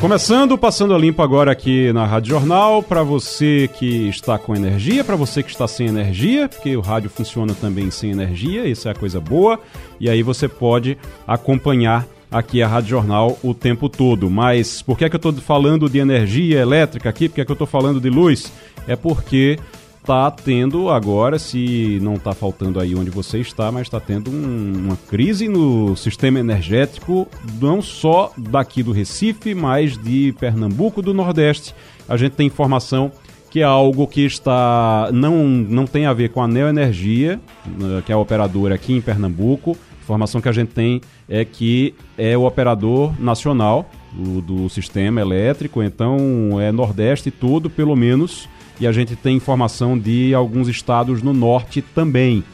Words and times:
Começando, 0.00 0.58
passando 0.58 0.94
a 0.94 0.98
limpo 0.98 1.22
agora 1.22 1.50
aqui 1.50 1.90
na 1.92 2.04
Rádio 2.04 2.30
Jornal, 2.30 2.82
para 2.82 3.02
você 3.02 3.68
que 3.78 4.08
está 4.08 4.38
com 4.38 4.54
energia, 4.54 5.02
para 5.02 5.16
você 5.16 5.42
que 5.42 5.50
está 5.50 5.66
sem 5.66 5.86
energia, 5.86 6.48
porque 6.48 6.76
o 6.76 6.82
rádio 6.82 7.08
funciona 7.08 7.54
também 7.54 7.90
sem 7.90 8.10
energia, 8.10 8.66
isso 8.66 8.88
é 8.88 8.90
a 8.90 8.94
coisa 8.94 9.18
boa, 9.18 9.58
e 9.98 10.10
aí 10.10 10.22
você 10.22 10.48
pode 10.48 10.98
acompanhar 11.26 12.06
aqui 12.30 12.62
a 12.62 12.68
Rádio 12.68 12.90
Jornal 12.90 13.38
o 13.42 13.54
tempo 13.54 13.88
todo. 13.88 14.30
Mas 14.30 14.82
por 14.82 14.98
que, 14.98 15.06
é 15.06 15.08
que 15.08 15.16
eu 15.16 15.30
estou 15.30 15.32
falando 15.34 15.88
de 15.88 15.98
energia 15.98 16.60
elétrica 16.60 17.08
aqui? 17.08 17.28
Por 17.28 17.36
que, 17.36 17.40
é 17.40 17.44
que 17.44 17.50
eu 17.50 17.54
estou 17.54 17.66
falando 17.66 17.98
de 17.98 18.10
luz? 18.10 18.52
É 18.86 18.94
porque 18.94 19.58
está 20.06 20.30
tendo 20.30 20.88
agora, 20.88 21.36
se 21.36 21.98
não 22.00 22.14
está 22.14 22.32
faltando 22.32 22.78
aí 22.78 22.94
onde 22.94 23.10
você 23.10 23.40
está, 23.40 23.72
mas 23.72 23.88
está 23.88 23.98
tendo 23.98 24.30
um, 24.30 24.72
uma 24.84 24.96
crise 24.96 25.48
no 25.48 25.96
sistema 25.96 26.38
energético, 26.38 27.26
não 27.60 27.82
só 27.82 28.32
daqui 28.38 28.84
do 28.84 28.92
Recife, 28.92 29.52
mas 29.52 29.98
de 29.98 30.32
Pernambuco, 30.38 31.02
do 31.02 31.12
Nordeste. 31.12 31.74
A 32.08 32.16
gente 32.16 32.34
tem 32.34 32.46
informação 32.46 33.10
que 33.50 33.58
é 33.58 33.64
algo 33.64 34.06
que 34.06 34.24
está 34.24 35.10
não, 35.12 35.44
não 35.44 35.86
tem 35.86 36.06
a 36.06 36.12
ver 36.12 36.28
com 36.28 36.40
a 36.40 36.46
Neoenergia, 36.46 37.40
né, 37.66 38.00
que 38.06 38.12
é 38.12 38.14
a 38.14 38.18
operadora 38.18 38.76
aqui 38.76 38.92
em 38.92 39.00
Pernambuco. 39.00 39.76
Informação 40.00 40.40
que 40.40 40.48
a 40.48 40.52
gente 40.52 40.68
tem 40.68 41.00
é 41.28 41.44
que 41.44 41.94
é 42.16 42.38
o 42.38 42.46
operador 42.46 43.12
nacional 43.20 43.90
do, 44.12 44.40
do 44.40 44.68
sistema 44.68 45.20
elétrico, 45.20 45.82
então 45.82 46.60
é 46.60 46.70
Nordeste 46.70 47.32
tudo, 47.32 47.68
pelo 47.68 47.96
menos 47.96 48.48
e 48.80 48.86
a 48.86 48.92
gente 48.92 49.16
tem 49.16 49.36
informação 49.36 49.98
de 49.98 50.34
alguns 50.34 50.68
estados 50.68 51.22
no 51.22 51.32
norte 51.32 51.80
também. 51.80 52.44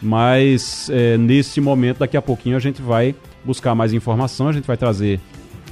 Mas 0.00 0.90
é, 0.90 1.16
nesse 1.16 1.60
momento, 1.60 1.98
daqui 1.98 2.16
a 2.16 2.22
pouquinho, 2.22 2.56
a 2.56 2.60
gente 2.60 2.82
vai 2.82 3.14
buscar 3.44 3.74
mais 3.74 3.92
informação, 3.92 4.48
a 4.48 4.52
gente 4.52 4.66
vai 4.66 4.76
trazer 4.76 5.20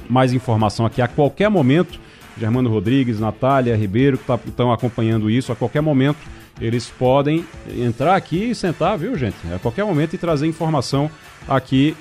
mais 0.09 0.33
informação 0.33 0.85
aqui 0.85 1.01
a 1.01 1.07
qualquer 1.07 1.49
momento. 1.49 1.99
Germano 2.37 2.69
Rodrigues, 2.69 3.19
Natália 3.19 3.75
Ribeiro, 3.75 4.17
que 4.17 4.31
estão 4.49 4.67
tá, 4.67 4.73
acompanhando 4.73 5.29
isso, 5.29 5.51
a 5.51 5.55
qualquer 5.55 5.81
momento 5.81 6.17
eles 6.59 6.87
podem 6.89 7.45
entrar 7.75 8.15
aqui 8.15 8.51
e 8.51 8.55
sentar, 8.55 8.97
viu, 8.97 9.17
gente? 9.17 9.35
A 9.53 9.57
qualquer 9.57 9.83
momento 9.83 10.13
e 10.13 10.17
trazer 10.17 10.47
informação 10.47 11.09
aqui, 11.47 11.95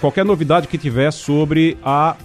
qualquer 0.00 0.24
novidade 0.24 0.66
que 0.66 0.76
tiver 0.76 1.12
sobre 1.12 1.78
a, 1.84 2.16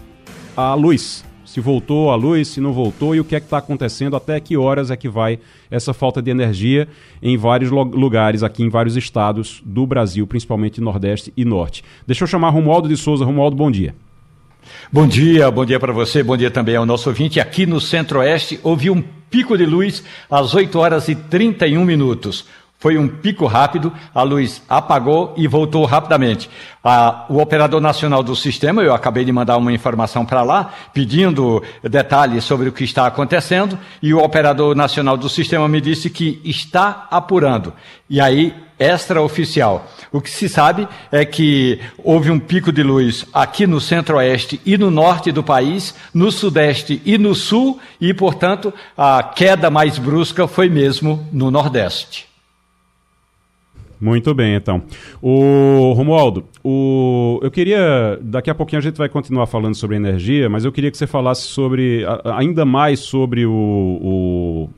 a 0.55 0.73
luz, 0.73 1.23
se 1.47 1.61
voltou 1.61 2.11
a 2.11 2.15
luz, 2.15 2.49
se 2.49 2.59
não 2.59 2.73
voltou 2.73 3.15
e 3.15 3.21
o 3.21 3.23
que 3.23 3.33
é 3.33 3.39
que 3.39 3.45
está 3.45 3.59
acontecendo, 3.59 4.17
até 4.17 4.37
que 4.37 4.57
horas 4.57 4.91
é 4.91 4.97
que 4.97 5.07
vai 5.07 5.39
essa 5.71 5.93
falta 5.93 6.21
de 6.21 6.29
energia 6.29 6.89
em 7.23 7.37
vários 7.37 7.71
lugares, 7.71 8.43
aqui 8.43 8.63
em 8.63 8.69
vários 8.69 8.97
estados 8.97 9.61
do 9.65 9.87
Brasil, 9.87 10.27
principalmente 10.27 10.81
Nordeste 10.81 11.31
e 11.37 11.45
Norte. 11.45 11.85
Deixa 12.05 12.25
eu 12.25 12.27
chamar 12.27 12.49
Romualdo 12.49 12.89
de 12.89 12.97
Souza. 12.97 13.23
Romualdo, 13.23 13.55
bom 13.55 13.71
dia. 13.71 13.95
Bom 14.91 15.07
dia, 15.07 15.49
bom 15.49 15.63
dia 15.63 15.79
para 15.79 15.93
você, 15.93 16.21
bom 16.21 16.35
dia 16.35 16.51
também 16.51 16.75
ao 16.75 16.85
nosso 16.85 17.07
ouvinte. 17.07 17.39
Aqui 17.39 17.65
no 17.65 17.79
Centro-Oeste 17.79 18.59
houve 18.61 18.89
um 18.89 19.01
pico 19.29 19.57
de 19.57 19.65
luz 19.65 20.03
às 20.29 20.53
8 20.53 20.77
horas 20.77 21.07
e 21.07 21.15
31 21.15 21.85
minutos. 21.85 22.45
Foi 22.79 22.95
um 22.95 23.07
pico 23.07 23.47
rápido, 23.47 23.91
a 24.13 24.21
luz 24.21 24.61
apagou 24.69 25.33
e 25.35 25.47
voltou 25.47 25.83
rapidamente. 25.85 26.47
A, 26.83 27.25
o 27.27 27.39
operador 27.39 27.81
nacional 27.81 28.21
do 28.21 28.35
sistema, 28.35 28.83
eu 28.83 28.93
acabei 28.93 29.25
de 29.25 29.31
mandar 29.31 29.57
uma 29.57 29.73
informação 29.73 30.23
para 30.23 30.43
lá, 30.43 30.71
pedindo 30.93 31.63
detalhes 31.81 32.43
sobre 32.43 32.69
o 32.69 32.71
que 32.71 32.83
está 32.83 33.07
acontecendo, 33.07 33.79
e 33.99 34.13
o 34.13 34.23
operador 34.23 34.75
nacional 34.75 35.17
do 35.17 35.27
sistema 35.27 35.67
me 35.67 35.81
disse 35.81 36.07
que 36.07 36.39
está 36.45 37.07
apurando. 37.09 37.73
E 38.07 38.21
aí, 38.21 38.53
extraoficial. 38.79 39.87
O 40.11 40.21
que 40.21 40.29
se 40.29 40.47
sabe 40.47 40.87
é 41.11 41.25
que 41.25 41.79
houve 41.97 42.29
um 42.29 42.39
pico 42.39 42.71
de 42.71 42.83
luz 42.83 43.25
aqui 43.33 43.65
no 43.65 43.81
centro-oeste 43.81 44.61
e 44.63 44.77
no 44.77 44.91
norte 44.91 45.31
do 45.31 45.43
país, 45.43 45.95
no 46.13 46.31
sudeste 46.31 47.01
e 47.03 47.17
no 47.17 47.33
sul, 47.33 47.79
e, 47.99 48.13
portanto, 48.13 48.71
a 48.95 49.23
queda 49.23 49.71
mais 49.71 49.97
brusca 49.97 50.47
foi 50.47 50.69
mesmo 50.69 51.27
no 51.33 51.49
nordeste. 51.49 52.26
Muito 53.99 54.33
bem, 54.33 54.55
então. 54.55 54.83
O 55.21 55.93
Romualdo, 55.93 56.45
o... 56.63 57.39
eu 57.41 57.49
queria. 57.49 58.19
Daqui 58.21 58.49
a 58.49 58.55
pouquinho 58.55 58.79
a 58.79 58.83
gente 58.83 58.97
vai 58.97 59.09
continuar 59.09 59.47
falando 59.47 59.75
sobre 59.75 59.95
energia, 59.95 60.47
mas 60.47 60.65
eu 60.65 60.71
queria 60.71 60.91
que 60.91 60.97
você 60.97 61.07
falasse 61.07 61.43
sobre. 61.43 62.05
ainda 62.25 62.63
mais 62.63 62.99
sobre 62.99 63.45
o, 63.45 63.51
o, 63.51 64.69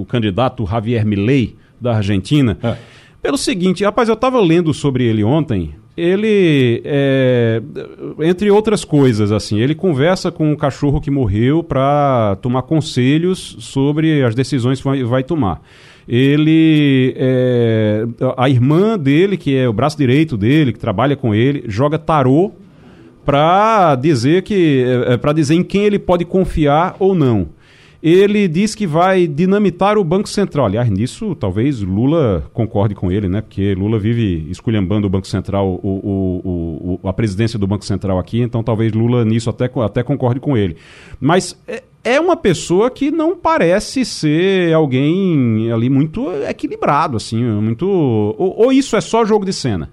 o 0.00 0.04
candidato 0.06 0.66
Javier 0.66 1.04
Milei, 1.04 1.56
da 1.80 1.96
Argentina. 1.96 2.58
É. 2.62 2.76
Pelo 3.20 3.36
seguinte, 3.36 3.84
rapaz, 3.84 4.08
eu 4.08 4.14
estava 4.14 4.40
lendo 4.40 4.72
sobre 4.72 5.04
ele 5.04 5.22
ontem. 5.22 5.74
Ele, 5.96 6.82
é, 6.84 7.62
entre 8.22 8.50
outras 8.50 8.84
coisas, 8.84 9.30
assim, 9.30 9.60
ele 9.60 9.76
conversa 9.76 10.32
com 10.32 10.50
um 10.50 10.56
cachorro 10.56 11.00
que 11.00 11.10
morreu 11.10 11.62
para 11.62 12.36
tomar 12.42 12.62
conselhos 12.62 13.56
sobre 13.60 14.24
as 14.24 14.34
decisões 14.34 14.78
que 14.78 14.84
vai, 14.84 15.04
vai 15.04 15.22
tomar 15.22 15.62
ele 16.08 17.14
é, 17.16 18.04
a 18.36 18.48
irmã 18.48 18.98
dele, 18.98 19.36
que 19.36 19.56
é 19.56 19.68
o 19.68 19.72
braço 19.72 19.96
direito 19.96 20.36
dele, 20.36 20.72
que 20.72 20.78
trabalha 20.78 21.16
com 21.16 21.34
ele, 21.34 21.64
joga 21.66 21.98
tarô 21.98 22.52
para 23.24 23.94
dizer 23.94 24.42
que 24.42 24.84
é, 24.86 25.14
é 25.14 25.16
para 25.16 25.32
dizer 25.32 25.54
em 25.54 25.64
quem 25.64 25.84
ele 25.84 25.98
pode 25.98 26.24
confiar 26.24 26.96
ou 26.98 27.14
não. 27.14 27.48
Ele 28.04 28.46
diz 28.46 28.74
que 28.74 28.86
vai 28.86 29.26
dinamitar 29.26 29.96
o 29.96 30.04
Banco 30.04 30.28
Central. 30.28 30.66
Aliás, 30.66 30.90
nisso 30.90 31.34
talvez 31.34 31.80
Lula 31.80 32.44
concorde 32.52 32.94
com 32.94 33.10
ele, 33.10 33.30
né? 33.30 33.40
Porque 33.40 33.74
Lula 33.74 33.98
vive 33.98 34.46
esculhambando 34.50 35.06
o 35.06 35.10
Banco 35.10 35.26
Central, 35.26 35.80
o, 35.82 35.88
o, 35.88 37.00
o, 37.02 37.08
a 37.08 37.14
presidência 37.14 37.58
do 37.58 37.66
Banco 37.66 37.82
Central 37.82 38.18
aqui, 38.18 38.42
então 38.42 38.62
talvez 38.62 38.92
Lula 38.92 39.24
nisso 39.24 39.48
até, 39.48 39.70
até 39.82 40.02
concorde 40.02 40.38
com 40.38 40.54
ele. 40.54 40.76
Mas 41.18 41.58
é, 41.66 41.82
é 42.04 42.20
uma 42.20 42.36
pessoa 42.36 42.90
que 42.90 43.10
não 43.10 43.34
parece 43.34 44.04
ser 44.04 44.74
alguém 44.74 45.72
ali 45.72 45.88
muito 45.88 46.30
equilibrado, 46.46 47.16
assim, 47.16 47.42
muito. 47.42 47.88
Ou, 47.88 48.64
ou, 48.64 48.70
isso 48.70 48.96
é 48.96 49.00
só 49.00 49.24
jogo 49.24 49.46
de 49.46 49.52
cena? 49.54 49.90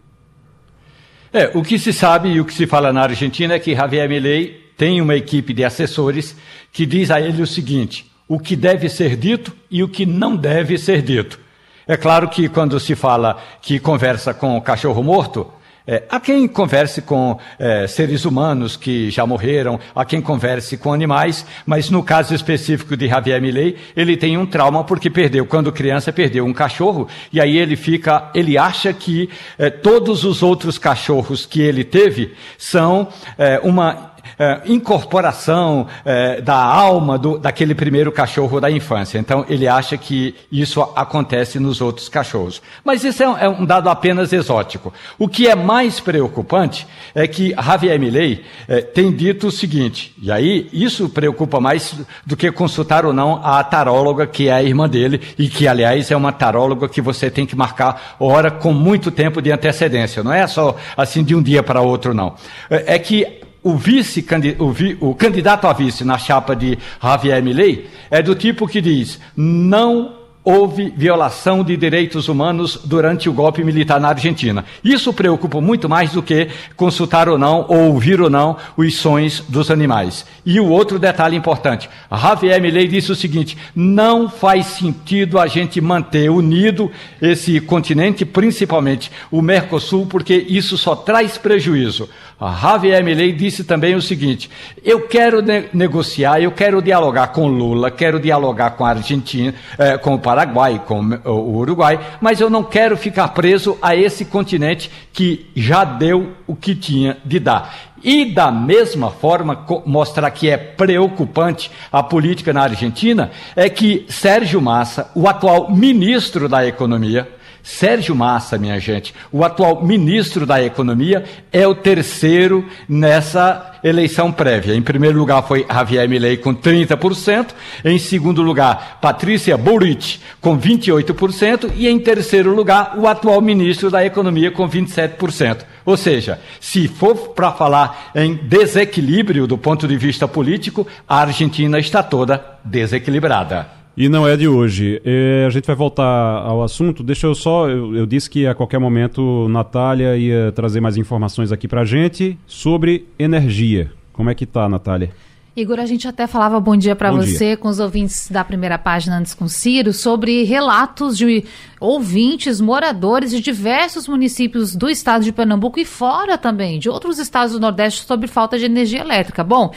É, 1.31 1.49
o 1.53 1.63
que 1.63 1.79
se 1.79 1.93
sabe 1.93 2.27
e 2.27 2.41
o 2.41 2.43
que 2.43 2.53
se 2.53 2.67
fala 2.67 2.91
na 2.91 3.03
Argentina 3.03 3.53
é 3.53 3.59
que 3.59 3.73
Javier 3.73 4.09
Milei 4.09 4.60
tem 4.81 4.99
uma 4.99 5.15
equipe 5.15 5.53
de 5.53 5.63
assessores 5.63 6.35
que 6.73 6.87
diz 6.87 7.11
a 7.11 7.21
ele 7.21 7.43
o 7.43 7.45
seguinte: 7.45 8.11
o 8.27 8.39
que 8.39 8.55
deve 8.55 8.89
ser 8.89 9.15
dito 9.15 9.55
e 9.69 9.83
o 9.83 9.87
que 9.87 10.07
não 10.07 10.35
deve 10.35 10.75
ser 10.75 11.03
dito. 11.03 11.39
É 11.87 11.95
claro 11.95 12.27
que 12.27 12.49
quando 12.49 12.79
se 12.79 12.95
fala 12.95 13.39
que 13.61 13.77
conversa 13.79 14.33
com 14.33 14.57
o 14.57 14.61
cachorro 14.61 15.03
morto, 15.03 15.53
é, 15.85 16.03
há 16.09 16.19
quem 16.19 16.47
converse 16.47 17.01
com 17.01 17.39
é, 17.57 17.87
seres 17.87 18.23
humanos 18.23 18.77
que 18.77 19.09
já 19.09 19.25
morreram, 19.25 19.79
há 19.95 20.05
quem 20.05 20.21
converse 20.21 20.77
com 20.77 20.93
animais, 20.93 21.45
mas 21.65 21.89
no 21.89 22.03
caso 22.03 22.35
específico 22.35 22.95
de 22.95 23.07
Javier 23.07 23.41
Milei, 23.41 23.77
ele 23.95 24.15
tem 24.15 24.37
um 24.37 24.45
trauma 24.45 24.83
porque 24.83 25.09
perdeu, 25.09 25.45
quando 25.45 25.71
criança, 25.71 26.13
perdeu 26.13 26.45
um 26.45 26.53
cachorro, 26.53 27.07
e 27.33 27.41
aí 27.41 27.57
ele 27.57 27.75
fica, 27.75 28.29
ele 28.35 28.57
acha 28.57 28.93
que 28.93 29.29
é, 29.57 29.69
todos 29.69 30.23
os 30.23 30.43
outros 30.43 30.77
cachorros 30.77 31.45
que 31.45 31.61
ele 31.61 31.83
teve 31.83 32.35
são 32.57 33.07
é, 33.37 33.59
uma 33.63 34.10
é, 34.37 34.61
incorporação 34.65 35.87
é, 36.05 36.41
da 36.41 36.55
alma 36.55 37.17
do, 37.17 37.37
daquele 37.37 37.75
primeiro 37.75 38.11
cachorro 38.11 38.59
da 38.59 38.69
infância. 38.69 39.17
Então, 39.17 39.45
ele 39.47 39.67
acha 39.67 39.97
que 39.97 40.35
isso 40.51 40.81
acontece 40.95 41.59
nos 41.59 41.81
outros 41.81 42.09
cachorros. 42.09 42.61
Mas 42.83 43.03
isso 43.03 43.23
é 43.23 43.29
um, 43.29 43.37
é 43.37 43.49
um 43.49 43.65
dado 43.65 43.89
apenas 43.89 44.33
exótico. 44.33 44.93
O 45.17 45.27
que 45.27 45.47
é 45.47 45.55
mais 45.55 45.99
preocupante 45.99 46.87
é 47.13 47.27
que 47.27 47.53
Javier 47.53 47.99
Milei 47.99 48.43
é, 48.67 48.81
tem 48.81 49.11
dito 49.11 49.47
o 49.47 49.51
seguinte, 49.51 50.13
e 50.21 50.31
aí 50.31 50.69
isso 50.71 51.09
preocupa 51.09 51.59
mais 51.59 51.95
do 52.25 52.35
que 52.35 52.51
consultar 52.51 53.05
ou 53.05 53.13
não 53.13 53.41
a 53.43 53.63
taróloga, 53.63 54.27
que 54.27 54.47
é 54.47 54.53
a 54.53 54.63
irmã 54.63 54.87
dele, 54.87 55.21
e 55.37 55.47
que, 55.47 55.67
aliás, 55.67 56.11
é 56.11 56.15
uma 56.15 56.31
taróloga 56.31 56.87
que 56.87 57.01
você 57.01 57.29
tem 57.29 57.45
que 57.45 57.55
marcar 57.55 58.15
hora 58.19 58.51
com 58.51 58.73
muito 58.73 59.11
tempo 59.11 59.41
de 59.41 59.51
antecedência. 59.51 60.23
Não 60.23 60.33
é 60.33 60.45
só 60.47 60.75
assim 60.95 61.23
de 61.23 61.35
um 61.35 61.41
dia 61.41 61.63
para 61.63 61.81
outro, 61.81 62.13
não. 62.13 62.35
É, 62.69 62.95
é 62.95 62.99
que 62.99 63.41
o 63.63 63.75
vice 63.75 64.25
o, 64.59 64.71
vi, 64.71 64.97
o 64.99 65.13
candidato 65.13 65.67
a 65.67 65.73
vice 65.73 66.03
na 66.03 66.17
chapa 66.17 66.55
de 66.55 66.77
Javier 67.01 67.43
Milei 67.43 67.89
é 68.09 68.21
do 68.21 68.35
tipo 68.35 68.67
que 68.67 68.81
diz: 68.81 69.19
não 69.35 70.21
houve 70.43 70.91
violação 70.97 71.63
de 71.63 71.77
direitos 71.77 72.27
humanos 72.27 72.79
durante 72.83 73.29
o 73.29 73.33
golpe 73.33 73.63
militar 73.63 73.99
na 73.99 74.09
Argentina. 74.09 74.65
Isso 74.83 75.13
preocupa 75.13 75.61
muito 75.61 75.87
mais 75.87 76.13
do 76.13 76.23
que 76.23 76.47
consultar 76.75 77.29
ou 77.29 77.37
não, 77.37 77.65
ou 77.67 77.93
ouvir 77.93 78.19
ou 78.19 78.29
não, 78.29 78.57
os 78.75 78.95
sons 78.95 79.43
dos 79.47 79.69
animais. 79.69 80.25
E 80.45 80.59
o 80.59 80.67
outro 80.67 80.97
detalhe 80.97 81.37
importante: 81.37 81.89
Javier 82.11 82.61
Milei 82.61 82.87
disse 82.87 83.11
o 83.11 83.15
seguinte: 83.15 83.57
não 83.75 84.29
faz 84.29 84.65
sentido 84.67 85.37
a 85.37 85.47
gente 85.47 85.79
manter 85.79 86.29
unido 86.29 86.91
esse 87.21 87.59
continente, 87.59 88.25
principalmente 88.25 89.11
o 89.29 89.41
Mercosul, 89.41 90.07
porque 90.07 90.33
isso 90.33 90.77
só 90.77 90.95
traz 90.95 91.37
prejuízo. 91.37 92.09
A 92.41 92.55
Javier 92.55 93.03
Milei 93.03 93.31
disse 93.33 93.63
também 93.63 93.93
o 93.93 94.01
seguinte: 94.01 94.49
eu 94.83 95.01
quero 95.01 95.43
ne 95.43 95.65
negociar, 95.71 96.41
eu 96.41 96.51
quero 96.51 96.81
dialogar 96.81 97.27
com 97.27 97.47
Lula, 97.47 97.91
quero 97.91 98.19
dialogar 98.19 98.71
com 98.71 98.83
a 98.83 98.89
Argentina, 98.89 99.53
eh, 99.77 99.95
com 99.99 100.15
o 100.15 100.19
Paraguai, 100.19 100.81
com 100.83 101.01
o 101.23 101.57
Uruguai, 101.57 101.99
mas 102.19 102.41
eu 102.41 102.49
não 102.49 102.63
quero 102.63 102.97
ficar 102.97 103.27
preso 103.27 103.77
a 103.79 103.95
esse 103.95 104.25
continente 104.25 104.89
que 105.13 105.51
já 105.55 105.83
deu 105.83 106.31
o 106.47 106.55
que 106.55 106.73
tinha 106.73 107.15
de 107.23 107.39
dar. 107.39 107.91
E 108.03 108.25
da 108.25 108.51
mesma 108.51 109.11
forma, 109.11 109.63
mostrar 109.85 110.31
que 110.31 110.49
é 110.49 110.57
preocupante 110.57 111.69
a 111.91 112.01
política 112.01 112.51
na 112.51 112.63
Argentina, 112.63 113.29
é 113.55 113.69
que 113.69 114.07
Sérgio 114.09 114.59
Massa, 114.59 115.11
o 115.13 115.27
atual 115.27 115.69
ministro 115.69 116.49
da 116.49 116.65
Economia, 116.65 117.29
Sérgio 117.63 118.15
Massa, 118.15 118.57
minha 118.57 118.79
gente, 118.79 119.13
o 119.31 119.43
atual 119.43 119.83
ministro 119.83 120.45
da 120.45 120.63
Economia, 120.63 121.23
é 121.51 121.67
o 121.67 121.75
terceiro 121.75 122.65
nessa 122.87 123.79
eleição 123.83 124.31
prévia. 124.31 124.75
Em 124.75 124.81
primeiro 124.81 125.17
lugar 125.17 125.41
foi 125.43 125.65
Javier 125.67 126.07
Milei 126.07 126.37
com 126.37 126.53
30%, 126.55 127.47
em 127.83 127.97
segundo 127.97 128.41
lugar 128.41 128.99
Patrícia 129.01 129.57
Burrich 129.57 130.19
com 130.39 130.57
28% 130.57 131.71
e 131.75 131.87
em 131.87 131.99
terceiro 131.99 132.53
lugar 132.53 132.97
o 132.97 133.07
atual 133.07 133.41
ministro 133.41 133.89
da 133.89 134.05
Economia 134.05 134.51
com 134.51 134.67
27%. 134.69 135.65
Ou 135.85 135.97
seja, 135.97 136.39
se 136.59 136.87
for 136.87 137.29
para 137.29 137.51
falar 137.51 138.11
em 138.13 138.35
desequilíbrio 138.35 139.47
do 139.47 139.57
ponto 139.57 139.87
de 139.87 139.97
vista 139.97 140.27
político, 140.27 140.85
a 141.07 141.21
Argentina 141.21 141.79
está 141.79 142.03
toda 142.03 142.43
desequilibrada. 142.63 143.80
E 143.95 144.07
não 144.07 144.27
é 144.27 144.37
de 144.37 144.47
hoje. 144.47 145.01
É, 145.03 145.43
a 145.45 145.49
gente 145.49 145.67
vai 145.67 145.75
voltar 145.75 146.03
ao 146.03 146.63
assunto. 146.63 147.03
Deixa 147.03 147.27
eu 147.27 147.35
só. 147.35 147.69
Eu, 147.69 147.95
eu, 147.95 148.05
disse 148.05 148.29
que 148.29 148.47
a 148.47 148.55
qualquer 148.55 148.79
momento 148.79 149.47
Natália 149.49 150.15
ia 150.15 150.51
trazer 150.53 150.79
mais 150.79 150.97
informações 150.97 151.51
aqui 151.51 151.67
pra 151.67 151.83
gente 151.83 152.37
sobre 152.47 153.05
energia. 153.19 153.91
Como 154.13 154.29
é 154.29 154.35
que 154.35 154.45
tá, 154.45 154.67
Natália? 154.69 155.11
Igor, 155.53 155.81
a 155.81 155.85
gente 155.85 156.07
até 156.07 156.27
falava 156.27 156.61
bom 156.61 156.77
dia 156.77 156.95
para 156.95 157.11
você 157.11 157.47
dia. 157.47 157.57
com 157.57 157.67
os 157.67 157.77
ouvintes 157.77 158.31
da 158.31 158.41
primeira 158.41 158.77
página 158.77 159.17
antes 159.17 159.33
com 159.33 159.49
Ciro 159.49 159.91
sobre 159.91 160.43
relatos 160.43 161.17
de 161.17 161.43
ouvintes, 161.77 162.61
moradores 162.61 163.31
de 163.31 163.41
diversos 163.41 164.07
municípios 164.07 164.73
do 164.73 164.89
estado 164.89 165.25
de 165.25 165.33
Pernambuco 165.33 165.77
e 165.77 165.83
fora 165.83 166.37
também, 166.37 166.79
de 166.79 166.89
outros 166.89 167.19
estados 167.19 167.51
do 167.51 167.59
Nordeste 167.59 168.05
sobre 168.05 168.27
falta 168.27 168.57
de 168.57 168.63
energia 168.63 169.01
elétrica. 169.01 169.43
Bom, 169.43 169.73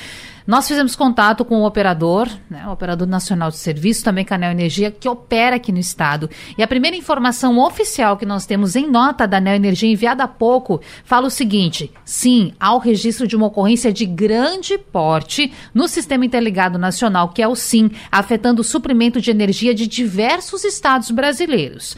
nós 0.46 0.68
fizemos 0.68 0.94
contato 0.94 1.44
com 1.44 1.62
o 1.62 1.66
operador, 1.66 2.28
né, 2.50 2.66
o 2.66 2.72
operador 2.72 3.06
nacional 3.06 3.50
de 3.50 3.56
serviço, 3.56 4.04
também 4.04 4.24
Canel 4.24 4.50
Energia, 4.50 4.90
que 4.90 5.08
opera 5.08 5.56
aqui 5.56 5.72
no 5.72 5.78
estado. 5.78 6.28
E 6.58 6.62
a 6.62 6.68
primeira 6.68 6.96
informação 6.96 7.58
oficial 7.58 8.16
que 8.16 8.26
nós 8.26 8.44
temos 8.44 8.76
em 8.76 8.90
nota 8.90 9.26
da 9.26 9.40
Neo 9.40 9.54
Energia 9.54 9.90
enviada 9.90 10.24
há 10.24 10.28
pouco 10.28 10.80
fala 11.04 11.26
o 11.26 11.30
seguinte: 11.30 11.90
sim, 12.04 12.52
há 12.60 12.74
o 12.74 12.78
registro 12.78 13.26
de 13.26 13.36
uma 13.36 13.46
ocorrência 13.46 13.92
de 13.92 14.04
grande 14.04 14.76
porte 14.76 15.52
no 15.72 15.88
Sistema 15.88 16.26
Interligado 16.26 16.78
Nacional, 16.78 17.30
que 17.30 17.42
é 17.42 17.48
o 17.48 17.56
SIM, 17.56 17.90
afetando 18.12 18.60
o 18.60 18.64
suprimento 18.64 19.20
de 19.20 19.30
energia 19.30 19.74
de 19.74 19.86
diversos 19.86 20.64
estados 20.64 21.10
brasileiros. 21.10 21.96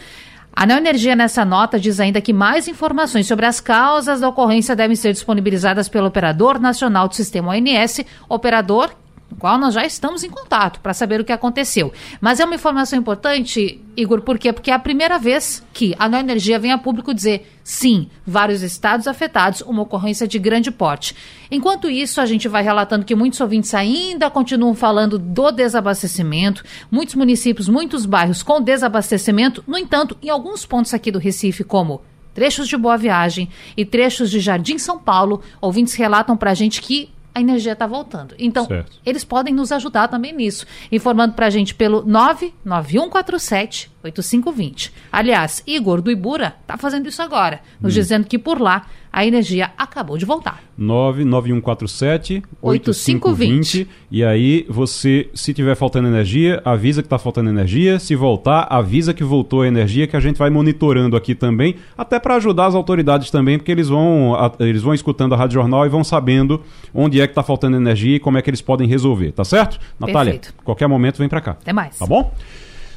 A 0.58 0.64
Neoenergia, 0.64 1.14
nessa 1.14 1.44
nota, 1.44 1.79
diz 1.79 2.00
ainda 2.00 2.19
que 2.19 2.32
mais 2.32 2.67
informações 2.67 3.26
sobre 3.26 3.44
as 3.44 3.61
causas 3.61 4.20
da 4.20 4.29
ocorrência 4.31 4.75
devem 4.75 4.97
ser 4.97 5.12
disponibilizadas 5.12 5.87
pelo 5.87 6.06
Operador 6.06 6.58
Nacional 6.58 7.08
do 7.08 7.14
Sistema 7.14 7.53
ONS, 7.53 8.06
operador 8.26 8.91
no 9.31 9.37
qual 9.37 9.58
nós 9.58 9.75
já 9.75 9.84
estamos 9.84 10.23
em 10.23 10.31
contato 10.31 10.81
para 10.81 10.94
saber 10.94 11.20
o 11.20 11.25
que 11.25 11.32
aconteceu. 11.32 11.93
Mas 12.20 12.40
é 12.40 12.44
uma 12.44 12.55
informação 12.55 12.99
importante, 12.99 13.81
Igor, 13.96 14.23
por 14.23 14.38
quê? 14.38 14.52
Porque 14.52 14.70
é 14.70 14.75
a 14.75 14.78
primeira 14.78 15.19
vez 15.19 15.64
que 15.73 15.94
a 15.99 16.08
Nova 16.08 16.23
Energia 16.23 16.58
vem 16.58 16.73
a 16.73 16.78
público 16.78 17.12
dizer 17.12 17.46
sim, 17.64 18.08
vários 18.25 18.62
estados 18.62 19.08
afetados, 19.08 19.61
uma 19.62 19.82
ocorrência 19.82 20.26
de 20.26 20.38
grande 20.38 20.70
porte. 20.70 21.17
Enquanto 21.50 21.90
isso, 21.90 22.20
a 22.20 22.26
gente 22.26 22.49
vai 22.49 22.62
relatando 22.62 23.05
que 23.05 23.14
muitos 23.14 23.40
ouvintes 23.40 23.75
ainda 23.75 24.31
continuam 24.31 24.75
falando 24.75 25.19
do 25.19 25.50
desabastecimento, 25.50 26.64
muitos 26.90 27.17
municípios, 27.17 27.69
muitos 27.69 28.06
bairros 28.06 28.43
com 28.43 28.61
desabastecimento. 28.61 29.64
No 29.67 29.76
entanto, 29.76 30.17
em 30.22 30.31
alguns 30.31 30.64
pontos 30.64 30.94
aqui 30.94 31.11
do 31.11 31.19
Recife, 31.19 31.64
como 31.64 32.02
trechos 32.37 32.69
de 32.69 32.76
Boa 32.76 32.99
Viagem 32.99 33.49
e 33.76 33.84
trechos 33.84 34.31
de 34.31 34.40
Jardim 34.40 34.76
São 34.76 34.99
Paulo, 34.99 35.40
ouvintes 35.58 35.94
relatam 35.94 36.37
para 36.37 36.50
a 36.50 36.55
gente 36.55 36.82
que 36.82 37.08
a 37.36 37.40
energia 37.40 37.74
está 37.74 37.86
voltando. 37.86 38.34
Então, 38.38 38.64
certo. 38.64 38.98
eles 39.04 39.22
podem 39.22 39.52
nos 39.52 39.70
ajudar 39.70 40.08
também 40.08 40.32
nisso, 40.32 40.64
informando 40.90 41.34
para 41.34 41.44
a 41.44 41.50
gente 41.50 41.74
pelo 41.74 42.02
99147 42.02 43.90
8520. 44.02 44.90
Aliás, 45.12 45.62
Igor 45.66 46.00
do 46.00 46.10
Ibura 46.10 46.56
está 46.62 46.78
fazendo 46.78 47.06
isso 47.06 47.20
agora, 47.20 47.60
nos 47.78 47.92
hum. 47.92 47.94
dizendo 47.94 48.26
que 48.26 48.38
por 48.38 48.58
lá 48.58 48.86
a 49.16 49.24
energia 49.24 49.70
acabou 49.78 50.18
de 50.18 50.26
voltar. 50.26 50.62
99147 50.76 52.42
8520. 52.60 53.88
E 54.10 54.22
aí 54.22 54.66
você, 54.68 55.30
se 55.32 55.54
tiver 55.54 55.74
faltando 55.74 56.06
energia, 56.06 56.60
avisa 56.62 57.00
que 57.00 57.06
está 57.06 57.18
faltando 57.18 57.48
energia. 57.48 57.98
Se 57.98 58.14
voltar, 58.14 58.66
avisa 58.68 59.14
que 59.14 59.24
voltou 59.24 59.62
a 59.62 59.66
energia, 59.66 60.06
que 60.06 60.18
a 60.18 60.20
gente 60.20 60.36
vai 60.36 60.50
monitorando 60.50 61.16
aqui 61.16 61.34
também, 61.34 61.76
até 61.96 62.20
para 62.20 62.34
ajudar 62.34 62.66
as 62.66 62.74
autoridades 62.74 63.30
também, 63.30 63.56
porque 63.56 63.72
eles 63.72 63.88
vão, 63.88 64.36
eles 64.60 64.82
vão 64.82 64.92
escutando 64.92 65.32
a 65.32 65.38
Rádio 65.38 65.54
Jornal 65.54 65.86
e 65.86 65.88
vão 65.88 66.04
sabendo 66.04 66.60
onde 66.92 67.19
é 67.19 67.26
que 67.26 67.32
está 67.32 67.42
faltando 67.42 67.74
energia 67.78 68.16
e 68.16 68.20
como 68.20 68.36
é 68.36 68.42
que 68.42 68.50
eles 68.50 68.60
podem 68.60 68.86
resolver, 68.86 69.32
tá 69.32 69.46
certo? 69.46 69.80
Natália, 69.98 70.34
Perfeito. 70.34 70.62
qualquer 70.62 70.88
momento 70.88 71.16
vem 71.16 71.28
para 71.28 71.40
cá. 71.40 71.52
Até 71.52 71.72
mais. 71.72 71.96
Tá 71.96 72.04
bom? 72.04 72.34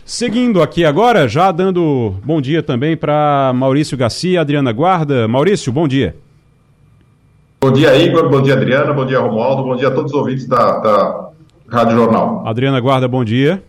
Seguindo 0.09 0.59
aqui 0.63 0.83
agora, 0.83 1.27
já 1.27 1.51
dando 1.51 2.15
bom 2.25 2.41
dia 2.41 2.63
também 2.63 2.97
para 2.97 3.53
Maurício 3.53 3.95
Garcia 3.95 4.31
e 4.31 4.37
Adriana 4.39 4.71
Guarda. 4.71 5.27
Maurício, 5.27 5.71
bom 5.71 5.87
dia. 5.87 6.15
Bom 7.61 7.71
dia, 7.71 7.95
Igor. 7.95 8.27
Bom 8.27 8.41
dia, 8.41 8.55
Adriana. 8.55 8.91
Bom 8.91 9.05
dia, 9.05 9.19
Romualdo. 9.19 9.61
Bom 9.61 9.75
dia 9.75 9.87
a 9.87 9.91
todos 9.91 10.11
os 10.11 10.17
ouvintes 10.17 10.47
da, 10.47 10.79
da 10.79 11.29
Rádio 11.69 11.95
Jornal. 11.95 12.41
Adriana 12.43 12.79
Guarda, 12.79 13.07
bom 13.07 13.23
dia. 13.23 13.61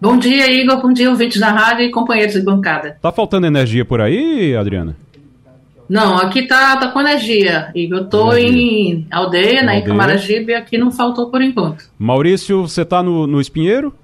Bom 0.00 0.18
dia, 0.18 0.50
Igor. 0.50 0.82
Bom 0.82 0.92
dia, 0.92 1.08
ouvintes 1.08 1.40
da 1.40 1.52
rádio 1.52 1.84
e 1.84 1.92
companheiros 1.92 2.34
de 2.34 2.42
bancada. 2.42 2.98
Tá 3.00 3.12
faltando 3.12 3.46
energia 3.46 3.84
por 3.84 4.00
aí, 4.00 4.56
Adriana? 4.56 4.96
Não, 5.88 6.16
aqui 6.16 6.48
tá, 6.48 6.76
tá 6.76 6.88
com 6.88 7.00
energia, 7.00 7.70
Igor. 7.72 7.98
Eu 7.98 8.04
tô 8.06 8.32
energia. 8.32 8.58
em 8.58 9.06
aldeia, 9.12 9.62
né, 9.62 9.74
aldeia. 9.74 9.78
em 9.78 9.84
Camaragibe, 9.84 10.50
e 10.50 10.54
aqui 10.56 10.76
não 10.76 10.90
faltou 10.90 11.30
por 11.30 11.40
enquanto. 11.40 11.84
Maurício, 11.96 12.62
você 12.62 12.84
tá 12.84 13.00
no, 13.00 13.28
no 13.28 13.40
Espinheiro? 13.40 13.94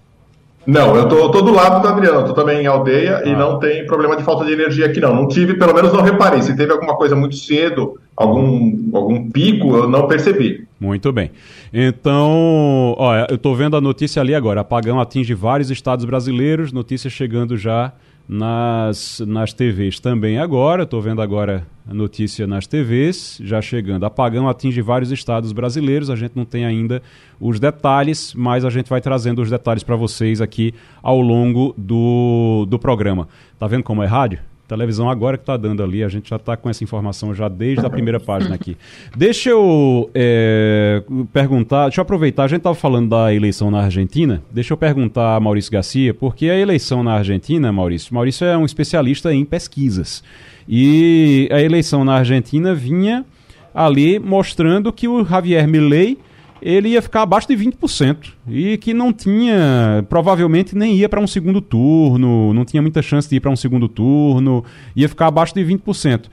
Não, 0.67 0.97
eu 0.97 1.09
tô, 1.09 1.31
tô 1.31 1.43
do 1.43 1.53
lado 1.53 1.81
do 1.81 1.89
Adriano, 1.89 2.27
tô 2.27 2.33
também 2.33 2.63
em 2.63 2.67
aldeia 2.67 3.23
ah. 3.25 3.29
e 3.29 3.37
não 3.37 3.59
tem 3.59 3.87
problema 3.87 4.17
de 4.17 4.25
falta 4.25 4.45
de 4.45 4.53
energia 4.53 4.87
aqui 4.87 5.01
não. 5.01 5.15
Não 5.15 5.29
tive, 5.29 5.55
pelo 5.55 5.73
menos 5.73 5.93
não 5.93 6.03
reparei. 6.03 6.43
Se 6.43 6.57
teve 6.57 6.73
alguma 6.73 6.97
coisa 6.97 7.15
muito 7.15 7.37
cedo, 7.37 8.01
algum, 8.17 8.91
algum 8.93 9.31
pico, 9.31 9.77
eu 9.77 9.89
não 9.89 10.09
percebi. 10.09 10.67
Muito 10.81 11.13
bem. 11.13 11.31
Então, 11.73 12.95
olha, 12.99 13.27
eu 13.31 13.39
tô 13.39 13.55
vendo 13.55 13.77
a 13.77 13.81
notícia 13.81 14.21
ali 14.21 14.35
agora. 14.35 14.63
Apagão 14.63 15.01
atinge 15.01 15.35
vários 15.35 15.71
estados 15.71 16.05
brasileiros, 16.05 16.73
notícia 16.73 17.09
chegando 17.09 17.57
já 17.57 17.93
nas, 18.29 19.21
nas 19.27 19.53
TVs 19.53 20.01
também 20.01 20.39
agora. 20.39 20.83
Estou 20.83 21.01
vendo 21.01 21.23
agora 21.23 21.67
a 21.89 21.95
notícia 21.95 22.47
nas 22.47 22.67
TVs, 22.67 23.39
já 23.43 23.63
chegando. 23.63 24.05
Apagão 24.05 24.49
atinge 24.49 24.81
vários 24.83 25.11
estados 25.11 25.53
brasileiros. 25.53 26.11
A 26.11 26.17
gente 26.17 26.33
não 26.35 26.45
tem 26.45 26.65
ainda 26.65 27.03
os 27.41 27.61
detalhes, 27.61 28.35
mas 28.35 28.65
a 28.65 28.71
gente 28.71 28.91
vai 28.91 29.01
trazendo 29.01 29.41
os 29.41 29.51
detalhes 29.51 29.83
para 29.83 29.97
vocês 29.97 30.41
aqui 30.41 30.75
ao 31.03 31.21
longo 31.21 31.75
do, 31.77 32.67
do 32.69 32.79
programa. 32.79 33.29
Tá 33.59 33.67
vendo 33.67 33.85
como 33.85 34.03
é 34.03 34.07
rádio? 34.07 34.41
Televisão 34.69 35.09
agora 35.09 35.37
que 35.37 35.43
está 35.43 35.57
dando 35.57 35.83
ali, 35.83 36.03
a 36.03 36.09
gente 36.09 36.29
já 36.29 36.37
está 36.37 36.57
com 36.57 36.69
essa 36.69 36.83
informação 36.83 37.35
já 37.35 37.49
desde 37.49 37.87
a 37.87 37.91
primeira 37.91 38.19
página 38.19 38.55
aqui. 38.55 38.77
Deixa 39.17 39.51
eu 39.51 40.11
é, 40.13 41.03
perguntar, 41.33 41.85
deixa 41.85 42.01
eu 42.01 42.03
aproveitar, 42.03 42.45
a 42.45 42.49
gente 42.49 42.59
estava 42.59 42.75
falando 42.75 43.11
da 43.11 43.33
eleição 43.33 43.71
na 43.71 43.83
Argentina, 43.83 44.43
deixa 44.51 44.73
eu 44.73 44.77
perguntar 44.77 45.37
a 45.37 45.41
Maurício 45.41 45.71
Garcia, 45.71 46.13
porque 46.13 46.51
a 46.51 46.59
eleição 46.59 47.05
na 47.05 47.15
Argentina, 47.15 47.73
Maurício, 47.73 48.13
Maurício 48.13 48.45
é 48.45 48.57
um 48.57 48.65
especialista 48.65 49.33
em 49.33 49.45
pesquisas, 49.45 50.25
e 50.69 51.49
a 51.53 51.63
eleição 51.63 52.05
na 52.05 52.15
Argentina 52.15 52.75
vinha 52.75 53.25
ali 53.73 54.19
mostrando 54.19 54.93
que 54.93 55.07
o 55.07 55.25
Javier 55.25 55.69
Milei 55.69 56.19
ele 56.67 56.89
ia 56.89 57.01
ficar 57.01 57.23
abaixo 57.23 57.47
de 57.47 57.57
20% 57.57 58.33
e 58.49 58.77
que 58.79 58.93
não 58.93 59.13
tinha, 59.13 60.05
provavelmente 60.09 60.77
nem 60.77 60.97
ia 60.97 61.09
para 61.09 61.21
um 61.21 61.27
segundo 61.27 61.61
turno, 61.61 62.53
não 62.53 62.65
tinha 62.65 62.83
muita 62.83 63.01
chance 63.01 63.29
de 63.31 63.37
ir 63.37 63.41
para 63.41 63.53
um 63.53 63.55
segundo 63.55 63.89
turno, 63.89 64.65
ia 64.97 65.09
ficar 65.09 65.29
abaixo 65.29 65.55
de 65.55 65.65
20%. 65.65 66.25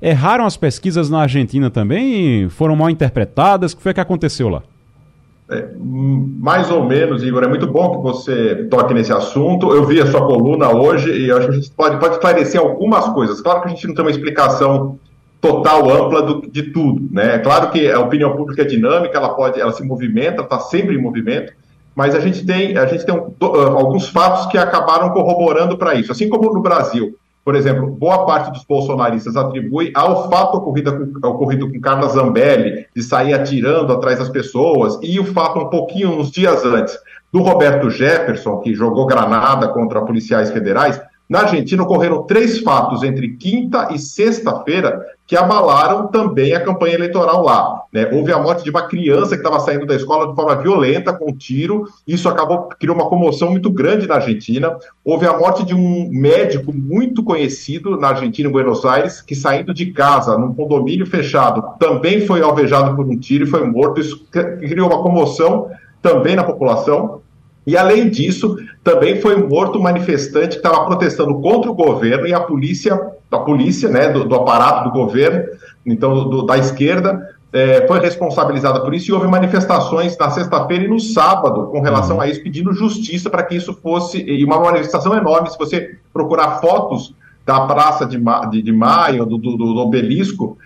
Erraram 0.00 0.46
as 0.46 0.56
pesquisas 0.56 1.10
na 1.10 1.22
Argentina 1.22 1.70
também? 1.70 2.48
Foram 2.48 2.76
mal 2.76 2.88
interpretadas? 2.88 3.72
O 3.72 3.78
que 3.78 3.82
foi 3.82 3.92
que 3.92 3.98
aconteceu 3.98 4.48
lá? 4.48 4.62
É, 5.50 5.68
mais 5.76 6.70
ou 6.70 6.86
menos, 6.86 7.24
Igor, 7.24 7.42
é 7.42 7.48
muito 7.48 7.66
bom 7.66 7.96
que 7.96 7.98
você 8.00 8.68
toque 8.70 8.94
nesse 8.94 9.12
assunto. 9.12 9.74
Eu 9.74 9.84
vi 9.84 10.00
a 10.00 10.06
sua 10.06 10.24
coluna 10.24 10.70
hoje 10.70 11.10
e 11.10 11.32
acho 11.32 11.46
que 11.48 11.52
a 11.52 11.56
gente 11.56 11.70
pode, 11.72 11.98
pode 11.98 12.14
esclarecer 12.14 12.60
algumas 12.60 13.08
coisas. 13.08 13.40
Claro 13.40 13.62
que 13.62 13.66
a 13.66 13.70
gente 13.70 13.88
não 13.88 13.94
tem 13.96 14.04
uma 14.04 14.12
explicação 14.12 15.00
total, 15.40 15.90
ampla 15.90 16.22
do, 16.22 16.50
de 16.50 16.64
tudo. 16.64 17.08
Né? 17.10 17.36
É 17.36 17.38
claro 17.38 17.70
que 17.70 17.90
a 17.90 18.00
opinião 18.00 18.36
pública 18.36 18.62
é 18.62 18.64
dinâmica, 18.64 19.16
ela 19.16 19.34
pode, 19.34 19.60
ela 19.60 19.72
se 19.72 19.82
movimenta, 19.82 20.42
está 20.42 20.58
sempre 20.58 20.94
em 20.94 21.00
movimento, 21.00 21.52
mas 21.94 22.14
a 22.14 22.20
gente 22.20 22.44
tem, 22.44 22.76
a 22.76 22.86
gente 22.86 23.04
tem 23.04 23.14
um, 23.14 23.32
alguns 23.44 24.08
fatos 24.08 24.46
que 24.46 24.58
acabaram 24.58 25.10
corroborando 25.10 25.76
para 25.76 25.94
isso. 25.94 26.12
Assim 26.12 26.28
como 26.28 26.52
no 26.52 26.60
Brasil, 26.60 27.16
por 27.44 27.54
exemplo, 27.54 27.86
boa 27.90 28.26
parte 28.26 28.52
dos 28.52 28.64
bolsonaristas 28.64 29.36
atribui 29.36 29.90
ao 29.94 30.28
fato 30.28 30.58
ocorrido 30.58 31.10
com, 31.20 31.28
ocorrido 31.28 31.70
com 31.70 31.80
Carla 31.80 32.08
Zambelli, 32.08 32.86
de 32.94 33.02
sair 33.02 33.32
atirando 33.32 33.92
atrás 33.92 34.18
das 34.18 34.28
pessoas, 34.28 34.98
e 35.02 35.18
o 35.18 35.24
fato 35.24 35.58
um 35.58 35.70
pouquinho, 35.70 36.18
uns 36.18 36.30
dias 36.30 36.64
antes, 36.64 36.98
do 37.32 37.40
Roberto 37.40 37.88
Jefferson, 37.90 38.58
que 38.58 38.74
jogou 38.74 39.06
granada 39.06 39.68
contra 39.68 40.02
policiais 40.02 40.50
federais, 40.50 41.00
na 41.28 41.42
Argentina 41.42 41.84
ocorreram 41.84 42.24
três 42.24 42.58
fatos 42.58 43.04
entre 43.04 43.36
quinta 43.36 43.88
e 43.92 43.98
sexta-feira 43.98 45.00
que 45.30 45.36
abalaram 45.36 46.08
também 46.08 46.54
a 46.54 46.60
campanha 46.60 46.94
eleitoral 46.94 47.44
lá. 47.44 47.84
Né? 47.92 48.10
Houve 48.12 48.32
a 48.32 48.38
morte 48.40 48.64
de 48.64 48.70
uma 48.70 48.88
criança 48.88 49.36
que 49.36 49.42
estava 49.46 49.60
saindo 49.60 49.86
da 49.86 49.94
escola 49.94 50.26
de 50.26 50.34
forma 50.34 50.56
violenta, 50.56 51.12
com 51.12 51.30
um 51.30 51.32
tiro. 51.32 51.86
Isso 52.04 52.28
acabou 52.28 52.68
criou 52.80 52.96
uma 52.96 53.08
comoção 53.08 53.48
muito 53.48 53.70
grande 53.70 54.08
na 54.08 54.16
Argentina. 54.16 54.76
Houve 55.04 55.28
a 55.28 55.38
morte 55.38 55.64
de 55.64 55.72
um 55.72 56.10
médico 56.10 56.72
muito 56.74 57.22
conhecido 57.22 57.96
na 57.96 58.08
Argentina, 58.08 58.48
em 58.48 58.52
Buenos 58.52 58.84
Aires, 58.84 59.20
que 59.20 59.36
saindo 59.36 59.72
de 59.72 59.92
casa, 59.92 60.36
num 60.36 60.52
condomínio 60.52 61.06
fechado, 61.06 61.78
também 61.78 62.26
foi 62.26 62.42
alvejado 62.42 62.96
por 62.96 63.06
um 63.06 63.16
tiro 63.16 63.44
e 63.44 63.46
foi 63.46 63.64
morto. 63.64 64.00
Isso 64.00 64.26
criou 64.32 64.88
uma 64.88 65.00
comoção 65.00 65.70
também 66.02 66.34
na 66.34 66.42
população. 66.42 67.22
E 67.66 67.76
além 67.76 68.08
disso, 68.08 68.56
também 68.82 69.20
foi 69.20 69.36
morto 69.36 69.78
um 69.78 69.82
manifestante 69.82 70.58
que 70.58 70.66
estava 70.66 70.84
protestando 70.86 71.40
contra 71.40 71.70
o 71.70 71.74
governo 71.74 72.26
e 72.26 72.32
a 72.32 72.40
polícia, 72.40 72.98
a 73.30 73.38
polícia, 73.38 73.88
né, 73.88 74.08
do, 74.08 74.24
do 74.24 74.34
aparato 74.34 74.84
do 74.84 74.92
governo, 74.92 75.44
então 75.84 76.28
do, 76.28 76.42
da 76.42 76.56
esquerda, 76.58 77.28
é, 77.52 77.86
foi 77.86 78.00
responsabilizada 78.00 78.80
por 78.80 78.94
isso 78.94 79.10
e 79.10 79.12
houve 79.12 79.26
manifestações 79.26 80.16
na 80.16 80.30
sexta-feira 80.30 80.84
e 80.84 80.88
no 80.88 81.00
sábado 81.00 81.66
com 81.66 81.80
relação 81.80 82.16
uhum. 82.16 82.22
a 82.22 82.28
isso, 82.28 82.42
pedindo 82.42 82.72
justiça 82.72 83.28
para 83.28 83.42
que 83.42 83.56
isso 83.56 83.74
fosse, 83.74 84.22
e 84.22 84.44
uma 84.44 84.60
manifestação 84.60 85.14
enorme, 85.16 85.50
se 85.50 85.58
você 85.58 85.96
procurar 86.12 86.60
fotos 86.60 87.14
da 87.44 87.66
Praça 87.66 88.06
de, 88.06 88.18
Ma, 88.18 88.46
de, 88.46 88.62
de 88.62 88.72
Maio, 88.72 89.26
do, 89.26 89.36
do, 89.36 89.56
do 89.56 89.76
obelisco, 89.78 90.56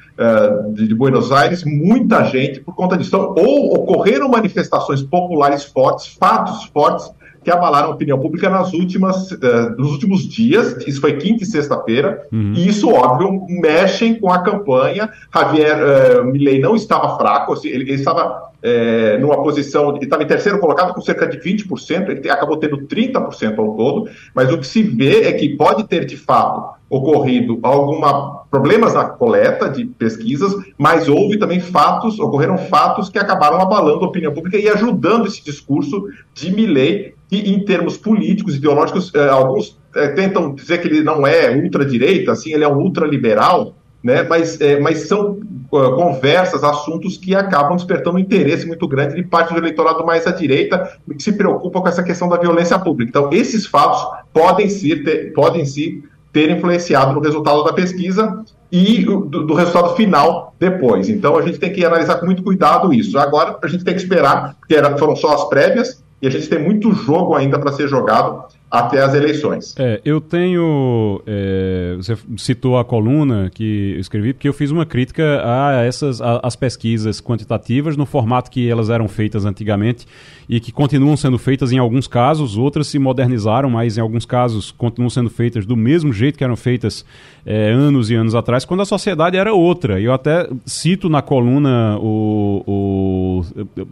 de, 0.73 0.89
de, 0.89 0.95
Buenos 0.95 1.33
Aires, 1.33 1.65
muita 1.65 2.25
gente 2.25 2.61
por 2.61 2.75
conta 2.75 2.97
disso. 2.97 3.09
Então, 3.09 3.35
ou 3.37 3.75
ocorreram 3.75 4.29
manifestações 4.29 5.03
populares 5.03 5.65
fortes, 5.65 6.17
fatos 6.19 6.65
fortes, 6.67 7.11
que 7.45 7.51
abalaram 7.51 7.89
a 7.89 7.91
opinião 7.91 8.19
pública 8.19 8.49
nas 8.49 8.73
últimas, 8.73 9.31
uh, 9.33 9.77
nos 9.77 9.93
últimos 9.93 10.27
dias, 10.27 10.77
isso 10.87 11.01
foi 11.01 11.19
quinta 11.19 11.45
e 11.45 11.47
sexta-feira, 11.47 12.27
uhum. 12.33 12.55
e 12.57 12.67
isso, 12.67 12.91
óbvio, 12.91 13.45
mexem 13.49 14.19
com 14.19 14.31
a 14.31 14.43
campanha. 14.43 15.11
Javier 15.33 15.77
uh, 15.77 16.25
Milei 16.25 16.59
não 16.59 16.75
estava 16.75 17.17
fraco, 17.19 17.53
assim, 17.53 17.69
ele, 17.69 17.85
ele 17.85 17.95
estava 17.95 18.54
é, 18.67 19.19
numa 19.19 19.43
posição, 19.43 19.95
estava 20.01 20.23
em 20.23 20.27
terceiro 20.27 20.59
colocado 20.59 20.95
com 20.95 21.01
cerca 21.03 21.27
de 21.27 21.39
20%, 21.39 22.09
ele 22.09 22.31
acabou 22.31 22.57
tendo 22.57 22.79
30% 22.79 23.59
ao 23.59 23.77
todo, 23.77 24.09
mas 24.35 24.51
o 24.51 24.57
que 24.57 24.67
se 24.67 24.83
vê 24.83 25.25
é 25.25 25.33
que 25.35 25.55
pode 25.55 25.85
ter 25.85 26.07
de 26.07 26.17
fato 26.17 26.75
ocorrido 26.89 27.59
alguma 27.63 28.45
problemas 28.51 28.95
na 28.95 29.05
coleta 29.05 29.69
de 29.69 29.85
pesquisas, 29.85 30.55
mas 30.79 31.09
houve 31.09 31.39
também 31.39 31.61
fatos, 31.61 32.19
ocorreram 32.19 32.57
fatos 32.57 33.11
que 33.11 33.19
acabaram 33.19 33.61
abalando 33.61 34.05
a 34.05 34.09
opinião 34.09 34.33
pública 34.33 34.57
e 34.57 34.69
ajudando 34.69 35.27
esse 35.27 35.45
discurso 35.45 36.09
de 36.33 36.51
Milley, 36.51 37.15
que 37.29 37.37
em 37.37 37.65
termos 37.65 37.99
políticos, 37.99 38.55
ideológicos, 38.55 39.13
eh, 39.15 39.29
alguns 39.29 39.79
eh, 39.95 40.09
tentam 40.09 40.55
dizer 40.55 40.79
que 40.79 40.89
ele 40.89 41.03
não 41.03 41.27
é 41.27 41.51
ultradireita, 41.51 42.33
assim, 42.33 42.53
ele 42.53 42.65
é 42.65 42.69
um 42.69 42.79
ultraliberal, 42.79 43.75
né? 44.05 44.23
mas, 44.23 44.61
eh, 44.61 44.79
mas 44.79 45.09
são 45.09 45.41
uh, 45.73 45.97
conversas, 45.97 46.63
assuntos 46.63 47.17
que 47.17 47.35
acabam 47.35 47.75
despertando 47.75 48.17
um 48.17 48.21
interesse 48.21 48.67
muito 48.67 48.87
grande 48.87 49.15
de 49.15 49.23
parte 49.23 49.55
do 49.55 49.59
eleitorado 49.59 50.05
mais 50.05 50.27
à 50.27 50.31
direita, 50.31 50.99
que 51.17 51.23
se 51.23 51.33
preocupa 51.33 51.81
com 51.81 51.89
essa 51.89 52.03
questão 52.03 52.29
da 52.29 52.37
violência 52.37 52.79
pública. 52.79 53.09
Então, 53.09 53.31
esses 53.33 53.67
fatos 53.67 54.07
podem, 54.31 54.69
ser, 54.69 55.03
ter, 55.03 55.33
podem 55.33 55.65
sim 55.65 56.03
ter 56.35 56.51
influenciado 56.51 57.15
no 57.15 57.21
resultado 57.21 57.65
da 57.65 57.73
pesquisa 57.73 58.45
e 58.71 59.05
do, 59.05 59.21
do, 59.21 59.55
resultado 59.55 59.95
final 59.95 60.53
depois. 60.59 61.09
Então 61.09 61.39
a 61.39 61.43
gente 61.43 61.61
tem 61.61 61.73
que 61.73 61.85
analisar 61.85 62.17
com 62.17 62.27
muito 62.27 62.43
cuidado 62.43 62.93
isso. 62.93 63.17
Agora 63.17 63.57
a 63.63 63.69
gente 63.69 63.85
tem 63.85 63.95
que 63.95 64.01
esperar, 64.01 64.57
porque 64.59 64.75
era, 64.75 64.99
foram 64.99 65.15
só 65.15 65.33
as 65.33 65.49
prévias, 65.49 66.03
e 66.25 66.27
a 66.27 66.31
gente 66.31 66.49
tem 66.49 66.59
muito 66.59 66.91
jogo 66.95 67.35
ainda 67.35 67.59
para 67.59 67.71
ser 67.71 67.87
jogado 67.87 68.45
até 68.71 69.03
as 69.03 69.13
eleições. 69.13 69.75
É, 69.79 70.01
eu 70.07 70.23
tenho. 70.23 71.23
É, 71.27 71.95
você 71.97 72.17
citou 72.39 72.79
a 72.79 72.85
coluna 72.85 73.51
que 73.55 73.93
eu 73.95 74.01
escrevi, 74.01 74.33
porque 74.33 74.49
eu 74.49 74.55
fiz 74.55 74.71
uma 74.71 74.87
crítica 74.87 75.43
a 75.45 75.83
essas 75.85 76.23
a, 76.23 76.41
as 76.43 76.57
pesquisas 76.57 77.21
quantitativas 77.21 77.95
no 77.95 78.07
formato 78.07 78.51
que 78.51 78.69
elas 78.69 78.89
eram 78.89 79.07
feitas 79.07 79.45
antigamente 79.45 80.07
e 80.49 80.59
que 80.61 80.73
continuam 80.73 81.15
sendo 81.15 81.39
feitas 81.39 81.73
em 81.73 81.79
alguns 81.79 82.09
casos, 82.09 82.57
outras 82.57 82.87
se 82.87 82.99
modernizaram, 82.99 83.69
mas 83.69 83.99
em 83.99 84.01
alguns 84.01 84.25
casos 84.25 84.73
continuam 84.73 85.11
sendo 85.11 85.29
feitas 85.29 85.67
do 85.67 85.77
mesmo 85.77 86.11
jeito 86.11 86.39
que 86.39 86.45
eram 86.45 86.57
feitas 86.57 87.05
é, 87.45 87.71
anos 87.71 88.11
e 88.11 88.15
anos 88.15 88.35
atrás, 88.35 88.65
quando 88.65 88.81
a 88.81 88.87
sociedade 88.87 89.37
era 89.37 89.53
outra. 89.53 90.01
Eu 90.01 90.15
até 90.15 90.49
cito 90.65 91.11
na 91.11 91.21
coluna 91.21 91.99
o, 92.01 92.63
o 92.67 93.45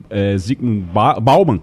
é, 0.08 0.34
Bauman 1.20 1.60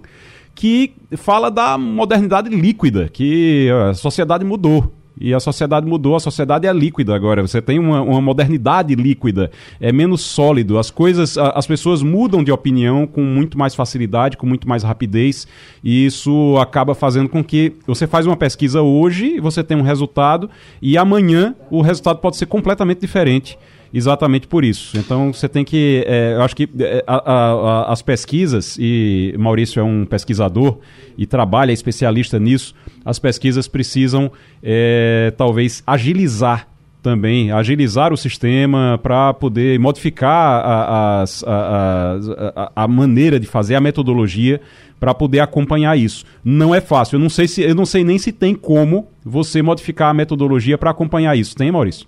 que 0.60 0.92
fala 1.16 1.50
da 1.50 1.78
modernidade 1.78 2.50
líquida, 2.50 3.08
que 3.08 3.70
a 3.88 3.94
sociedade 3.94 4.44
mudou. 4.44 4.92
E 5.18 5.32
a 5.32 5.40
sociedade 5.40 5.86
mudou, 5.86 6.14
a 6.16 6.20
sociedade 6.20 6.66
é 6.66 6.72
líquida 6.72 7.14
agora. 7.14 7.40
Você 7.40 7.62
tem 7.62 7.78
uma, 7.78 8.02
uma, 8.02 8.20
modernidade 8.20 8.94
líquida, 8.94 9.50
é 9.80 9.90
menos 9.90 10.20
sólido. 10.20 10.78
As 10.78 10.90
coisas, 10.90 11.38
as 11.38 11.66
pessoas 11.66 12.02
mudam 12.02 12.44
de 12.44 12.52
opinião 12.52 13.06
com 13.06 13.22
muito 13.22 13.58
mais 13.58 13.74
facilidade, 13.74 14.36
com 14.36 14.46
muito 14.46 14.68
mais 14.68 14.82
rapidez. 14.82 15.48
E 15.82 16.04
isso 16.04 16.58
acaba 16.58 16.94
fazendo 16.94 17.30
com 17.30 17.42
que 17.42 17.72
você 17.86 18.06
faz 18.06 18.26
uma 18.26 18.36
pesquisa 18.36 18.82
hoje, 18.82 19.40
você 19.40 19.64
tem 19.64 19.78
um 19.78 19.82
resultado, 19.82 20.50
e 20.82 20.98
amanhã 20.98 21.54
o 21.70 21.80
resultado 21.80 22.18
pode 22.18 22.36
ser 22.36 22.44
completamente 22.44 23.00
diferente 23.00 23.58
exatamente 23.92 24.46
por 24.46 24.64
isso. 24.64 24.96
Então 24.96 25.32
você 25.32 25.48
tem 25.48 25.64
que. 25.64 26.04
É, 26.06 26.34
eu 26.34 26.42
acho 26.42 26.54
que 26.54 26.68
é, 26.78 27.04
a, 27.06 27.16
a, 27.16 27.92
as 27.92 28.02
pesquisas, 28.02 28.76
e 28.78 29.34
Maurício 29.38 29.80
é 29.80 29.82
um 29.82 30.04
pesquisador 30.04 30.78
e 31.16 31.26
trabalha, 31.26 31.70
é 31.70 31.74
especialista 31.74 32.38
nisso, 32.38 32.74
as 33.04 33.18
pesquisas 33.18 33.68
precisam 33.68 34.30
é, 34.62 35.32
talvez 35.36 35.82
agilizar 35.86 36.68
também, 37.02 37.50
agilizar 37.50 38.12
o 38.12 38.16
sistema 38.16 38.98
para 39.02 39.32
poder 39.32 39.78
modificar 39.78 40.62
a, 40.64 41.24
a, 41.46 42.72
a, 42.76 42.88
maneira 42.88 43.40
de 43.40 43.46
fazer, 43.46 43.74
a 43.74 43.80
metodologia 43.80 44.60
para 44.98 45.14
poder 45.14 45.40
acompanhar 45.40 45.96
isso. 45.96 46.24
Não 46.44 46.74
é 46.74 46.80
fácil. 46.80 47.16
Eu 47.16 47.20
não 47.20 47.30
sei 47.30 47.48
se 47.48 47.62
eu 47.62 47.74
não 47.74 47.86
sei 47.86 48.04
nem 48.04 48.18
se 48.18 48.32
tem 48.32 48.54
como 48.54 49.08
você 49.24 49.62
modificar 49.62 50.10
a 50.10 50.14
metodologia 50.14 50.76
para 50.76 50.90
acompanhar 50.90 51.36
isso. 51.36 51.56
Tem, 51.56 51.72
Maurício? 51.72 52.06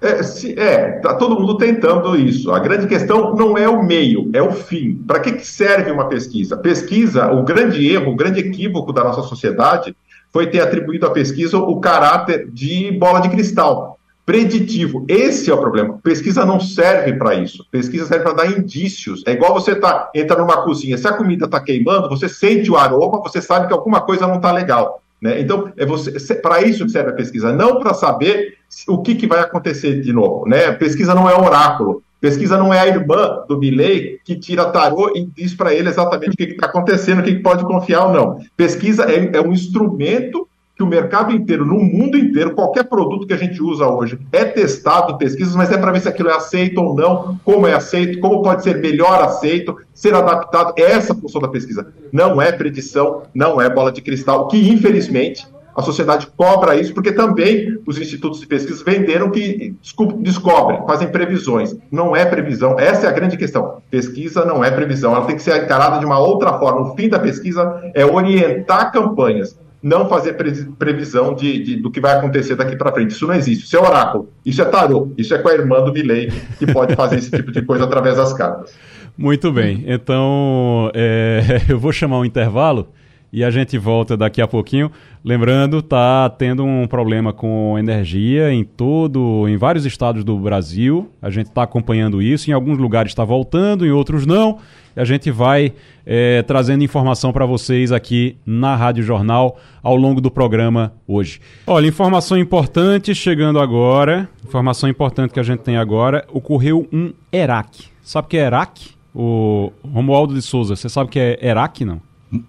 É, 0.00 0.22
se, 0.22 0.58
é, 0.58 0.92
tá 1.00 1.14
todo 1.14 1.38
mundo 1.38 1.58
tentando 1.58 2.16
isso. 2.16 2.50
A 2.50 2.58
grande 2.58 2.86
questão 2.86 3.34
não 3.34 3.56
é 3.58 3.68
o 3.68 3.82
meio, 3.82 4.30
é 4.32 4.40
o 4.40 4.50
fim. 4.50 4.94
Para 5.06 5.20
que, 5.20 5.32
que 5.32 5.46
serve 5.46 5.90
uma 5.90 6.08
pesquisa? 6.08 6.56
Pesquisa, 6.56 7.30
o 7.30 7.42
grande 7.42 7.86
erro, 7.86 8.12
o 8.12 8.16
grande 8.16 8.40
equívoco 8.40 8.92
da 8.92 9.04
nossa 9.04 9.22
sociedade 9.22 9.94
foi 10.32 10.46
ter 10.46 10.60
atribuído 10.60 11.06
à 11.06 11.10
pesquisa 11.10 11.58
o 11.58 11.80
caráter 11.80 12.48
de 12.50 12.92
bola 12.92 13.20
de 13.20 13.28
cristal, 13.28 13.98
preditivo. 14.24 15.04
Esse 15.08 15.50
é 15.50 15.54
o 15.54 15.58
problema. 15.58 15.98
Pesquisa 16.02 16.46
não 16.46 16.60
serve 16.60 17.14
para 17.14 17.34
isso. 17.34 17.66
Pesquisa 17.70 18.06
serve 18.06 18.24
para 18.24 18.44
dar 18.44 18.46
indícios. 18.46 19.22
É 19.26 19.32
igual 19.32 19.52
você 19.52 19.74
tá 19.74 20.10
entra 20.14 20.38
numa 20.38 20.62
cozinha, 20.62 20.96
se 20.96 21.06
a 21.06 21.12
comida 21.12 21.44
está 21.44 21.60
queimando, 21.60 22.08
você 22.08 22.28
sente 22.28 22.70
o 22.70 22.76
aroma, 22.76 23.20
você 23.20 23.42
sabe 23.42 23.66
que 23.66 23.72
alguma 23.72 24.00
coisa 24.00 24.26
não 24.26 24.36
está 24.36 24.50
legal. 24.52 25.02
Né? 25.20 25.40
Então, 25.40 25.72
é 25.76 25.84
você 25.84 26.34
para 26.34 26.62
isso 26.62 26.84
que 26.84 26.92
serve 26.92 27.10
a 27.10 27.14
pesquisa, 27.14 27.52
não 27.52 27.78
para 27.78 27.92
saber 27.92 28.54
o 28.88 29.02
que, 29.02 29.14
que 29.14 29.26
vai 29.26 29.40
acontecer 29.40 30.00
de 30.00 30.12
novo. 30.12 30.48
Né? 30.48 30.72
Pesquisa 30.72 31.14
não 31.14 31.28
é 31.28 31.34
oráculo. 31.34 32.02
Pesquisa 32.20 32.58
não 32.58 32.72
é 32.72 32.80
a 32.80 32.86
irmã 32.86 33.44
do 33.48 33.58
Milley 33.58 34.20
que 34.24 34.36
tira 34.36 34.66
tarô 34.66 35.10
e 35.16 35.24
diz 35.24 35.54
para 35.54 35.74
ele 35.74 35.88
exatamente 35.88 36.34
o 36.34 36.36
que 36.36 36.44
está 36.44 36.66
acontecendo, 36.66 37.20
o 37.20 37.22
que, 37.22 37.34
que, 37.34 37.42
pode 37.42 37.64
confiar 37.64 38.06
ou 38.06 38.12
não. 38.12 38.38
Pesquisa 38.56 39.10
é, 39.10 39.30
é 39.34 39.40
um 39.40 39.52
instrumento 39.52 40.46
que 40.80 40.84
o 40.84 40.86
mercado 40.86 41.30
inteiro, 41.30 41.66
no 41.66 41.78
mundo 41.78 42.16
inteiro, 42.16 42.54
qualquer 42.54 42.84
produto 42.84 43.26
que 43.26 43.34
a 43.34 43.36
gente 43.36 43.62
usa 43.62 43.86
hoje 43.86 44.18
é 44.32 44.46
testado 44.46 45.18
pesquisas, 45.18 45.54
mas 45.54 45.70
é 45.70 45.76
para 45.76 45.92
ver 45.92 46.00
se 46.00 46.08
aquilo 46.08 46.30
é 46.30 46.34
aceito 46.34 46.78
ou 46.78 46.96
não, 46.96 47.38
como 47.44 47.66
é 47.66 47.74
aceito, 47.74 48.18
como 48.18 48.42
pode 48.42 48.62
ser 48.62 48.80
melhor 48.80 49.22
aceito, 49.22 49.76
ser 49.92 50.14
adaptado. 50.14 50.72
É 50.78 50.92
essa 50.92 51.12
a 51.12 51.16
função 51.16 51.38
da 51.38 51.48
pesquisa. 51.48 51.88
Não 52.10 52.40
é 52.40 52.50
predição, 52.50 53.24
não 53.34 53.60
é 53.60 53.68
bola 53.68 53.92
de 53.92 54.00
cristal, 54.00 54.48
que 54.48 54.70
infelizmente 54.70 55.46
a 55.76 55.82
sociedade 55.82 56.26
cobra 56.34 56.74
isso, 56.76 56.94
porque 56.94 57.12
também 57.12 57.78
os 57.86 57.98
institutos 57.98 58.40
de 58.40 58.46
pesquisa 58.46 58.82
venderam 58.82 59.30
que 59.30 59.76
descobrem, 60.20 60.80
fazem 60.86 61.08
previsões. 61.08 61.76
Não 61.90 62.16
é 62.16 62.24
previsão, 62.24 62.80
essa 62.80 63.06
é 63.06 63.10
a 63.10 63.12
grande 63.12 63.36
questão. 63.36 63.82
Pesquisa 63.90 64.46
não 64.46 64.64
é 64.64 64.70
previsão, 64.70 65.14
ela 65.14 65.26
tem 65.26 65.36
que 65.36 65.42
ser 65.42 65.62
encarada 65.62 65.98
de 65.98 66.06
uma 66.06 66.18
outra 66.18 66.58
forma. 66.58 66.80
O 66.80 66.96
fim 66.96 67.10
da 67.10 67.18
pesquisa 67.18 67.82
é 67.94 68.02
orientar 68.02 68.90
campanhas, 68.90 69.58
não 69.82 70.08
fazer 70.08 70.34
previsão 70.78 71.34
de, 71.34 71.62
de 71.62 71.76
do 71.76 71.90
que 71.90 72.00
vai 72.00 72.16
acontecer 72.16 72.54
daqui 72.54 72.76
para 72.76 72.92
frente. 72.92 73.12
Isso 73.12 73.26
não 73.26 73.34
existe, 73.34 73.64
isso 73.64 73.76
é 73.76 73.80
oráculo, 73.80 74.28
isso 74.44 74.60
é 74.60 74.64
tarô, 74.64 75.12
isso 75.16 75.34
é 75.34 75.38
com 75.38 75.48
a 75.48 75.54
irmã 75.54 75.82
do 75.82 75.92
Milley, 75.92 76.30
que 76.58 76.70
pode 76.70 76.94
fazer 76.94 77.16
esse 77.16 77.30
tipo 77.30 77.50
de 77.50 77.62
coisa 77.62 77.84
através 77.84 78.16
das 78.16 78.32
cartas. 78.32 78.74
Muito 79.16 79.50
bem, 79.52 79.84
então 79.86 80.90
é, 80.94 81.62
eu 81.68 81.78
vou 81.78 81.92
chamar 81.92 82.18
um 82.18 82.24
intervalo 82.24 82.88
e 83.32 83.44
a 83.44 83.50
gente 83.50 83.78
volta 83.78 84.16
daqui 84.16 84.42
a 84.42 84.48
pouquinho. 84.48 84.90
Lembrando, 85.24 85.82
tá 85.82 86.28
tendo 86.30 86.64
um 86.64 86.86
problema 86.86 87.32
com 87.32 87.78
energia 87.78 88.52
em 88.52 88.64
todo, 88.64 89.46
em 89.48 89.56
vários 89.56 89.86
estados 89.86 90.24
do 90.24 90.36
Brasil. 90.38 91.10
A 91.22 91.30
gente 91.30 91.46
está 91.46 91.62
acompanhando 91.62 92.20
isso. 92.20 92.50
Em 92.50 92.52
alguns 92.52 92.78
lugares 92.78 93.12
está 93.12 93.24
voltando, 93.24 93.86
em 93.86 93.90
outros 93.90 94.26
não. 94.26 94.58
A 94.96 95.04
gente 95.04 95.30
vai 95.30 95.72
é, 96.04 96.42
trazendo 96.42 96.82
informação 96.82 97.32
para 97.32 97.46
vocês 97.46 97.92
aqui 97.92 98.36
na 98.44 98.74
Rádio 98.74 99.02
Jornal 99.02 99.58
ao 99.82 99.96
longo 99.96 100.20
do 100.20 100.30
programa 100.30 100.92
hoje. 101.06 101.40
Olha, 101.66 101.86
informação 101.86 102.36
importante 102.36 103.14
chegando 103.14 103.60
agora. 103.60 104.28
Informação 104.44 104.88
importante 104.88 105.32
que 105.32 105.40
a 105.40 105.44
gente 105.44 105.60
tem 105.60 105.76
agora. 105.76 106.26
Ocorreu 106.32 106.88
um 106.92 107.12
ERAC. 107.32 107.84
Sabe 108.02 108.26
o 108.26 108.28
que 108.28 108.36
é 108.36 108.46
ERAC? 108.46 108.90
O 109.14 109.72
Romualdo 109.92 110.34
de 110.34 110.42
Souza, 110.42 110.76
você 110.76 110.88
sabe 110.88 111.08
o 111.08 111.10
que 111.10 111.18
é 111.18 111.38
ERAC, 111.40 111.84
não? 111.84 112.00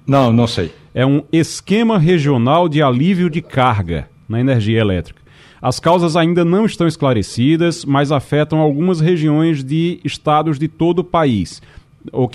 Não, 0.06 0.32
não 0.32 0.48
sei. 0.48 0.72
É 0.94 1.06
um 1.06 1.24
esquema 1.32 1.98
regional 1.98 2.70
de 2.70 2.82
alívio 2.84 3.30
de 3.30 3.42
carga 3.42 4.08
na 4.28 4.40
energia 4.40 4.80
elétrica. 4.80 5.22
As 5.62 5.80
causas 5.80 6.16
ainda 6.16 6.44
não 6.44 6.66
estão 6.66 6.88
esclarecidas, 6.88 7.86
mas 7.86 8.12
afetam 8.12 8.60
algumas 8.60 9.00
regiões 9.00 9.64
de 9.64 10.00
estados 10.04 10.58
de 10.58 10.68
todo 10.68 11.00
o 11.00 11.04
país. 11.04 11.62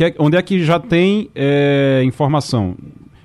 É, 0.00 0.14
onde 0.18 0.36
é 0.36 0.42
que 0.42 0.64
já 0.64 0.78
tem 0.78 1.30
é, 1.34 2.02
informação? 2.04 2.76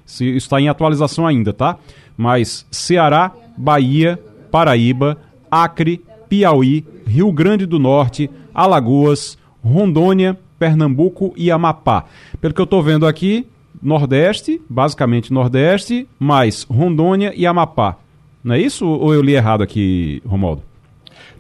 Se, 0.06 0.26
está 0.36 0.60
em 0.60 0.68
atualização 0.68 1.26
ainda, 1.26 1.54
tá? 1.54 1.78
Mas 2.18 2.66
Ceará, 2.72 3.32
Bahia, 3.58 4.20
Paraíba, 4.50 5.18
Acre, 5.50 6.02
Piauí, 6.28 6.86
Rio 7.06 7.32
Grande 7.32 7.66
do 7.66 7.80
Norte, 7.80 8.30
Alagoas, 8.54 9.38
Rondônia, 9.64 10.38
Pernambuco 10.58 11.34
e 11.36 11.50
Amapá. 11.50 12.06
Pelo 12.40 12.54
que 12.54 12.62
eu 12.62 12.66
estou 12.66 12.82
vendo 12.84 13.08
aqui, 13.08 13.48
Nordeste, 13.82 14.62
basicamente 14.70 15.34
Nordeste, 15.34 16.08
mais 16.20 16.64
Rondônia 16.64 17.34
e 17.36 17.46
Amapá. 17.46 17.98
Não 18.44 18.56
é 18.56 18.60
isso 18.60 18.88
ou 18.88 19.14
eu 19.14 19.22
li 19.22 19.34
errado 19.34 19.62
aqui, 19.64 20.22
Romualdo? 20.26 20.71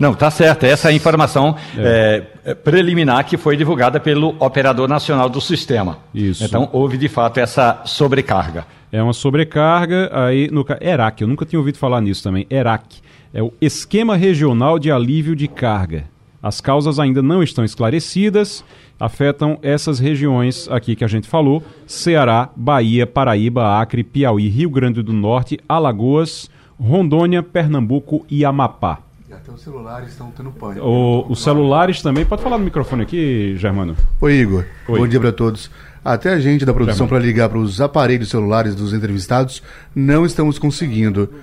Não, 0.02 0.16
tá 0.16 0.32
certo. 0.32 0.66
Essa 0.66 0.90
é 0.90 0.92
a 0.92 0.96
informação 0.96 1.56
é. 1.78 2.24
É, 2.44 2.56
preliminar 2.56 3.24
que 3.24 3.38
foi 3.38 3.56
divulgada 3.56 4.00
pelo 4.00 4.36
Operador 4.40 4.88
Nacional 4.88 5.30
do 5.30 5.40
Sistema. 5.40 6.00
Isso. 6.12 6.44
Então 6.44 6.68
houve 6.74 6.98
de 6.98 7.08
fato 7.08 7.40
essa 7.40 7.82
sobrecarga. 7.86 8.66
É 8.92 9.02
uma 9.02 9.14
sobrecarga 9.14 10.10
aí 10.12 10.50
no 10.52 10.66
ERAC. 10.82 11.22
Eu 11.22 11.28
nunca 11.28 11.46
tinha 11.46 11.60
ouvido 11.60 11.78
falar 11.78 12.02
nisso 12.02 12.24
também. 12.24 12.48
ERAC 12.50 13.00
é 13.32 13.44
o 13.44 13.54
Esquema 13.62 14.16
Regional 14.16 14.80
de 14.80 14.92
Alívio 14.92 15.36
de 15.36 15.48
Carga. 15.48 16.06
As 16.42 16.60
causas 16.60 17.00
ainda 17.00 17.22
não 17.22 17.44
estão 17.44 17.64
esclarecidas 17.64 18.66
afetam 19.00 19.58
essas 19.64 19.98
regiões 19.98 20.68
aqui 20.70 20.96
que 20.96 21.04
a 21.04 21.08
gente 21.08 21.28
falou: 21.28 21.64
Ceará, 21.88 22.50
Bahia, 22.56 23.08
Paraíba, 23.08 23.80
Acre, 23.80 24.04
Piauí, 24.04 24.48
Rio 24.48 24.70
Grande 24.70 25.02
do 25.02 25.12
Norte, 25.12 25.60
Alagoas, 25.68 26.50
Rondônia, 26.80 27.42
Pernambuco 27.42 28.26
e 28.30 28.46
Amapá. 28.46 29.11
E 29.32 29.34
até 29.34 29.50
os 29.50 29.62
celulares 29.62 30.10
estão 30.10 30.30
tendo 30.30 30.52
pânico. 30.52 30.86
O, 30.86 31.32
os 31.32 31.42
celulares 31.42 32.02
também. 32.02 32.26
Pode 32.26 32.44
falar 32.44 32.58
no 32.58 32.66
microfone 32.66 33.04
aqui, 33.04 33.56
Germano. 33.56 33.96
Oi, 34.20 34.34
Igor. 34.34 34.66
Oi. 34.90 35.00
Bom 35.00 35.08
dia 35.08 35.22
para 35.22 35.32
todos. 35.32 35.72
Até 36.04 36.34
a 36.34 36.40
gente 36.40 36.66
da 36.66 36.74
produção 36.74 37.08
para 37.08 37.18
ligar 37.18 37.48
para 37.48 37.58
os 37.58 37.80
aparelhos 37.80 38.30
celulares 38.30 38.76
dos 38.76 38.92
entrevistados 38.92 39.64
não 39.96 40.26
estamos 40.26 40.60
conseguindo. 40.60 41.34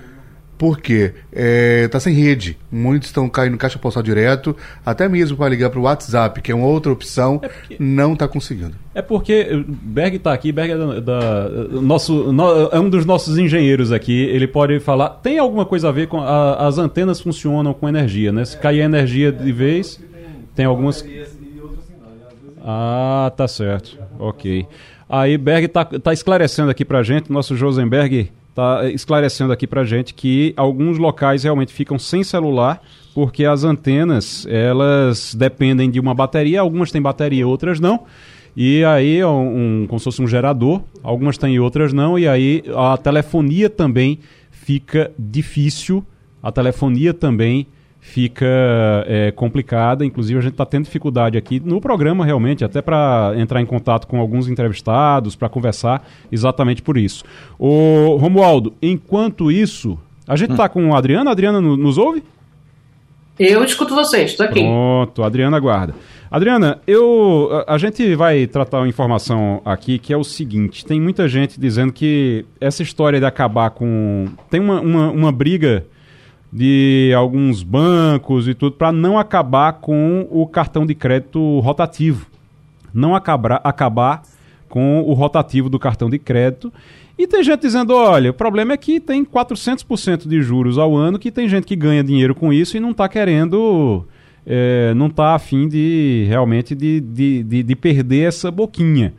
Porque 0.59 1.15
está 1.33 1.99
é, 1.99 2.00
sem 2.00 2.12
rede. 2.12 2.59
Muitos 2.71 3.09
estão 3.09 3.29
caindo 3.29 3.57
caixa 3.57 3.79
postal 3.79 4.03
direto, 4.03 4.57
até 4.85 5.09
mesmo 5.09 5.37
para 5.37 5.49
ligar 5.49 5.71
para 5.71 5.79
o 5.79 5.83
WhatsApp, 5.85 6.43
que 6.43 6.50
é 6.50 6.55
uma 6.55 6.67
outra 6.67 6.91
opção, 6.93 7.38
é 7.41 7.49
porque, 7.49 7.77
não 7.79 8.15
está 8.15 8.27
conseguindo. 8.27 8.75
É 8.93 9.00
porque 9.00 9.65
Berg 9.67 10.17
está 10.17 10.33
aqui, 10.33 10.50
Berg 10.50 10.73
é, 10.73 10.77
da, 10.77 11.00
da, 11.00 11.49
nosso, 11.81 12.33
no, 12.33 12.69
é 12.71 12.81
um 12.81 12.91
dos 12.91 13.07
nossos 13.07 13.38
engenheiros 13.38 13.93
aqui. 13.93 14.25
Ele 14.25 14.49
pode 14.49 14.81
falar. 14.81 15.11
Tem 15.11 15.38
alguma 15.38 15.65
coisa 15.65 15.88
a 15.88 15.93
ver 15.93 16.09
com. 16.09 16.21
A, 16.21 16.67
as 16.67 16.77
antenas 16.77 17.21
funcionam 17.21 17.73
com 17.73 17.88
energia, 17.88 18.33
né? 18.33 18.45
Se 18.45 18.59
cair 18.59 18.83
a 18.83 18.85
energia 18.85 19.31
de 19.31 19.53
vez, 19.53 20.00
tem 20.57 20.67
algumas. 20.67 21.07
Ah, 22.64 23.33
tá 23.37 23.47
certo. 23.47 23.97
Ok. 24.18 24.66
Aí 25.09 25.38
Berg 25.38 25.66
está 25.66 25.85
tá 25.85 26.12
esclarecendo 26.12 26.71
aqui 26.71 26.85
para 26.85 27.03
gente, 27.03 27.33
nosso 27.33 27.57
Josenberg 27.57 28.31
está 28.59 28.88
esclarecendo 28.90 29.53
aqui 29.53 29.66
para 29.66 29.85
gente 29.85 30.12
que 30.12 30.53
alguns 30.57 30.99
locais 30.99 31.44
realmente 31.44 31.73
ficam 31.73 31.99
sem 31.99 32.25
celular 32.25 32.83
porque 33.14 33.44
as 33.44 33.62
antenas 33.62 34.47
elas 34.49 35.35
dependem 35.35 35.90
de 35.90 36.01
uma 36.01 36.14
bateria, 36.14 36.61
algumas 36.61 36.90
têm 36.90 37.01
bateria, 37.01 37.47
outras 37.47 37.81
não. 37.81 38.05
E 38.57 38.85
aí, 38.85 39.25
um, 39.25 39.87
como 39.88 40.01
se 40.01 40.05
fosse 40.05 40.23
um 40.23 40.27
gerador, 40.27 40.83
algumas 41.03 41.38
têm 41.38 41.55
e 41.55 41.61
outras 41.61 41.92
não, 41.92 42.18
e 42.18 42.27
aí 42.27 42.64
a 42.75 42.97
telefonia 42.97 43.71
também 43.71 44.18
fica 44.51 45.12
difícil, 45.16 46.05
a 46.42 46.51
telefonia 46.51 47.14
também 47.14 47.66
fica 48.00 48.46
é, 49.06 49.30
complicada. 49.32 50.04
Inclusive, 50.04 50.38
a 50.38 50.42
gente 50.42 50.52
está 50.52 50.66
tendo 50.66 50.84
dificuldade 50.84 51.37
aqui 51.37 51.61
no 51.61 51.80
programa, 51.80 52.24
realmente, 52.24 52.64
até 52.64 52.80
para 52.80 53.32
entrar 53.37 53.61
em 53.61 53.66
contato 53.66 54.06
com 54.06 54.20
alguns 54.20 54.48
entrevistados, 54.48 55.37
para 55.37 55.48
conversar 55.48 56.06
exatamente 56.30 56.82
por 56.82 56.96
isso. 56.96 57.24
O 57.58 58.16
Romualdo, 58.16 58.74
enquanto 58.80 59.50
isso, 59.50 59.98
a 60.26 60.37
gente 60.37 60.52
está 60.52 60.68
com 60.68 60.94
a 60.94 60.98
Adriana. 60.98 61.30
A 61.30 61.32
Adriana 61.32 61.61
nos 61.61 61.98
ouve? 61.98 62.22
Eu 63.38 63.62
escuto 63.62 63.94
vocês, 63.94 64.32
estou 64.32 64.44
aqui. 64.44 64.61
Pronto, 64.61 65.22
Adriana 65.22 65.56
aguarda. 65.56 65.94
Adriana, 66.28 66.80
eu, 66.87 67.48
a, 67.66 67.74
a, 67.74 67.78
gente 67.78 68.14
vai 68.16 68.46
tratar 68.48 68.78
uma 68.78 68.88
informação 68.88 69.62
aqui 69.64 69.98
que 69.98 70.12
é 70.12 70.16
o 70.16 70.24
seguinte: 70.24 70.84
tem 70.84 71.00
muita 71.00 71.28
gente 71.28 71.58
dizendo 71.58 71.92
que 71.92 72.44
essa 72.61 72.82
história 72.82 73.20
de 73.20 73.24
acabar 73.24 73.70
com. 73.70 74.26
Tem 74.50 74.61
uma, 74.61 74.80
uma, 74.80 75.11
uma 75.11 75.32
briga 75.32 75.87
de 76.52 77.12
alguns 77.16 77.62
bancos 77.62 78.48
e 78.48 78.54
tudo 78.54 78.76
para 78.76 78.90
não 78.90 79.18
acabar 79.18 79.74
com 79.74 80.26
o 80.30 80.46
cartão 80.46 80.87
de 80.87 80.94
crédito 80.94 81.61
rotativo. 81.61 82.26
Não 82.92 83.14
acabar, 83.14 83.61
acabar 83.62 84.22
com 84.68 85.02
o 85.02 85.12
rotativo 85.12 85.68
do 85.68 85.78
cartão 85.78 86.08
de 86.08 86.18
crédito. 86.18 86.72
E 87.18 87.26
tem 87.26 87.42
gente 87.42 87.61
dizendo, 87.61 87.94
olha, 87.94 88.30
o 88.30 88.34
problema 88.34 88.72
é 88.72 88.76
que 88.76 89.00
tem 89.00 89.24
400% 89.24 90.28
de 90.28 90.40
juros 90.40 90.78
ao 90.78 90.96
ano, 90.96 91.18
que 91.18 91.30
tem 91.30 91.48
gente 91.48 91.66
que 91.66 91.74
ganha 91.74 92.02
dinheiro 92.02 92.34
com 92.34 92.52
isso 92.52 92.76
e 92.76 92.80
não 92.80 92.92
está 92.92 93.08
querendo, 93.08 94.06
é, 94.46 94.94
não 94.94 95.08
está 95.08 95.34
afim 95.34 95.68
de 95.68 96.26
realmente 96.28 96.74
de, 96.74 97.00
de, 97.00 97.42
de, 97.42 97.62
de 97.62 97.76
perder 97.76 98.28
essa 98.28 98.50
boquinha. 98.50 99.12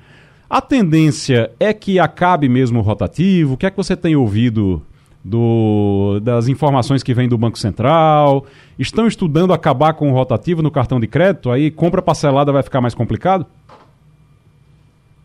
A 0.49 0.61
tendência 0.61 1.51
é 1.59 1.73
que 1.73 1.99
acabe 1.99 2.49
mesmo 2.49 2.79
o 2.79 2.81
rotativo? 2.81 3.53
O 3.53 3.57
que 3.57 3.65
é 3.65 3.69
que 3.69 3.77
você 3.77 3.95
tem 3.95 4.15
ouvido 4.15 4.81
do, 5.23 6.19
das 6.21 6.47
informações 6.47 7.03
que 7.03 7.13
vêm 7.13 7.27
do 7.27 7.38
Banco 7.38 7.60
Central? 7.60 8.45
Estão 8.77 9.08
estudando 9.08 9.53
acabar 9.53 9.93
com 9.93 10.12
o 10.12 10.13
rotativo 10.13 10.62
no 10.62 10.71
cartão 10.71 10.99
de 10.99 11.08
crédito? 11.08 11.51
Aí 11.51 11.69
compra 11.69 12.01
parcelada 12.01 12.51
vai 12.51 12.63
ficar 12.63 12.82
mais 12.82 12.93
complicado? 12.93 13.45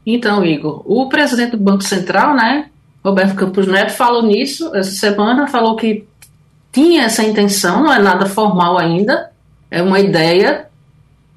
Então, 0.07 0.44
Igor, 0.44 0.83
o 0.85 1.09
presidente 1.09 1.52
do 1.52 1.62
Banco 1.62 1.83
Central, 1.83 2.35
né, 2.35 2.70
Roberto 3.02 3.35
Campos 3.35 3.66
Neto, 3.66 3.92
falou 3.92 4.22
nisso 4.22 4.74
essa 4.74 4.90
semana, 4.90 5.46
falou 5.46 5.76
que 5.76 6.07
tinha 6.70 7.04
essa 7.04 7.22
intenção, 7.22 7.85
não 7.85 7.92
é 7.92 7.98
nada 7.98 8.26
formal 8.26 8.76
ainda, 8.76 9.30
é 9.70 9.80
uma 9.80 10.00
ideia, 10.00 10.66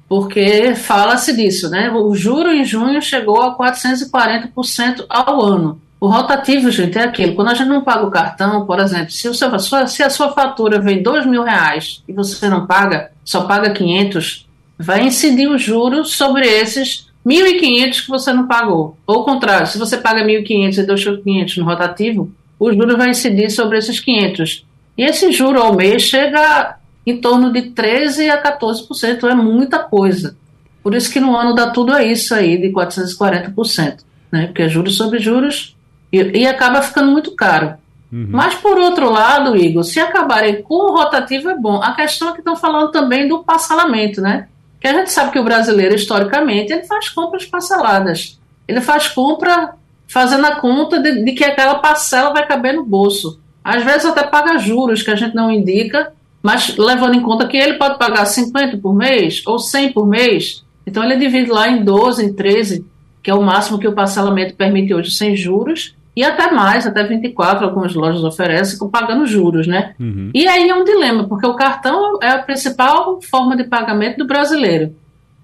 porque 0.08 0.74
fala-se 0.74 1.34
disso, 1.36 1.70
né? 1.70 1.90
O 1.90 2.14
juro 2.14 2.50
em 2.50 2.64
junho 2.64 3.00
chegou 3.00 3.40
a 3.42 3.56
440% 3.56 5.04
ao 5.08 5.42
ano. 5.42 5.80
O 6.00 6.06
rotativo, 6.06 6.70
gente, 6.70 6.96
é 6.96 7.02
aquilo. 7.02 7.34
Quando 7.34 7.48
a 7.48 7.54
gente 7.54 7.68
não 7.68 7.82
paga 7.82 8.06
o 8.06 8.10
cartão, 8.10 8.64
por 8.64 8.78
exemplo, 8.78 9.10
se, 9.10 9.28
o 9.28 9.34
seu, 9.34 9.50
se 9.88 10.02
a 10.02 10.10
sua 10.10 10.32
fatura 10.32 10.80
vem 10.80 11.02
dois 11.02 11.26
mil 11.26 11.42
reais 11.42 12.02
e 12.06 12.12
você 12.12 12.48
não 12.48 12.66
paga, 12.66 13.10
só 13.24 13.44
paga 13.44 13.70
500, 13.70 14.46
vai 14.78 15.02
incidir 15.04 15.48
os 15.48 15.60
juros 15.60 16.16
sobre 16.16 16.46
esses 16.46 17.08
1.500 17.26 18.02
que 18.02 18.08
você 18.08 18.32
não 18.32 18.46
pagou. 18.46 18.96
Ou 19.06 19.16
ao 19.16 19.24
contrário, 19.24 19.66
se 19.66 19.76
você 19.76 19.96
paga 19.96 20.24
1.500 20.24 20.78
e 20.78 20.86
deixou 20.86 21.18
500 21.18 21.56
no 21.56 21.64
rotativo, 21.64 22.30
o 22.60 22.72
juro 22.72 22.96
vai 22.96 23.10
incidir 23.10 23.50
sobre 23.50 23.78
esses 23.78 23.98
500. 23.98 24.64
E 24.96 25.02
esse 25.02 25.32
juro 25.32 25.60
ao 25.60 25.74
mês 25.74 26.02
chega 26.02 26.76
em 27.04 27.20
torno 27.20 27.52
de 27.52 27.62
13% 27.70 28.30
a 28.30 28.58
14%, 28.58 29.28
é 29.28 29.34
muita 29.34 29.80
coisa. 29.80 30.36
Por 30.82 30.94
isso 30.94 31.12
que 31.12 31.20
no 31.20 31.36
ano 31.36 31.54
dá 31.54 31.70
tudo 31.70 31.92
a 31.92 32.04
isso 32.04 32.34
aí, 32.34 32.56
de 32.56 32.68
440%. 32.70 33.98
Né? 34.30 34.46
Porque 34.46 34.62
é 34.62 34.68
juros 34.68 34.96
sobre 34.96 35.18
juros 35.18 35.76
e, 36.12 36.18
e 36.40 36.46
acaba 36.46 36.82
ficando 36.82 37.10
muito 37.10 37.34
caro. 37.34 37.74
Uhum. 38.12 38.28
Mas, 38.30 38.54
por 38.54 38.78
outro 38.78 39.10
lado, 39.10 39.56
Igor, 39.56 39.84
se 39.84 40.00
acabarem 40.00 40.62
com 40.62 40.74
o 40.74 40.96
rotativo 40.96 41.50
é 41.50 41.56
bom. 41.56 41.82
A 41.82 41.92
questão 41.92 42.30
é 42.30 42.32
que 42.32 42.38
estão 42.38 42.56
falando 42.56 42.90
também 42.90 43.28
do 43.28 43.44
parcelamento, 43.44 44.20
né? 44.20 44.48
Que 44.80 44.88
a 44.88 44.94
gente 44.94 45.12
sabe 45.12 45.32
que 45.32 45.38
o 45.38 45.44
brasileiro, 45.44 45.94
historicamente, 45.94 46.72
ele 46.72 46.84
faz 46.84 47.08
compras 47.08 47.44
parceladas. 47.44 48.38
Ele 48.66 48.80
faz 48.80 49.08
compra 49.08 49.74
fazendo 50.06 50.46
a 50.46 50.56
conta 50.56 50.98
de, 51.00 51.24
de 51.24 51.32
que 51.32 51.44
aquela 51.44 51.76
parcela 51.76 52.32
vai 52.32 52.46
caber 52.46 52.74
no 52.74 52.84
bolso. 52.84 53.38
Às 53.62 53.84
vezes 53.84 54.06
até 54.06 54.22
paga 54.22 54.56
juros, 54.56 55.02
que 55.02 55.10
a 55.10 55.16
gente 55.16 55.34
não 55.34 55.50
indica, 55.50 56.12
mas 56.42 56.76
levando 56.78 57.14
em 57.14 57.20
conta 57.20 57.46
que 57.46 57.56
ele 57.56 57.74
pode 57.74 57.98
pagar 57.98 58.24
50 58.24 58.78
por 58.78 58.94
mês 58.94 59.42
ou 59.46 59.58
100 59.58 59.92
por 59.92 60.06
mês, 60.06 60.64
então 60.86 61.04
ele 61.04 61.16
divide 61.16 61.50
lá 61.50 61.68
em 61.68 61.84
12, 61.84 62.24
em 62.24 62.32
13, 62.32 62.86
que 63.28 63.30
é 63.30 63.34
o 63.34 63.42
máximo 63.42 63.78
que 63.78 63.86
o 63.86 63.92
parcelamento 63.92 64.54
permite 64.54 64.94
hoje 64.94 65.10
sem 65.10 65.36
juros, 65.36 65.94
e 66.16 66.24
até 66.24 66.50
mais, 66.50 66.86
até 66.86 67.04
24, 67.04 67.62
algumas 67.62 67.94
lojas 67.94 68.24
oferecem, 68.24 68.78
pagando 68.88 69.26
juros, 69.26 69.66
né? 69.66 69.94
Uhum. 70.00 70.30
E 70.32 70.48
aí 70.48 70.66
é 70.66 70.74
um 70.74 70.82
dilema, 70.82 71.28
porque 71.28 71.46
o 71.46 71.52
cartão 71.52 72.18
é 72.22 72.30
a 72.30 72.38
principal 72.38 73.20
forma 73.20 73.54
de 73.54 73.64
pagamento 73.64 74.16
do 74.16 74.26
brasileiro. 74.26 74.96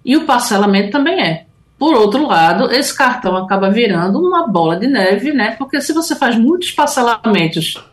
E 0.02 0.16
o 0.16 0.24
parcelamento 0.24 0.92
também 0.92 1.20
é. 1.20 1.44
Por 1.78 1.94
outro 1.94 2.26
lado, 2.26 2.72
esse 2.72 2.96
cartão 2.96 3.36
acaba 3.36 3.68
virando 3.68 4.18
uma 4.18 4.48
bola 4.48 4.76
de 4.76 4.86
neve, 4.86 5.34
né? 5.34 5.54
Porque 5.58 5.78
se 5.82 5.92
você 5.92 6.16
faz 6.16 6.38
muitos 6.38 6.70
parcelamentos 6.70 7.84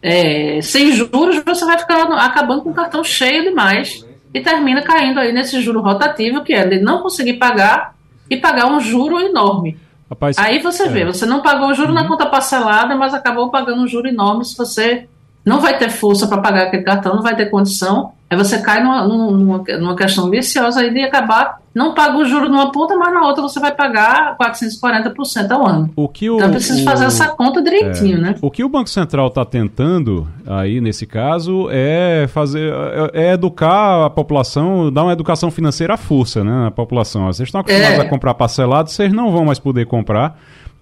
é, 0.00 0.60
sem 0.62 0.92
juros, 0.92 1.42
você 1.44 1.64
vai 1.64 1.78
ficar 1.80 2.04
acabando 2.24 2.62
com 2.62 2.70
o 2.70 2.74
cartão 2.74 3.02
cheio 3.02 3.42
demais 3.42 4.06
e 4.32 4.40
termina 4.40 4.82
caindo 4.82 5.18
aí 5.18 5.32
nesse 5.32 5.60
juro 5.60 5.80
rotativo, 5.80 6.44
que 6.44 6.54
é 6.54 6.64
de 6.64 6.78
não 6.78 7.02
conseguir 7.02 7.34
pagar 7.40 7.95
e 8.30 8.36
pagar 8.36 8.66
um 8.66 8.80
juro 8.80 9.20
enorme. 9.20 9.78
Rapaz, 10.08 10.38
aí 10.38 10.60
você 10.60 10.84
é. 10.84 10.88
vê, 10.88 11.04
você 11.04 11.26
não 11.26 11.42
pagou 11.42 11.68
o 11.68 11.74
juro 11.74 11.88
uhum. 11.88 11.94
na 11.94 12.06
conta 12.06 12.26
parcelada, 12.26 12.94
mas 12.94 13.12
acabou 13.12 13.50
pagando 13.50 13.82
um 13.82 13.88
juro 13.88 14.06
enorme 14.06 14.44
se 14.44 14.56
você 14.56 15.08
não 15.44 15.60
vai 15.60 15.78
ter 15.78 15.90
força 15.90 16.26
para 16.26 16.40
pagar 16.40 16.62
aquele 16.64 16.82
cartão, 16.82 17.14
não 17.14 17.22
vai 17.22 17.36
ter 17.36 17.46
condição, 17.46 18.12
aí 18.28 18.36
você 18.36 18.58
cai 18.58 18.82
numa, 18.82 19.06
numa, 19.06 19.64
numa 19.78 19.96
questão 19.96 20.28
viciosa 20.28 20.80
aí 20.80 20.92
de 20.92 21.00
acabar, 21.02 21.60
não 21.74 21.94
paga 21.94 22.16
o 22.16 22.24
juro 22.24 22.48
numa 22.48 22.72
ponta, 22.72 22.96
mas 22.96 23.12
na 23.12 23.26
outra 23.26 23.42
você 23.42 23.60
vai 23.60 23.72
pagar 23.72 24.36
440% 24.36 25.50
ao 25.50 25.66
ano. 25.66 25.90
O 25.94 26.08
que 26.08 26.28
o, 26.28 26.36
então 26.36 26.50
precisa 26.50 26.82
fazer 26.82 27.04
essa 27.04 27.28
conta 27.28 27.62
direitinho, 27.62 28.16
é, 28.16 28.20
né? 28.20 28.34
O 28.40 28.50
que 28.50 28.64
o 28.64 28.68
Banco 28.68 28.88
Central 28.88 29.28
está 29.28 29.44
tentando 29.44 30.26
aí 30.46 30.80
nesse 30.80 31.06
caso 31.06 31.68
é 31.70 32.26
fazer 32.28 32.72
é, 32.72 33.28
é, 33.28 33.32
educar 33.34 34.06
a 34.06 34.10
população, 34.10 34.90
dar 34.90 35.04
uma 35.04 35.12
educação 35.12 35.50
financeira 35.50 35.94
à 35.94 35.96
força, 35.96 36.42
né? 36.42 36.68
A 36.68 36.70
população. 36.70 37.26
Vocês 37.26 37.48
estão 37.48 37.60
acostumados 37.60 37.98
é. 37.98 38.02
a 38.02 38.08
comprar 38.08 38.34
parcelado, 38.34 38.90
vocês 38.90 39.12
não 39.12 39.30
vão 39.30 39.44
mais 39.44 39.58
poder 39.58 39.86
comprar 39.86 40.36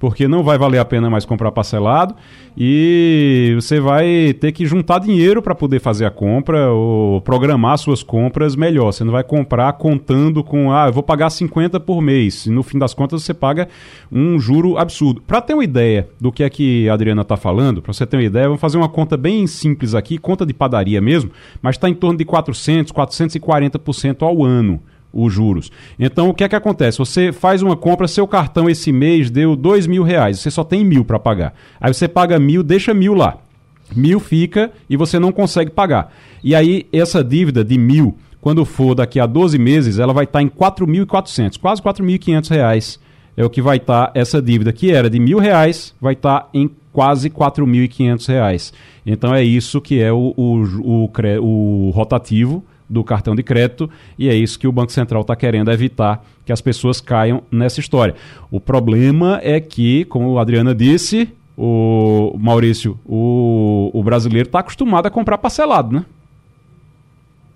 porque 0.04 0.28
não 0.28 0.42
vai 0.42 0.58
valer 0.58 0.76
a 0.76 0.84
pena 0.84 1.08
mais 1.08 1.24
comprar 1.24 1.50
parcelado 1.50 2.14
e 2.54 3.52
você 3.54 3.80
vai 3.80 4.34
ter 4.38 4.52
que 4.52 4.66
juntar 4.66 4.98
dinheiro 4.98 5.40
para 5.40 5.54
poder 5.54 5.80
fazer 5.80 6.04
a 6.04 6.10
compra 6.10 6.70
ou 6.70 7.22
programar 7.22 7.78
suas 7.78 8.02
compras 8.02 8.54
melhor. 8.54 8.92
Você 8.92 9.02
não 9.02 9.12
vai 9.12 9.24
comprar 9.24 9.72
contando 9.72 10.44
com, 10.44 10.70
ah, 10.70 10.88
eu 10.88 10.92
vou 10.92 11.02
pagar 11.02 11.30
50 11.30 11.80
por 11.80 12.02
mês. 12.02 12.44
E 12.44 12.50
no 12.50 12.62
fim 12.62 12.78
das 12.78 12.92
contas 12.92 13.22
você 13.22 13.32
paga 13.32 13.66
um 14.12 14.38
juro 14.38 14.76
absurdo. 14.76 15.22
Para 15.22 15.40
ter 15.40 15.54
uma 15.54 15.64
ideia 15.64 16.06
do 16.20 16.30
que 16.30 16.44
é 16.44 16.50
que 16.50 16.86
a 16.86 16.92
Adriana 16.92 17.22
está 17.22 17.38
falando, 17.38 17.80
para 17.80 17.94
você 17.94 18.04
ter 18.04 18.18
uma 18.18 18.24
ideia, 18.24 18.44
vamos 18.44 18.60
fazer 18.60 18.76
uma 18.76 18.90
conta 18.90 19.16
bem 19.16 19.46
simples 19.46 19.94
aqui, 19.94 20.18
conta 20.18 20.44
de 20.44 20.52
padaria 20.52 21.00
mesmo, 21.00 21.30
mas 21.62 21.76
está 21.76 21.88
em 21.88 21.94
torno 21.94 22.18
de 22.18 22.26
400, 22.26 22.92
440% 22.92 24.20
ao 24.20 24.44
ano 24.44 24.82
os 25.14 25.33
juros. 25.33 25.70
Então, 25.98 26.29
o 26.29 26.35
que 26.35 26.42
é 26.42 26.48
que 26.48 26.57
acontece? 26.57 26.98
Você 26.98 27.33
faz 27.33 27.62
uma 27.62 27.77
compra, 27.77 28.09
seu 28.09 28.27
cartão 28.27 28.68
esse 28.68 28.92
mês 28.92 29.31
deu 29.31 29.55
dois 29.55 29.87
mil 29.87 30.03
reais, 30.03 30.40
você 30.40 30.50
só 30.50 30.64
tem 30.64 30.85
mil 30.85 31.05
para 31.05 31.18
pagar. 31.18 31.55
Aí 31.81 31.92
você 31.92 32.09
paga 32.09 32.38
mil, 32.38 32.62
deixa 32.62 32.92
mil 32.92 33.14
lá. 33.14 33.38
Mil 33.94 34.18
fica 34.18 34.72
e 34.90 34.96
você 34.96 35.18
não 35.18 35.31
consegue 35.31 35.70
pagar. 35.70 36.12
E 36.42 36.55
aí, 36.55 36.87
essa 36.92 37.22
dívida 37.22 37.62
de 37.62 37.79
mil, 37.79 38.16
quando 38.40 38.64
for 38.64 38.94
daqui 38.94 39.20
a 39.20 39.27
12 39.27 39.59
meses, 39.59 39.98
ela 39.98 40.12
vai 40.12 40.24
estar 40.24 40.40
tá 40.40 40.42
em 40.42 40.48
4.400, 40.48 41.59
quase 41.59 41.81
4.500 41.81 42.50
reais. 42.50 43.00
É 43.37 43.44
o 43.44 43.50
que 43.50 43.62
vai 43.62 43.77
estar 43.77 44.07
tá 44.07 44.12
essa 44.14 44.40
dívida, 44.40 44.72
que 44.72 44.92
era 44.92 45.09
de 45.09 45.18
mil 45.18 45.38
reais, 45.38 45.94
vai 46.00 46.14
estar 46.14 46.40
tá 46.40 46.48
em 46.53 46.70
quase 46.92 47.29
4.500 47.29 48.29
reais. 48.29 48.72
Então 49.05 49.35
é 49.35 49.42
isso 49.42 49.81
que 49.81 50.00
é 50.00 50.12
o, 50.12 50.33
o, 50.37 51.09
o, 51.09 51.11
o 51.40 51.90
rotativo 51.90 52.64
do 52.88 53.02
cartão 53.02 53.34
de 53.34 53.42
crédito 53.42 53.88
e 54.18 54.28
é 54.28 54.34
isso 54.34 54.58
que 54.58 54.66
o 54.66 54.72
Banco 54.72 54.92
Central 54.92 55.22
está 55.22 55.34
querendo 55.34 55.70
evitar 55.70 56.24
que 56.44 56.52
as 56.52 56.60
pessoas 56.60 57.00
caiam 57.00 57.42
nessa 57.50 57.80
história. 57.80 58.14
O 58.50 58.60
problema 58.60 59.40
é 59.42 59.60
que, 59.60 60.04
como 60.06 60.38
a 60.38 60.42
Adriana 60.42 60.74
disse, 60.74 61.28
o 61.56 62.36
Maurício, 62.38 62.98
o, 63.06 63.90
o 63.92 64.02
brasileiro 64.02 64.48
está 64.48 64.58
acostumado 64.58 65.06
a 65.06 65.10
comprar 65.10 65.38
parcelado, 65.38 65.94
né? 65.94 66.04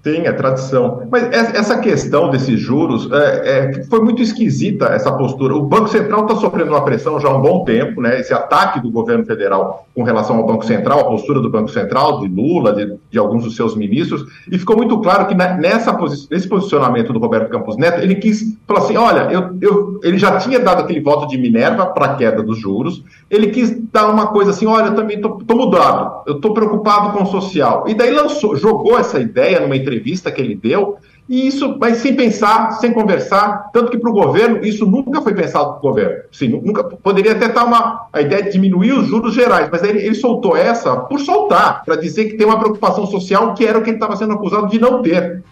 Sim, 0.09 0.23
é 0.25 0.33
tradição. 0.33 1.07
Mas 1.11 1.25
essa 1.33 1.79
questão 1.79 2.31
desses 2.31 2.59
juros 2.59 3.11
é, 3.13 3.79
é, 3.79 3.83
foi 3.85 4.01
muito 4.01 4.23
esquisita 4.23 4.87
essa 4.87 5.13
postura. 5.13 5.55
O 5.55 5.67
Banco 5.67 5.89
Central 5.89 6.23
está 6.23 6.37
sofrendo 6.37 6.71
uma 6.71 6.83
pressão 6.83 7.21
já 7.21 7.29
há 7.29 7.37
um 7.37 7.43
bom 7.43 7.63
tempo, 7.65 8.01
né? 8.01 8.19
Esse 8.19 8.33
ataque 8.33 8.81
do 8.81 8.91
governo 8.91 9.27
federal 9.27 9.87
com 9.95 10.03
relação 10.03 10.37
ao 10.37 10.47
Banco 10.47 10.65
Central, 10.65 11.01
a 11.01 11.05
postura 11.05 11.41
do 11.41 11.51
Banco 11.51 11.69
Central, 11.69 12.21
de 12.21 12.29
Lula, 12.29 12.73
de, 12.73 12.97
de 13.11 13.19
alguns 13.19 13.45
dos 13.45 13.55
seus 13.55 13.77
ministros, 13.77 14.25
e 14.51 14.59
ficou 14.59 14.77
muito 14.77 14.99
claro 15.01 15.27
que 15.27 15.35
nessa 15.35 15.93
nesse 16.31 16.49
posicionamento 16.49 17.13
do 17.13 17.19
Roberto 17.19 17.51
Campos 17.51 17.77
Neto, 17.77 18.01
ele 18.01 18.15
quis 18.15 18.57
falar 18.67 18.81
assim: 18.81 18.97
olha, 18.97 19.29
eu, 19.31 19.57
eu, 19.61 20.01
ele 20.03 20.17
já 20.17 20.39
tinha 20.39 20.61
dado 20.61 20.83
aquele 20.83 21.01
voto 21.01 21.27
de 21.27 21.37
Minerva 21.37 21.87
para 21.87 22.07
a 22.07 22.15
queda 22.15 22.43
dos 22.43 22.59
juros, 22.59 23.03
ele 23.29 23.49
quis 23.49 23.77
dar 23.93 24.09
uma 24.09 24.29
coisa 24.29 24.53
assim: 24.53 24.67
olha, 24.67 24.87
eu 24.87 24.95
também 24.95 25.17
estou 25.17 25.39
mudado, 25.51 26.23
eu 26.27 26.37
estou 26.37 26.55
preocupado 26.55 27.13
com 27.13 27.25
o 27.25 27.27
social. 27.27 27.85
E 27.87 27.95
daí 27.95 28.11
lançou, 28.11 28.57
jogou 28.57 28.99
essa 28.99 29.21
ideia 29.21 29.61
numa 29.61 29.77
entrevista 29.77 29.98
que 30.31 30.41
ele 30.41 30.55
deu, 30.55 30.99
e 31.29 31.47
isso, 31.47 31.77
mas 31.79 31.99
sem 31.99 32.17
pensar, 32.17 32.73
sem 32.73 32.91
conversar, 32.91 33.71
tanto 33.71 33.91
que 33.91 33.99
para 33.99 34.11
o 34.11 34.15
governo, 34.15 34.65
isso 34.65 34.87
nunca 34.87 35.21
foi 35.21 35.35
pensado 35.35 35.73
para 35.73 35.79
o 35.79 35.83
governo. 35.83 36.23
Sim, 36.33 36.49
nunca, 36.65 36.83
poderia 36.85 37.33
até 37.33 37.47
estar 37.47 37.65
uma, 37.65 38.09
a 38.11 38.23
ideia 38.23 38.45
de 38.45 38.53
diminuir 38.53 38.93
os 38.93 39.07
juros 39.07 39.35
gerais, 39.35 39.69
mas 39.71 39.83
ele, 39.83 39.99
ele 39.99 40.15
soltou 40.15 40.57
essa 40.57 40.97
por 40.97 41.21
soltar, 41.21 41.85
para 41.85 41.97
dizer 41.97 42.27
que 42.27 42.37
tem 42.37 42.47
uma 42.47 42.59
preocupação 42.59 43.07
social 43.07 43.53
que 43.53 43.67
era 43.67 43.79
o 43.79 43.83
que 43.83 43.91
ele 43.91 43.97
estava 43.97 44.17
sendo 44.17 44.33
acusado 44.33 44.69
de 44.69 44.81
não 44.81 45.03
ter. 45.03 45.43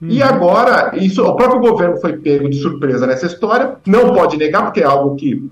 Uhum. 0.00 0.08
E 0.08 0.22
agora, 0.22 0.92
isso, 0.94 1.24
o 1.24 1.34
próprio 1.34 1.60
governo 1.60 1.96
foi 1.96 2.12
pego 2.12 2.48
de 2.48 2.60
surpresa 2.60 3.04
nessa 3.04 3.26
história, 3.26 3.76
não 3.84 4.14
pode 4.14 4.36
negar, 4.36 4.62
porque 4.62 4.82
é 4.82 4.84
algo 4.84 5.16
que, 5.16 5.50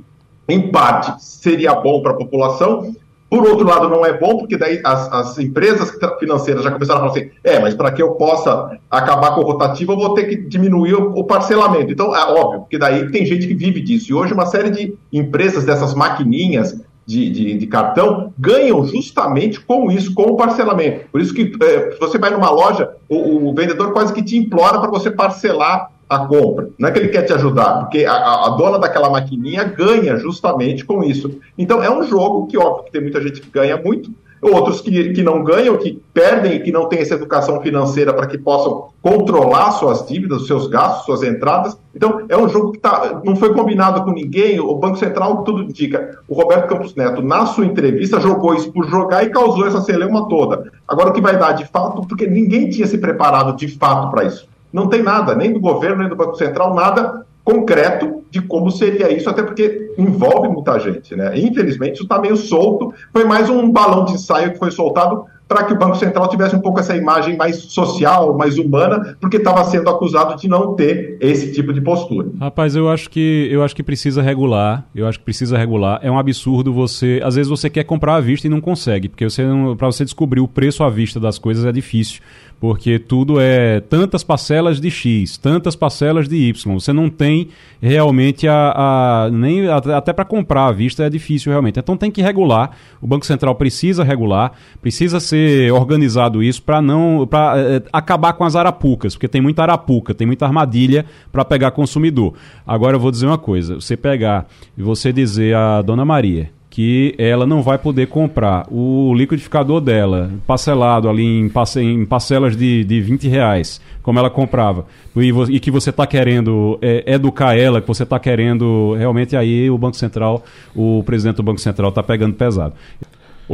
em 0.49 0.71
parte, 0.71 1.13
seria 1.25 1.75
bom 1.75 2.01
para 2.03 2.13
a 2.13 2.17
população, 2.17 2.95
por 3.33 3.47
outro 3.47 3.67
lado, 3.67 3.89
não 3.89 4.05
é 4.05 4.13
bom, 4.13 4.37
porque 4.37 4.59
daí 4.59 4.79
as, 4.85 5.11
as 5.11 5.39
empresas 5.39 5.91
financeiras 6.21 6.63
já 6.63 6.71
começaram 6.71 6.99
a 6.99 7.09
falar 7.09 7.19
assim: 7.19 7.31
é, 7.43 7.59
mas 7.59 7.73
para 7.73 7.91
que 7.91 8.03
eu 8.03 8.11
possa 8.11 8.79
acabar 8.91 9.35
com 9.35 9.41
o 9.41 9.45
rotativo, 9.45 9.93
eu 9.93 9.97
vou 9.97 10.13
ter 10.13 10.25
que 10.25 10.37
diminuir 10.37 10.93
o, 10.93 11.19
o, 11.19 11.25
parcelamento. 11.25 11.91
Então, 11.91 12.15
é 12.15 12.31
óbvio, 12.31 12.61
porque 12.61 12.77
daí 12.77 13.11
tem 13.11 13.25
gente 13.25 13.47
que 13.47 13.55
vive 13.55 13.81
disso. 13.81 14.11
E 14.11 14.15
hoje, 14.15 14.35
uma 14.35 14.45
série 14.45 14.69
de 14.69 14.95
empresas 15.11 15.65
dessas 15.65 15.95
maquininhas 15.95 16.79
de, 17.07 17.31
de, 17.31 17.55
de 17.57 17.67
cartão 17.69 18.35
ganham 18.39 18.85
justamente 18.85 19.59
com 19.61 19.91
isso, 19.91 20.13
com 20.13 20.25
o 20.25 20.37
parcelamento. 20.37 21.07
Por 21.11 21.19
isso 21.19 21.33
que 21.33 21.55
é, 21.63 21.97
você 21.99 22.19
vai 22.19 22.33
numa 22.33 22.51
loja, 22.51 22.91
o, 23.09 23.49
o 23.49 23.55
vendedor 23.55 23.95
quase 23.95 24.13
que 24.13 24.23
te 24.23 24.37
implora 24.37 24.79
para 24.79 24.91
você 24.91 25.11
parcelar 25.11 25.91
a 26.15 26.27
compra. 26.27 26.69
Não 26.79 26.89
é 26.89 26.93
que 26.93 26.99
ele 26.99 27.09
quer 27.09 27.23
te 27.23 27.33
ajudar, 27.33 27.81
porque 27.81 28.05
a, 28.05 28.13
a, 28.13 28.51
dona 28.51 28.79
daquela 28.79 29.09
maquininha 29.09 29.65
ganha 29.65 30.17
justamente 30.17 30.85
com 30.85 31.03
isso. 31.03 31.39
Então 31.57 31.83
é 31.83 31.91
um 31.91 32.03
jogo 32.03 32.47
que, 32.47 32.59
óbvio, 32.59 32.85
que 32.85 32.93
tem 32.93 33.01
muita 33.01 33.21
gente 33.21 33.41
que 33.41 33.51
ganha 33.51 33.77
muito, 33.77 34.11
outros 34.43 34.81
que, 34.81 35.13
que 35.13 35.23
não 35.23 35.45
ganham, 35.45 35.77
que 35.77 36.03
perdem, 36.13 36.61
que 36.61 36.73
não 36.73 36.89
têm 36.89 36.99
essa 36.99 37.15
educação 37.15 37.63
financeira 37.63 38.13
para 38.13 38.27
que 38.27 38.37
possam 38.37 38.89
controlar 39.01 39.71
suas 39.73 40.07
dívidas, 40.07 40.47
seus 40.47 40.67
gastos, 40.67 41.07
suas 41.07 41.23
entradas. 41.23 41.79
Então, 41.95 42.23
é 42.29 42.37
um 42.37 42.49
jogo 42.49 42.73
que 42.73 42.79
tá, 42.79 43.21
não 43.25 43.37
foi 43.37 43.55
combinado 43.55 44.03
com 44.03 44.11
ninguém. 44.11 44.59
O 44.59 44.75
Banco 44.75 44.97
Central, 44.97 45.45
tudo 45.45 45.63
indica. 45.63 46.19
O 46.27 46.35
Roberto 46.35 46.69
Campos 46.69 46.95
Neto, 46.97 47.23
na 47.23 47.47
sua 47.47 47.65
entrevista, 47.65 48.21
jogou 48.21 48.55
isso 48.55 48.73
por 48.73 48.89
jogar 48.89 49.23
e 49.23 49.31
causou 49.31 49.67
essa 49.67 49.81
celeuma 49.81 50.29
toda. 50.29 50.73
Agora, 50.89 51.11
o 51.11 51.13
que 51.13 51.21
vai 51.21 51.39
dar 51.39 51.53
de 51.53 51.65
fato, 51.67 52.03
porque 52.07 52.27
ninguém 52.27 52.69
tinha 52.69 52.87
se 52.87 52.99
preparado 52.99 53.57
de 53.57 53.69
fato 53.69 54.11
para 54.11 54.25
isso. 54.25 54.52
Não 54.73 54.89
tem 54.89 55.03
nada, 55.03 55.35
nem 55.35 55.53
do 55.53 55.61
governo, 55.61 55.99
nem 55.99 56.09
do 56.09 56.17
Banco 56.17 56.37
Central, 56.37 56.75
nada 56.75 57.25
concreto 57.45 58.23
de 58.31 58.41
como 58.41 58.71
seria 58.71 59.13
isso, 59.13 59.29
até 59.29 59.43
porque 59.43 59.93
envolve 59.99 60.49
muita 60.49 60.79
gente, 60.79 61.15
né? 61.15 61.33
Infelizmente, 61.39 61.95
isso 61.95 62.05
está 62.05 62.19
meio 62.19 62.37
solto. 62.37 62.95
Foi 63.13 63.25
mais 63.25 63.51
um 63.51 63.71
balão 63.71 64.05
de 64.05 64.13
ensaio 64.13 64.53
que 64.53 64.59
foi 64.59 64.71
soltado 64.71 65.25
para 65.53 65.65
que 65.65 65.73
o 65.75 65.79
Banco 65.79 65.97
Central 65.97 66.29
tivesse 66.29 66.57
um 66.57 66.61
pouco 66.61 66.81
essa 66.81 66.97
imagem 66.97 67.37
mais 67.37 67.57
social, 67.57 68.37
mais 68.39 68.57
humana, 68.57 69.19
porque 69.21 69.37
estava 69.37 69.63
sendo 69.65 69.91
acusado 69.91 70.35
de 70.41 70.49
não 70.49 70.75
ter 70.75 71.19
esse 71.21 71.53
tipo 71.53 71.75
de 71.75 71.81
postura. 71.83 72.31
Rapaz, 72.41 72.75
eu 72.75 72.89
acho 72.89 73.11
que 73.11 73.49
eu 73.51 73.63
acho 73.63 73.77
que 73.77 73.83
precisa 73.83 74.23
regular. 74.23 74.87
Eu 74.95 75.07
acho 75.07 75.19
que 75.19 75.25
precisa 75.27 75.59
regular. 75.59 76.01
É 76.03 76.11
um 76.11 76.19
absurdo 76.19 76.73
você, 76.73 77.21
às 77.23 77.35
vezes 77.35 77.51
você 77.51 77.69
quer 77.69 77.85
comprar 77.85 78.15
à 78.15 78.21
vista 78.21 78.47
e 78.47 78.51
não 78.51 78.63
consegue, 78.63 79.11
porque 79.11 79.29
você 79.29 79.43
para 79.77 79.89
você 79.89 80.05
descobrir 80.05 80.41
o 80.41 80.49
preço 80.49 80.83
à 80.83 80.89
vista 80.89 81.21
das 81.21 81.39
coisas 81.39 81.67
é 81.67 81.73
difícil 81.73 82.23
porque 82.63 82.97
tudo 82.97 83.41
é 83.41 83.81
tantas 83.81 84.23
parcelas 84.23 84.81
de 84.81 84.89
X, 84.89 85.37
tantas 85.37 85.75
parcelas 85.75 86.29
de 86.29 86.37
Y. 86.37 86.75
Você 86.75 86.93
não 86.93 87.11
tem 87.11 87.49
realmente 87.81 88.47
a. 88.47 88.73
a 88.77 89.31
nem 89.33 89.69
Até 89.69 90.13
para 90.13 90.25
comprar 90.25 90.67
à 90.67 90.73
vista 90.73 91.03
é 91.03 91.11
difícil 91.11 91.51
realmente. 91.51 91.81
Então 91.81 91.97
tem 91.97 92.09
que 92.09 92.23
regular. 92.23 92.71
O 93.01 93.07
Banco 93.09 93.27
Central 93.27 93.57
precisa 93.57 94.05
regular, 94.05 94.53
precisa 94.81 95.19
ser 95.19 95.73
organizado 95.73 96.41
isso 96.41 96.63
para 96.63 96.81
não. 96.81 97.27
para 97.27 97.59
é, 97.59 97.77
eh, 97.79 97.83
acabar 97.93 98.33
com 98.35 98.45
as 98.45 98.55
arapucas, 98.55 99.17
porque 99.17 99.27
tem 99.27 99.41
muita 99.41 99.63
arapuca, 99.63 100.15
tem 100.15 100.25
muita 100.25 100.47
armadilha 100.47 101.05
para 101.33 101.45
pegar 101.45 101.73
consumidor. 101.73 102.35
Agora 102.65 102.95
eu 102.95 103.01
vou 103.01 103.11
dizer 103.11 103.27
uma 103.27 103.39
coisa: 103.39 103.75
você 103.75 103.97
pegar 103.97 104.47
e 104.79 104.83
você 104.85 105.13
dizer 105.13 105.57
a 105.57 105.83
dona 105.83 106.05
Maria 106.05 106.62
que 106.73 107.15
ela 107.19 107.45
não 107.45 107.61
vai 107.61 107.77
poder 107.77 108.07
comprar 108.07 108.67
o 108.71 109.13
liquidificador 109.15 109.79
dela 109.79 110.31
parcelado 110.47 111.07
ali 111.07 111.23
em, 111.23 111.53
em 111.83 112.07
parcelas 112.07 112.57
de, 112.57 112.83
de 112.83 112.99
20 112.99 113.29
reais, 113.29 113.79
como 114.03 114.19
ela 114.19 114.31
comprava, 114.31 114.87
e, 115.15 115.29
e 115.51 115.61
que 115.61 115.71
você 115.71 115.91
está 115.91 116.07
querendo 116.07 116.79
é, 116.81 117.05
educar 117.13 117.55
ela, 117.55 117.83
que 117.83 117.87
você 117.87 118.05
está 118.05 118.19
querendo 118.19 118.95
realmente 118.95 119.37
aí 119.37 119.69
o 119.69 119.77
Banco 119.77 119.99
Central, 119.99 120.43
o 120.75 121.03
presidente 121.05 121.37
do 121.37 121.43
Banco 121.43 121.61
Central 121.61 121.91
está 121.91 122.03
pegando 122.03 122.33
pesado. 122.33 122.73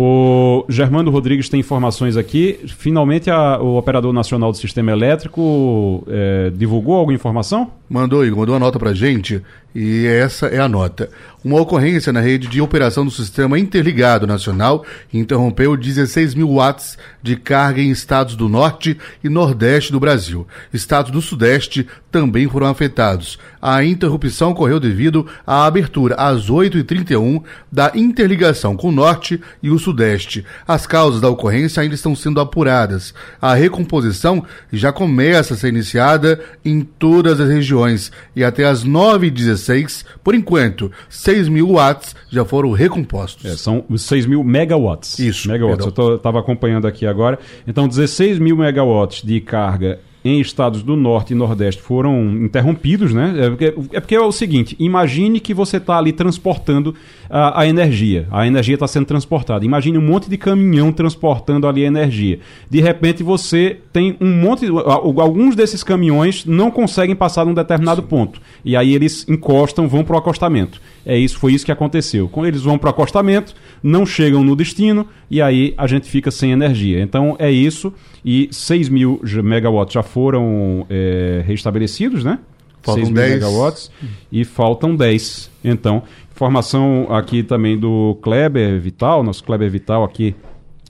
O 0.00 0.64
Germando 0.68 1.10
Rodrigues 1.10 1.48
tem 1.48 1.58
informações 1.58 2.16
aqui. 2.16 2.60
Finalmente, 2.68 3.30
a, 3.30 3.58
o 3.60 3.76
Operador 3.76 4.12
Nacional 4.12 4.52
do 4.52 4.56
Sistema 4.56 4.92
Elétrico 4.92 6.06
é, 6.06 6.52
divulgou 6.54 6.94
alguma 6.94 7.16
informação? 7.16 7.72
Mandou, 7.90 8.24
Igor, 8.24 8.38
mandou 8.38 8.54
uma 8.54 8.60
nota 8.60 8.78
para 8.78 8.92
gente 8.92 9.42
e 9.74 10.06
essa 10.06 10.46
é 10.46 10.60
a 10.60 10.68
nota. 10.68 11.10
Uma 11.48 11.62
ocorrência 11.62 12.12
na 12.12 12.20
rede 12.20 12.46
de 12.46 12.60
operação 12.60 13.06
do 13.06 13.10
Sistema 13.10 13.58
Interligado 13.58 14.26
Nacional 14.26 14.84
interrompeu 15.10 15.78
16 15.78 16.34
mil 16.34 16.56
watts 16.56 16.98
de 17.22 17.36
carga 17.36 17.80
em 17.80 17.90
estados 17.90 18.36
do 18.36 18.50
Norte 18.50 18.98
e 19.24 19.30
Nordeste 19.30 19.90
do 19.90 19.98
Brasil. 19.98 20.46
Estados 20.74 21.10
do 21.10 21.22
Sudeste 21.22 21.86
também 22.12 22.46
foram 22.48 22.66
afetados. 22.66 23.38
A 23.62 23.82
interrupção 23.82 24.50
ocorreu 24.50 24.78
devido 24.78 25.26
à 25.46 25.64
abertura 25.64 26.16
às 26.16 26.50
8h31 26.50 27.42
da 27.72 27.92
interligação 27.94 28.76
com 28.76 28.90
o 28.90 28.92
Norte 28.92 29.40
e 29.62 29.70
o 29.70 29.78
Sudeste. 29.78 30.44
As 30.66 30.86
causas 30.86 31.18
da 31.18 31.30
ocorrência 31.30 31.82
ainda 31.82 31.94
estão 31.94 32.14
sendo 32.14 32.40
apuradas. 32.40 33.14
A 33.40 33.54
recomposição 33.54 34.44
já 34.70 34.92
começa 34.92 35.54
a 35.54 35.56
ser 35.56 35.68
iniciada 35.68 36.38
em 36.62 36.82
todas 36.82 37.40
as 37.40 37.48
regiões 37.48 38.12
e 38.36 38.44
até 38.44 38.66
às 38.66 38.84
9h16, 38.84 40.04
por 40.22 40.34
enquanto, 40.34 40.92
6 41.08 41.37
mil 41.46 41.74
watts 41.74 42.16
já 42.30 42.44
foram 42.44 42.72
recompostos. 42.72 43.44
É, 43.44 43.56
são 43.56 43.84
6 43.94 44.24
mil 44.26 44.42
megawatts. 44.42 45.18
Isso. 45.18 45.48
Megawatts. 45.48 45.84
Perdão. 45.84 46.08
Eu 46.08 46.16
estava 46.16 46.40
acompanhando 46.40 46.86
aqui 46.86 47.06
agora. 47.06 47.38
Então, 47.66 47.86
16 47.86 48.38
mil 48.38 48.56
megawatts 48.56 49.22
de 49.22 49.40
carga 49.40 50.00
em 50.24 50.40
estados 50.40 50.82
do 50.82 50.96
norte 50.96 51.32
e 51.32 51.36
nordeste 51.36 51.80
foram 51.80 52.30
interrompidos, 52.44 53.14
né? 53.14 53.34
É 53.38 53.48
porque 53.48 53.74
é, 53.92 54.00
porque 54.00 54.14
é 54.14 54.20
o 54.20 54.32
seguinte: 54.32 54.76
imagine 54.78 55.40
que 55.40 55.54
você 55.54 55.76
está 55.76 55.98
ali 55.98 56.12
transportando 56.12 56.94
a, 57.30 57.62
a, 57.62 57.66
energia. 57.66 58.26
A 58.30 58.46
energia 58.46 58.74
está 58.74 58.86
sendo 58.86 59.06
transportada. 59.06 59.64
Imagine 59.64 59.98
um 59.98 60.02
monte 60.02 60.28
de 60.28 60.36
caminhão 60.36 60.92
transportando 60.92 61.66
ali 61.66 61.84
a 61.84 61.86
energia. 61.86 62.40
De 62.68 62.80
repente 62.80 63.22
você 63.22 63.78
tem 63.92 64.16
um 64.20 64.32
monte. 64.40 64.66
Alguns 64.66 65.54
desses 65.54 65.82
caminhões 65.82 66.44
não 66.44 66.70
conseguem 66.70 67.14
passar 67.14 67.44
num 67.44 67.54
determinado 67.54 68.02
ponto. 68.02 68.40
E 68.64 68.76
aí 68.76 68.94
eles 68.94 69.26
encostam, 69.28 69.88
vão 69.88 70.04
para 70.04 70.16
o 70.16 70.18
acostamento. 70.18 70.80
É 71.06 71.16
isso, 71.16 71.38
foi 71.38 71.54
isso 71.54 71.64
que 71.64 71.72
aconteceu. 71.72 72.28
Quando 72.28 72.46
eles 72.46 72.62
vão 72.62 72.76
para 72.76 72.88
o 72.88 72.90
acostamento, 72.90 73.54
não 73.82 74.04
chegam 74.04 74.44
no 74.44 74.54
destino 74.54 75.06
e 75.30 75.40
aí 75.40 75.74
a 75.78 75.86
gente 75.86 76.08
fica 76.08 76.30
sem 76.30 76.52
energia. 76.52 77.00
Então 77.00 77.36
é 77.38 77.50
isso. 77.50 77.92
E 78.24 78.48
6 78.50 78.88
mil 78.88 79.20
megawatts 79.42 79.94
já 79.94 80.02
foram 80.08 80.86
é, 80.90 81.42
restabelecidos, 81.46 82.24
né? 82.24 82.38
Faltam 82.82 83.04
6 83.04 83.08
mil 83.08 83.16
10. 83.16 83.34
megawatts 83.34 83.90
e 84.30 84.44
faltam 84.44 84.96
10. 84.96 85.50
Então, 85.64 86.02
informação 86.32 87.06
aqui 87.10 87.42
também 87.42 87.78
do 87.78 88.16
Kleber 88.22 88.80
Vital, 88.80 89.22
nosso 89.22 89.44
Kleber 89.44 89.70
Vital 89.70 90.04
aqui, 90.04 90.34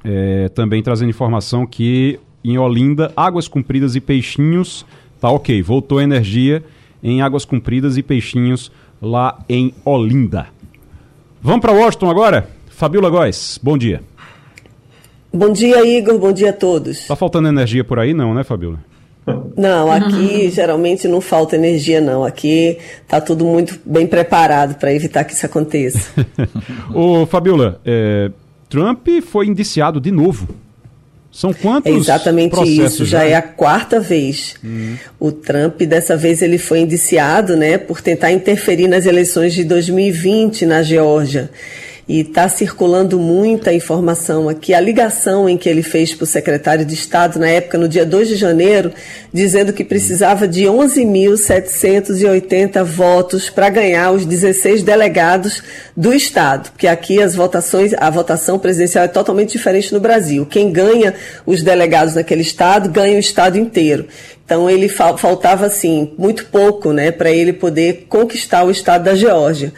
é, 0.04 0.48
também 0.50 0.82
trazendo 0.82 1.10
informação 1.10 1.66
que 1.66 2.18
em 2.44 2.56
Olinda, 2.58 3.12
Águas 3.16 3.48
Compridas 3.48 3.96
e 3.96 4.00
Peixinhos, 4.00 4.86
tá 5.20 5.30
ok, 5.30 5.60
voltou 5.62 5.98
a 5.98 6.02
energia 6.02 6.62
em 7.02 7.20
Águas 7.20 7.44
Compridas 7.44 7.96
e 7.96 8.02
Peixinhos 8.02 8.70
lá 9.02 9.38
em 9.48 9.74
Olinda. 9.84 10.46
Vamos 11.42 11.60
para 11.60 11.72
Washington 11.72 12.10
agora? 12.10 12.48
Fabiola 12.68 13.10
Góes, 13.10 13.58
bom 13.62 13.76
dia. 13.76 14.02
Bom 15.32 15.52
dia, 15.52 15.86
Igor. 15.86 16.18
Bom 16.18 16.32
dia 16.32 16.50
a 16.50 16.52
todos. 16.52 17.06
Tá 17.06 17.14
faltando 17.14 17.48
energia 17.48 17.84
por 17.84 17.98
aí, 17.98 18.14
não, 18.14 18.32
né, 18.32 18.42
Fabiola? 18.44 18.82
Não, 19.56 19.90
aqui 19.90 20.50
geralmente 20.50 21.08
não 21.08 21.20
falta 21.20 21.56
energia, 21.56 22.00
não. 22.00 22.24
Aqui 22.24 22.78
está 23.02 23.20
tudo 23.20 23.44
muito 23.44 23.78
bem 23.84 24.06
preparado 24.06 24.76
para 24.76 24.92
evitar 24.92 25.24
que 25.24 25.32
isso 25.32 25.46
aconteça. 25.46 26.10
Ô, 26.94 27.26
Fabiola, 27.26 27.80
é, 27.84 28.30
Trump 28.68 29.06
foi 29.22 29.46
indiciado 29.46 30.00
de 30.00 30.10
novo 30.10 30.48
são 31.30 31.52
quantos? 31.52 31.92
É 31.92 31.94
exatamente 31.94 32.60
isso. 32.62 33.04
Já, 33.04 33.18
já 33.18 33.24
é 33.24 33.34
a 33.34 33.42
quarta 33.42 34.00
vez. 34.00 34.56
Hum. 34.64 34.96
O 35.20 35.30
Trump, 35.30 35.80
dessa 35.82 36.16
vez, 36.16 36.42
ele 36.42 36.58
foi 36.58 36.80
indiciado, 36.80 37.56
né, 37.56 37.78
por 37.78 38.00
tentar 38.00 38.32
interferir 38.32 38.88
nas 38.88 39.06
eleições 39.06 39.54
de 39.54 39.62
2020 39.62 40.66
na 40.66 40.82
Geórgia 40.82 41.50
e 42.08 42.20
está 42.20 42.48
circulando 42.48 43.18
muita 43.18 43.72
informação 43.72 44.48
aqui, 44.48 44.72
a 44.72 44.80
ligação 44.80 45.46
em 45.46 45.58
que 45.58 45.68
ele 45.68 45.82
fez 45.82 46.14
para 46.14 46.24
o 46.24 46.26
secretário 46.26 46.86
de 46.86 46.94
Estado 46.94 47.38
na 47.38 47.48
época, 47.48 47.76
no 47.76 47.86
dia 47.86 48.06
2 48.06 48.28
de 48.28 48.36
janeiro, 48.36 48.90
dizendo 49.30 49.74
que 49.74 49.84
precisava 49.84 50.48
de 50.48 50.64
11.780 50.64 52.82
votos 52.82 53.50
para 53.50 53.68
ganhar 53.68 54.10
os 54.12 54.24
16 54.24 54.82
delegados 54.82 55.62
do 55.94 56.14
Estado, 56.14 56.70
porque 56.70 56.86
aqui 56.86 57.20
as 57.20 57.34
votações, 57.34 57.92
a 57.92 58.08
votação 58.08 58.58
presidencial 58.58 59.04
é 59.04 59.08
totalmente 59.08 59.52
diferente 59.52 59.92
no 59.92 60.00
Brasil. 60.00 60.46
Quem 60.46 60.72
ganha 60.72 61.12
os 61.44 61.62
delegados 61.62 62.14
naquele 62.14 62.40
Estado, 62.40 62.88
ganha 62.88 63.16
o 63.16 63.20
Estado 63.20 63.58
inteiro. 63.58 64.06
Então 64.46 64.70
ele 64.70 64.88
faltava 64.88 65.66
assim 65.66 66.14
muito 66.16 66.46
pouco, 66.46 66.90
né, 66.90 67.10
para 67.10 67.30
ele 67.30 67.52
poder 67.52 68.06
conquistar 68.08 68.64
o 68.64 68.70
estado 68.70 69.04
da 69.04 69.14
Geórgia. 69.14 69.74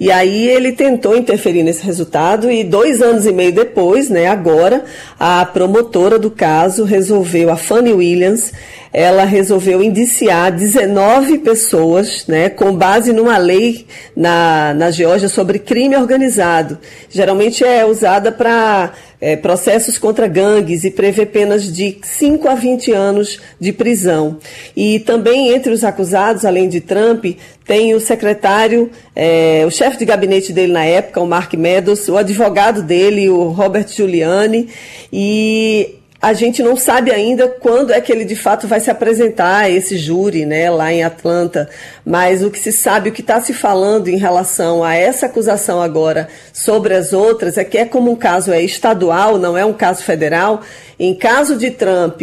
E 0.00 0.10
aí 0.10 0.48
ele 0.48 0.72
tentou 0.72 1.14
interferir 1.14 1.62
nesse 1.62 1.84
resultado 1.84 2.50
e 2.50 2.64
dois 2.64 3.02
anos 3.02 3.26
e 3.26 3.32
meio 3.32 3.52
depois, 3.52 4.08
né, 4.08 4.28
agora, 4.28 4.82
a 5.18 5.44
promotora 5.44 6.18
do 6.18 6.30
caso 6.30 6.84
resolveu, 6.84 7.50
a 7.50 7.56
Fanny 7.56 7.92
Williams, 7.92 8.50
ela 8.92 9.24
resolveu 9.24 9.82
indiciar 9.82 10.50
19 10.50 11.38
pessoas, 11.38 12.26
né, 12.26 12.48
com 12.48 12.74
base 12.74 13.12
numa 13.12 13.38
lei 13.38 13.86
na, 14.16 14.74
na 14.74 14.90
Geórgia 14.90 15.28
sobre 15.28 15.58
crime 15.58 15.96
organizado. 15.96 16.78
Geralmente 17.08 17.64
é 17.64 17.84
usada 17.84 18.32
para 18.32 18.92
é, 19.20 19.36
processos 19.36 19.98
contra 19.98 20.26
gangues 20.26 20.82
e 20.82 20.90
prevê 20.90 21.24
penas 21.26 21.72
de 21.72 21.98
5 22.02 22.48
a 22.48 22.54
20 22.54 22.92
anos 22.92 23.38
de 23.60 23.72
prisão. 23.72 24.38
E 24.74 24.98
também 25.00 25.50
entre 25.54 25.72
os 25.72 25.84
acusados, 25.84 26.44
além 26.44 26.68
de 26.68 26.80
Trump, 26.80 27.26
tem 27.64 27.94
o 27.94 28.00
secretário, 28.00 28.90
é, 29.14 29.62
o 29.66 29.70
chefe 29.70 29.98
de 29.98 30.04
gabinete 30.04 30.52
dele 30.52 30.72
na 30.72 30.84
época, 30.84 31.20
o 31.20 31.26
Mark 31.26 31.52
Meadows, 31.54 32.08
o 32.08 32.16
advogado 32.16 32.82
dele, 32.82 33.28
o 33.28 33.48
Robert 33.48 33.86
Giuliani, 33.86 34.68
e 35.12 35.99
a 36.22 36.34
gente 36.34 36.62
não 36.62 36.76
sabe 36.76 37.10
ainda 37.10 37.48
quando 37.48 37.92
é 37.92 38.00
que 38.00 38.12
ele 38.12 38.26
de 38.26 38.36
fato 38.36 38.68
vai 38.68 38.78
se 38.78 38.90
apresentar 38.90 39.60
a 39.60 39.70
esse 39.70 39.96
júri, 39.96 40.44
né, 40.44 40.68
lá 40.68 40.92
em 40.92 41.02
Atlanta. 41.02 41.66
Mas 42.04 42.42
o 42.42 42.50
que 42.50 42.58
se 42.58 42.70
sabe, 42.70 43.08
o 43.08 43.12
que 43.12 43.22
está 43.22 43.40
se 43.40 43.54
falando 43.54 44.08
em 44.08 44.18
relação 44.18 44.84
a 44.84 44.94
essa 44.94 45.26
acusação 45.26 45.80
agora 45.80 46.28
sobre 46.52 46.94
as 46.94 47.14
outras 47.14 47.56
é 47.56 47.64
que 47.64 47.78
é 47.78 47.86
como 47.86 48.10
um 48.10 48.16
caso 48.16 48.52
é 48.52 48.62
estadual, 48.62 49.38
não 49.38 49.56
é 49.56 49.64
um 49.64 49.72
caso 49.72 50.02
federal. 50.02 50.60
Em 51.02 51.14
caso 51.14 51.56
de 51.56 51.70
Trump, 51.70 52.20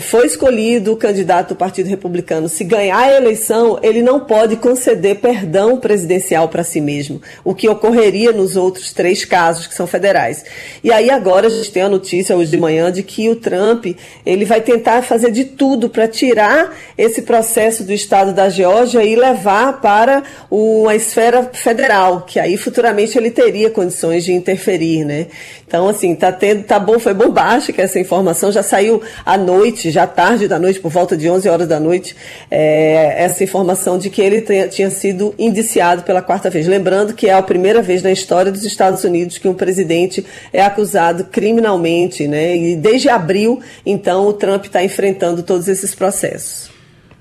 foi 0.00 0.26
escolhido 0.26 0.94
o 0.94 0.96
candidato 0.96 1.50
do 1.50 1.56
Partido 1.56 1.90
Republicano, 1.90 2.48
se 2.48 2.64
ganhar 2.64 2.96
a 2.96 3.14
eleição, 3.14 3.78
ele 3.82 4.00
não 4.00 4.20
pode 4.20 4.56
conceder 4.56 5.16
perdão 5.16 5.78
presidencial 5.78 6.48
para 6.48 6.64
si 6.64 6.80
mesmo, 6.80 7.20
o 7.44 7.54
que 7.54 7.68
ocorreria 7.68 8.32
nos 8.32 8.56
outros 8.56 8.94
três 8.94 9.26
casos 9.26 9.66
que 9.66 9.74
são 9.74 9.86
federais. 9.86 10.42
E 10.82 10.90
aí 10.90 11.10
agora 11.10 11.48
a 11.48 11.50
gente 11.50 11.70
tem 11.70 11.82
a 11.82 11.88
notícia 11.90 12.34
hoje 12.34 12.50
de 12.50 12.56
manhã 12.56 12.90
de 12.90 13.02
que 13.02 13.28
o 13.28 13.36
Trump 13.36 13.84
ele 14.24 14.46
vai 14.46 14.62
tentar 14.62 15.02
fazer 15.02 15.30
de 15.30 15.44
tudo 15.44 15.90
para 15.90 16.08
tirar 16.08 16.74
esse 16.96 17.20
processo 17.20 17.84
do 17.84 17.92
estado 17.92 18.32
da 18.32 18.48
Geórgia 18.48 19.04
e 19.04 19.14
levar 19.14 19.82
para 19.82 20.22
uma 20.50 20.94
esfera 20.94 21.42
federal, 21.52 22.22
que 22.22 22.40
aí 22.40 22.56
futuramente 22.56 23.18
ele 23.18 23.30
teria 23.30 23.68
condições 23.68 24.24
de 24.24 24.32
interferir, 24.32 25.04
né? 25.04 25.26
Então, 25.66 25.88
assim, 25.88 26.14
tá 26.14 26.32
tendo, 26.32 26.64
tá 26.64 26.78
bom, 26.78 26.98
foi 26.98 27.12
bombástica 27.12 27.81
essa 27.82 27.98
informação, 27.98 28.52
já 28.52 28.62
saiu 28.62 29.02
à 29.24 29.36
noite, 29.36 29.90
já 29.90 30.06
tarde 30.06 30.46
da 30.46 30.58
noite, 30.58 30.80
por 30.80 30.90
volta 30.90 31.16
de 31.16 31.28
11 31.28 31.48
horas 31.48 31.68
da 31.68 31.80
noite, 31.80 32.16
é, 32.50 33.24
essa 33.24 33.42
informação 33.42 33.98
de 33.98 34.08
que 34.08 34.20
ele 34.20 34.40
tenha, 34.40 34.68
tinha 34.68 34.90
sido 34.90 35.34
indiciado 35.38 36.02
pela 36.02 36.22
quarta 36.22 36.48
vez. 36.48 36.66
Lembrando 36.66 37.14
que 37.14 37.28
é 37.28 37.34
a 37.34 37.42
primeira 37.42 37.82
vez 37.82 38.02
na 38.02 38.10
história 38.10 38.52
dos 38.52 38.64
Estados 38.64 39.02
Unidos 39.04 39.38
que 39.38 39.48
um 39.48 39.54
presidente 39.54 40.24
é 40.52 40.62
acusado 40.62 41.24
criminalmente, 41.24 42.28
né? 42.28 42.56
E 42.56 42.76
desde 42.76 43.08
abril, 43.08 43.60
então, 43.84 44.26
o 44.28 44.32
Trump 44.32 44.64
está 44.64 44.82
enfrentando 44.82 45.42
todos 45.42 45.68
esses 45.68 45.94
processos. 45.94 46.70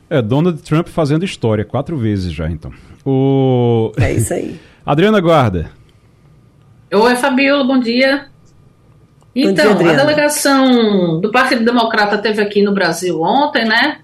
É, 0.09 0.21
Donald 0.21 0.61
Trump 0.61 0.87
fazendo 0.87 1.23
história, 1.23 1.63
quatro 1.63 1.97
vezes 1.97 2.33
já, 2.33 2.49
então. 2.49 2.71
O... 3.05 3.91
É 3.99 4.13
isso 4.13 4.33
aí. 4.33 4.59
Adriana 4.85 5.19
Guarda. 5.19 5.71
Oi, 6.93 7.15
Fabiola, 7.15 7.63
bom 7.63 7.79
dia. 7.79 8.27
Então, 9.35 9.75
dia, 9.75 9.91
a 9.91 9.95
delegação 9.95 11.19
do 11.19 11.31
Partido 11.31 11.63
Democrata 11.63 12.17
teve 12.17 12.41
aqui 12.41 12.61
no 12.61 12.73
Brasil 12.73 13.21
ontem, 13.21 13.65
né? 13.65 13.99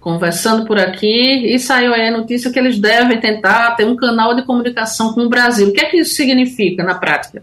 Conversando 0.00 0.64
por 0.64 0.78
aqui, 0.78 1.54
e 1.54 1.58
saiu 1.58 1.92
aí 1.92 2.08
a 2.08 2.16
notícia 2.16 2.50
que 2.50 2.58
eles 2.58 2.78
devem 2.78 3.20
tentar 3.20 3.76
ter 3.76 3.84
um 3.84 3.94
canal 3.94 4.34
de 4.34 4.42
comunicação 4.42 5.12
com 5.12 5.22
o 5.22 5.28
Brasil. 5.28 5.68
O 5.68 5.72
que 5.72 5.80
é 5.80 5.84
que 5.84 5.98
isso 5.98 6.14
significa 6.14 6.82
na 6.82 6.94
prática? 6.94 7.42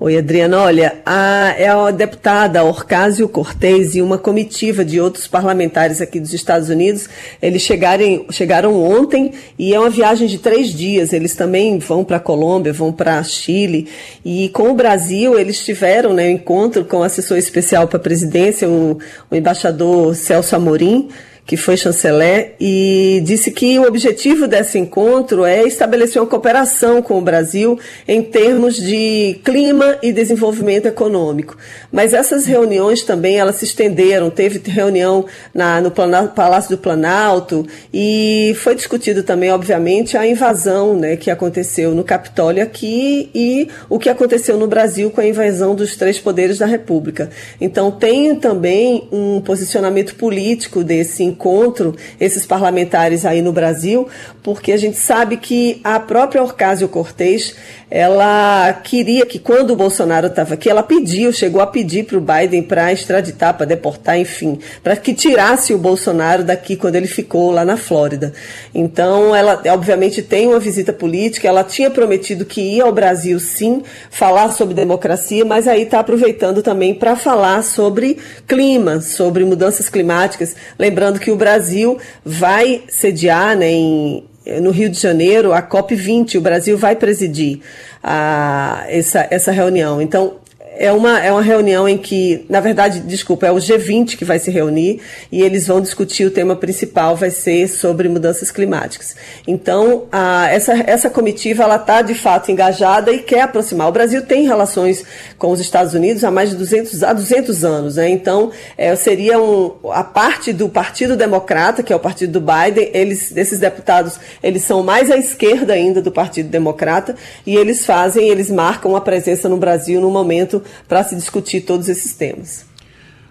Oi, 0.00 0.16
Adriana. 0.16 0.60
Olha, 0.62 1.00
a, 1.04 1.56
é 1.58 1.66
a 1.66 1.90
deputada 1.90 2.62
Orcásio 2.62 3.28
Cortez 3.28 3.96
e 3.96 4.00
uma 4.00 4.16
comitiva 4.16 4.84
de 4.84 5.00
outros 5.00 5.26
parlamentares 5.26 6.00
aqui 6.00 6.20
dos 6.20 6.32
Estados 6.32 6.68
Unidos. 6.68 7.08
Eles 7.42 7.62
chegarem, 7.62 8.24
chegaram 8.30 8.80
ontem 8.80 9.32
e 9.58 9.74
é 9.74 9.80
uma 9.80 9.90
viagem 9.90 10.28
de 10.28 10.38
três 10.38 10.68
dias. 10.68 11.12
Eles 11.12 11.34
também 11.34 11.80
vão 11.80 12.04
para 12.04 12.18
a 12.18 12.20
Colômbia, 12.20 12.72
vão 12.72 12.92
para 12.92 13.20
Chile. 13.24 13.88
E 14.24 14.48
com 14.50 14.70
o 14.70 14.74
Brasil, 14.74 15.36
eles 15.36 15.64
tiveram 15.64 16.14
né, 16.14 16.28
um 16.28 16.30
encontro 16.30 16.84
com 16.84 16.98
o 16.98 17.02
assessor 17.02 17.36
especial 17.36 17.88
para 17.88 17.96
a 17.96 18.00
presidência, 18.00 18.68
o, 18.68 19.00
o 19.28 19.34
embaixador 19.34 20.14
Celso 20.14 20.54
Amorim 20.54 21.08
que 21.48 21.56
foi 21.56 21.78
chanceler, 21.78 22.56
e 22.60 23.22
disse 23.24 23.50
que 23.50 23.78
o 23.78 23.86
objetivo 23.86 24.46
desse 24.46 24.78
encontro 24.78 25.46
é 25.46 25.62
estabelecer 25.62 26.20
uma 26.20 26.28
cooperação 26.28 27.00
com 27.00 27.16
o 27.16 27.22
Brasil 27.22 27.80
em 28.06 28.20
termos 28.20 28.76
de 28.76 29.40
clima 29.42 29.96
e 30.02 30.12
desenvolvimento 30.12 30.84
econômico. 30.84 31.56
Mas 31.90 32.12
essas 32.12 32.44
reuniões 32.44 33.02
também 33.02 33.38
elas 33.38 33.56
se 33.56 33.64
estenderam, 33.64 34.28
teve 34.28 34.60
reunião 34.68 35.24
na, 35.54 35.80
no 35.80 35.90
Palácio 35.90 36.76
do 36.76 36.76
Planalto 36.76 37.66
e 37.94 38.54
foi 38.58 38.74
discutido 38.74 39.22
também, 39.22 39.50
obviamente, 39.50 40.18
a 40.18 40.26
invasão 40.26 40.94
né, 40.96 41.16
que 41.16 41.30
aconteceu 41.30 41.94
no 41.94 42.04
Capitólio 42.04 42.62
aqui 42.62 43.30
e 43.34 43.68
o 43.88 43.98
que 43.98 44.10
aconteceu 44.10 44.58
no 44.58 44.66
Brasil 44.66 45.10
com 45.10 45.22
a 45.22 45.26
invasão 45.26 45.74
dos 45.74 45.96
três 45.96 46.18
poderes 46.18 46.58
da 46.58 46.66
República. 46.66 47.30
Então 47.58 47.90
tem 47.90 48.36
também 48.36 49.08
um 49.10 49.40
posicionamento 49.40 50.14
político 50.14 50.84
desse 50.84 51.22
encontro 51.22 51.37
encontro 51.38 51.94
esses 52.18 52.44
parlamentares 52.44 53.24
aí 53.24 53.40
no 53.40 53.52
Brasil, 53.52 54.08
porque 54.42 54.72
a 54.72 54.76
gente 54.76 54.96
sabe 54.96 55.36
que 55.36 55.80
a 55.84 56.00
própria 56.00 56.42
Orcásio 56.42 56.88
Cortez, 56.88 57.54
ela 57.90 58.72
queria 58.72 59.24
que 59.24 59.38
quando 59.38 59.70
o 59.70 59.76
Bolsonaro 59.76 60.26
estava 60.26 60.54
aqui, 60.54 60.68
ela 60.68 60.82
pediu, 60.82 61.32
chegou 61.32 61.60
a 61.60 61.66
pedir 61.66 62.04
para 62.04 62.18
o 62.18 62.20
Biden 62.20 62.62
para 62.62 62.92
extraditar, 62.92 63.54
para 63.54 63.64
deportar, 63.64 64.18
enfim, 64.18 64.58
para 64.82 64.94
que 64.96 65.14
tirasse 65.14 65.72
o 65.72 65.78
Bolsonaro 65.78 66.44
daqui 66.44 66.76
quando 66.76 66.96
ele 66.96 67.06
ficou 67.06 67.50
lá 67.50 67.64
na 67.64 67.76
Flórida. 67.76 68.32
Então, 68.74 69.34
ela 69.34 69.62
obviamente 69.72 70.20
tem 70.20 70.46
uma 70.46 70.60
visita 70.60 70.92
política, 70.92 71.48
ela 71.48 71.64
tinha 71.64 71.90
prometido 71.90 72.44
que 72.44 72.60
ia 72.60 72.84
ao 72.84 72.92
Brasil 72.92 73.40
sim, 73.40 73.82
falar 74.10 74.52
sobre 74.52 74.74
democracia, 74.74 75.44
mas 75.44 75.66
aí 75.66 75.82
está 75.82 76.00
aproveitando 76.00 76.62
também 76.62 76.94
para 76.94 77.16
falar 77.16 77.62
sobre 77.62 78.18
clima, 78.46 79.00
sobre 79.00 79.44
mudanças 79.44 79.88
climáticas, 79.88 80.54
lembrando 80.78 81.18
que 81.18 81.30
o 81.30 81.36
Brasil 81.36 81.98
vai 82.24 82.82
sediar 82.88 83.56
né, 83.56 83.70
em, 83.70 84.24
no 84.60 84.70
Rio 84.70 84.88
de 84.88 84.98
Janeiro 84.98 85.52
a 85.52 85.62
COP20, 85.62 86.36
o 86.36 86.40
Brasil 86.40 86.76
vai 86.76 86.96
presidir 86.96 87.60
a, 88.02 88.84
essa, 88.88 89.26
essa 89.30 89.52
reunião. 89.52 90.00
Então, 90.00 90.36
é 90.78 90.92
uma, 90.92 91.18
é 91.18 91.32
uma 91.32 91.42
reunião 91.42 91.88
em 91.88 91.98
que, 91.98 92.46
na 92.48 92.60
verdade, 92.60 93.00
desculpa, 93.00 93.46
é 93.46 93.52
o 93.52 93.56
G20 93.56 94.16
que 94.16 94.24
vai 94.24 94.38
se 94.38 94.48
reunir 94.48 95.00
e 95.30 95.42
eles 95.42 95.66
vão 95.66 95.80
discutir 95.80 96.24
o 96.24 96.30
tema 96.30 96.54
principal, 96.54 97.16
vai 97.16 97.30
ser 97.30 97.66
sobre 97.68 98.08
mudanças 98.08 98.52
climáticas. 98.52 99.16
Então, 99.46 100.06
a, 100.12 100.48
essa, 100.48 100.72
essa 100.86 101.10
comitiva, 101.10 101.64
ela 101.64 101.76
está, 101.76 102.00
de 102.00 102.14
fato, 102.14 102.52
engajada 102.52 103.10
e 103.12 103.18
quer 103.18 103.42
aproximar. 103.42 103.88
O 103.88 103.92
Brasil 103.92 104.22
tem 104.22 104.46
relações 104.46 105.04
com 105.36 105.50
os 105.50 105.58
Estados 105.58 105.94
Unidos 105.94 106.22
há 106.22 106.30
mais 106.30 106.50
de 106.50 106.56
200, 106.56 107.02
há 107.02 107.12
200 107.12 107.64
anos, 107.64 107.96
né? 107.96 108.08
Então, 108.08 108.52
é, 108.76 108.94
seria 108.94 109.40
um, 109.40 109.74
a 109.90 110.04
parte 110.04 110.52
do 110.52 110.68
Partido 110.68 111.16
Democrata, 111.16 111.82
que 111.82 111.92
é 111.92 111.96
o 111.96 112.00
partido 112.00 112.38
do 112.38 112.40
Biden, 112.40 112.90
eles, 112.94 113.36
esses 113.36 113.58
deputados, 113.58 114.20
eles 114.40 114.62
são 114.62 114.84
mais 114.84 115.10
à 115.10 115.16
esquerda 115.16 115.72
ainda 115.72 116.00
do 116.00 116.12
Partido 116.12 116.48
Democrata 116.48 117.16
e 117.44 117.56
eles 117.56 117.84
fazem, 117.84 118.28
eles 118.28 118.48
marcam 118.48 118.94
a 118.94 119.00
presença 119.00 119.48
no 119.48 119.56
Brasil 119.56 120.00
no 120.00 120.10
momento 120.10 120.62
para 120.88 121.04
se 121.04 121.14
discutir 121.14 121.62
todos 121.62 121.88
esses 121.88 122.14
temas. 122.14 122.66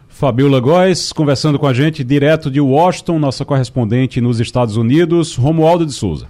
Fabiola 0.07 0.59
Góes, 0.59 1.13
conversando 1.13 1.59
com 1.59 1.67
a 1.67 1.73
gente 1.73 2.03
direto 2.03 2.49
de 2.49 2.59
Washington, 2.59 3.19
nossa 3.19 3.45
correspondente 3.45 4.19
nos 4.19 4.39
Estados 4.39 4.75
Unidos, 4.75 5.35
Romualdo 5.35 5.85
de 5.85 5.93
Souza. 5.93 6.27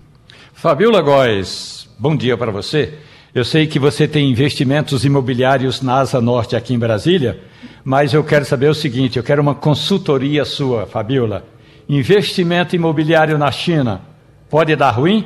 Fabiola 0.54 1.02
Góes, 1.02 1.88
bom 1.98 2.15
dia 2.15 2.38
para 2.38 2.52
você. 2.52 2.96
Eu 3.34 3.46
sei 3.46 3.67
que 3.67 3.78
você 3.78 4.08
tem 4.08 4.30
investimentos 4.30 5.06
imobiliários 5.06 5.82
na 5.82 6.00
Asa 6.00 6.20
Norte 6.20 6.56
aqui 6.56 6.74
em 6.74 6.80
Brasília, 6.80 7.39
mas 7.84 8.13
eu 8.13 8.24
quero 8.24 8.43
saber 8.43 8.67
o 8.67 8.74
seguinte: 8.74 9.17
eu 9.17 9.24
quero 9.24 9.41
uma 9.41 9.56
consultoria 9.56 10.43
sua, 10.43 10.86
Fabiola. 10.86 11.46
Investimento 11.88 12.76
imobiliário 12.76 13.38
na 13.38 13.52
China 13.52 14.02
pode 14.50 14.76
dar 14.76 14.91
ruim? 14.91 15.26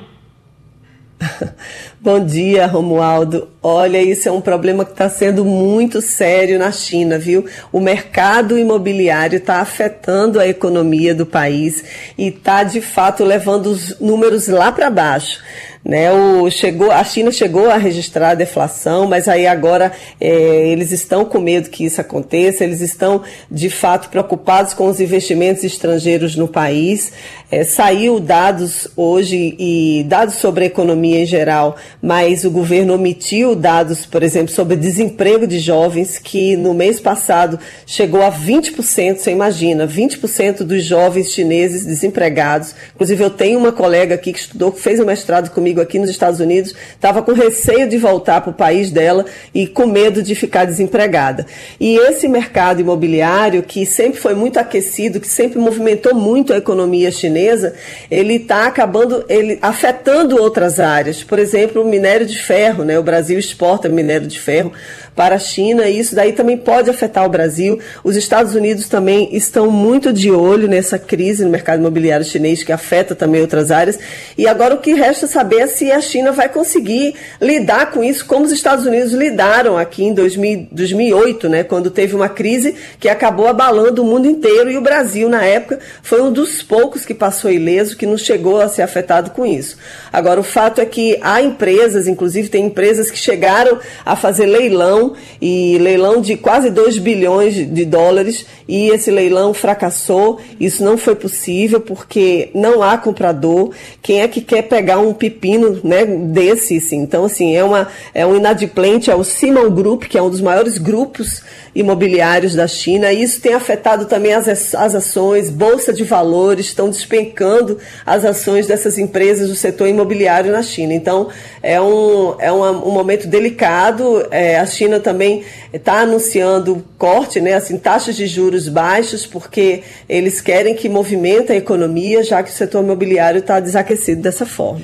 Bom 2.00 2.24
dia, 2.24 2.66
Romualdo. 2.66 3.50
Olha, 3.62 4.02
isso 4.02 4.28
é 4.28 4.32
um 4.32 4.42
problema 4.42 4.84
que 4.84 4.92
está 4.92 5.08
sendo 5.08 5.46
muito 5.46 6.02
sério 6.02 6.58
na 6.58 6.72
China, 6.72 7.18
viu? 7.18 7.46
O 7.72 7.80
mercado 7.80 8.58
imobiliário 8.58 9.38
está 9.38 9.58
afetando 9.58 10.40
a 10.40 10.48
economia 10.48 11.14
do 11.14 11.26
país 11.26 11.84
e 12.18 12.28
está, 12.28 12.64
de 12.64 12.82
fato, 12.82 13.24
levando 13.24 13.68
os 13.68 14.00
números 14.00 14.48
lá 14.48 14.72
para 14.72 14.90
baixo. 14.90 15.40
Né, 15.84 16.12
o, 16.12 16.48
chegou, 16.52 16.92
a 16.92 17.04
China 17.04 17.32
chegou 17.32 17.68
a 17.68 17.76
registrar 17.76 18.30
a 18.30 18.36
deflação, 18.36 19.08
mas 19.08 19.28
aí 19.28 19.48
agora 19.48 19.92
é, 20.20 20.68
eles 20.68 20.92
estão 20.92 21.26
com 21.26 21.40
medo 21.40 21.72
que 21.72 21.84
isso 21.84 22.00
aconteça, 22.00 22.64
eles 22.64 22.82
estão 22.82 23.24
de 23.50 23.68
fato 23.68 24.10
preocupados 24.10 24.76
com 24.76 24.88
os 24.88 25.00
investimentos 25.00 25.64
estrangeiros 25.64 26.36
no 26.36 26.48
país. 26.48 27.12
É, 27.50 27.64
saiu 27.64 28.20
dados 28.20 28.88
hoje 28.96 29.56
e 29.58 30.06
dados 30.08 30.36
sobre 30.36 30.66
a 30.66 30.68
economia 30.68 31.24
em 31.24 31.26
geral, 31.26 31.76
mas 32.02 32.46
o 32.46 32.52
governo 32.52 32.94
omitiu 32.94 33.56
dados, 33.56 34.06
por 34.06 34.22
exemplo, 34.22 34.54
sobre 34.54 34.76
desemprego 34.76 35.48
de 35.48 35.60
jovens, 35.60 36.20
que 36.20 36.56
no 36.56 36.74
mês 36.76 37.00
passado 37.00 37.60
chegou 37.88 38.22
a 38.22 38.32
20%, 38.32 39.18
você 39.18 39.32
imagina, 39.32 39.88
20% 39.88 40.64
dos 40.64 40.84
jovens 40.84 41.34
chineses 41.34 41.86
desempregados. 41.86 42.76
Inclusive, 42.94 43.24
eu 43.24 43.30
tenho 43.30 43.58
uma 43.58 43.72
colega 43.72 44.16
aqui 44.16 44.32
que 44.32 44.40
estudou, 44.40 44.72
que 44.72 44.80
fez 44.80 45.00
um 45.00 45.06
mestrado 45.06 45.50
comigo 45.50 45.71
comigo 45.72 45.82
aqui 45.82 45.98
nos 45.98 46.10
Estados 46.10 46.40
Unidos, 46.40 46.76
estava 46.94 47.22
com 47.22 47.34
receio 47.34 47.88
de 47.88 47.98
voltar 47.98 48.42
para 48.42 48.52
o 48.52 48.54
país 48.54 48.92
dela 48.92 49.26
e 49.54 49.66
com 49.66 49.86
medo 49.86 50.22
de 50.22 50.36
ficar 50.36 50.66
desempregada. 50.66 51.46
E 51.80 51.98
esse 51.98 52.28
mercado 52.28 52.82
imobiliário, 52.82 53.64
que 53.64 53.86
sempre 53.86 54.20
foi 54.20 54.34
muito 54.34 54.60
aquecido, 54.60 55.20
que 55.20 55.28
sempre 55.28 55.60
movimentou 55.60 56.14
muito 56.14 56.54
a 56.54 56.58
economia 56.58 57.12
chinesa, 57.12 57.74
ele 58.10 58.36
está 58.36 58.68
acabando, 58.68 59.24
ele 59.30 59.58
afetando 59.62 60.42
outras 60.42 60.80
áreas. 60.80 61.24
Por 61.24 61.40
exemplo, 61.40 61.82
o 61.82 61.86
minério 61.86 62.26
de 62.26 62.38
ferro, 62.38 62.84
né? 62.84 63.00
O 63.00 63.04
Brasil 63.04 63.40
exporta 63.40 63.88
minério 63.88 64.28
de 64.28 64.40
ferro 64.40 64.72
para 65.16 65.36
a 65.36 65.40
China 65.40 65.88
e 65.88 66.00
isso 66.00 66.16
daí 66.16 66.34
também 66.34 66.58
pode 66.58 66.90
afetar 66.90 67.26
o 67.26 67.30
Brasil. 67.30 67.80
Os 68.04 68.18
Estados 68.18 68.56
Unidos 68.56 68.90
também 68.90 69.30
estão 69.32 69.72
muito 69.72 70.12
de 70.12 70.32
olho 70.32 70.68
nessa 70.68 71.00
crise 71.00 71.46
no 71.46 71.50
mercado 71.50 71.80
imobiliário 71.80 72.26
chinês 72.26 72.62
que 72.62 72.72
afeta 72.74 73.16
também 73.16 73.42
outras 73.42 73.72
áreas. 73.72 73.98
E 74.38 74.48
agora 74.48 74.76
o 74.76 74.80
que 74.80 74.94
resta 74.94 75.28
saber 75.28 75.62
ver 75.62 75.68
se 75.68 75.92
a 75.92 76.02
China 76.02 76.32
vai 76.32 76.50
conseguir 76.50 77.16
lidar 77.40 77.92
com 77.92 78.04
isso, 78.04 78.26
como 78.26 78.46
os 78.46 78.52
Estados 78.52 78.86
Unidos 78.86 79.14
lidaram 79.14 79.78
aqui 79.78 80.04
em 80.04 80.14
2000, 80.14 80.68
2008, 80.72 81.50
né, 81.50 81.64
quando 81.64 81.92
teve 81.92 82.16
uma 82.16 82.30
crise 82.30 82.76
que 83.00 83.10
acabou 83.10 83.48
abalando 83.48 84.02
o 84.02 84.06
mundo 84.06 84.28
inteiro 84.28 84.72
e 84.72 84.78
o 84.78 84.82
Brasil, 84.82 85.30
na 85.30 85.44
época, 85.44 85.80
foi 86.02 86.22
um 86.22 86.32
dos 86.32 86.64
poucos 86.64 87.06
que 87.06 87.14
passou 87.14 87.52
ileso, 87.52 87.98
que 87.98 88.06
não 88.06 88.18
chegou 88.18 88.60
a 88.62 88.68
ser 88.68 88.82
afetado 88.82 89.32
com 89.32 89.46
isso. 89.46 89.78
Agora, 90.12 90.40
o 90.40 90.44
fato 90.44 90.82
é 90.82 90.86
que 90.86 91.18
há 91.22 91.42
empresas, 91.42 92.08
inclusive 92.08 92.50
tem 92.50 92.66
empresas 92.66 93.12
que 93.12 93.18
chegaram 93.18 93.80
a 94.06 94.16
fazer 94.16 94.46
leilão, 94.46 95.01
e 95.42 95.78
leilão 95.80 96.22
de 96.22 96.36
quase 96.38 96.70
2 96.70 96.98
bilhões 96.98 97.54
de 97.56 97.86
dólares, 97.86 98.46
e 98.68 98.90
esse 98.90 99.10
leilão 99.12 99.54
fracassou. 99.54 100.40
Isso 100.60 100.84
não 100.84 100.98
foi 100.98 101.16
possível 101.16 101.80
porque 101.80 102.50
não 102.54 102.82
há 102.84 102.98
comprador. 102.98 103.72
Quem 104.02 104.22
é 104.22 104.28
que 104.28 104.42
quer 104.42 104.64
pegar 104.64 105.00
um 105.00 105.14
pepino 105.14 105.80
né, 105.84 106.06
desse? 106.06 106.78
Assim? 106.78 106.98
Então, 106.98 107.26
assim, 107.26 107.56
é, 107.56 107.64
uma, 107.64 107.88
é 108.14 108.26
um 108.26 108.36
inadimplente, 108.36 109.10
é 109.10 109.16
o 109.16 109.24
Simon 109.24 109.70
Group, 109.70 110.04
que 110.04 110.18
é 110.18 110.22
um 110.22 110.30
dos 110.30 110.42
maiores 110.42 110.78
grupos 110.78 111.42
imobiliários 111.74 112.56
da 112.56 112.68
China. 112.68 113.12
Isso 113.12 113.42
tem 113.42 113.54
afetado 113.54 114.06
também 114.06 114.34
as, 114.34 114.76
as 114.76 114.96
ações, 114.96 115.50
bolsa 115.50 115.94
de 115.94 116.04
valores, 116.04 116.68
estão 116.68 116.90
despencando 116.90 117.78
as 118.06 118.26
ações 118.26 118.68
dessas 118.68 118.98
empresas 118.98 119.50
do 119.50 119.56
setor 119.56 119.88
imobiliário 119.88 120.52
na 120.52 120.62
China. 120.62 120.94
Então, 120.94 121.30
é 121.64 121.80
um, 121.82 122.36
é 122.40 122.52
um, 122.52 122.88
um 122.88 122.92
momento 122.92 123.28
delicado. 123.28 124.26
É, 124.32 124.60
a 124.60 124.66
China 124.66 125.00
também 125.00 125.44
está 125.74 126.02
anunciando 126.02 126.84
corte, 126.98 127.40
né, 127.40 127.54
assim, 127.54 127.78
taxas 127.78 128.16
de 128.16 128.28
juros 128.28 128.68
baixos, 128.68 129.26
porque 129.26 129.84
eles 130.08 130.42
querem 130.42 130.76
que 130.76 130.90
movimente 130.90 131.52
a 131.52 131.56
economia, 131.56 132.24
já 132.24 132.44
que 132.44 132.50
o 132.50 132.54
setor 132.54 132.84
imobiliário 132.84 133.40
está 133.40 133.60
desaquecido 133.60 134.22
dessa 134.22 134.46
forma. 134.46 134.82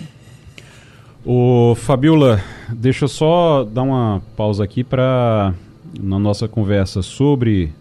O 1.25 1.75
Fabiola, 1.75 2.41
deixa 2.69 3.03
eu 3.03 3.09
só 3.09 3.65
dar 3.65 3.81
uma 3.81 4.21
pausa 4.37 4.63
aqui 4.63 4.81
para 4.81 5.53
na 5.99 6.19
nossa 6.19 6.47
conversa 6.47 7.01
sobre 7.01 7.71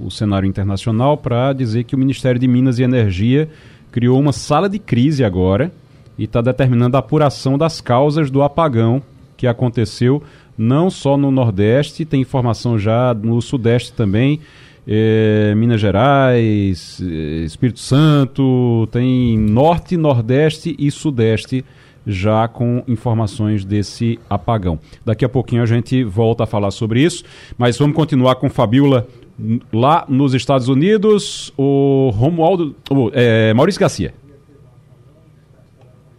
o 0.00 0.10
cenário 0.10 0.48
internacional 0.48 1.16
para 1.16 1.52
dizer 1.52 1.84
que 1.84 1.94
o 1.94 1.98
Ministério 1.98 2.40
de 2.40 2.48
Minas 2.48 2.78
e 2.78 2.82
Energia 2.82 3.48
criou 3.90 4.18
uma 4.18 4.32
sala 4.32 4.68
de 4.68 4.78
crise 4.78 5.24
agora 5.24 5.72
e 6.18 6.24
está 6.24 6.40
determinando 6.40 6.96
a 6.96 7.00
apuração 7.00 7.58
das 7.58 7.80
causas 7.80 8.30
do 8.30 8.42
apagão 8.42 9.02
que 9.36 9.46
aconteceu 9.46 10.22
não 10.56 10.88
só 10.88 11.16
no 11.16 11.30
Nordeste, 11.30 12.04
tem 12.04 12.22
informação 12.22 12.78
já 12.78 13.12
no 13.12 13.42
Sudeste 13.42 13.92
também, 13.92 14.40
é, 14.88 15.54
Minas 15.54 15.80
Gerais, 15.80 17.02
é, 17.02 17.44
Espírito 17.44 17.80
Santo, 17.80 18.88
tem 18.90 19.36
Norte, 19.36 19.96
Nordeste 19.96 20.74
e 20.78 20.90
Sudeste 20.90 21.64
já 22.06 22.46
com 22.46 22.82
informações 22.86 23.64
desse 23.64 24.18
apagão. 24.30 24.78
Daqui 25.04 25.24
a 25.24 25.28
pouquinho 25.28 25.62
a 25.62 25.66
gente 25.66 26.04
volta 26.04 26.44
a 26.44 26.46
falar 26.46 26.70
sobre 26.70 27.02
isso, 27.02 27.24
mas 27.58 27.76
vamos 27.76 27.96
continuar 27.96 28.36
com 28.36 28.48
Fabiola 28.48 29.06
lá 29.72 30.04
nos 30.08 30.32
Estados 30.34 30.68
Unidos, 30.68 31.52
o 31.56 32.10
Romualdo, 32.14 32.74
é, 33.12 33.52
Maurício 33.52 33.80
Garcia. 33.80 34.14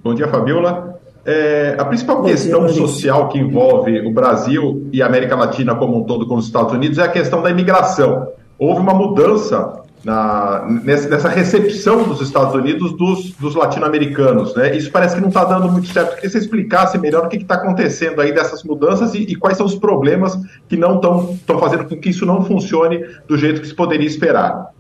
Bom 0.04 0.14
dia, 0.14 0.28
Fabiola. 0.28 0.98
É, 1.26 1.76
a 1.78 1.84
principal 1.84 2.22
Bom 2.22 2.28
questão 2.28 2.66
dia, 2.66 2.76
social 2.76 3.28
que 3.28 3.38
envolve 3.38 4.00
o 4.00 4.12
Brasil 4.14 4.88
e 4.94 5.02
a 5.02 5.06
América 5.06 5.36
Latina 5.36 5.76
como 5.76 5.98
um 5.98 6.04
todo 6.04 6.26
com 6.26 6.36
os 6.36 6.46
Estados 6.46 6.72
Unidos 6.72 6.98
é 6.98 7.04
a 7.04 7.10
questão 7.10 7.42
da 7.42 7.50
imigração. 7.50 8.30
Houve 8.58 8.80
uma 8.80 8.94
mudança 8.94 9.82
na, 10.04 10.66
nessa 10.84 11.28
recepção 11.30 12.04
dos 12.04 12.22
Estados 12.22 12.54
Unidos 12.54 12.96
dos, 12.96 13.32
dos 13.32 13.56
latino-americanos. 13.56 14.56
Né? 14.56 14.76
Isso 14.76 14.92
parece 14.92 15.16
que 15.16 15.22
não 15.22 15.30
está 15.30 15.44
dando 15.44 15.72
muito 15.72 15.88
certo. 15.88 16.16
Queria 16.16 16.22
que 16.22 16.30
você 16.30 16.38
explicasse 16.38 16.98
melhor 16.98 17.26
o 17.26 17.30
que 17.30 17.38
está 17.38 17.56
acontecendo 17.56 18.22
aí 18.22 18.34
dessas 18.34 18.64
mudanças 18.64 19.14
e, 19.14 19.20
e, 19.20 19.36
quais 19.36 19.58
são 19.58 19.66
os 19.66 19.76
problemas 19.76 20.38
que 20.68 20.78
não 20.78 20.96
estão 20.96 21.60
fazendo 21.60 21.86
com 21.86 21.98
que 21.98 22.10
isso 22.10 22.26
não 22.26 22.46
funcione 22.46 23.04
do 23.28 23.38
jeito 23.38 23.62
que 23.62 23.68
se 23.68 23.76
poderia 23.76 24.08
esperar. 24.08 24.72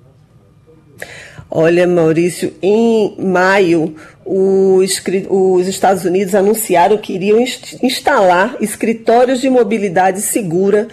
Olha, 1.49 1.87
Maurício, 1.87 2.53
em 2.61 3.15
maio, 3.19 3.95
os, 4.25 5.01
os, 5.29 5.67
Estados 5.67 6.03
Unidos 6.03 6.35
anunciaram 6.35 6.97
que 6.97 7.13
iriam 7.13 7.39
instalar 7.81 8.57
escritórios 8.59 9.39
de 9.39 9.49
mobilidade 9.49 10.21
segura 10.21 10.89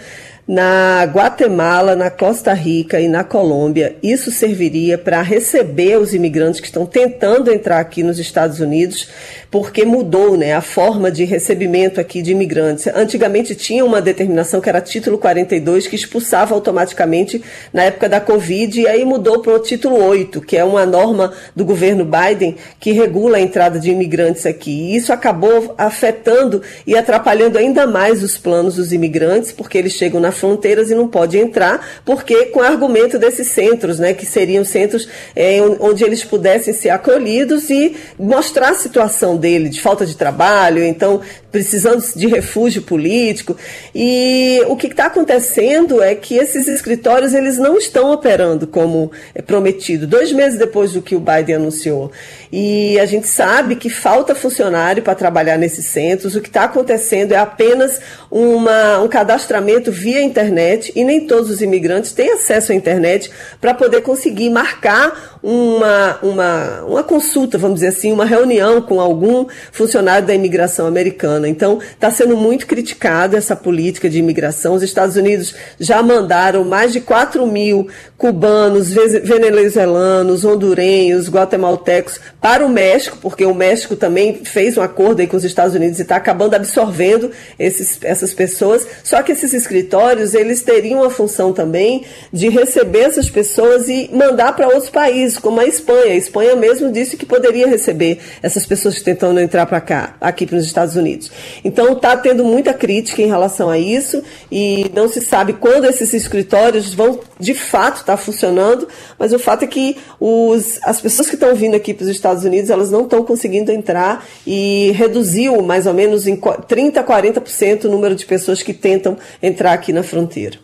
na 0.47 1.05
Guatemala, 1.05 1.97
na 1.97 2.11
Costa 2.11 2.53
Rica 2.53 3.01
e 3.01 3.09
na 3.09 3.25
Colômbia. 3.25 3.97
Isso 4.03 4.31
serviria 4.31 4.99
para 4.99 5.23
receber 5.23 5.99
os 5.99 6.13
imigrantes 6.13 6.61
que 6.61 6.67
estão 6.67 6.85
tentando 6.85 7.51
entrar 7.51 7.81
aqui 7.81 8.03
nos 8.03 8.19
Estados 8.19 8.61
Unidos, 8.61 9.09
porque 9.55 9.85
mudou 9.85 10.37
né, 10.37 10.53
a 10.53 10.61
forma 10.61 11.13
de 11.13 11.23
recebimento 11.23 12.01
aqui 12.01 12.21
de 12.23 12.33
imigrantes. 12.33 12.89
Antigamente 12.89 13.55
tinha 13.55 13.85
uma 13.85 14.03
determinação 14.03 14.61
que 14.61 14.69
era 14.69 14.81
título 14.81 15.17
42, 15.17 15.87
que 15.87 15.95
expulsava 15.95 16.57
automaticamente 16.57 17.41
na 17.73 17.85
época 17.85 18.09
da 18.09 18.21
Covid, 18.21 18.81
e 18.81 18.89
aí 18.89 19.05
mudou 19.05 19.39
para 19.39 19.55
o 19.55 19.61
título 19.61 20.05
8, 20.05 20.41
que 20.41 20.57
é 20.57 20.65
uma 20.65 20.85
norma 20.85 21.33
do 21.55 21.65
governo 21.65 22.05
Biden 22.05 22.57
que 22.81 22.91
regula 22.91 23.37
a 23.37 23.41
entrada 23.41 23.79
de 23.79 23.93
imigrantes 23.93 24.45
aqui. 24.45 24.73
E 24.73 24.97
isso 24.97 25.13
acabou 25.13 25.73
afetando 25.79 26.61
e 26.85 26.97
atrapalhando 26.97 27.57
ainda 27.57 27.87
mais 27.87 28.25
os 28.25 28.37
planos 28.37 28.75
dos 28.75 28.93
imigrantes, 28.93 29.53
porque 29.53 29.79
eles 29.79 29.93
chegam 29.93 30.19
na 30.19 30.33
fronteiras 30.33 30.91
e 30.91 30.97
não 30.97 31.07
pode 31.07 31.39
entrar, 31.39 32.03
porque 32.05 32.47
com 32.47 32.59
o 32.59 32.65
argumento 32.65 33.21
desses 33.21 33.47
centros, 33.47 34.01
né, 34.01 34.15
que 34.15 34.27
seriam 34.27 34.65
centros 34.65 35.09
é, 35.37 35.61
onde 35.79 36.03
eles 36.03 36.25
pudessem 36.25 36.75
ser 36.75 36.91
acolhidos 36.91 37.71
e 37.71 37.95
mostrar 38.19 38.71
a 38.71 38.75
situação 38.75 39.44
dele 39.45 39.69
de 39.69 39.79
falta 39.79 40.07
de 40.07 40.17
trabalho, 40.17 40.83
então 40.83 41.21
precisando 41.55 42.03
de 42.17 42.27
refúgio 42.27 42.83
político. 42.83 43.57
E 43.95 44.61
o 44.67 44.75
que 44.75 44.89
está 44.89 45.07
acontecendo 45.07 46.03
é 46.03 46.13
que 46.13 46.35
esses 46.35 46.67
escritórios 46.67 47.33
eles 47.33 47.59
não 47.59 47.79
estão 47.79 48.11
operando 48.11 48.67
como 48.67 49.13
é 49.33 49.41
prometido, 49.41 50.05
dois 50.05 50.33
meses 50.33 50.59
depois 50.59 50.95
do 50.95 51.01
que 51.01 51.15
o 51.15 51.21
Biden 51.21 51.55
anunciou. 51.55 52.11
E 52.51 52.99
a 52.99 53.07
gente 53.07 53.29
sabe 53.29 53.77
que 53.77 53.89
falta 53.89 54.35
funcionário 54.35 55.01
para 55.01 55.15
trabalhar 55.15 55.57
nesses 55.57 55.87
centros. 55.87 56.35
O 56.35 56.41
que 56.41 56.49
está 56.49 56.65
acontecendo 56.65 57.31
é 57.31 57.37
apenas 57.37 58.01
uma, 58.29 58.99
um 58.99 59.07
cadastramento 59.07 59.93
via 59.93 60.25
internet 60.25 60.93
e 60.97 61.05
nem 61.05 61.25
todos 61.25 61.51
os 61.51 61.63
imigrantes 61.63 62.11
têm 62.11 62.33
acesso 62.33 62.73
à 62.73 62.75
internet 62.75 63.31
para 63.61 63.73
poder 63.75 64.01
conseguir 64.01 64.51
marcar 64.51 65.39
uma, 65.41 66.19
uma, 66.23 66.83
uma 66.85 67.03
consulta, 67.05 67.59
vamos 67.59 67.77
dizer 67.77 67.89
assim, 67.89 68.11
uma 68.11 68.25
reunião 68.25 68.81
com 68.81 68.99
algum 68.99 69.47
funcionário 69.71 70.27
da 70.27 70.35
imigração 70.35 70.87
americana. 70.87 71.44
Então, 71.47 71.79
está 71.81 72.11
sendo 72.11 72.37
muito 72.37 72.67
criticada 72.67 73.37
essa 73.37 73.55
política 73.55 74.09
de 74.09 74.19
imigração. 74.19 74.75
Os 74.75 74.83
Estados 74.83 75.17
Unidos 75.17 75.55
já 75.79 76.03
mandaram 76.03 76.65
mais 76.65 76.93
de 76.93 77.01
4 77.01 77.47
mil 77.47 77.89
cubanos, 78.17 78.93
venezuelanos, 78.93 80.45
hondurenhos, 80.45 81.29
guatemaltecos 81.29 82.21
para 82.41 82.65
o 82.65 82.69
México, 82.69 83.19
porque 83.21 83.45
o 83.45 83.55
México 83.55 83.97
também 83.97 84.45
fez 84.45 84.79
um 84.79 84.83
acordo 84.83 85.21
aí 85.21 85.27
com 85.27 85.37
os 85.37 85.45
Estados 85.45 85.75
Unidos 85.75 85.99
e 85.99 86.03
está 86.03 86.17
acabando 86.17 86.55
absorvendo 86.55 87.31
esses, 87.59 87.99
essas 88.03 88.33
pessoas. 88.33 88.87
Só 89.03 89.23
que 89.23 89.33
esses 89.33 89.53
escritórios, 89.53 90.35
eles 90.35 90.63
teriam 90.63 91.03
a 91.03 91.11
função 91.11 91.53
também 91.53 92.05
de 92.33 92.49
receber 92.49 93.01
essas 93.01 93.29
pessoas 93.29 93.89
e 93.89 94.11
mandar 94.13 94.55
para 94.55 94.69
outros 94.69 94.91
países, 94.91 95.39
como 95.39 95.61
a 95.61 95.67
Espanha. 95.67 96.13
A 96.13 96.17
Espanha 96.17 96.57
mesmo 96.57 96.91
disse 96.91 97.17
que 97.17 97.27
poderia 97.27 97.67
receber 97.67 98.19
essas 98.43 98.65
pessoas 98.65 99.03
tentando 99.03 99.41
entrar 99.41 99.67
para 99.67 99.81
cá, 99.81 100.17
aqui 100.21 100.47
para 100.47 100.57
os 100.57 100.65
Estados 100.65 100.97
Unidos. 100.97 101.31
Então 101.65 101.93
está 101.93 102.17
tendo 102.17 102.45
muita 102.45 102.73
crítica 102.73 103.23
em 103.23 103.27
relação 103.27 103.71
a 103.71 103.79
isso 103.79 104.23
e 104.51 104.91
não 104.95 105.09
se 105.09 105.21
sabe 105.21 105.55
quando 105.55 105.85
esses 105.85 106.13
escritórios 106.15 106.95
vão 106.95 107.21
de 107.39 107.55
fato 107.55 107.97
estar 107.97 108.17
tá 108.17 108.17
funcionando, 108.17 108.87
mas 109.19 109.33
o 109.33 109.39
fato 109.39 109.65
é 109.65 109.67
que 109.67 109.97
os, 110.21 110.79
as 110.83 111.01
pessoas 111.01 111.29
que 111.29 111.35
estão 111.35 111.55
vindo 111.55 111.75
aqui 111.75 111.95
para 111.95 112.05
os 112.05 112.11
Estados 112.11 112.45
Unidos, 112.45 112.71
elas 112.71 112.91
não 112.91 113.05
estão 113.05 113.25
conseguindo 113.25 113.71
entrar 113.71 114.25
e 114.47 114.93
reduziu 114.95 115.63
mais 115.63 115.87
ou 115.87 115.95
menos 115.95 116.27
em 116.27 116.37
30% 116.37 116.97
a 116.97 117.05
40% 117.05 117.85
o 117.85 117.89
número 117.89 118.15
de 118.15 118.27
pessoas 118.27 118.63
que 118.63 118.73
tentam 118.73 119.17
entrar 119.43 119.73
aqui 119.73 119.93
na 119.93 120.03
fronteira. 120.03 120.59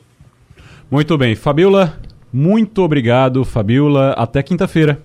Muito 0.91 1.17
bem. 1.17 1.37
Fabiola, 1.37 2.01
muito 2.33 2.83
obrigado, 2.83 3.45
Fabiola. 3.45 4.13
Até 4.13 4.43
quinta-feira. 4.43 5.01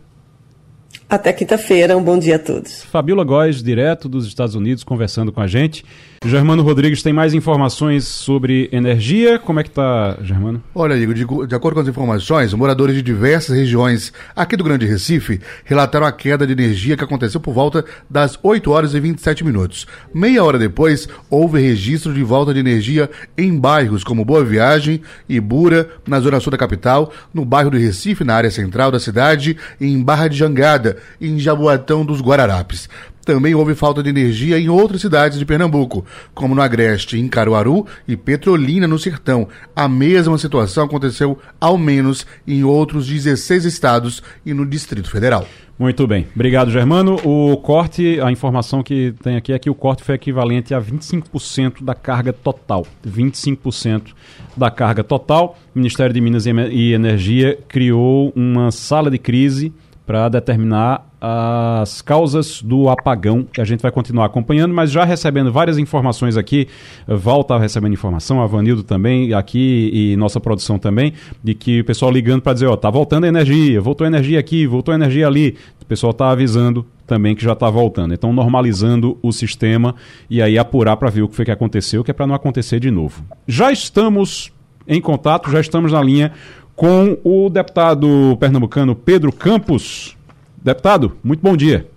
Até 1.08 1.32
quinta-feira. 1.32 1.96
Um 1.96 2.04
bom 2.04 2.18
dia 2.18 2.38
a 2.38 2.40
todos. 2.40 2.84
Fabiola 2.84 3.24
Góes, 3.24 3.62
direto 3.62 4.10
dos 4.10 4.26
Estados 4.26 4.56
Unidos, 4.56 4.84
conversando 4.84 5.32
com 5.32 5.40
a 5.40 5.46
gente. 5.46 5.86
Germano 6.26 6.64
Rodrigues 6.64 7.04
tem 7.04 7.14
mais 7.14 7.36
informações 7.36 8.06
sobre 8.06 8.68
energia. 8.72 9.38
Como 9.38 9.60
é 9.60 9.64
que 9.64 9.70
tá, 9.70 10.18
Germano? 10.24 10.64
Olha, 10.74 10.96
Igor, 10.96 11.14
de, 11.14 11.48
de, 11.48 11.56
acordo 11.56 11.76
com 11.76 11.82
as 11.82 11.88
informações, 11.88 12.52
moradores 12.56 12.96
de 12.96 13.04
diversas 13.04 13.56
regiões 13.56 14.12
aqui 14.36 14.58
do 14.58 14.64
Grande 14.64 14.88
Recife 14.88 15.40
relataram 15.64 16.08
a 16.08 16.12
queda 16.12 16.48
de 16.48 16.54
energia 16.54 16.98
que 16.98 17.04
aconteceu 17.04 17.40
por 17.40 17.54
volta 17.54 17.86
das 18.10 18.40
8 18.42 18.72
horas 18.72 18.96
e 18.96 19.00
27 19.00 19.44
minutos. 19.44 19.86
Meia 20.12 20.44
hora 20.44 20.58
depois, 20.58 21.08
houve 21.30 21.62
registro 21.62 22.12
de 22.12 22.24
volta 22.24 22.52
de 22.52 22.60
energia 22.60 23.08
em 23.38 23.56
bairros 23.56 24.04
como 24.04 24.26
Boa 24.26 24.44
Viagem 24.44 25.02
e 25.30 25.40
Bura, 25.40 25.90
na 26.08 26.20
zona 26.20 26.40
sul 26.40 26.50
da 26.50 26.58
capital, 26.58 27.14
no 27.32 27.46
bairro 27.46 27.70
do 27.70 27.78
Recife, 27.78 28.24
na 28.24 28.34
área 28.34 28.50
central 28.50 28.90
da 28.90 29.00
cidade, 29.00 29.56
e 29.80 29.86
em 29.86 30.02
Barra 30.02 30.28
de 30.28 30.38
Jangada, 30.38 30.98
em 31.20 31.40
Jaboatão 31.40 32.06
dos 32.06 32.22
Guararapes. 32.22 32.90
Também 33.26 33.56
houve 33.56 33.74
falta 33.74 34.04
de 34.04 34.10
energia 34.10 34.60
em 34.60 34.70
outras 34.70 35.02
cidades 35.02 35.40
de 35.40 35.46
Pernambuco, 35.46 36.06
como 36.34 36.54
no 36.54 36.62
Agreste, 36.62 37.18
em 37.18 37.28
Caruaru 37.28 37.88
e 38.08 38.16
Petrolina, 38.16 38.88
no 38.88 39.00
Sertão. 39.00 39.48
A 39.76 39.88
mesma 39.88 40.38
situação 40.38 40.86
aconteceu, 40.86 41.40
ao 41.60 41.76
menos, 41.76 42.26
em 42.48 42.64
outros 42.64 43.08
16 43.08 43.66
estados 43.66 44.22
e 44.46 44.54
no 44.54 44.64
Distrito 44.64 45.10
Federal. 45.10 45.48
Muito 45.78 46.08
bem. 46.08 46.28
Obrigado, 46.34 46.72
Germano. 46.72 47.20
O 47.26 47.58
corte, 47.58 48.20
a 48.22 48.32
informação 48.32 48.82
que 48.82 49.14
tem 49.22 49.36
aqui 49.36 49.52
é 49.52 49.60
que 49.60 49.70
o 49.70 49.76
corte 49.76 50.04
foi 50.04 50.16
equivalente 50.16 50.74
a 50.74 50.80
25% 50.80 51.84
da 51.84 51.96
carga 51.96 52.32
total. 52.32 52.86
25% 53.06 54.14
da 54.56 54.70
carga 54.70 55.04
total. 55.04 55.58
O 55.76 55.80
Ministério 55.80 56.14
de 56.14 56.22
Minas 56.22 56.46
e 56.46 56.94
Energia 56.94 57.58
criou 57.68 58.32
uma 58.36 58.72
sala 58.72 59.12
de 59.12 59.18
crise 59.18 59.74
para 60.06 60.30
determinar 60.30 61.08
as 61.20 62.02
causas 62.02 62.62
do 62.62 62.88
apagão, 62.88 63.48
que 63.52 63.60
a 63.60 63.66
gente 63.66 63.82
vai 63.82 63.92
continuar 63.92 64.26
acompanhando, 64.26 64.74
mas 64.74 64.92
já 64.92 65.04
recebendo 65.04 65.52
várias 65.52 65.80
informações 65.80 66.38
aqui, 66.38 66.68
volta 67.08 67.58
recebendo 67.58 67.94
informação, 67.94 68.42
a 68.42 68.46
Vanildo 68.46 68.84
também, 68.84 69.34
aqui 69.34 69.90
e 69.92 70.16
nossa 70.18 70.40
produção 70.40 70.78
também, 70.78 71.14
de 71.44 71.56
que 71.56 71.82
o 71.82 71.86
pessoal 71.86 72.12
ligando 72.12 72.42
para 72.44 72.54
dizer, 72.54 72.68
ó, 72.68 72.76
tá 72.76 72.92
voltando 72.92 73.26
energia, 73.26 73.82
voltou 73.82 74.06
energia 74.06 74.40
aqui, 74.40 74.68
voltou 74.68 74.94
energia 74.94 75.26
ali. 75.26 75.58
O 75.82 75.86
pessoal 75.86 76.14
tá 76.14 76.30
avisando 76.30 76.86
também 77.06 77.36
que 77.36 77.44
já 77.44 77.54
está 77.54 77.70
voltando. 77.70 78.14
Então, 78.14 78.34
normalizando 78.34 79.18
o 79.22 79.32
sistema 79.32 79.96
e 80.30 80.42
aí 80.42 80.58
apurar 80.58 80.98
para 80.98 81.10
ver 81.10 81.22
o 81.22 81.28
que 81.28 81.36
foi 81.36 81.46
que 81.46 81.52
aconteceu, 81.52 82.04
que 82.04 82.12
é 82.12 82.14
para 82.14 82.28
não 82.28 82.36
acontecer 82.36 82.80
de 82.80 82.92
novo. 82.92 83.24
Já 83.48 83.72
estamos 83.72 84.52
em 84.88 85.02
contato, 85.02 85.52
já 85.52 85.60
estamos 85.60 85.92
na 85.92 86.02
linha 86.02 86.32
com 86.76 87.18
o 87.24 87.50
deputado 87.50 88.36
pernambucano 88.40 88.96
Pedro 88.96 89.32
Campos. 89.32 90.16
Deputado, 90.64 91.14
muito 91.24 91.42
bom 91.42 91.56
dia. 91.56 91.88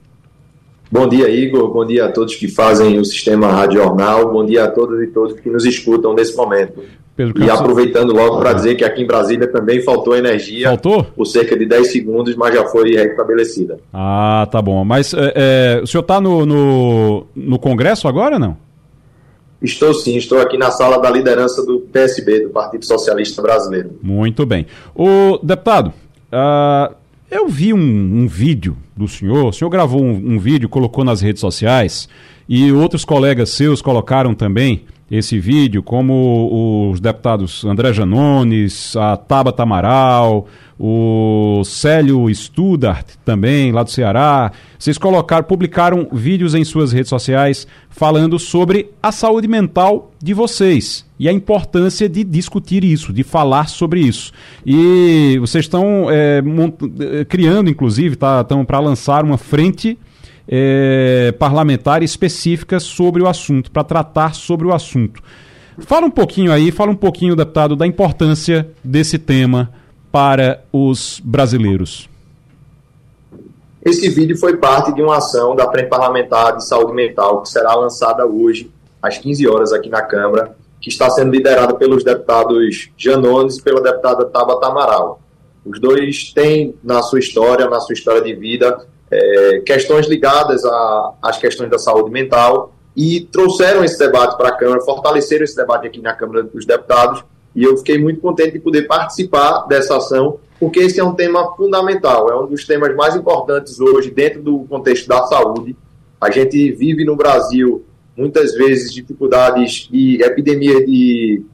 Bom 0.90 1.06
dia, 1.08 1.28
Igor. 1.28 1.70
Bom 1.70 1.84
dia 1.84 2.06
a 2.06 2.12
todos 2.12 2.34
que 2.34 2.48
fazem 2.48 2.98
o 2.98 3.04
sistema 3.04 3.48
Rádio 3.48 3.82
Jornal. 3.82 4.32
Bom 4.32 4.46
dia 4.46 4.64
a 4.64 4.70
todos 4.70 5.02
e 5.02 5.08
todos 5.08 5.38
que 5.38 5.50
nos 5.50 5.64
escutam 5.66 6.14
nesse 6.14 6.34
momento. 6.34 6.82
Pedro. 7.14 7.44
E 7.44 7.50
aproveitando 7.50 8.12
logo 8.12 8.38
para 8.38 8.52
dizer 8.52 8.76
que 8.76 8.84
aqui 8.84 9.02
em 9.02 9.06
Brasília 9.06 9.50
também 9.50 9.82
faltou 9.82 10.16
energia. 10.16 10.68
Faltou? 10.68 11.02
Por 11.02 11.26
cerca 11.26 11.58
de 11.58 11.66
10 11.66 11.90
segundos, 11.90 12.36
mas 12.36 12.54
já 12.54 12.64
foi 12.66 12.94
restabelecida. 12.94 13.78
Ah, 13.92 14.46
tá 14.50 14.62
bom. 14.62 14.84
Mas 14.84 15.12
é, 15.12 15.32
é, 15.34 15.80
o 15.82 15.86
senhor 15.86 16.02
está 16.02 16.20
no, 16.20 16.46
no, 16.46 17.26
no 17.34 17.58
Congresso 17.58 18.06
agora 18.06 18.38
não? 18.38 18.56
Estou 19.60 19.92
sim, 19.92 20.16
estou 20.16 20.38
aqui 20.38 20.56
na 20.56 20.70
sala 20.70 21.00
da 21.00 21.10
liderança 21.10 21.64
do 21.64 21.80
PSB, 21.80 22.44
do 22.44 22.50
Partido 22.50 22.86
Socialista 22.86 23.42
Brasileiro. 23.42 23.98
Muito 24.00 24.46
bem. 24.46 24.66
O 24.94 25.38
deputado, 25.42 25.92
uh, 26.32 26.94
eu 27.28 27.48
vi 27.48 27.74
um, 27.74 27.78
um, 27.78 28.28
vídeo 28.28 28.76
do 28.96 29.08
senhor, 29.08 29.46
o 29.46 29.52
senhor 29.52 29.68
gravou 29.68 30.00
um, 30.00 30.34
um, 30.34 30.38
vídeo, 30.38 30.68
colocou 30.68 31.04
nas 31.04 31.20
redes 31.20 31.40
sociais, 31.40 32.08
e 32.48 32.72
outros 32.72 33.04
colegas 33.04 33.50
seus 33.50 33.82
colocaram 33.82 34.32
também 34.32 34.84
esse 35.10 35.38
vídeo, 35.38 35.82
como 35.82 36.90
os 36.92 37.00
deputados 37.00 37.64
André 37.64 37.92
Janones, 37.92 38.94
a 38.94 39.16
Tabata 39.16 39.62
Amaral, 39.62 40.46
o 40.78 41.62
Célio 41.64 42.32
Studart 42.32 43.06
também, 43.24 43.72
lá 43.72 43.82
do 43.82 43.90
Ceará. 43.90 44.52
Vocês 44.78 44.98
colocaram, 44.98 45.44
publicaram 45.44 46.08
vídeos 46.12 46.54
em 46.54 46.62
suas 46.62 46.92
redes 46.92 47.08
sociais 47.08 47.66
falando 47.88 48.38
sobre 48.38 48.90
a 49.02 49.10
saúde 49.10 49.48
mental 49.48 50.12
de 50.22 50.34
vocês 50.34 51.06
e 51.18 51.28
a 51.28 51.32
importância 51.32 52.08
de 52.08 52.22
discutir 52.22 52.84
isso, 52.84 53.12
de 53.12 53.22
falar 53.24 53.68
sobre 53.68 54.00
isso. 54.00 54.30
E 54.64 55.38
vocês 55.40 55.64
estão 55.64 56.06
é, 56.10 56.42
criando, 57.28 57.70
inclusive, 57.70 58.14
tá, 58.14 58.42
estão 58.42 58.64
para 58.64 58.78
lançar 58.78 59.24
uma 59.24 59.38
frente 59.38 59.98
é, 60.48 61.32
parlamentar 61.38 62.02
específica 62.02 62.80
sobre 62.80 63.22
o 63.22 63.28
assunto, 63.28 63.70
para 63.70 63.84
tratar 63.84 64.34
sobre 64.34 64.66
o 64.66 64.74
assunto. 64.74 65.22
Fala 65.80 66.06
um 66.06 66.10
pouquinho 66.10 66.50
aí, 66.50 66.72
fala 66.72 66.90
um 66.90 66.96
pouquinho, 66.96 67.36
deputado, 67.36 67.76
da 67.76 67.86
importância 67.86 68.68
desse 68.82 69.18
tema 69.18 69.70
para 70.10 70.64
os 70.72 71.20
brasileiros? 71.22 72.08
Esse 73.84 74.08
vídeo 74.08 74.36
foi 74.36 74.56
parte 74.56 74.92
de 74.92 75.02
uma 75.02 75.18
ação 75.18 75.54
da 75.54 75.70
Frente 75.70 75.88
Parlamentar 75.88 76.56
de 76.56 76.66
Saúde 76.66 76.92
Mental 76.92 77.42
que 77.42 77.48
será 77.48 77.74
lançada 77.74 78.26
hoje, 78.26 78.70
às 79.00 79.18
15 79.18 79.46
horas, 79.46 79.72
aqui 79.72 79.88
na 79.88 80.02
Câmara, 80.02 80.56
que 80.80 80.88
está 80.88 81.08
sendo 81.10 81.30
liderada 81.30 81.74
pelos 81.74 82.02
deputados 82.02 82.90
Janones 82.96 83.58
e 83.58 83.62
pela 83.62 83.80
deputada 83.80 84.24
Tabata 84.24 84.66
Amaral. 84.66 85.20
Os 85.64 85.78
dois 85.80 86.32
têm 86.32 86.74
na 86.82 87.02
sua 87.02 87.18
história, 87.18 87.68
na 87.68 87.80
sua 87.80 87.92
história 87.92 88.22
de 88.22 88.34
vida, 88.34 88.84
é, 89.10 89.60
questões 89.60 90.06
ligadas 90.06 90.62
às 91.22 91.38
questões 91.38 91.70
da 91.70 91.78
saúde 91.78 92.10
mental 92.10 92.74
e 92.96 93.20
trouxeram 93.20 93.84
esse 93.84 93.98
debate 93.98 94.36
para 94.36 94.48
a 94.48 94.52
Câmara, 94.52 94.80
fortaleceram 94.80 95.44
esse 95.44 95.56
debate 95.56 95.86
aqui 95.86 96.00
na 96.00 96.12
Câmara 96.14 96.42
dos 96.42 96.66
Deputados 96.66 97.24
e 97.54 97.62
eu 97.62 97.76
fiquei 97.76 97.98
muito 97.98 98.20
contente 98.20 98.52
de 98.52 98.58
poder 98.58 98.86
participar 98.86 99.66
dessa 99.66 99.96
ação, 99.96 100.38
porque 100.60 100.80
esse 100.80 101.00
é 101.00 101.04
um 101.04 101.14
tema 101.14 101.56
fundamental, 101.56 102.30
é 102.30 102.36
um 102.36 102.46
dos 102.46 102.64
temas 102.64 102.94
mais 102.94 103.16
importantes 103.16 103.80
hoje 103.80 104.10
dentro 104.10 104.42
do 104.42 104.60
contexto 104.64 105.08
da 105.08 105.24
saúde. 105.26 105.76
A 106.20 106.30
gente 106.30 106.72
vive 106.72 107.04
no 107.04 107.16
Brasil 107.16 107.84
muitas 108.16 108.52
vezes 108.54 108.92
dificuldades 108.92 109.88
e 109.92 110.20
epidemia 110.22 110.84
de, 110.84 111.44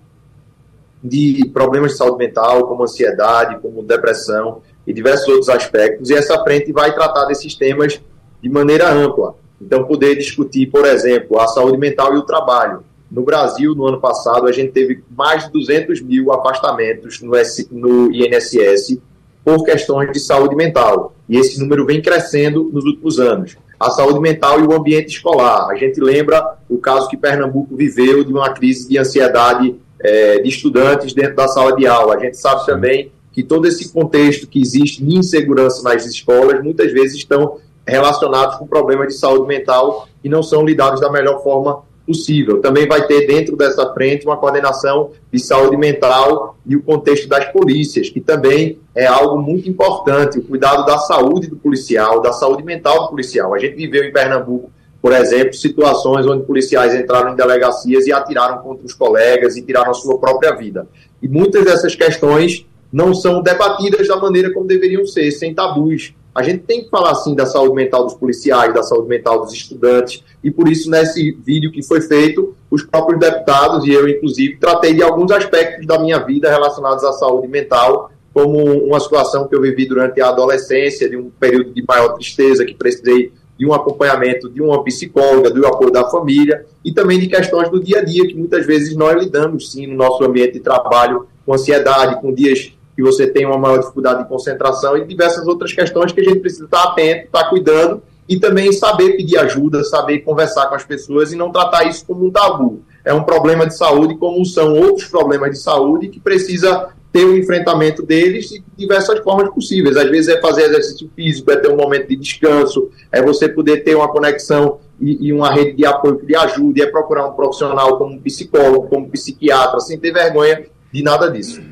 de 1.03 1.51
problemas 1.53 1.93
de 1.93 1.99
saúde 1.99 2.19
mental, 2.19 2.67
como 2.67 2.83
ansiedade, 2.83 3.61
como 3.61 3.83
depressão 3.83 4.63
e 4.87 4.93
diversos 4.93 5.28
outros 5.28 5.49
aspectos. 5.49 6.11
E 6.11 6.14
essa 6.14 6.43
frente 6.43 6.72
vai 6.72 6.95
tratar 6.95 7.24
desses 7.26 7.55
temas 7.55 8.01
de 8.43 8.49
maneira 8.49 8.91
ampla. 8.93 9.35
Então, 9.61 9.85
poder 9.85 10.16
discutir, 10.16 10.66
por 10.66 10.85
exemplo, 10.85 11.39
a 11.39 11.47
saúde 11.47 11.78
mental 11.78 12.14
e 12.14 12.18
o 12.18 12.22
trabalho 12.22 12.85
no 13.11 13.22
Brasil, 13.22 13.74
no 13.74 13.87
ano 13.87 14.01
passado, 14.01 14.47
a 14.47 14.53
gente 14.53 14.72
teve 14.72 15.05
mais 15.16 15.45
de 15.45 15.53
200 15.53 16.01
mil 16.03 16.32
afastamentos 16.32 17.20
no, 17.22 17.37
S, 17.37 17.68
no 17.70 18.12
INSS 18.12 18.99
por 19.45 19.62
questões 19.64 20.11
de 20.11 20.18
saúde 20.18 20.57
mental. 20.57 21.14
E 21.28 21.37
esse 21.39 21.61
número 21.61 21.87
vem 21.87 22.03
crescendo 22.03 22.70
nos 22.72 22.85
últimos 22.85 23.20
anos. 23.20 23.57
A 23.78 23.91
saúde 23.91 24.18
mental 24.18 24.61
e 24.61 24.64
o 24.64 24.72
ambiente 24.72 25.14
escolar. 25.16 25.68
A 25.70 25.76
gente 25.76 26.01
lembra 26.01 26.59
o 26.68 26.78
caso 26.78 27.09
que 27.09 27.16
Pernambuco 27.16 27.76
viveu 27.76 28.24
de 28.24 28.32
uma 28.32 28.51
crise 28.51 28.89
de 28.89 28.99
ansiedade 28.99 29.76
é, 30.01 30.41
de 30.41 30.49
estudantes 30.49 31.12
dentro 31.12 31.37
da 31.37 31.47
sala 31.47 31.76
de 31.76 31.87
aula. 31.87 32.16
A 32.16 32.18
gente 32.18 32.37
sabe 32.37 32.66
também 32.66 33.12
que 33.35 33.43
todo 33.43 33.66
esse 33.66 33.93
contexto 33.93 34.47
que 34.47 34.61
existe 34.61 35.05
de 35.05 35.18
insegurança 35.18 35.82
nas 35.82 36.07
escolas 36.07 36.62
muitas 36.62 36.93
vezes 36.93 37.16
estão 37.16 37.59
relacionados 37.85 38.57
com 38.57 38.66
problemas 38.66 39.09
de 39.09 39.14
saúde 39.14 39.47
mental 39.47 40.09
e 40.22 40.28
não 40.28 40.43
são 40.43 40.64
lidados 40.64 41.01
da 41.01 41.11
melhor 41.11 41.43
forma 41.43 41.82
possível. 42.07 42.61
Também 42.61 42.87
vai 42.87 43.07
ter 43.07 43.26
dentro 43.26 43.57
dessa 43.57 43.93
frente 43.93 44.24
uma 44.24 44.37
coordenação 44.37 45.11
de 45.32 45.39
saúde 45.41 45.76
mental 45.76 46.57
e 46.64 46.76
o 46.76 46.82
contexto 46.82 47.28
das 47.28 47.51
polícias, 47.51 48.09
que 48.09 48.20
também 48.20 48.78
é 48.95 49.07
algo 49.07 49.43
muito 49.43 49.68
importante, 49.68 50.39
o 50.39 50.43
cuidado 50.43 50.87
da 50.87 50.99
saúde 50.99 51.49
do 51.49 51.57
policial, 51.57 52.20
da 52.20 52.32
saúde 52.32 52.62
mental 52.62 53.05
do 53.05 53.09
policial. 53.09 53.53
A 53.53 53.59
gente 53.59 53.74
viveu 53.74 54.05
em 54.05 54.12
Pernambuco, 54.12 54.70
por 55.03 55.12
exemplo, 55.12 55.55
situações 55.55 56.26
onde 56.26 56.45
policiais 56.45 56.95
entraram 56.95 57.32
em 57.32 57.37
delegacias 57.37 58.07
e 58.07 58.12
atiraram 58.12 58.59
contra 58.59 58.87
os 58.87 58.95
colegas 58.95 59.57
e 59.57 59.62
tiraram 59.62 59.91
a 59.91 59.95
sua 59.95 60.18
própria 60.18 60.55
vida. 60.55 60.87
E 61.20 61.28
muitas 61.28 61.64
dessas 61.64 61.95
questões 61.95 62.64
não 62.95 63.12
são 63.12 63.42
debatidas 63.42 64.07
da 64.07 64.14
maneira 64.14 64.53
como 64.55 64.68
deveriam 64.68 65.05
ser, 65.05 65.28
sem 65.32 65.53
tabus. 65.53 66.14
A 66.32 66.45
gente 66.45 66.61
tem 66.61 66.84
que 66.84 66.90
falar 66.90 67.11
assim 67.11 67.34
da 67.34 67.45
saúde 67.45 67.74
mental 67.74 68.05
dos 68.05 68.14
policiais, 68.14 68.72
da 68.72 68.84
saúde 68.84 69.09
mental 69.09 69.40
dos 69.40 69.53
estudantes, 69.53 70.22
e 70.45 70.49
por 70.49 70.68
isso, 70.68 70.88
nesse 70.88 71.32
vídeo 71.32 71.72
que 71.72 71.82
foi 71.82 72.01
feito, 72.01 72.55
os 72.70 72.84
próprios 72.84 73.18
deputados 73.18 73.84
e 73.84 73.90
eu, 73.90 74.09
inclusive, 74.09 74.59
tratei 74.59 74.95
de 74.95 75.03
alguns 75.03 75.32
aspectos 75.32 75.84
da 75.88 75.99
minha 75.99 76.20
vida 76.20 76.49
relacionados 76.49 77.03
à 77.03 77.12
saúde 77.14 77.49
mental, 77.49 78.12
como 78.32 78.62
uma 78.62 79.01
situação 79.01 79.49
que 79.49 79.57
eu 79.57 79.61
vivi 79.61 79.86
durante 79.86 80.20
a 80.20 80.28
adolescência, 80.28 81.11
de 81.11 81.16
um 81.16 81.30
período 81.30 81.74
de 81.74 81.84
maior 81.84 82.11
tristeza, 82.11 82.64
que 82.64 82.74
precisei 82.74 83.32
de 83.59 83.66
um 83.66 83.72
acompanhamento 83.72 84.49
de 84.49 84.62
uma 84.62 84.84
psicóloga, 84.84 85.51
do 85.51 85.66
apoio 85.66 85.90
da 85.90 86.09
família, 86.09 86.64
e 86.84 86.92
também 86.92 87.18
de 87.18 87.26
questões 87.26 87.68
do 87.70 87.82
dia 87.82 87.99
a 87.99 88.05
dia, 88.05 88.24
que 88.24 88.34
muitas 88.34 88.64
vezes 88.64 88.95
nós 88.95 89.20
lidamos, 89.20 89.72
sim, 89.72 89.88
no 89.88 89.97
nosso 89.97 90.22
ambiente 90.22 90.55
de 90.55 90.61
trabalho, 90.61 91.26
com 91.45 91.55
ansiedade, 91.55 92.20
com 92.20 92.32
dias 92.32 92.72
que 92.95 93.03
você 93.03 93.26
tem 93.26 93.45
uma 93.45 93.59
maior 93.59 93.78
dificuldade 93.78 94.22
de 94.22 94.28
concentração 94.28 94.97
e 94.97 95.05
diversas 95.05 95.47
outras 95.47 95.72
questões 95.72 96.12
que 96.12 96.20
a 96.20 96.24
gente 96.24 96.40
precisa 96.40 96.64
estar 96.64 96.82
atento, 96.82 97.26
estar 97.26 97.49
cuidando 97.49 98.03
e 98.28 98.38
também 98.38 98.72
saber 98.72 99.16
pedir 99.16 99.38
ajuda, 99.38 99.84
saber 99.84 100.20
conversar 100.20 100.66
com 100.66 100.74
as 100.74 100.84
pessoas 100.84 101.32
e 101.32 101.36
não 101.36 101.51
tratar 101.51 101.84
isso 101.84 102.05
como 102.07 102.26
um 102.26 102.30
tabu. 102.30 102.82
É 103.05 103.12
um 103.12 103.22
problema 103.22 103.66
de 103.66 103.76
saúde, 103.76 104.16
como 104.16 104.45
são 104.47 104.74
outros 104.74 105.07
problemas 105.09 105.51
de 105.51 105.59
saúde 105.59 106.09
que 106.09 106.18
precisa 106.18 106.88
ter 107.12 107.24
o 107.24 107.32
um 107.32 107.36
enfrentamento 107.36 108.05
deles 108.05 108.49
de 108.49 108.64
diversas 108.76 109.20
formas 109.20 109.53
possíveis. 109.53 109.97
Às 109.97 110.11
vezes 110.11 110.34
é 110.34 110.40
fazer 110.40 110.62
exercício 110.62 111.09
físico, 111.14 111.51
é 111.51 111.57
ter 111.57 111.70
um 111.70 111.76
momento 111.76 112.09
de 112.09 112.16
descanso, 112.16 112.90
é 113.12 113.22
você 113.22 113.49
poder 113.49 113.84
ter 113.84 113.95
uma 113.95 114.09
conexão 114.09 114.78
e, 115.01 115.28
e 115.28 115.32
uma 115.32 115.53
rede 115.53 115.76
de 115.76 115.86
apoio 115.86 116.18
que 116.18 116.26
lhe 116.26 116.34
ajude, 116.34 116.82
é 116.82 116.86
procurar 116.86 117.26
um 117.26 117.32
profissional 117.32 117.99
como 117.99 118.20
psicólogo, 118.20 118.88
como 118.88 119.11
psiquiatra, 119.11 119.78
sem 119.80 119.99
ter 119.99 120.12
vergonha 120.12 120.64
de 120.92 121.03
nada 121.03 121.30
disso. 121.30 121.62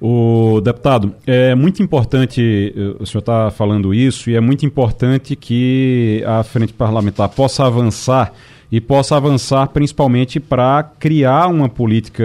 O 0.00 0.60
deputado, 0.60 1.12
é 1.26 1.56
muito 1.56 1.82
importante, 1.82 2.72
eh, 2.76 3.02
o 3.02 3.06
senhor 3.06 3.18
está 3.18 3.50
falando 3.50 3.92
isso, 3.92 4.30
e 4.30 4.36
é 4.36 4.40
muito 4.40 4.64
importante 4.64 5.34
que 5.34 6.22
a 6.24 6.44
frente 6.44 6.72
parlamentar 6.72 7.28
possa 7.30 7.66
avançar 7.66 8.32
e 8.70 8.80
possa 8.80 9.16
avançar 9.16 9.66
principalmente 9.68 10.38
para 10.38 10.84
criar 11.00 11.48
uma 11.48 11.68
política 11.68 12.24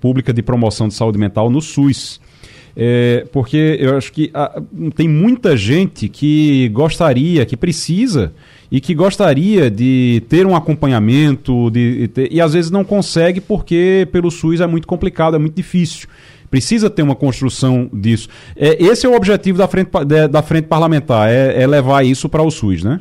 pública 0.00 0.32
de 0.32 0.42
promoção 0.42 0.88
de 0.88 0.94
saúde 0.94 1.16
mental 1.16 1.48
no 1.48 1.60
SUS. 1.60 2.20
É, 2.76 3.24
porque 3.32 3.76
eu 3.78 3.96
acho 3.96 4.12
que 4.12 4.30
a, 4.34 4.60
tem 4.96 5.08
muita 5.08 5.56
gente 5.56 6.08
que 6.08 6.68
gostaria, 6.70 7.46
que 7.46 7.56
precisa 7.56 8.32
e 8.68 8.80
que 8.80 8.92
gostaria 8.92 9.70
de 9.70 10.20
ter 10.28 10.44
um 10.44 10.56
acompanhamento 10.56 11.70
de, 11.70 12.08
de, 12.08 12.28
e 12.28 12.40
às 12.40 12.54
vezes 12.54 12.72
não 12.72 12.82
consegue 12.82 13.40
porque 13.40 14.08
pelo 14.10 14.28
SUS 14.28 14.60
é 14.60 14.66
muito 14.66 14.88
complicado, 14.88 15.36
é 15.36 15.38
muito 15.38 15.54
difícil. 15.54 16.08
Precisa 16.54 16.88
ter 16.88 17.02
uma 17.02 17.16
construção 17.16 17.90
disso. 17.92 18.28
É, 18.54 18.80
esse 18.80 19.04
é 19.04 19.08
o 19.08 19.14
objetivo 19.16 19.58
da 19.58 19.66
frente, 19.66 19.90
da 20.30 20.40
frente 20.40 20.68
parlamentar, 20.68 21.28
é, 21.28 21.60
é 21.60 21.66
levar 21.66 22.06
isso 22.06 22.28
para 22.28 22.44
o 22.44 22.48
SUS, 22.48 22.84
né? 22.84 23.00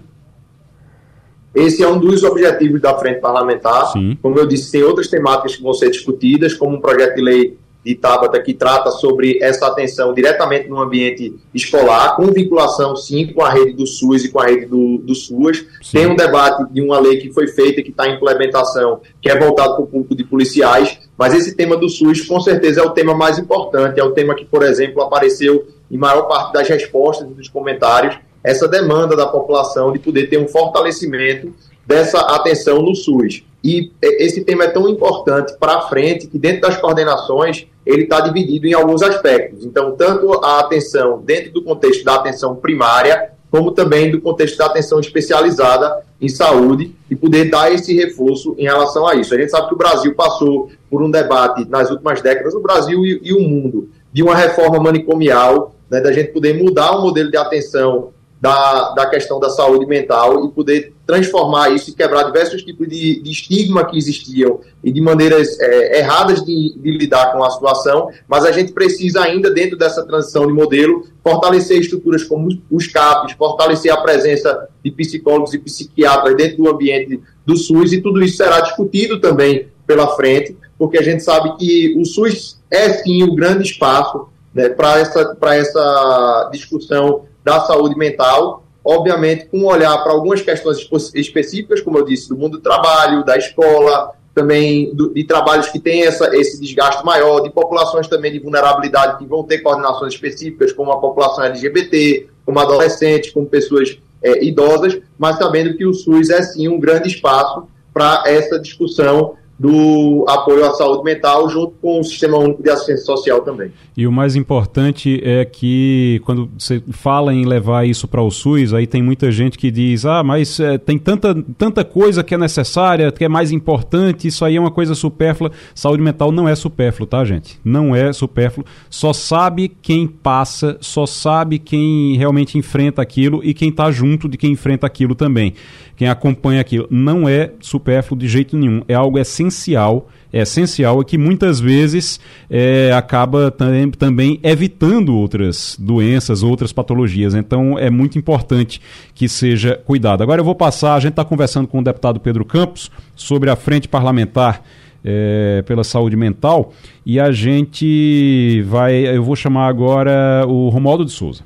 Esse 1.54 1.84
é 1.84 1.88
um 1.88 2.00
dos 2.00 2.24
objetivos 2.24 2.82
da 2.82 2.98
frente 2.98 3.20
parlamentar. 3.20 3.92
Sim. 3.92 4.18
Como 4.24 4.40
eu 4.40 4.48
disse, 4.48 4.72
tem 4.72 4.82
outras 4.82 5.08
temáticas 5.08 5.56
que 5.56 5.62
vão 5.62 5.72
ser 5.72 5.92
discutidas, 5.92 6.56
como 6.56 6.78
um 6.78 6.82
projeto 6.82 7.14
de 7.14 7.22
lei 7.22 7.58
de 7.86 7.94
Tabata 7.94 8.42
que 8.42 8.56
trata 8.56 8.90
sobre 8.90 9.38
essa 9.40 9.68
atenção 9.68 10.16
diretamente 10.16 10.68
no 10.68 10.82
ambiente 10.82 11.36
escolar, 11.54 12.16
com 12.16 12.26
vinculação, 12.32 12.96
sim, 12.96 13.28
com 13.28 13.44
a 13.44 13.52
rede 13.52 13.74
do 13.74 13.86
SUS 13.86 14.26
e 14.26 14.32
com 14.32 14.40
a 14.40 14.46
rede 14.46 14.66
do, 14.66 14.98
do 14.98 15.14
SUAS. 15.14 15.64
Sim. 15.80 15.98
Tem 15.98 16.08
um 16.08 16.16
debate 16.16 16.74
de 16.74 16.82
uma 16.82 17.00
lei 17.00 17.18
que 17.18 17.32
foi 17.32 17.46
feita, 17.46 17.84
que 17.84 17.92
está 17.92 18.08
em 18.08 18.16
implementação, 18.16 19.02
que 19.22 19.30
é 19.30 19.38
voltado 19.38 19.76
para 19.76 19.84
o 19.84 19.88
público 19.88 20.16
de 20.16 20.24
policiais, 20.24 20.98
mas 21.18 21.34
esse 21.34 21.56
tema 21.56 21.78
do 21.78 21.90
SUS, 21.90 22.22
com 22.22 22.40
certeza, 22.40 22.82
é 22.82 22.84
o 22.84 22.92
tema 22.92 23.14
mais 23.14 23.38
importante, 23.38 24.00
é 24.00 24.04
o 24.04 24.12
tema 24.12 24.36
que, 24.36 24.46
por 24.46 24.64
exemplo, 24.64 25.02
apareceu 25.02 25.68
em 25.90 25.98
maior 25.98 26.24
parte 26.24 26.54
das 26.54 26.68
respostas 26.68 27.28
dos 27.28 27.48
comentários, 27.48 28.18
essa 28.44 28.68
demanda 28.68 29.16
da 29.16 29.28
população 29.28 29.92
de 29.92 30.00
poder 30.00 30.28
ter 30.28 30.38
um 30.38 30.48
fortalecimento 30.48 31.54
dessa 31.86 32.20
atenção 32.20 32.82
no 32.82 32.96
SUS. 32.96 33.44
E 33.64 33.92
esse 34.02 34.44
tema 34.44 34.66
é 34.66 34.68
tão 34.68 34.90
importante 34.90 35.54
para 35.58 35.82
frente 35.84 36.28
que 36.28 36.38
dentro 36.38 36.62
das 36.62 36.78
coordenações 36.78 37.66
ele 37.86 38.04
está 38.04 38.20
dividido 38.20 38.68
em 38.68 38.74
alguns 38.74 39.02
aspectos. 39.02 39.64
Então, 39.66 39.96
tanto 39.96 40.34
a 40.44 40.60
atenção 40.60 41.22
dentro 41.24 41.52
do 41.52 41.64
contexto 41.64 42.04
da 42.04 42.16
atenção 42.16 42.56
primária, 42.56 43.32
como 43.54 43.70
também 43.70 44.10
do 44.10 44.20
contexto 44.20 44.58
da 44.58 44.66
atenção 44.66 45.00
especializada 45.00 46.04
em 46.20 46.28
saúde 46.28 46.96
e 47.08 47.16
poder 47.16 47.52
dar 47.52 47.72
esse 47.72 47.94
reforço 47.94 48.56
em 48.58 48.64
relação 48.64 49.08
a 49.08 49.14
isso. 49.14 49.32
A 49.32 49.38
gente 49.38 49.52
sabe 49.52 49.68
que 49.68 49.76
o 49.76 49.78
Brasil 49.78 50.16
passou 50.16 50.72
por 50.90 51.04
um 51.04 51.12
debate 51.12 51.64
nas 51.70 51.92
últimas 51.92 52.20
décadas, 52.20 52.56
o 52.56 52.60
Brasil 52.60 53.06
e, 53.06 53.22
e 53.24 53.32
o 53.32 53.40
mundo, 53.40 53.92
de 54.12 54.24
uma 54.24 54.36
reforma 54.36 54.80
manicomial, 54.80 55.76
né, 55.88 56.02
da 56.02 56.12
gente 56.12 56.32
poder 56.32 56.56
mudar 56.64 56.98
o 56.98 57.04
modelo 57.04 57.30
de 57.30 57.38
atenção 57.38 58.10
da, 58.44 58.90
da 58.90 59.06
questão 59.06 59.40
da 59.40 59.50
saúde 59.50 59.86
mental 59.86 60.46
e 60.46 60.52
poder 60.52 60.94
transformar 61.08 61.70
isso 61.70 61.90
e 61.90 61.94
quebrar 61.94 62.24
diversos 62.24 62.62
tipos 62.62 62.90
de, 62.90 63.22
de 63.22 63.32
estigma 63.32 63.86
que 63.86 63.98
existiam 63.98 64.60
e 64.84 64.92
de 64.92 65.00
maneiras 65.00 65.58
é, 65.62 66.00
erradas 66.00 66.44
de, 66.44 66.78
de, 66.78 66.92
lidar 66.92 67.32
com 67.32 67.42
a 67.42 67.50
situação, 67.50 68.10
mas 68.28 68.44
a 68.44 68.52
gente 68.52 68.74
precisa 68.74 69.22
ainda, 69.22 69.50
dentro 69.50 69.78
dessa 69.78 70.06
transição 70.06 70.46
de 70.46 70.52
modelo, 70.52 71.08
fortalecer 71.24 71.80
estruturas 71.80 72.26
como 72.26 72.50
os 72.70 72.86
CAPs, 72.88 73.32
fortalecer 73.38 73.94
a 73.94 74.02
presença 74.02 74.68
de 74.84 74.92
psicólogos 74.92 75.54
e 75.54 75.60
psiquiatras 75.60 76.36
dentro 76.36 76.58
do 76.58 76.70
ambiente 76.70 77.22
do 77.46 77.56
SUS. 77.56 77.94
E 77.94 78.02
tudo 78.02 78.22
isso 78.22 78.36
será 78.36 78.60
discutido 78.60 79.22
também 79.22 79.70
pela 79.88 80.18
frente, 80.18 80.58
porque 80.78 80.98
a 80.98 81.02
gente 81.02 81.24
sabe 81.24 81.56
que 81.56 81.96
o 81.98 82.04
SUS 82.04 82.60
é 82.70 82.90
sim 82.92 83.24
o 83.24 83.36
grande 83.36 83.64
espaço 83.64 84.28
né, 84.54 84.68
para 84.68 85.00
essa, 85.00 85.38
essa 85.42 86.50
discussão 86.52 87.24
da 87.44 87.62
saúde 87.62 87.96
mental, 87.96 88.64
obviamente 88.84 89.46
com 89.46 89.60
um 89.60 89.66
olhar 89.66 89.98
para 90.04 90.12
algumas 90.12 90.42
questões 90.42 90.88
específicas, 91.14 91.82
como 91.82 91.98
eu 91.98 92.06
disse, 92.06 92.30
do 92.30 92.38
mundo 92.38 92.58
do 92.58 92.62
trabalho, 92.62 93.24
da 93.24 93.38
escola, 93.38 94.12
também 94.34 94.94
do, 94.96 95.14
de 95.14 95.24
trabalhos 95.24 95.70
que 95.70 95.80
têm 95.80 96.02
esse 96.02 96.60
desgaste 96.60 97.06
maior, 97.06 97.42
de 97.42 97.52
populações 97.52 98.08
também 98.08 98.32
de 98.32 98.40
vulnerabilidade 98.40 99.18
que 99.18 99.26
vão 99.26 99.44
ter 99.44 99.60
coordenações 99.60 100.14
específicas, 100.14 100.74
como 100.74 100.92
a 100.92 101.00
população 101.00 101.44
LGBT, 101.44 102.28
como 102.46 102.60
adolescentes, 102.60 103.32
como 103.32 103.46
pessoas 103.46 103.98
é, 104.22 104.44
idosas, 104.44 105.00
mas 105.18 105.38
sabendo 105.38 105.78
que 105.78 105.86
o 105.86 105.94
SUS 105.94 106.30
é 106.30 106.42
sim 106.42 106.68
um 106.68 106.80
grande 106.80 107.10
espaço 107.10 107.68
para 107.94 108.24
essa 108.26 108.60
discussão 108.60 109.36
do 109.64 110.26
apoio 110.28 110.66
à 110.66 110.74
saúde 110.74 111.06
mental 111.06 111.50
junto 111.50 111.74
com 111.82 112.02
o 112.02 112.04
Sistema 112.04 112.38
Único 112.38 112.62
de 112.62 112.70
Assistência 112.70 113.06
Social 113.06 113.40
também. 113.40 113.72
E 113.96 114.06
o 114.06 114.12
mais 114.12 114.36
importante 114.36 115.22
é 115.24 115.46
que 115.46 116.22
quando 116.26 116.50
você 116.58 116.84
fala 116.92 117.34
em 117.34 117.46
levar 117.46 117.88
isso 117.88 118.06
para 118.06 118.22
o 118.22 118.30
SUS, 118.30 118.74
aí 118.74 118.86
tem 118.86 119.02
muita 119.02 119.32
gente 119.32 119.58
que 119.58 119.72
diz, 119.72 120.06
ah, 120.06 120.22
mas 120.22 120.60
é, 120.60 120.78
tem 120.78 120.98
tanta, 120.98 121.34
tanta 121.58 121.86
coisa 121.86 122.26
que 122.26 122.36
é 122.36 122.38
necessária, 122.38 123.10
que 123.10 123.24
é 123.24 123.30
mais 123.30 123.54
importante, 123.54 124.28
isso 124.28 124.44
aí 124.44 124.58
é 124.58 124.60
uma 124.60 124.72
coisa 124.72 124.94
supérflua. 124.94 125.50
Saúde 125.74 126.04
mental 126.04 126.30
não 126.30 126.46
é 126.46 126.56
supérfluo, 126.56 127.08
tá, 127.08 127.24
gente? 127.24 127.58
Não 127.64 127.96
é 127.96 128.12
supérfluo. 128.12 128.66
Só 128.90 129.14
sabe 129.14 129.72
quem 129.82 130.08
passa, 130.08 130.78
só 130.82 131.06
sabe 131.06 131.58
quem 131.58 132.18
realmente 132.18 132.58
enfrenta 132.58 133.02
aquilo 133.02 133.40
e 133.42 133.54
quem 133.54 133.70
está 133.70 133.90
junto 133.92 134.28
de 134.28 134.36
quem 134.38 134.52
enfrenta 134.52 134.86
aquilo 134.86 135.16
também 135.16 135.54
quem 135.96 136.08
acompanha 136.08 136.62
aquilo. 136.62 136.88
Não 136.90 137.28
é 137.28 137.52
supérfluo 137.60 138.20
de 138.20 138.28
jeito 138.28 138.58
nenhum. 138.58 138.82
É 138.88 138.94
algo 138.94 139.20
essencial. 139.20 140.10
É 140.32 140.42
essencial 140.42 141.00
e 141.02 141.06
que 141.06 141.18
muitas 141.18 141.60
vezes 141.60 142.20
é, 142.50 142.92
acaba 142.92 143.52
tam 143.52 143.68
também 143.92 144.40
evitando 144.42 145.16
outras 145.16 145.78
doenças, 145.80 146.42
outras 146.42 146.74
patologias. 146.74 147.36
Então 147.36 147.78
é 147.78 147.90
muito 147.90 148.18
importante 148.18 148.82
que 149.14 149.30
seja 149.30 149.80
cuidado. 149.86 150.24
Agora 150.24 150.42
eu 150.42 150.46
vou 150.46 150.56
passar, 150.56 150.96
a 150.96 151.00
gente 151.00 151.12
está 151.12 151.24
conversando 151.24 151.68
com 151.68 151.80
o 151.80 151.84
deputado 151.84 152.20
Pedro 152.20 152.44
Campos 152.44 152.90
sobre 153.16 153.52
a 153.52 153.56
frente 153.56 153.88
parlamentar 153.88 154.64
é, 155.04 155.64
pela 155.68 155.84
saúde 155.84 156.16
mental 156.16 156.74
e 157.06 157.20
a 157.20 157.32
gente 157.32 158.64
vai, 158.64 158.96
eu 158.96 159.24
vou 159.24 159.36
chamar 159.36 159.68
agora 159.68 160.46
o 160.48 160.70
Romualdo 160.70 161.06
de 161.06 161.12
Souza. 161.12 161.44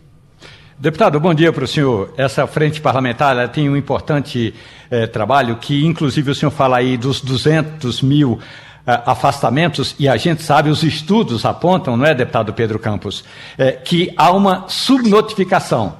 Deputado, 0.80 1.19
bom 1.19 1.34
dia 1.34 1.51
para 1.51 1.63
o 1.63 1.67
senhor. 1.67 2.13
Essa 2.15 2.45
frente 2.45 2.80
parlamentar 2.80 3.49
tem 3.49 3.67
um 3.67 3.75
importante 3.75 4.53
eh, 4.91 5.07
trabalho 5.07 5.55
que, 5.55 5.84
inclusive, 5.84 6.30
o 6.30 6.36
senhor 6.36 6.51
fala 6.51 6.78
aí 6.78 6.95
dos 6.95 7.19
200 7.19 8.03
mil 8.03 8.39
eh, 8.86 9.01
afastamentos, 9.03 9.95
e 9.97 10.07
a 10.07 10.15
gente 10.17 10.43
sabe, 10.43 10.69
os 10.69 10.84
estudos 10.84 11.45
apontam, 11.45 11.97
não 11.97 12.05
é, 12.05 12.13
deputado 12.13 12.53
Pedro 12.53 12.78
Campos, 12.78 13.25
eh, 13.57 13.71
que 13.71 14.13
há 14.15 14.32
uma 14.32 14.65
subnotificação 14.67 15.95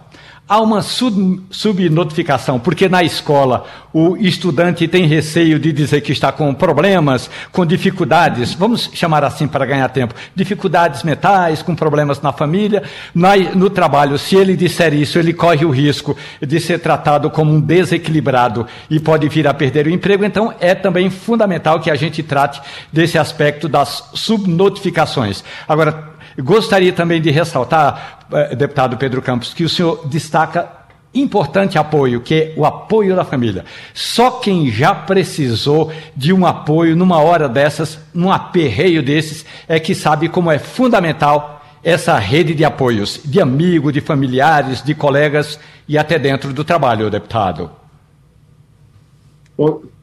há 0.48 0.62
uma 0.62 0.82
sub, 0.82 1.42
subnotificação, 1.50 2.60
porque 2.60 2.88
na 2.88 3.04
escola 3.04 3.66
o 3.94 4.16
estudante 4.16 4.88
tem 4.88 5.06
receio 5.06 5.58
de 5.58 5.74
dizer 5.74 6.02
que 6.02 6.12
está 6.12 6.32
com 6.32 6.54
problemas, 6.54 7.30
com 7.52 7.66
dificuldades, 7.66 8.54
vamos 8.54 8.90
chamar 8.94 9.24
assim 9.24 9.48
para 9.48 9.66
ganhar 9.66 9.90
tempo, 9.90 10.14
dificuldades 10.36 11.04
mentais, 11.04 11.62
com 11.62 11.76
problemas 11.76 12.22
na 12.22 12.32
família. 12.32 12.84
No 13.56 13.70
trabalho, 13.70 14.18
se 14.18 14.36
ele 14.36 14.56
disser 14.56 14.94
isso, 14.94 15.18
ele 15.18 15.34
corre 15.34 15.66
o 15.66 15.72
risco 15.72 16.16
de 16.40 16.60
ser 16.60 16.80
tratado 16.80 17.30
como 17.32 17.52
um 17.52 17.60
desequilibrado 17.60 18.68
e 18.90 19.00
pode 19.00 19.28
vir 19.30 19.48
a 19.48 19.54
perder 19.54 19.88
o 19.88 19.90
emprego. 19.90 20.24
Então, 20.24 20.54
é 20.60 20.76
também 20.76 21.10
fundamental 21.10 21.80
que 21.80 21.90
a 21.90 21.96
gente 21.96 22.22
trate 22.22 22.62
desse 22.94 23.18
aspecto 23.18 23.68
das 23.68 24.10
subnotificações. 24.14 25.44
Agora, 25.68 26.17
Gostaria 26.40 26.94
também 26.94 27.20
de 27.20 27.32
ressaltar, 27.32 28.28
eh, 28.32 28.56
deputado 28.56 28.96
Pedro 28.96 29.22
Campos, 29.24 29.54
que 29.56 29.64
o 29.64 29.70
senhor 29.70 30.08
destaca 30.08 30.78
importante 31.14 31.80
apoio, 31.80 32.22
que 32.22 32.36
é 32.36 32.54
o 32.56 32.64
apoio 32.64 33.16
da 33.16 33.26
família. 33.26 33.66
Só 33.92 34.32
quem 34.32 34.70
já 34.70 34.94
precisou 34.94 35.92
de 36.16 36.32
um 36.32 36.46
apoio 36.46 36.96
numa 36.96 37.20
hora 37.20 37.50
dessas, 37.50 37.98
num 38.14 38.32
aperreio 38.32 39.02
desses, 39.02 39.46
é 39.68 39.80
que 39.80 39.96
sabe 39.96 40.30
como 40.30 40.52
é 40.52 40.60
fundamental 40.60 41.66
essa 41.84 42.18
rede 42.20 42.54
de 42.54 42.64
apoios, 42.64 43.20
de 43.26 43.42
amigos, 43.42 43.92
de 43.94 44.02
familiares, 44.02 44.84
de 44.84 44.94
colegas 44.94 45.60
e 45.88 45.98
até 45.98 46.20
dentro 46.20 46.54
do 46.54 46.64
trabalho, 46.64 47.10
deputado. 47.10 47.72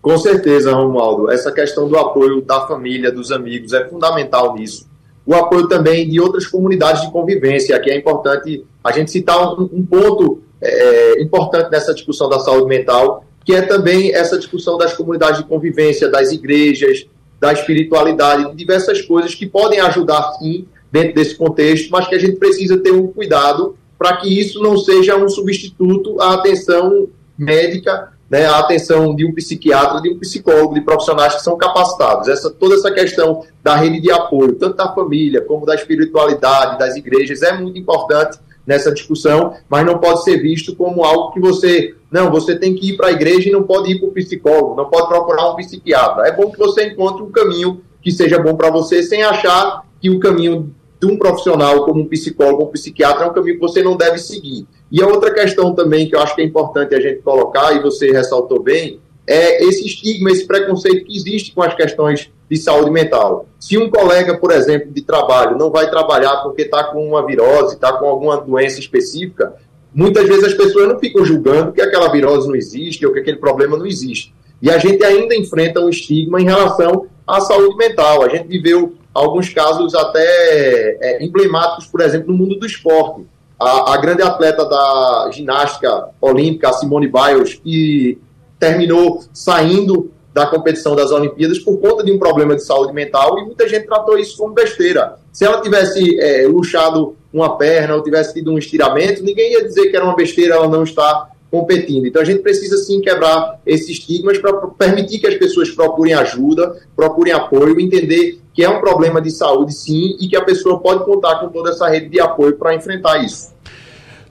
Com, 0.02 0.18
certeza, 0.18 0.74
Romualdo. 0.74 1.30
Essa 1.30 1.52
questão 1.52 1.88
do 1.88 1.96
apoio 1.96 2.42
da 2.42 2.66
família, 2.66 3.12
dos 3.12 3.30
amigos, 3.30 3.72
é 3.72 3.84
fundamental 3.84 4.56
nisso 4.56 4.92
o 5.26 5.34
apoio 5.34 5.68
também 5.68 6.08
de 6.08 6.20
outras 6.20 6.46
comunidades 6.46 7.02
de 7.02 7.10
convivência. 7.10 7.76
Aqui 7.76 7.90
é 7.90 7.96
importante 7.96 8.64
a 8.82 8.92
gente 8.92 9.10
citar 9.10 9.58
um, 9.58 9.68
um 9.72 9.84
ponto 9.84 10.42
é, 10.60 11.22
importante 11.22 11.70
nessa 11.70 11.94
discussão 11.94 12.28
da 12.28 12.38
saúde 12.38 12.66
mental, 12.66 13.24
que 13.44 13.54
é 13.54 13.62
também 13.62 14.14
essa 14.14 14.38
discussão 14.38 14.76
das 14.78 14.94
comunidades 14.94 15.40
de 15.40 15.46
convivência, 15.46 16.08
das 16.08 16.32
igrejas, 16.32 17.06
da 17.40 17.52
espiritualidade, 17.52 18.50
de 18.50 18.56
diversas 18.56 19.02
coisas 19.02 19.34
que 19.34 19.46
podem 19.46 19.80
ajudar, 19.80 20.34
sim, 20.38 20.66
dentro 20.90 21.14
desse 21.14 21.34
contexto, 21.34 21.90
mas 21.90 22.06
que 22.06 22.14
a 22.14 22.18
gente 22.18 22.36
precisa 22.36 22.78
ter 22.78 22.92
um 22.92 23.08
cuidado 23.08 23.76
para 23.98 24.16
que 24.16 24.28
isso 24.28 24.62
não 24.62 24.76
seja 24.76 25.16
um 25.16 25.28
substituto 25.28 26.20
à 26.20 26.34
atenção 26.34 27.08
médica 27.36 28.13
né, 28.30 28.46
a 28.46 28.58
atenção 28.58 29.14
de 29.14 29.26
um 29.26 29.32
psiquiatra, 29.32 30.00
de 30.00 30.10
um 30.10 30.18
psicólogo, 30.18 30.74
de 30.74 30.80
profissionais 30.80 31.34
que 31.36 31.42
são 31.42 31.56
capacitados. 31.56 32.28
Essa, 32.28 32.50
toda 32.50 32.74
essa 32.74 32.90
questão 32.90 33.44
da 33.62 33.76
rede 33.76 34.00
de 34.00 34.10
apoio, 34.10 34.54
tanto 34.54 34.76
da 34.76 34.92
família 34.92 35.42
como 35.42 35.66
da 35.66 35.74
espiritualidade, 35.74 36.78
das 36.78 36.96
igrejas, 36.96 37.42
é 37.42 37.52
muito 37.52 37.78
importante 37.78 38.38
nessa 38.66 38.90
discussão, 38.90 39.54
mas 39.68 39.84
não 39.84 39.98
pode 39.98 40.24
ser 40.24 40.38
visto 40.38 40.74
como 40.74 41.04
algo 41.04 41.32
que 41.32 41.40
você, 41.40 41.94
não, 42.10 42.30
você 42.30 42.56
tem 42.56 42.74
que 42.74 42.90
ir 42.90 42.96
para 42.96 43.08
a 43.08 43.12
igreja 43.12 43.48
e 43.48 43.52
não 43.52 43.62
pode 43.62 43.92
ir 43.92 43.98
para 43.98 44.08
o 44.08 44.12
psicólogo, 44.12 44.74
não 44.74 44.88
pode 44.88 45.08
procurar 45.08 45.50
um 45.50 45.56
psiquiatra. 45.56 46.26
É 46.26 46.32
bom 46.32 46.50
que 46.50 46.58
você 46.58 46.88
encontre 46.88 47.22
um 47.22 47.30
caminho 47.30 47.82
que 48.00 48.10
seja 48.10 48.38
bom 48.38 48.54
para 48.54 48.70
você, 48.70 49.02
sem 49.02 49.22
achar 49.22 49.84
que 50.00 50.10
o 50.10 50.18
caminho 50.18 50.74
de 51.04 51.12
um 51.12 51.18
profissional 51.18 51.84
como 51.84 52.00
um 52.00 52.08
psicólogo 52.08 52.62
ou 52.62 52.68
um 52.68 52.72
psiquiatra 52.72 53.24
é 53.24 53.28
um 53.28 53.32
caminho 53.32 53.56
que 53.56 53.60
você 53.60 53.82
não 53.82 53.96
deve 53.96 54.18
seguir. 54.18 54.66
E 54.90 55.02
a 55.02 55.06
outra 55.06 55.32
questão 55.32 55.74
também 55.74 56.08
que 56.08 56.16
eu 56.16 56.20
acho 56.20 56.34
que 56.34 56.40
é 56.40 56.44
importante 56.44 56.94
a 56.94 57.00
gente 57.00 57.20
colocar, 57.20 57.74
e 57.74 57.82
você 57.82 58.10
ressaltou 58.10 58.62
bem, 58.62 59.00
é 59.26 59.64
esse 59.64 59.86
estigma, 59.86 60.30
esse 60.30 60.46
preconceito 60.46 61.04
que 61.04 61.16
existe 61.16 61.54
com 61.54 61.62
as 61.62 61.74
questões 61.74 62.30
de 62.48 62.56
saúde 62.56 62.90
mental. 62.90 63.46
Se 63.58 63.76
um 63.78 63.90
colega, 63.90 64.38
por 64.38 64.50
exemplo, 64.50 64.90
de 64.92 65.02
trabalho 65.02 65.56
não 65.56 65.70
vai 65.70 65.90
trabalhar 65.90 66.36
porque 66.42 66.62
está 66.62 66.84
com 66.84 67.06
uma 67.06 67.24
virose, 67.24 67.74
está 67.74 67.92
com 67.92 68.06
alguma 68.06 68.36
doença 68.38 68.78
específica, 68.78 69.54
muitas 69.94 70.26
vezes 70.28 70.44
as 70.44 70.54
pessoas 70.54 70.88
não 70.88 70.98
ficam 70.98 71.24
julgando 71.24 71.72
que 71.72 71.80
aquela 71.80 72.10
virose 72.10 72.46
não 72.46 72.54
existe 72.54 73.06
ou 73.06 73.12
que 73.12 73.20
aquele 73.20 73.38
problema 73.38 73.76
não 73.76 73.86
existe. 73.86 74.34
E 74.60 74.70
a 74.70 74.78
gente 74.78 75.02
ainda 75.04 75.34
enfrenta 75.34 75.80
um 75.80 75.88
estigma 75.88 76.40
em 76.40 76.44
relação 76.44 77.06
à 77.26 77.40
saúde 77.40 77.76
mental. 77.76 78.22
A 78.22 78.28
gente 78.28 78.46
viveu 78.46 78.94
alguns 79.14 79.48
casos 79.48 79.94
até 79.94 80.98
é, 81.00 81.24
emblemáticos, 81.24 81.86
por 81.86 82.00
exemplo, 82.00 82.32
no 82.32 82.38
mundo 82.38 82.58
do 82.58 82.66
esporte. 82.66 83.24
A, 83.58 83.94
a, 83.94 83.96
grande 83.98 84.22
atleta 84.22 84.64
da 84.64 85.30
ginástica 85.32 86.08
olímpica, 86.20 86.72
Simone 86.72 87.08
Biles, 87.08 87.54
que 87.54 88.18
terminou 88.58 89.22
saindo 89.32 90.10
da 90.32 90.46
competição 90.46 90.96
das 90.96 91.12
Olimpíadas 91.12 91.60
por 91.60 91.78
conta 91.78 92.02
de 92.02 92.10
um 92.10 92.18
problema 92.18 92.56
de 92.56 92.64
saúde 92.64 92.92
mental 92.92 93.38
e 93.38 93.44
muita 93.44 93.68
gente 93.68 93.86
tratou 93.86 94.18
isso 94.18 94.36
como 94.36 94.52
besteira. 94.52 95.16
Se 95.32 95.44
ela 95.44 95.60
tivesse 95.60 96.18
é, 96.18 96.44
luxado 96.48 97.16
uma 97.32 97.56
perna 97.56 97.94
ou 97.94 98.02
tivesse 98.02 98.34
tido 98.34 98.50
um 98.52 98.58
estiramento, 98.58 99.22
ninguém 99.22 99.52
ia 99.52 99.64
dizer 99.64 99.88
que 99.88 99.96
era 99.96 100.04
uma 100.04 100.16
besteira 100.16 100.56
ela 100.56 100.68
não 100.68 100.82
estar 100.82 101.30
competindo. 101.54 102.04
Então 102.04 102.20
a 102.20 102.24
gente 102.24 102.42
precisa 102.42 102.76
sim 102.78 103.00
quebrar 103.00 103.60
esses 103.64 103.90
estigmas 103.90 104.38
para 104.38 104.52
permitir 104.76 105.20
que 105.20 105.26
as 105.28 105.36
pessoas 105.36 105.70
procurem 105.70 106.12
ajuda, 106.12 106.74
procurem 106.96 107.32
apoio, 107.32 107.78
entender 107.78 108.40
que 108.52 108.64
é 108.64 108.68
um 108.68 108.80
problema 108.80 109.20
de 109.20 109.30
saúde 109.30 109.72
sim 109.72 110.16
e 110.20 110.26
que 110.26 110.36
a 110.36 110.42
pessoa 110.42 110.80
pode 110.80 111.04
contar 111.04 111.36
com 111.36 111.48
toda 111.48 111.70
essa 111.70 111.88
rede 111.88 112.08
de 112.08 112.20
apoio 112.20 112.56
para 112.56 112.74
enfrentar 112.74 113.24
isso. 113.24 113.54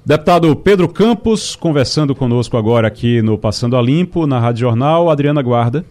Deputado 0.06 0.54
Pedro 0.54 0.90
Campos, 0.90 1.56
conversando 1.56 2.14
conosco 2.14 2.58
agora 2.58 2.90
aqui 2.90 3.22
no 3.22 3.38
Passando 3.38 3.78
a 3.78 3.82
Limpo, 3.82 4.28
na 4.28 4.38
Rádio 4.38 4.60
Jornal. 4.60 5.10
Adriana 5.10 5.42
Guarda. 5.42 5.86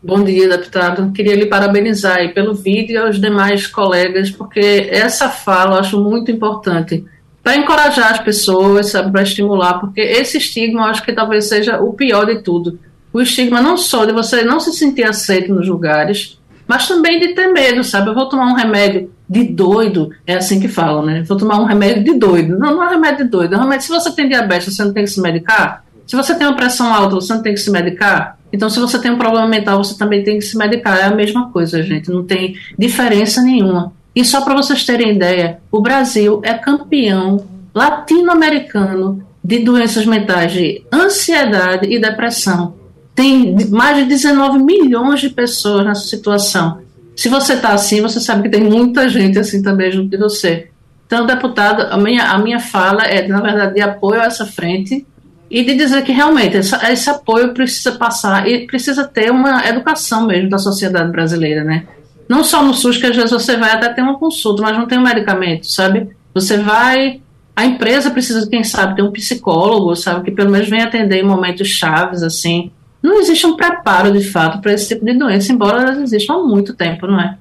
Bom 0.00 0.22
dia, 0.22 0.48
deputado. 0.48 1.10
Queria 1.10 1.34
lhe 1.34 1.46
parabenizar 1.46 2.32
pelo 2.32 2.54
vídeo 2.54 2.94
e 2.94 2.96
aos 2.96 3.20
demais 3.20 3.66
colegas, 3.66 4.30
porque 4.30 4.88
essa 4.88 5.28
fala 5.28 5.74
eu 5.74 5.80
acho 5.80 6.00
muito 6.00 6.30
importante 6.30 7.04
para 7.48 7.56
encorajar 7.56 8.12
as 8.12 8.20
pessoas, 8.20 8.90
sabe, 8.90 9.10
para 9.10 9.22
estimular, 9.22 9.80
porque 9.80 10.02
esse 10.02 10.36
estigma 10.36 10.82
eu 10.82 10.84
acho 10.84 11.02
que 11.02 11.14
talvez 11.14 11.48
seja 11.48 11.80
o 11.80 11.94
pior 11.94 12.26
de 12.26 12.42
tudo. 12.42 12.78
O 13.10 13.22
estigma 13.22 13.62
não 13.62 13.74
só 13.74 14.04
de 14.04 14.12
você 14.12 14.42
não 14.42 14.60
se 14.60 14.70
sentir 14.70 15.04
aceito 15.04 15.54
nos 15.54 15.66
lugares, 15.66 16.38
mas 16.66 16.86
também 16.86 17.18
de 17.18 17.28
ter 17.28 17.46
medo, 17.46 17.82
sabe? 17.82 18.10
Eu 18.10 18.14
vou 18.14 18.28
tomar 18.28 18.52
um 18.52 18.54
remédio 18.54 19.10
de 19.26 19.44
doido, 19.44 20.10
é 20.26 20.34
assim 20.34 20.60
que 20.60 20.68
falam, 20.68 21.02
né? 21.02 21.22
Vou 21.26 21.38
tomar 21.38 21.58
um 21.58 21.64
remédio 21.64 22.04
de 22.04 22.18
doido. 22.18 22.58
Não, 22.58 22.76
não 22.76 22.84
é 22.84 22.90
remédio 22.90 23.24
de 23.24 23.30
doido. 23.30 23.54
É 23.54 23.58
remédio, 23.58 23.86
se 23.86 23.92
você 23.92 24.10
tem 24.10 24.28
diabetes, 24.28 24.76
você 24.76 24.84
não 24.84 24.92
tem 24.92 25.04
que 25.04 25.10
se 25.10 25.20
medicar. 25.22 25.82
Se 26.06 26.14
você 26.14 26.34
tem 26.34 26.46
uma 26.46 26.54
pressão 26.56 26.92
alta, 26.92 27.14
você 27.14 27.32
não 27.32 27.40
tem 27.40 27.54
que 27.54 27.60
se 27.60 27.70
medicar. 27.70 28.36
Então, 28.52 28.68
se 28.68 28.78
você 28.78 28.98
tem 28.98 29.10
um 29.10 29.16
problema 29.16 29.48
mental, 29.48 29.82
você 29.82 29.96
também 29.96 30.22
tem 30.22 30.38
que 30.38 30.44
se 30.44 30.58
medicar. 30.58 30.98
É 30.98 31.04
a 31.04 31.14
mesma 31.14 31.50
coisa, 31.50 31.82
gente. 31.82 32.10
Não 32.10 32.24
tem 32.24 32.56
diferença 32.78 33.40
nenhuma. 33.40 33.92
E 34.14 34.24
só 34.24 34.40
para 34.40 34.54
vocês 34.54 34.84
terem 34.84 35.14
ideia, 35.14 35.60
o 35.70 35.80
Brasil 35.80 36.40
é 36.44 36.54
campeão 36.54 37.46
latino-americano 37.74 39.24
de 39.44 39.60
doenças 39.60 40.04
mentais 40.04 40.52
de 40.52 40.84
ansiedade 40.92 41.86
e 41.88 42.00
depressão. 42.00 42.74
Tem 43.14 43.56
mais 43.68 43.96
de 43.96 44.04
19 44.04 44.58
milhões 44.58 45.20
de 45.20 45.30
pessoas 45.30 45.84
nessa 45.84 46.06
situação. 46.06 46.80
Se 47.16 47.28
você 47.28 47.54
está 47.54 47.70
assim, 47.70 48.00
você 48.00 48.20
sabe 48.20 48.42
que 48.42 48.48
tem 48.48 48.62
muita 48.62 49.08
gente 49.08 49.38
assim 49.38 49.62
também 49.62 49.90
junto 49.90 50.10
de 50.10 50.16
você. 50.16 50.68
Então, 51.06 51.26
deputado, 51.26 51.82
a 51.90 51.96
minha, 51.96 52.24
a 52.24 52.38
minha 52.38 52.60
fala 52.60 53.04
é, 53.04 53.26
na 53.26 53.40
verdade, 53.40 53.74
de 53.74 53.80
apoio 53.80 54.20
a 54.20 54.26
essa 54.26 54.44
frente 54.44 55.06
e 55.50 55.64
de 55.64 55.74
dizer 55.74 56.02
que 56.02 56.12
realmente 56.12 56.58
essa, 56.58 56.92
esse 56.92 57.08
apoio 57.08 57.54
precisa 57.54 57.92
passar 57.92 58.46
e 58.46 58.66
precisa 58.66 59.04
ter 59.04 59.30
uma 59.30 59.66
educação 59.66 60.26
mesmo 60.26 60.50
da 60.50 60.58
sociedade 60.58 61.10
brasileira, 61.10 61.64
né? 61.64 61.86
Não 62.28 62.44
só 62.44 62.62
no 62.62 62.74
SUS, 62.74 62.98
que 62.98 63.06
às 63.06 63.16
vezes 63.16 63.30
você 63.30 63.56
vai 63.56 63.70
até 63.70 63.92
ter 63.92 64.02
uma 64.02 64.18
consulta, 64.18 64.62
mas 64.62 64.76
não 64.76 64.86
tem 64.86 64.98
um 64.98 65.02
medicamento, 65.02 65.66
sabe? 65.66 66.10
Você 66.34 66.58
vai. 66.58 67.22
A 67.56 67.64
empresa 67.64 68.10
precisa, 68.10 68.48
quem 68.48 68.62
sabe, 68.62 68.96
ter 68.96 69.02
um 69.02 69.10
psicólogo, 69.10 69.96
sabe? 69.96 70.24
Que 70.24 70.30
pelo 70.30 70.50
menos 70.50 70.68
venha 70.68 70.84
atender 70.84 71.20
em 71.20 71.26
momentos 71.26 71.68
chaves, 71.68 72.22
assim. 72.22 72.70
Não 73.02 73.18
existe 73.18 73.46
um 73.46 73.56
preparo, 73.56 74.12
de 74.12 74.24
fato, 74.24 74.60
para 74.60 74.72
esse 74.72 74.88
tipo 74.88 75.04
de 75.04 75.14
doença, 75.14 75.52
embora 75.52 75.82
elas 75.82 75.98
existam 75.98 76.34
há 76.34 76.38
muito 76.38 76.74
tempo, 76.74 77.06
não 77.06 77.20
é? 77.20 77.38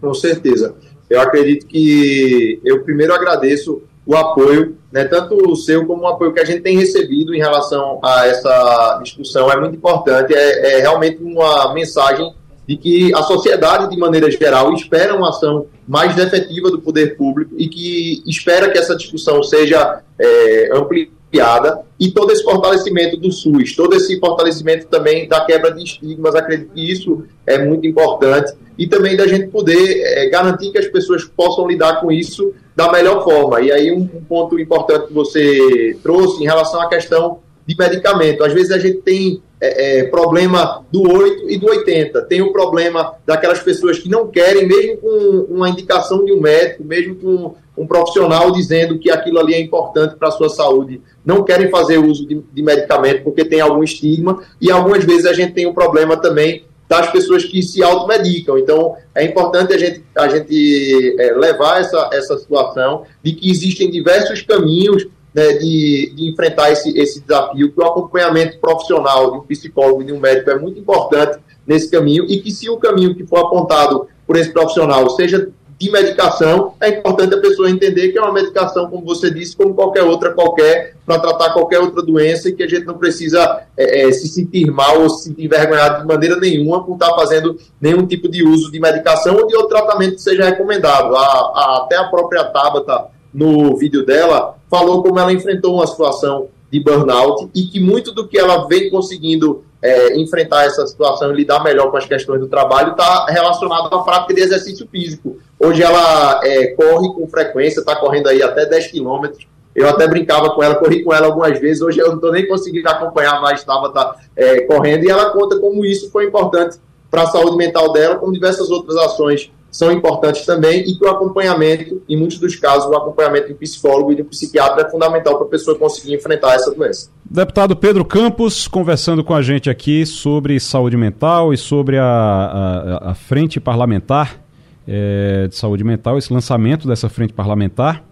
Com 0.00 0.14
certeza. 0.14 0.76
Eu 1.10 1.20
acredito 1.20 1.66
que 1.66 2.60
eu 2.64 2.82
primeiro 2.84 3.14
agradeço 3.14 3.82
o 4.06 4.16
apoio, 4.16 4.76
né, 4.90 5.04
tanto 5.04 5.36
o 5.50 5.56
seu 5.56 5.86
como 5.86 6.04
o 6.04 6.06
apoio 6.06 6.32
que 6.32 6.40
a 6.40 6.44
gente 6.44 6.62
tem 6.62 6.78
recebido 6.78 7.34
em 7.34 7.38
relação 7.38 7.98
a 8.02 8.26
essa 8.26 9.00
discussão. 9.02 9.50
É 9.50 9.58
muito 9.58 9.76
importante, 9.76 10.34
é, 10.34 10.78
é 10.78 10.80
realmente 10.80 11.22
uma 11.22 11.74
mensagem 11.74 12.32
de 12.68 12.76
que 12.76 13.14
a 13.14 13.22
sociedade, 13.22 13.88
de 13.88 13.96
maneira 13.96 14.30
geral, 14.30 14.74
espera 14.74 15.16
uma 15.16 15.30
ação 15.30 15.66
mais 15.86 16.18
efetiva 16.18 16.70
do 16.70 16.78
poder 16.78 17.16
público 17.16 17.54
e 17.56 17.66
que 17.66 18.22
espera 18.26 18.68
que 18.68 18.76
essa 18.76 18.94
discussão 18.94 19.42
seja 19.42 20.02
é, 20.18 20.70
ampliada 20.76 21.80
e 21.98 22.10
todo 22.10 22.30
esse 22.30 22.44
fortalecimento 22.44 23.16
do 23.16 23.32
SUS, 23.32 23.74
todo 23.74 23.96
esse 23.96 24.20
fortalecimento 24.20 24.86
também 24.86 25.26
da 25.26 25.40
quebra 25.46 25.72
de 25.72 25.82
estigmas, 25.82 26.34
acredito 26.34 26.70
que 26.74 26.92
isso 26.92 27.24
é 27.46 27.64
muito 27.64 27.86
importante 27.86 28.52
e 28.76 28.86
também 28.86 29.16
da 29.16 29.26
gente 29.26 29.46
poder 29.48 30.02
é, 30.02 30.28
garantir 30.28 30.70
que 30.70 30.78
as 30.78 30.88
pessoas 30.88 31.24
possam 31.24 31.66
lidar 31.66 32.02
com 32.02 32.12
isso 32.12 32.52
da 32.76 32.92
melhor 32.92 33.24
forma. 33.24 33.62
E 33.62 33.72
aí 33.72 33.90
um, 33.90 34.02
um 34.02 34.24
ponto 34.28 34.60
importante 34.60 35.06
que 35.06 35.14
você 35.14 35.98
trouxe 36.02 36.42
em 36.42 36.46
relação 36.46 36.82
à 36.82 36.88
questão 36.88 37.38
de 37.66 37.74
medicamento. 37.74 38.44
Às 38.44 38.52
vezes 38.52 38.72
a 38.72 38.78
gente 38.78 38.98
tem 38.98 39.42
é, 39.60 40.00
é, 40.00 40.04
problema 40.04 40.84
do 40.90 41.02
8 41.02 41.50
e 41.50 41.58
do 41.58 41.68
80. 41.68 42.22
Tem 42.22 42.40
o 42.42 42.52
problema 42.52 43.14
daquelas 43.26 43.60
pessoas 43.60 43.98
que 43.98 44.08
não 44.08 44.28
querem, 44.28 44.66
mesmo 44.66 44.98
com 44.98 45.46
uma 45.50 45.68
indicação 45.68 46.24
de 46.24 46.32
um 46.32 46.40
médico, 46.40 46.84
mesmo 46.84 47.16
com 47.16 47.54
um 47.76 47.86
profissional 47.86 48.50
dizendo 48.50 48.98
que 48.98 49.10
aquilo 49.10 49.38
ali 49.38 49.54
é 49.54 49.60
importante 49.60 50.16
para 50.16 50.28
a 50.28 50.32
sua 50.32 50.48
saúde, 50.48 51.00
não 51.24 51.44
querem 51.44 51.70
fazer 51.70 51.98
uso 51.98 52.26
de, 52.26 52.42
de 52.52 52.62
medicamento 52.62 53.22
porque 53.22 53.44
tem 53.44 53.60
algum 53.60 53.82
estigma. 53.82 54.42
E 54.60 54.70
algumas 54.70 55.04
vezes 55.04 55.26
a 55.26 55.32
gente 55.32 55.52
tem 55.52 55.66
o 55.66 55.70
um 55.70 55.74
problema 55.74 56.16
também 56.16 56.64
das 56.88 57.10
pessoas 57.10 57.44
que 57.44 57.62
se 57.62 57.82
automedicam. 57.82 58.56
Então, 58.58 58.96
é 59.14 59.22
importante 59.22 59.74
a 59.74 59.78
gente, 59.78 60.02
a 60.16 60.26
gente 60.28 61.16
é, 61.20 61.32
levar 61.34 61.80
essa, 61.80 62.08
essa 62.12 62.38
situação 62.38 63.04
de 63.22 63.32
que 63.32 63.50
existem 63.50 63.90
diversos 63.90 64.40
caminhos 64.40 65.06
né, 65.34 65.52
de, 65.54 66.12
de, 66.14 66.30
enfrentar 66.30 66.70
esse, 66.70 66.96
esse 66.98 67.20
desafio, 67.20 67.72
que 67.72 67.80
o 67.80 67.84
acompanhamento 67.84 68.58
profissional 68.58 69.30
de 69.30 69.38
um 69.38 69.42
psicólogo 69.42 70.02
e 70.02 70.06
de 70.06 70.12
um 70.12 70.20
médico 70.20 70.50
é 70.50 70.58
muito 70.58 70.78
importante 70.80 71.38
nesse 71.66 71.90
caminho 71.90 72.24
e 72.28 72.40
que 72.40 72.50
se 72.50 72.68
o 72.68 72.78
caminho 72.78 73.14
que 73.14 73.26
for 73.26 73.38
apontado 73.38 74.08
por 74.26 74.36
esse 74.36 74.50
profissional 74.50 75.08
seja 75.10 75.50
de 75.78 75.92
medicação, 75.92 76.74
é 76.80 76.88
importante 76.88 77.34
a 77.36 77.40
pessoa 77.40 77.70
entender 77.70 78.08
que 78.08 78.18
é 78.18 78.20
uma 78.20 78.32
medicação, 78.32 78.90
como 78.90 79.04
você 79.04 79.30
disse, 79.30 79.56
como 79.56 79.74
qualquer 79.74 80.02
outra 80.02 80.32
qualquer, 80.32 80.96
para 81.06 81.20
tratar 81.20 81.52
qualquer 81.52 81.78
outra 81.78 82.02
doença 82.02 82.48
e 82.48 82.52
que 82.52 82.64
a 82.64 82.68
gente 82.68 82.84
não 82.84 82.98
precisa 82.98 83.62
é, 83.76 84.08
é, 84.08 84.12
se 84.12 84.26
sentir 84.26 84.68
mal 84.72 85.02
ou 85.02 85.08
se 85.08 85.28
sentir 85.28 85.44
envergonhado 85.44 86.00
de 86.00 86.08
maneira 86.08 86.34
nenhuma 86.36 86.84
por 86.84 86.94
estar 86.94 87.14
fazendo 87.14 87.56
nenhum 87.80 88.04
tipo 88.04 88.28
de 88.28 88.42
uso 88.42 88.72
de 88.72 88.80
medicação 88.80 89.36
ou 89.36 89.46
de 89.46 89.54
outro 89.54 89.76
tratamento 89.76 90.16
que 90.16 90.22
seja 90.22 90.46
recomendado. 90.46 91.14
A, 91.14 91.22
a, 91.22 91.82
até 91.84 91.96
a 91.96 92.08
própria 92.08 92.42
Tabata, 92.44 93.06
no 93.32 93.76
vídeo 93.76 94.04
dela, 94.04 94.56
falou 94.70 95.02
como 95.02 95.18
ela 95.18 95.32
enfrentou 95.32 95.74
uma 95.74 95.86
situação 95.86 96.48
de 96.70 96.80
burnout 96.80 97.48
e 97.54 97.62
que 97.62 97.80
muito 97.80 98.12
do 98.12 98.26
que 98.26 98.38
ela 98.38 98.66
vem 98.66 98.90
conseguindo 98.90 99.64
é, 99.80 100.18
enfrentar 100.18 100.64
essa 100.64 100.86
situação 100.86 101.32
e 101.32 101.36
lidar 101.36 101.62
melhor 101.62 101.90
com 101.90 101.96
as 101.96 102.04
questões 102.04 102.40
do 102.40 102.48
trabalho 102.48 102.92
está 102.92 103.26
relacionado 103.26 103.94
à 103.94 104.02
prática 104.02 104.34
de 104.34 104.40
exercício 104.40 104.86
físico. 104.90 105.38
Hoje 105.58 105.82
ela 105.82 106.40
é, 106.44 106.68
corre 106.68 107.12
com 107.14 107.26
frequência, 107.28 107.80
está 107.80 107.96
correndo 107.96 108.28
aí 108.28 108.42
até 108.42 108.66
10 108.66 108.88
quilômetros. 108.88 109.46
Eu 109.74 109.88
até 109.88 110.08
brincava 110.08 110.50
com 110.50 110.62
ela, 110.62 110.74
corri 110.74 111.04
com 111.04 111.14
ela 111.14 111.26
algumas 111.26 111.58
vezes. 111.60 111.80
Hoje 111.80 112.00
eu 112.00 112.08
não 112.08 112.16
estou 112.16 112.32
nem 112.32 112.48
conseguindo 112.48 112.88
acompanhar 112.88 113.40
mais, 113.40 113.60
estava 113.60 113.90
tá, 113.92 114.16
é, 114.34 114.62
correndo. 114.62 115.04
E 115.04 115.10
ela 115.10 115.30
conta 115.30 115.58
como 115.60 115.84
isso 115.84 116.10
foi 116.10 116.26
importante 116.26 116.78
para 117.10 117.22
a 117.22 117.26
saúde 117.26 117.56
mental 117.56 117.92
dela, 117.92 118.16
como 118.16 118.32
diversas 118.32 118.70
outras 118.70 118.96
ações 118.96 119.50
são 119.78 119.92
importantes 119.92 120.44
também 120.44 120.80
e 120.80 120.98
que 120.98 121.04
o 121.04 121.08
acompanhamento, 121.08 122.02
em 122.08 122.16
muitos 122.16 122.38
dos 122.38 122.56
casos, 122.56 122.90
o 122.90 122.96
acompanhamento 122.96 123.46
de 123.46 123.54
psicólogo 123.54 124.10
e 124.10 124.16
de 124.16 124.24
psiquiatra 124.24 124.84
é 124.84 124.90
fundamental 124.90 125.36
para 125.36 125.46
a 125.46 125.48
pessoa 125.48 125.78
conseguir 125.78 126.16
enfrentar 126.16 126.56
essa 126.56 126.74
doença. 126.74 127.10
Deputado 127.24 127.76
Pedro 127.76 128.04
Campos 128.04 128.66
conversando 128.66 129.22
com 129.22 129.32
a 129.32 129.40
gente 129.40 129.70
aqui 129.70 130.04
sobre 130.04 130.58
saúde 130.58 130.96
mental 130.96 131.54
e 131.54 131.56
sobre 131.56 131.96
a, 131.96 132.04
a, 132.04 133.10
a 133.12 133.14
frente 133.14 133.60
parlamentar 133.60 134.40
é, 134.84 135.46
de 135.46 135.54
saúde 135.54 135.84
mental, 135.84 136.18
esse 136.18 136.32
lançamento 136.32 136.88
dessa 136.88 137.08
frente 137.08 137.32
parlamentar 137.32 138.02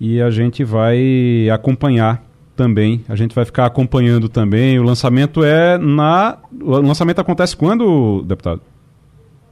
e 0.00 0.22
a 0.22 0.30
gente 0.30 0.62
vai 0.62 1.50
acompanhar 1.52 2.22
também. 2.54 3.04
A 3.08 3.16
gente 3.16 3.34
vai 3.34 3.44
ficar 3.44 3.66
acompanhando 3.66 4.28
também. 4.28 4.78
O 4.78 4.84
lançamento 4.84 5.42
é 5.42 5.78
na. 5.78 6.38
O 6.62 6.76
lançamento 6.76 7.20
acontece 7.20 7.56
quando, 7.56 8.22
deputado? 8.22 8.60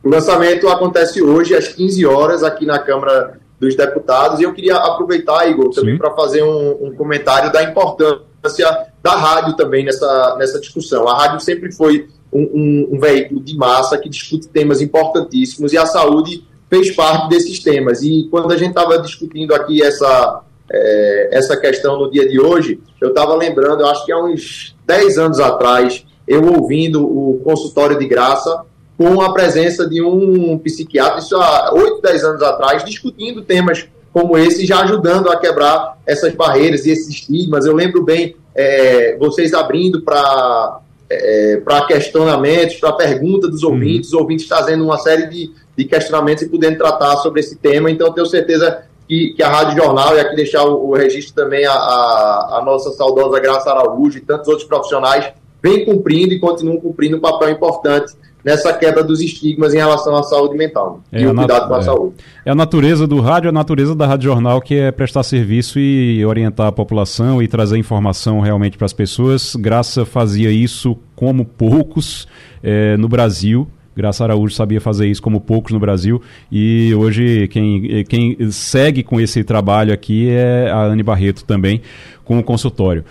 O 0.06 0.08
lançamento 0.08 0.68
acontece 0.68 1.20
hoje 1.20 1.52
às 1.52 1.66
15 1.66 2.06
horas 2.06 2.44
aqui 2.44 2.64
na 2.64 2.78
Câmara 2.78 3.40
dos 3.58 3.74
Deputados. 3.74 4.38
E 4.38 4.44
eu 4.44 4.54
queria 4.54 4.76
aproveitar, 4.76 5.50
Igor, 5.50 5.70
também 5.70 5.98
para 5.98 6.12
fazer 6.12 6.44
um, 6.44 6.86
um, 6.86 6.94
comentário 6.94 7.52
da 7.52 7.64
importância 7.64 8.86
da 9.02 9.16
rádio 9.16 9.56
também 9.56 9.84
nessa, 9.84 10.36
nessa 10.38 10.60
discussão. 10.60 11.08
A 11.08 11.18
rádio 11.18 11.40
sempre 11.40 11.72
foi 11.72 12.08
um, 12.32 12.42
um, 12.42 12.88
um 12.92 13.00
veículo 13.00 13.40
de 13.40 13.56
massa 13.56 13.98
que 13.98 14.08
discute 14.08 14.46
temas 14.46 14.80
importantíssimos 14.80 15.72
e 15.72 15.76
a 15.76 15.86
saúde 15.86 16.46
fez 16.70 16.94
parte 16.94 17.28
desses 17.28 17.58
temas. 17.58 18.00
E 18.00 18.28
quando 18.30 18.52
a 18.52 18.56
gente 18.56 18.68
estava 18.68 19.00
discutindo 19.00 19.52
aqui 19.56 19.82
essa, 19.82 20.40
é, 20.70 21.30
essa 21.32 21.56
questão 21.56 21.98
no 21.98 22.08
dia 22.08 22.28
de 22.28 22.40
hoje, 22.40 22.80
eu 23.00 23.08
estava 23.08 23.34
lembrando, 23.34 23.80
eu 23.80 23.88
acho 23.88 24.06
que 24.06 24.12
há 24.12 24.22
uns 24.22 24.76
10 24.86 25.18
anos 25.18 25.40
atrás, 25.40 26.06
eu 26.28 26.44
ouvindo 26.44 27.04
o 27.04 27.40
consultório 27.42 27.98
de 27.98 28.06
graça 28.06 28.64
com 28.96 29.20
a 29.20 29.32
presença 29.32 29.88
de 29.88 30.02
um 30.02 30.58
psiquiatra, 30.58 31.18
isso 31.18 31.36
há 31.36 31.72
8, 31.74 32.00
10 32.00 32.24
anos 32.24 32.42
atrás, 32.42 32.84
discutindo 32.84 33.42
temas 33.42 33.86
como 34.12 34.38
esse, 34.38 34.64
já 34.64 34.80
ajudando 34.80 35.28
a 35.28 35.36
quebrar 35.36 35.98
essas 36.06 36.34
barreiras 36.34 36.86
e 36.86 36.90
esses 36.90 37.08
estigmas. 37.08 37.66
Eu 37.66 37.74
lembro 37.74 38.02
bem 38.02 38.34
é, 38.54 39.16
vocês 39.18 39.52
abrindo 39.52 40.00
para 40.00 40.80
é, 41.08 41.60
para 41.64 41.86
questionamentos, 41.86 42.76
para 42.76 42.92
pergunta 42.92 43.48
dos 43.48 43.62
ouvintes, 43.62 44.12
uhum. 44.12 44.16
os 44.16 44.22
ouvintes 44.22 44.48
trazendo 44.48 44.84
uma 44.84 44.98
série 44.98 45.26
de, 45.26 45.52
de 45.76 45.84
questionamentos 45.84 46.42
e 46.42 46.48
podendo 46.48 46.78
tratar 46.78 47.16
sobre 47.18 47.40
esse 47.40 47.56
tema. 47.56 47.90
Então, 47.90 48.12
tenho 48.12 48.26
certeza 48.26 48.84
que, 49.06 49.32
que 49.34 49.42
a 49.42 49.48
Rádio 49.48 49.82
Jornal, 49.82 50.16
e 50.16 50.20
aqui 50.20 50.34
deixar 50.34 50.64
o, 50.64 50.88
o 50.88 50.94
registro 50.94 51.34
também 51.34 51.64
a, 51.64 51.72
a, 51.72 52.58
a, 52.58 52.62
nossa 52.64 52.90
saudosa 52.90 53.38
Graça 53.38 53.70
Araújo 53.70 54.18
e 54.18 54.20
tantos 54.20 54.48
outros 54.48 54.66
profissionais, 54.66 55.32
vem 55.62 55.84
cumprindo 55.84 56.34
e 56.34 56.40
continuam 56.40 56.80
cumprindo 56.80 57.16
um 57.16 57.20
papel 57.20 57.50
importante 57.50 58.14
nessa 58.46 58.72
quebra 58.72 59.02
dos 59.02 59.20
estigmas 59.20 59.74
em 59.74 59.78
relação 59.78 60.14
à 60.14 60.22
saúde 60.22 60.56
mental 60.56 61.00
é 61.10 61.22
e 61.22 61.26
o 61.26 61.34
cuidado 61.34 61.66
com 61.66 61.74
a 61.74 61.78
é. 61.78 61.82
saúde. 61.82 62.14
É 62.44 62.50
a 62.52 62.54
natureza 62.54 63.04
do 63.04 63.20
rádio, 63.20 63.50
a 63.50 63.52
natureza 63.52 63.92
da 63.92 64.06
Rádio 64.06 64.30
Jornal, 64.30 64.60
que 64.60 64.76
é 64.76 64.92
prestar 64.92 65.24
serviço 65.24 65.80
e 65.80 66.24
orientar 66.24 66.68
a 66.68 66.72
população 66.72 67.42
e 67.42 67.48
trazer 67.48 67.76
informação 67.76 68.38
realmente 68.38 68.78
para 68.78 68.84
as 68.84 68.92
pessoas. 68.92 69.56
Graça 69.56 70.06
fazia 70.06 70.52
isso 70.52 70.96
como 71.16 71.44
poucos 71.44 72.28
é, 72.62 72.96
no 72.96 73.08
Brasil. 73.08 73.66
Graça 73.96 74.22
Araújo 74.22 74.54
sabia 74.54 74.80
fazer 74.80 75.08
isso 75.08 75.22
como 75.22 75.40
poucos 75.40 75.72
no 75.72 75.80
Brasil 75.80 76.22
e 76.52 76.94
hoje 76.94 77.48
quem, 77.48 78.04
quem 78.04 78.50
segue 78.52 79.02
com 79.02 79.18
esse 79.18 79.42
trabalho 79.42 79.92
aqui 79.92 80.28
é 80.28 80.70
a 80.70 80.84
Anne 80.84 81.02
Barreto 81.02 81.42
também 81.44 81.80
com 82.22 82.38
o 82.38 82.44
consultório. 82.44 83.04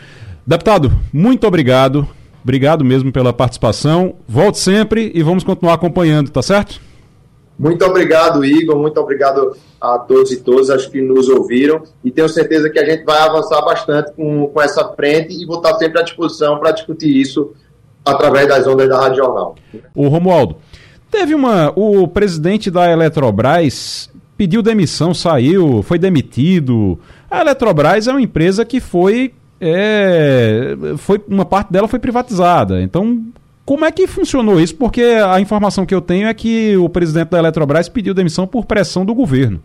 Deputado, 0.45 0.93
muito 1.11 1.45
obrigado. 1.47 2.07
Obrigado 2.45 2.85
mesmo 2.85 3.11
pela 3.11 3.33
participação. 3.33 4.17
Volte 4.27 4.59
sempre 4.59 5.11
e 5.15 5.23
vamos 5.23 5.43
continuar 5.43 5.73
acompanhando, 5.73 6.29
tá 6.29 6.43
certo? 6.43 6.79
Muito 7.57 7.83
obrigado, 7.83 8.45
Igor. 8.45 8.77
Muito 8.77 8.99
obrigado 8.99 9.57
a 9.81 9.97
todos 9.97 10.31
e 10.31 10.37
todas 10.37 10.69
as 10.69 10.85
que 10.85 11.01
nos 11.01 11.27
ouviram. 11.27 11.81
E 12.03 12.11
tenho 12.11 12.29
certeza 12.29 12.69
que 12.69 12.77
a 12.77 12.85
gente 12.85 13.03
vai 13.03 13.17
avançar 13.17 13.59
bastante 13.63 14.11
com, 14.11 14.45
com 14.45 14.61
essa 14.61 14.87
frente 14.89 15.33
e 15.33 15.43
vou 15.43 15.57
estar 15.57 15.73
sempre 15.79 15.99
à 15.99 16.03
disposição 16.03 16.59
para 16.59 16.69
discutir 16.69 17.09
isso 17.09 17.51
através 18.05 18.47
das 18.47 18.67
ondas 18.67 18.87
da 18.87 18.99
Rádio 18.99 19.23
Jornal. 19.23 19.55
O 19.95 20.07
Romualdo, 20.07 20.57
teve 21.09 21.33
uma. 21.33 21.73
O 21.75 22.07
presidente 22.07 22.69
da 22.69 22.91
Eletrobras 22.91 24.07
pediu 24.37 24.61
demissão, 24.61 25.15
saiu, 25.15 25.81
foi 25.81 25.97
demitido. 25.97 26.99
A 27.27 27.41
Eletrobras 27.41 28.07
é 28.07 28.11
uma 28.11 28.21
empresa 28.21 28.63
que 28.63 28.79
foi 28.79 29.33
é, 29.59 30.75
foi 30.97 31.21
uma 31.27 31.45
parte 31.45 31.71
dela 31.71 31.87
foi 31.87 31.99
privatizada. 31.99 32.81
Então, 32.81 33.23
como 33.65 33.85
é 33.85 33.91
que 33.91 34.05
funcionou 34.05 34.59
isso? 34.59 34.75
Porque 34.75 35.01
a 35.01 35.39
informação 35.39 35.85
que 35.85 35.95
eu 35.95 36.01
tenho 36.01 36.27
é 36.27 36.33
que 36.33 36.77
o 36.77 36.87
presidente 36.87 37.29
da 37.29 37.39
Eletrobras 37.39 37.89
pediu 37.89 38.13
demissão 38.13 38.45
por 38.45 38.65
pressão 38.65 39.05
do 39.05 39.15
governo. 39.15 39.61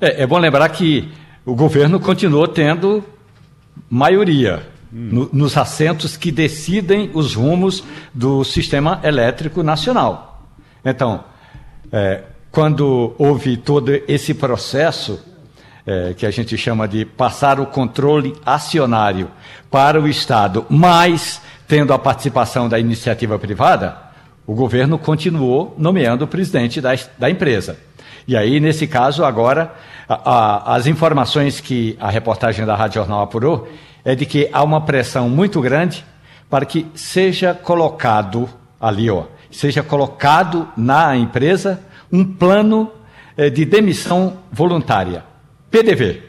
É, 0.00 0.22
é 0.22 0.26
bom 0.26 0.38
lembrar 0.38 0.68
que 0.70 1.08
o 1.44 1.54
governo 1.54 2.00
continuou 2.00 2.48
tendo 2.48 3.04
maioria 3.88 4.62
hum. 4.92 5.08
no, 5.12 5.30
nos 5.32 5.56
assentos 5.56 6.16
que 6.16 6.32
decidem 6.32 7.10
os 7.14 7.34
rumos 7.34 7.84
do 8.12 8.42
sistema 8.42 9.00
elétrico 9.04 9.62
nacional. 9.62 10.42
Então, 10.84 11.24
é, 11.92 12.22
quando 12.50 13.14
houve 13.18 13.56
todo 13.56 13.92
esse 14.08 14.34
processo 14.34 15.22
é, 15.86 16.14
que 16.14 16.26
a 16.26 16.30
gente 16.30 16.56
chama 16.56 16.86
de 16.86 17.04
passar 17.04 17.58
o 17.60 17.66
controle 17.66 18.34
acionário 18.44 19.28
para 19.70 20.00
o 20.00 20.08
Estado, 20.08 20.64
mas 20.68 21.40
tendo 21.66 21.92
a 21.92 21.98
participação 21.98 22.68
da 22.68 22.78
iniciativa 22.78 23.38
privada, 23.38 23.96
o 24.46 24.54
governo 24.54 24.98
continuou 24.98 25.74
nomeando 25.78 26.24
o 26.24 26.28
presidente 26.28 26.80
da, 26.80 26.90
da 27.18 27.30
empresa. 27.30 27.78
E 28.26 28.36
aí, 28.36 28.60
nesse 28.60 28.86
caso, 28.86 29.24
agora, 29.24 29.74
a, 30.08 30.30
a, 30.30 30.76
as 30.76 30.86
informações 30.86 31.60
que 31.60 31.96
a 32.00 32.10
reportagem 32.10 32.64
da 32.64 32.76
Rádio 32.76 32.96
Jornal 32.96 33.22
apurou 33.22 33.68
é 34.04 34.14
de 34.14 34.26
que 34.26 34.48
há 34.52 34.62
uma 34.62 34.80
pressão 34.80 35.28
muito 35.28 35.60
grande 35.60 36.04
para 36.50 36.66
que 36.66 36.86
seja 36.94 37.54
colocado 37.54 38.48
ali, 38.80 39.08
ó, 39.08 39.24
seja 39.50 39.82
colocado 39.82 40.68
na 40.76 41.16
empresa 41.16 41.80
um 42.12 42.24
plano 42.24 42.92
eh, 43.36 43.48
de 43.48 43.64
demissão 43.64 44.38
voluntária. 44.52 45.31
PDV. 45.72 46.22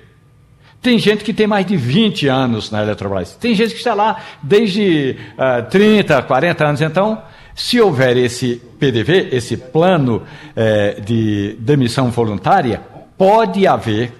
Tem 0.81 0.97
gente 0.97 1.23
que 1.23 1.33
tem 1.33 1.45
mais 1.45 1.65
de 1.65 1.77
20 1.77 2.27
anos 2.27 2.71
na 2.71 2.81
Eletrobras. 2.81 3.35
Tem 3.35 3.53
gente 3.53 3.71
que 3.71 3.77
está 3.77 3.93
lá 3.93 4.21
desde 4.41 5.15
uh, 5.37 5.69
30, 5.69 6.21
40 6.23 6.65
anos. 6.65 6.81
Então, 6.81 7.21
se 7.55 7.79
houver 7.79 8.17
esse 8.17 8.61
PDV, 8.79 9.29
esse 9.31 9.55
plano 9.55 10.23
eh, 10.55 10.99
de 11.05 11.55
demissão 11.59 12.09
voluntária, 12.09 12.81
pode 13.15 13.67
haver, 13.67 14.11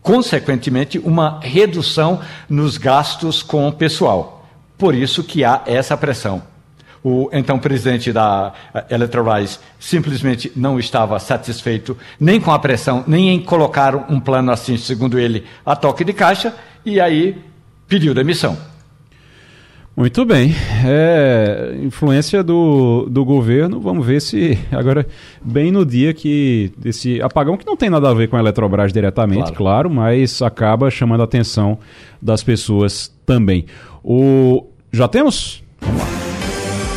consequentemente, 0.00 0.98
uma 0.98 1.40
redução 1.42 2.20
nos 2.48 2.78
gastos 2.78 3.42
com 3.42 3.66
o 3.66 3.72
pessoal. 3.72 4.48
Por 4.78 4.94
isso 4.94 5.24
que 5.24 5.44
há 5.44 5.62
essa 5.66 5.96
pressão. 5.96 6.40
O 7.08 7.30
então 7.32 7.56
presidente 7.56 8.12
da 8.12 8.52
eh, 8.74 8.86
Eletrobras 8.90 9.60
simplesmente 9.78 10.50
não 10.56 10.76
estava 10.76 11.20
satisfeito 11.20 11.96
nem 12.18 12.40
com 12.40 12.50
a 12.50 12.58
pressão, 12.58 13.04
nem 13.06 13.28
em 13.28 13.40
colocar 13.40 13.94
um 14.10 14.18
plano 14.18 14.50
assim, 14.50 14.76
segundo 14.76 15.16
ele, 15.16 15.44
a 15.64 15.76
toque 15.76 16.02
de 16.02 16.12
caixa, 16.12 16.52
e 16.84 17.00
aí 17.00 17.40
pediu 17.86 18.12
demissão. 18.12 18.58
Muito 19.96 20.24
bem. 20.24 20.52
É, 20.84 21.78
influência 21.80 22.42
do, 22.42 23.06
do 23.08 23.24
governo, 23.24 23.78
vamos 23.78 24.04
ver 24.04 24.20
se 24.20 24.58
agora, 24.72 25.06
bem 25.40 25.70
no 25.70 25.86
dia 25.86 26.12
que 26.12 26.72
esse 26.84 27.22
apagão, 27.22 27.56
que 27.56 27.64
não 27.64 27.76
tem 27.76 27.88
nada 27.88 28.10
a 28.10 28.14
ver 28.14 28.26
com 28.28 28.34
a 28.36 28.40
Eletrobras 28.40 28.92
diretamente, 28.92 29.52
claro, 29.52 29.88
claro 29.88 29.90
mas 29.90 30.42
acaba 30.42 30.90
chamando 30.90 31.20
a 31.20 31.24
atenção 31.24 31.78
das 32.20 32.42
pessoas 32.42 33.14
também. 33.24 33.64
O, 34.02 34.66
já 34.92 35.06
temos? 35.06 35.62
Vamos 35.80 36.00
lá. 36.00 36.15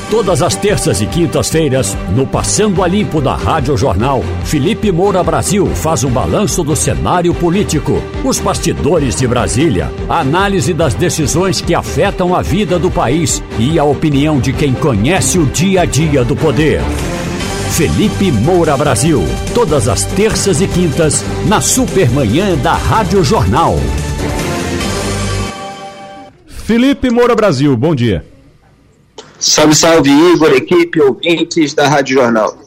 Todas 0.10 0.41
as 0.41 0.55
terças 0.55 1.01
e 1.01 1.05
quintas-feiras, 1.05 1.95
no 2.16 2.26
Passando 2.26 2.84
a 2.84 2.88
Limpo 2.88 3.22
da 3.22 3.36
Rádio 3.36 3.78
Jornal, 3.78 4.24
Felipe 4.43 4.91
Moura 4.91 5.24
Brasil 5.24 5.68
faz 5.68 6.03
um 6.03 6.10
balanço 6.10 6.64
do 6.64 6.76
cenário 6.76 7.32
político, 7.32 8.01
os 8.24 8.39
bastidores 8.39 9.16
de 9.16 9.28
Brasília, 9.28 9.91
a 10.10 10.22
análise 10.22 10.74
das 10.74 10.95
decisões 10.95 11.62
que 11.62 11.76
afetam 11.76 12.34
a 12.34 12.41
vida 12.41 12.80
do 12.80 12.89
país 12.89 13.43
e 13.60 13.78
a 13.78 13.84
opinião 13.84 14.39
de 14.39 14.51
quem 14.51 14.74
conhece 14.74 15.38
o 15.38 15.45
dia 15.45 15.82
a 15.82 15.86
dia 15.86 16.26
do 16.26 16.36
poder. 16.36 16.82
Felipe 17.78 18.32
Moura 18.32 18.76
Brasil, 18.76 19.24
todas 19.53 19.88
as 19.88 20.05
terças 20.05 20.60
e 20.60 20.68
quintas, 20.68 21.24
na 21.45 21.62
Supermanhã 21.62 22.57
da 22.57 22.74
Rádio 22.74 23.24
Jornal. 23.24 23.78
Felipe 26.47 27.12
Moura 27.12 27.36
Brasil, 27.36 27.78
bom 27.78 27.93
dia. 27.93 28.26
Salve, 29.39 29.73
salve, 29.73 30.09
Igor, 30.09 30.51
equipe, 30.51 31.01
ouvintes 31.01 31.73
da 31.73 31.87
Rádio 31.87 32.15
Jornal. 32.15 32.57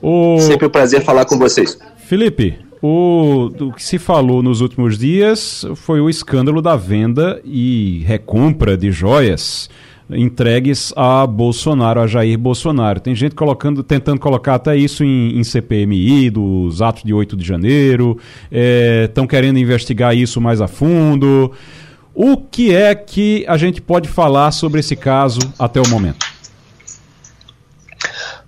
O... 0.00 0.38
Sempre 0.40 0.66
um 0.66 0.70
prazer 0.70 1.02
falar 1.02 1.26
com 1.26 1.38
vocês. 1.38 1.78
Felipe, 1.98 2.58
o, 2.80 3.50
o 3.60 3.72
que 3.72 3.82
se 3.82 3.98
falou 3.98 4.42
nos 4.42 4.62
últimos 4.62 4.96
dias 4.96 5.66
foi 5.76 6.00
o 6.00 6.08
escândalo 6.08 6.62
da 6.62 6.76
venda 6.76 7.40
e 7.44 8.02
recompra 8.06 8.76
de 8.76 8.90
joias 8.90 9.68
entregues 10.10 10.92
a 10.96 11.26
Bolsonaro, 11.26 12.00
a 12.00 12.06
Jair 12.06 12.38
Bolsonaro. 12.38 13.00
Tem 13.00 13.14
gente 13.14 13.34
colocando, 13.34 13.82
tentando 13.82 14.20
colocar 14.20 14.54
até 14.54 14.76
isso 14.76 15.02
em, 15.04 15.38
em 15.38 15.44
CPMI, 15.44 16.30
dos 16.30 16.82
atos 16.82 17.02
de 17.02 17.14
8 17.14 17.36
de 17.36 17.46
janeiro, 17.46 18.18
estão 19.04 19.24
é, 19.24 19.26
querendo 19.26 19.58
investigar 19.58 20.14
isso 20.16 20.40
mais 20.40 20.60
a 20.60 20.68
fundo. 20.68 21.52
O 22.14 22.36
que 22.36 22.74
é 22.74 22.94
que 22.94 23.44
a 23.48 23.56
gente 23.56 23.80
pode 23.80 24.08
falar 24.08 24.52
sobre 24.52 24.80
esse 24.80 24.94
caso 24.94 25.40
até 25.58 25.80
o 25.80 25.88
momento? 25.88 26.24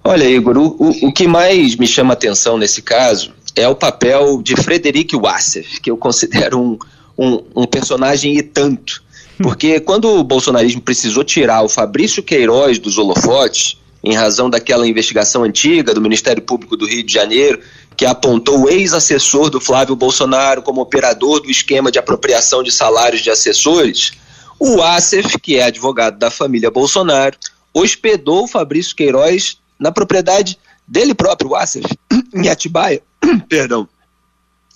Olha, 0.05 0.25
Igor, 0.25 0.57
o, 0.57 1.09
o, 1.09 1.13
que 1.13 1.27
mais 1.27 1.75
me 1.75 1.87
chama 1.87 2.13
atenção 2.13 2.57
nesse 2.57 2.81
caso 2.81 3.33
é 3.57 3.67
o 3.67 3.75
papel 3.75 4.41
de 4.41 4.55
Frederic 4.55 5.17
Wassef, 5.17 5.81
que 5.81 5.91
eu 5.91 5.97
considero 5.97 6.61
um, 6.61 6.79
um, 7.19 7.43
um 7.63 7.67
personagem 7.67 8.37
e 8.37 8.43
tanto 8.43 9.05
porque 9.43 9.81
quando 9.81 10.09
o 10.09 10.25
bolsonarismo 10.25 10.81
precisou 10.81 11.23
tirar 11.23 11.63
o 11.63 11.69
Fabrício 11.69 12.23
Queiroz 12.23 12.79
dos 12.79 12.97
holofotes, 12.97 13.79
em 14.03 14.15
razão 14.15 14.49
daquela 14.49 14.87
investigação 14.87 15.43
antiga 15.43 15.93
do 15.93 16.01
Ministério 16.01 16.43
Público 16.43 16.77
do 16.77 16.87
Rio 16.87 17.03
de 17.03 17.13
Janeiro, 17.13 17.61
que 17.97 18.05
apontou 18.05 18.65
o 18.65 18.69
ex-assessor 18.69 19.49
do 19.49 19.61
Flávio 19.61 19.97
Bolsonaro 19.97 20.63
como 20.63 20.81
operador 20.81 21.41
do 21.41 21.51
esquema 21.51 21.91
de 21.91 21.99
apropriação 21.99 22.63
de 22.63 22.71
salários 22.71 23.23
de 23.23 23.31
assessores, 23.31 24.13
o 24.59 24.83
Acef, 24.83 25.39
que 25.39 25.57
é 25.57 25.65
advogado 25.65 26.19
da 26.19 26.31
família 26.31 26.71
Bolsonaro, 26.71 27.37
hospedou 27.73 28.45
o 28.45 28.49
Fabrício 28.49 28.95
Queiroz 28.95 29.59
na 29.79 29.91
propriedade 29.91 30.59
dele 30.87 31.15
próprio, 31.15 31.51
o 31.51 31.57
Acef, 31.57 31.87
em 32.35 32.49
Atibaia. 32.49 33.03
Perdão, 33.49 33.89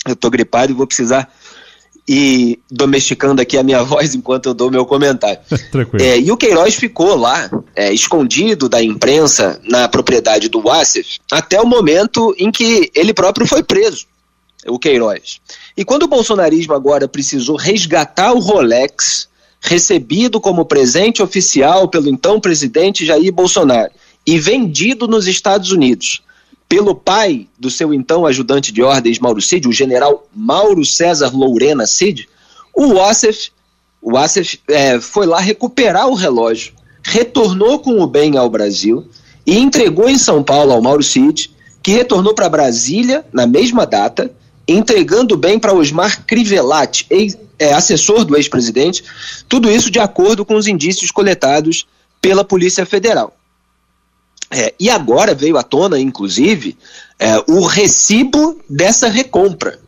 eu 0.07 0.15
estou 0.15 0.31
gripado 0.31 0.73
e 0.73 0.75
vou 0.75 0.87
precisar 0.87 1.31
e 2.13 2.59
domesticando 2.69 3.41
aqui 3.41 3.57
a 3.57 3.63
minha 3.63 3.85
voz 3.87 4.17
enquanto 4.17 4.47
eu 4.47 4.55
dou 4.55 4.69
meu 4.69 4.85
comentário. 4.85 5.39
Tranquilo. 5.71 6.05
É, 6.05 6.19
e 6.19 6.33
o 6.33 6.37
Queiroz 6.37 6.75
ficou 6.75 7.15
lá, 7.15 7.49
é, 7.77 7.93
escondido 7.93 8.69
da 8.69 8.83
imprensa, 8.83 9.61
na 9.63 9.89
propriedade 9.89 10.49
do 10.49 10.61
Wassef, 10.61 11.21
até 11.31 11.61
o 11.61 11.67
momento 11.67 12.35
em 12.37 12.51
que 12.51 12.91
ele 12.97 13.15
próprio 13.15 13.47
foi 13.47 13.63
preso, 13.63 14.07
o 14.67 14.77
Queiroz. 14.77 15.41
E 15.77 15.85
quando 15.85 16.03
o 16.03 16.09
bolsonarismo 16.09 16.75
agora 16.75 17.07
precisou 17.07 17.55
resgatar 17.55 18.33
o 18.33 18.41
Rolex, 18.41 19.29
recebido 19.61 20.41
como 20.41 20.65
presente 20.65 21.23
oficial 21.23 21.87
pelo 21.87 22.09
então 22.09 22.41
presidente 22.41 23.07
Jair 23.07 23.33
Bolsonaro, 23.33 23.93
e 24.27 24.37
vendido 24.37 25.07
nos 25.07 25.29
Estados 25.29 25.71
Unidos 25.71 26.23
pelo 26.71 26.95
pai 26.95 27.49
do 27.59 27.69
seu 27.69 27.93
então 27.93 28.25
ajudante 28.25 28.71
de 28.71 28.81
ordens 28.81 29.19
Mauro 29.19 29.43
Cid, 29.43 29.67
o 29.67 29.73
general 29.73 30.29
Mauro 30.33 30.85
César 30.85 31.37
Lourena 31.37 31.85
Cid, 31.85 32.29
o 32.73 32.95
Wassef, 32.95 33.51
o 34.01 34.13
Wassef 34.13 34.61
é, 34.69 35.01
foi 35.01 35.27
lá 35.27 35.41
recuperar 35.41 36.07
o 36.07 36.15
relógio, 36.15 36.73
retornou 37.03 37.81
com 37.81 38.01
o 38.01 38.07
bem 38.07 38.39
ao 38.39 38.49
Brasil 38.49 39.05
e 39.45 39.59
entregou 39.59 40.09
em 40.09 40.17
São 40.17 40.45
Paulo 40.45 40.73
ao 40.73 40.81
Mauro 40.81 41.03
Cid, 41.03 41.51
que 41.83 41.91
retornou 41.91 42.35
para 42.35 42.49
Brasília 42.49 43.27
na 43.33 43.49
mesma 43.49 43.85
data, 43.85 44.31
entregando 44.69 45.35
o 45.35 45.39
bem 45.39 45.59
para 45.59 45.75
Osmar 45.75 46.25
Crivellati, 46.25 47.05
ex, 47.11 47.37
é, 47.59 47.73
assessor 47.73 48.25
do 48.25 48.37
ex-presidente, 48.37 49.03
tudo 49.49 49.69
isso 49.69 49.91
de 49.91 49.99
acordo 49.99 50.45
com 50.45 50.55
os 50.55 50.69
indícios 50.69 51.11
coletados 51.11 51.85
pela 52.23 52.45
Polícia 52.45 52.87
Federal. 52.87 53.35
É, 54.53 54.75
e 54.81 54.91
agora 54.91 55.35
veio 55.35 55.57
à 55.57 55.63
tona, 55.63 55.99
inclusive, 55.99 56.77
é, 57.19 57.43
o 57.47 57.65
recibo 57.65 58.59
dessa 58.69 59.09
recompra. 59.09 59.79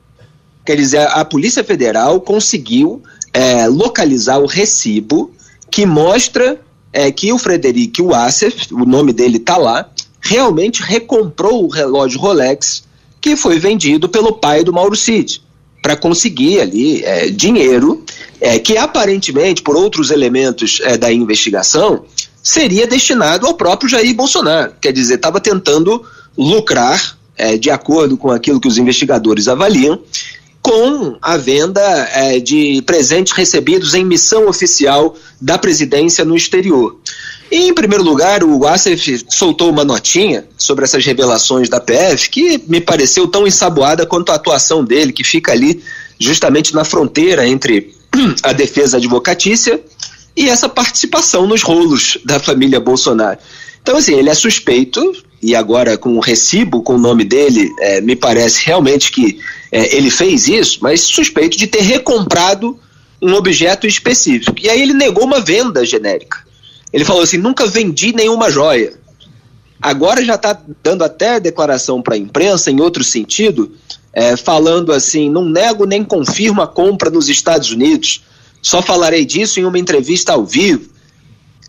Quer 0.64 0.76
dizer, 0.76 1.08
a 1.08 1.24
Polícia 1.24 1.64
Federal 1.64 2.20
conseguiu 2.20 3.02
é, 3.32 3.66
localizar 3.66 4.38
o 4.38 4.46
recibo 4.46 5.32
que 5.68 5.84
mostra 5.84 6.60
é, 6.92 7.10
que 7.10 7.32
o 7.32 7.38
Frederic 7.38 8.00
Wassef, 8.00 8.72
o 8.72 8.84
nome 8.84 9.12
dele 9.12 9.38
está 9.38 9.56
lá, 9.56 9.88
realmente 10.20 10.82
recomprou 10.82 11.64
o 11.64 11.68
relógio 11.68 12.20
Rolex 12.20 12.84
que 13.20 13.34
foi 13.34 13.58
vendido 13.58 14.08
pelo 14.08 14.34
pai 14.34 14.62
do 14.62 14.72
Mauro 14.72 14.94
Cid 14.94 15.42
para 15.80 15.96
conseguir 15.96 16.60
ali 16.60 17.02
é, 17.02 17.28
dinheiro 17.30 18.04
é, 18.40 18.58
que 18.58 18.76
aparentemente, 18.76 19.62
por 19.62 19.74
outros 19.76 20.10
elementos 20.12 20.80
da 21.00 21.12
investigação, 21.12 22.04
seria 22.42 22.86
destinado 22.86 23.46
ao 23.46 23.54
próprio 23.54 23.88
Jair 23.88 24.14
Bolsonaro. 24.14 24.72
Quer 24.80 24.92
dizer, 24.92 25.14
estava 25.14 25.40
tentando 25.40 26.04
lucrar, 26.36 27.16
é, 27.36 27.56
de 27.56 27.70
acordo 27.70 28.16
com 28.16 28.30
aquilo 28.30 28.60
que 28.60 28.68
os 28.68 28.78
investigadores 28.78 29.46
avaliam, 29.46 30.00
com 30.60 31.16
a 31.20 31.36
venda 31.36 31.80
é, 31.80 32.38
de 32.38 32.82
presentes 32.82 33.32
recebidos 33.32 33.94
em 33.94 34.04
missão 34.04 34.48
oficial 34.48 35.16
da 35.40 35.58
presidência 35.58 36.24
no 36.24 36.36
exterior. 36.36 36.96
E, 37.50 37.68
em 37.68 37.74
primeiro 37.74 38.02
lugar, 38.02 38.42
o 38.44 38.66
Assef 38.66 39.26
soltou 39.28 39.68
uma 39.68 39.84
notinha 39.84 40.46
sobre 40.56 40.84
essas 40.84 41.04
revelações 41.04 41.68
da 41.68 41.80
PF 41.80 42.30
que 42.30 42.62
me 42.66 42.80
pareceu 42.80 43.26
tão 43.26 43.46
ensaboada 43.46 44.06
quanto 44.06 44.30
a 44.30 44.36
atuação 44.36 44.84
dele, 44.84 45.12
que 45.12 45.24
fica 45.24 45.52
ali 45.52 45.82
justamente 46.18 46.72
na 46.72 46.84
fronteira 46.84 47.46
entre 47.46 47.92
a 48.42 48.52
defesa 48.52 48.96
advocatícia 48.96 49.80
e 50.36 50.48
essa 50.48 50.68
participação 50.68 51.46
nos 51.46 51.62
rolos 51.62 52.18
da 52.24 52.40
família 52.40 52.80
Bolsonaro. 52.80 53.38
Então, 53.82 53.96
assim, 53.96 54.14
ele 54.14 54.30
é 54.30 54.34
suspeito, 54.34 55.00
e 55.42 55.56
agora 55.56 55.98
com 55.98 56.16
o 56.16 56.20
recibo 56.20 56.82
com 56.82 56.94
o 56.94 56.98
nome 56.98 57.24
dele, 57.24 57.68
é, 57.80 58.00
me 58.00 58.14
parece 58.14 58.64
realmente 58.64 59.10
que 59.10 59.40
é, 59.72 59.96
ele 59.96 60.10
fez 60.10 60.46
isso, 60.46 60.78
mas 60.80 61.00
suspeito 61.00 61.56
de 61.56 61.66
ter 61.66 61.82
recomprado 61.82 62.78
um 63.20 63.34
objeto 63.34 63.86
específico. 63.86 64.54
E 64.60 64.70
aí 64.70 64.80
ele 64.80 64.94
negou 64.94 65.24
uma 65.24 65.40
venda 65.40 65.84
genérica. 65.84 66.38
Ele 66.92 67.04
falou 67.04 67.22
assim: 67.22 67.38
nunca 67.38 67.66
vendi 67.66 68.12
nenhuma 68.12 68.50
joia. 68.50 68.94
Agora 69.80 70.24
já 70.24 70.36
está 70.36 70.56
dando 70.82 71.02
até 71.02 71.40
declaração 71.40 72.00
para 72.00 72.14
a 72.14 72.18
imprensa, 72.18 72.70
em 72.70 72.80
outro 72.80 73.02
sentido, 73.02 73.72
é, 74.12 74.36
falando 74.36 74.92
assim: 74.92 75.28
não 75.28 75.44
nego 75.44 75.86
nem 75.86 76.04
confirmo 76.04 76.62
a 76.62 76.68
compra 76.68 77.10
nos 77.10 77.28
Estados 77.28 77.72
Unidos. 77.72 78.22
Só 78.62 78.80
falarei 78.80 79.24
disso 79.24 79.58
em 79.58 79.64
uma 79.64 79.78
entrevista 79.78 80.32
ao 80.32 80.46
vivo. 80.46 80.88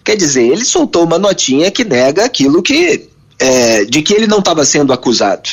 Quer 0.03 0.15
dizer, 0.15 0.43
ele 0.43 0.63
soltou 0.63 1.03
uma 1.03 1.17
notinha 1.17 1.71
que 1.71 1.83
nega 1.83 2.23
aquilo 2.23 2.61
que 2.61 3.09
é, 3.39 3.83
de 3.85 4.01
que 4.03 4.13
ele 4.13 4.27
não 4.27 4.39
estava 4.39 4.63
sendo 4.63 4.93
acusado. 4.93 5.49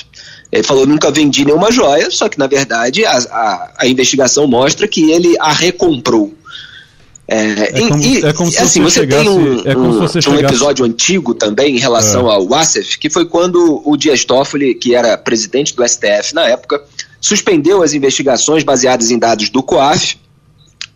Ele 0.52 0.62
falou 0.62 0.86
nunca 0.86 1.10
vendi 1.10 1.44
nenhuma 1.44 1.72
joia, 1.72 2.10
só 2.10 2.28
que 2.28 2.38
na 2.38 2.46
verdade 2.46 3.04
a, 3.04 3.16
a, 3.16 3.72
a 3.78 3.86
investigação 3.86 4.46
mostra 4.46 4.86
que 4.86 5.10
ele 5.10 5.34
a 5.40 5.52
recomprou. 5.52 6.34
É, 7.26 7.78
é 7.78 7.88
como, 7.88 8.02
e, 8.02 8.24
é 8.24 8.32
como 8.32 8.50
se 8.50 8.58
assim, 8.58 8.82
você, 8.82 9.00
chegasse, 9.00 9.24
tem 9.24 9.30
um, 9.30 9.62
é 9.64 9.76
um, 9.76 10.08
chegasse... 10.08 10.28
um, 10.28 10.34
episódio 10.34 10.84
antigo 10.84 11.32
também 11.32 11.76
em 11.76 11.78
relação 11.78 12.28
é. 12.28 12.34
ao 12.34 12.48
Wassef, 12.48 12.98
que 12.98 13.08
foi 13.08 13.24
quando 13.24 13.80
o 13.84 13.96
Dias 13.96 14.24
Toffoli, 14.24 14.74
que 14.74 14.96
era 14.96 15.16
presidente 15.16 15.74
do 15.74 15.86
STF 15.86 16.34
na 16.34 16.42
época, 16.42 16.82
suspendeu 17.20 17.84
as 17.84 17.92
investigações 17.92 18.64
baseadas 18.64 19.12
em 19.12 19.18
dados 19.18 19.48
do 19.48 19.62
COAF 19.62 20.18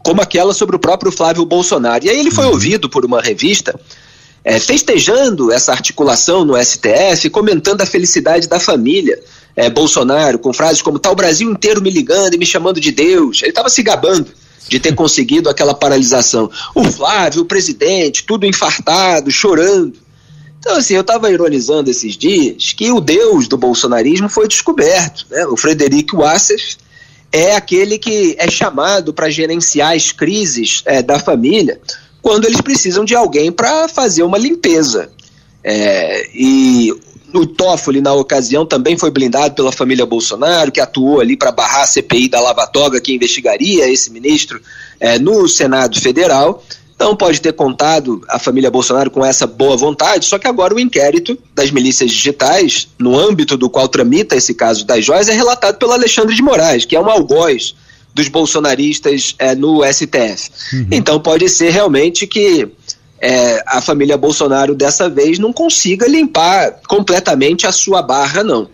como 0.05 0.21
aquela 0.21 0.53
sobre 0.53 0.77
o 0.77 0.79
próprio 0.79 1.11
Flávio 1.11 1.45
Bolsonaro. 1.47 2.05
E 2.05 2.11
aí 2.11 2.21
ele 2.21 2.31
foi 2.31 2.45
uhum. 2.45 2.53
ouvido 2.53 2.91
por 2.91 3.07
uma 3.07 3.23
revista 3.23 3.75
é, 4.45 4.61
festejando 4.61 5.51
essa 5.51 5.73
articulação 5.73 6.45
no 6.45 6.63
STF, 6.63 7.31
comentando 7.31 7.81
a 7.81 7.87
felicidade 7.87 8.47
da 8.47 8.61
família 8.61 9.19
é, 9.57 9.71
Bolsonaro, 9.71 10.39
com 10.39 10.53
frases 10.53 10.83
como 10.83 10.99
tá 10.99 11.11
o 11.11 11.17
Brasil 11.17 11.51
inteiro 11.51 11.81
me 11.81 11.89
ligando 11.89 12.35
e 12.35 12.39
me 12.39 12.45
chamando 12.45 12.79
de 12.79 12.93
Deus. 12.93 13.41
Ele 13.41 13.51
estava 13.51 13.71
se 13.71 13.83
gabando 13.83 14.31
de 14.69 14.79
ter 14.79 14.93
conseguido 14.95 15.49
aquela 15.49 15.73
paralisação. 15.73 16.51
O 16.75 16.85
Flávio, 16.85 17.41
o 17.41 17.47
presidente, 17.47 18.25
tudo 18.25 18.45
infartado, 18.45 19.31
chorando. 19.31 19.95
Então, 20.61 20.77
assim, 20.77 20.95
eu 20.95 21.01
estava 21.01 21.31
ironizando 21.31 21.91
esses 21.91 22.15
dias 22.15 22.75
que 22.75 22.91
o 22.91 23.01
Deus 23.01 23.49
do 23.49 23.57
bolsonarismo 23.57 24.29
foi 24.29 24.47
descoberto. 24.49 25.27
Né? 25.31 25.47
O 25.47 25.57
Frederico 25.57 26.19
Wassef 26.19 26.77
é 27.35 27.57
aquele 27.57 27.99
que 27.99 28.37
é 28.39 28.49
chamado 28.49 29.13
para 29.13 29.29
gerenciar 29.29 29.93
as 29.93 30.13
crises 30.13 30.83
é, 30.87 31.03
da 31.03 31.19
família 31.19 31.81
quando 32.23 32.45
eles 32.45 32.61
precisam 32.61 33.05
de 33.05 33.17
alguém 33.17 33.51
para 33.51 33.89
fazer 33.89 34.23
uma 34.23 34.39
limpeza. 34.39 35.11
É, 35.65 36.29
e 36.33 36.95
o 37.35 37.45
Toffoli, 37.45 38.01
na 38.01 38.15
ocasião, 38.15 38.65
também 38.65 38.97
foi 38.97 39.11
blindado 39.11 39.57
pela 39.57 39.73
família 39.73 40.07
Bolsonaro, 40.07 40.71
que 40.71 40.81
atuou 40.81 41.21
ali 41.21 41.37
para 41.37 41.51
barrar 41.51 41.83
a 41.83 41.87
CPI 41.87 42.29
da 42.29 42.41
Lava 42.41 42.69
Toga, 42.69 43.01
que 43.01 43.13
investigaria 43.13 43.91
esse 43.91 44.13
ministro 44.13 44.61
é, 45.01 45.19
no 45.19 45.49
Senado 45.49 46.01
Federal. 46.01 46.63
Então 46.95 47.17
pode 47.17 47.41
ter 47.41 47.53
contado 47.53 48.25
a 48.29 48.39
família 48.39 48.71
Bolsonaro 48.71 49.11
com 49.11 49.25
essa 49.25 49.47
boa 49.47 49.77
vontade, 49.77 50.27
só 50.27 50.39
que 50.39 50.47
agora 50.47 50.75
o 50.75 50.81
inquérito 50.81 51.37
das 51.55 51.71
milícias 51.71 52.11
digitais, 52.11 52.89
no 52.99 53.19
âmbito 53.19 53.57
do 53.57 53.69
qual 53.69 53.89
tramita 53.89 54.37
esse 54.37 54.55
caso 54.55 54.87
das 54.87 55.05
joias, 55.05 55.29
é 55.29 55.33
relatado 55.33 55.77
pelo 55.77 55.93
Alexandre 55.93 56.35
de 56.35 56.43
Moraes, 56.43 56.85
que 56.85 56.95
é 56.95 57.01
um 57.01 57.11
algoz 57.11 57.75
dos 58.15 58.29
bolsonaristas 58.29 59.35
é, 59.39 59.55
no 59.55 59.83
STF. 59.85 60.51
Uhum. 60.73 60.89
Então 60.93 61.19
pode 61.19 61.49
ser 61.49 61.71
realmente 61.71 62.27
que 62.27 62.69
é, 63.21 63.63
a 63.67 63.81
família 63.81 64.17
Bolsonaro 64.17 64.75
dessa 64.75 65.09
vez 65.09 65.39
não 65.39 65.53
consiga 65.53 66.07
limpar 66.07 66.81
completamente 66.87 67.67
a 67.67 67.73
sua 67.73 68.03
barra, 68.03 68.45
não. 68.45 68.69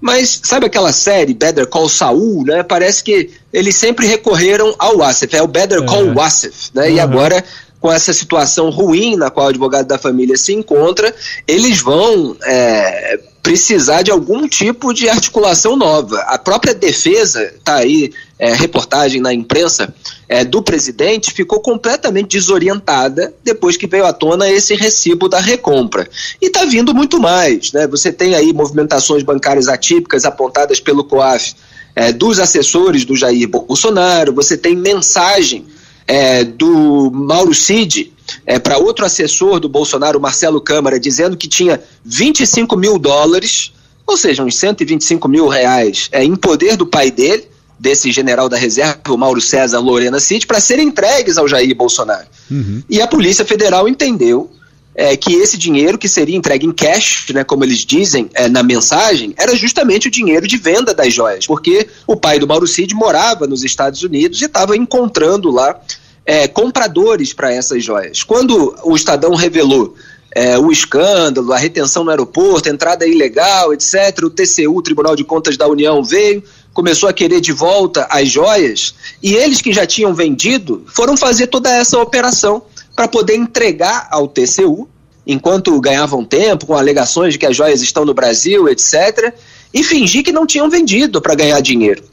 Mas 0.00 0.40
sabe 0.44 0.66
aquela 0.66 0.92
série 0.92 1.34
Better 1.34 1.66
Call 1.66 1.88
Saul, 1.88 2.44
né? 2.44 2.62
Parece 2.62 3.02
que 3.02 3.30
eles 3.52 3.76
sempre 3.76 4.06
recorreram 4.06 4.74
ao 4.78 4.98
Wassef, 4.98 5.34
é 5.34 5.42
o 5.42 5.48
Better 5.48 5.84
Call 5.84 6.08
é. 6.08 6.14
Wassef, 6.14 6.70
né? 6.74 6.88
Uhum. 6.88 6.94
E 6.94 7.00
agora 7.00 7.44
com 7.80 7.92
essa 7.92 8.12
situação 8.12 8.70
ruim 8.70 9.16
na 9.16 9.30
qual 9.30 9.46
o 9.46 9.50
advogado 9.50 9.86
da 9.86 9.98
família 9.98 10.36
se 10.36 10.52
encontra, 10.52 11.14
eles 11.46 11.80
vão 11.80 12.36
é, 12.44 13.20
precisar 13.42 14.02
de 14.02 14.10
algum 14.10 14.48
tipo 14.48 14.92
de 14.92 15.08
articulação 15.08 15.76
nova. 15.76 16.18
A 16.22 16.38
própria 16.38 16.74
defesa, 16.74 17.42
está 17.44 17.76
aí, 17.76 18.12
é, 18.38 18.52
reportagem 18.54 19.20
na 19.20 19.34
imprensa, 19.34 19.92
é, 20.28 20.44
do 20.44 20.62
presidente 20.62 21.32
ficou 21.32 21.60
completamente 21.60 22.38
desorientada 22.38 23.34
depois 23.42 23.76
que 23.76 23.86
veio 23.86 24.06
à 24.06 24.12
tona 24.12 24.48
esse 24.48 24.74
recibo 24.74 25.28
da 25.28 25.40
recompra. 25.40 26.08
E 26.40 26.46
está 26.46 26.64
vindo 26.64 26.94
muito 26.94 27.18
mais. 27.18 27.72
Né? 27.72 27.86
Você 27.88 28.12
tem 28.12 28.34
aí 28.34 28.52
movimentações 28.52 29.22
bancárias 29.22 29.68
atípicas 29.68 30.24
apontadas 30.24 30.78
pelo 30.78 31.04
COAF 31.04 31.54
é, 31.98 32.12
dos 32.12 32.38
assessores 32.38 33.04
do 33.04 33.16
Jair 33.16 33.48
Bolsonaro, 33.48 34.32
você 34.32 34.56
tem 34.56 34.76
mensagem 34.76 35.66
é, 36.06 36.44
do 36.44 37.10
Mauro 37.12 37.52
Cid 37.52 38.12
é, 38.46 38.58
para 38.58 38.78
outro 38.78 39.04
assessor 39.04 39.58
do 39.58 39.68
Bolsonaro, 39.68 40.20
Marcelo 40.20 40.60
Câmara, 40.60 41.00
dizendo 41.00 41.36
que 41.36 41.48
tinha 41.48 41.80
25 42.04 42.76
mil 42.76 42.98
dólares, 42.98 43.72
ou 44.06 44.16
seja, 44.16 44.44
uns 44.44 44.56
125 44.56 45.28
mil 45.28 45.48
reais, 45.48 46.08
é, 46.12 46.22
em 46.22 46.36
poder 46.36 46.76
do 46.76 46.86
pai 46.86 47.10
dele, 47.10 47.48
desse 47.78 48.10
general 48.10 48.48
da 48.48 48.56
reserva, 48.56 49.00
o 49.08 49.16
Mauro 49.16 49.40
César 49.40 49.78
Lorena 49.78 50.18
Cid, 50.18 50.46
para 50.46 50.60
serem 50.60 50.88
entregues 50.88 51.38
ao 51.38 51.46
Jair 51.46 51.74
Bolsonaro. 51.76 52.26
Uhum. 52.50 52.82
E 52.88 53.00
a 53.00 53.06
Polícia 53.06 53.44
Federal 53.44 53.88
entendeu 53.88 54.50
é, 54.94 55.16
que 55.16 55.32
esse 55.34 55.56
dinheiro 55.56 55.96
que 55.96 56.08
seria 56.08 56.36
entregue 56.36 56.66
em 56.66 56.72
cash, 56.72 57.26
né, 57.32 57.44
como 57.44 57.62
eles 57.62 57.84
dizem 57.84 58.28
é, 58.34 58.48
na 58.48 58.64
mensagem, 58.64 59.32
era 59.36 59.54
justamente 59.54 60.08
o 60.08 60.10
dinheiro 60.10 60.46
de 60.46 60.56
venda 60.56 60.92
das 60.92 61.14
joias, 61.14 61.46
porque 61.46 61.86
o 62.04 62.16
pai 62.16 62.40
do 62.40 62.48
Mauro 62.48 62.66
Cid 62.66 62.94
morava 62.96 63.46
nos 63.46 63.62
Estados 63.62 64.02
Unidos 64.02 64.42
e 64.42 64.46
estava 64.46 64.76
encontrando 64.76 65.52
lá 65.52 65.80
é, 66.26 66.48
compradores 66.48 67.32
para 67.32 67.52
essas 67.52 67.84
joias. 67.84 68.24
Quando 68.24 68.74
o 68.82 68.96
Estadão 68.96 69.36
revelou 69.36 69.94
é, 70.34 70.58
o 70.58 70.70
escândalo, 70.70 71.52
a 71.52 71.58
retenção 71.58 72.04
no 72.04 72.10
aeroporto, 72.10 72.68
a 72.68 72.72
entrada 72.72 73.06
ilegal, 73.06 73.72
etc., 73.72 74.24
o 74.24 74.30
TCU, 74.30 74.76
o 74.76 74.82
Tribunal 74.82 75.16
de 75.16 75.24
Contas 75.24 75.56
da 75.56 75.66
União, 75.66 76.02
veio, 76.02 76.42
começou 76.78 77.08
a 77.08 77.12
querer 77.12 77.40
de 77.40 77.50
volta 77.50 78.06
as 78.08 78.28
joias, 78.28 78.94
e 79.20 79.34
eles 79.34 79.60
que 79.60 79.72
já 79.72 79.84
tinham 79.84 80.14
vendido 80.14 80.84
foram 80.86 81.16
fazer 81.16 81.48
toda 81.48 81.68
essa 81.68 81.98
operação 81.98 82.62
para 82.94 83.08
poder 83.08 83.34
entregar 83.34 84.06
ao 84.12 84.28
TCU, 84.28 84.88
enquanto 85.26 85.80
ganhavam 85.80 86.24
tempo, 86.24 86.66
com 86.66 86.76
alegações 86.76 87.32
de 87.32 87.38
que 87.40 87.46
as 87.46 87.56
joias 87.56 87.82
estão 87.82 88.04
no 88.04 88.14
Brasil, 88.14 88.68
etc., 88.68 89.34
e 89.74 89.82
fingir 89.82 90.22
que 90.22 90.30
não 90.30 90.46
tinham 90.46 90.70
vendido 90.70 91.20
para 91.20 91.34
ganhar 91.34 91.60
dinheiro. 91.60 92.04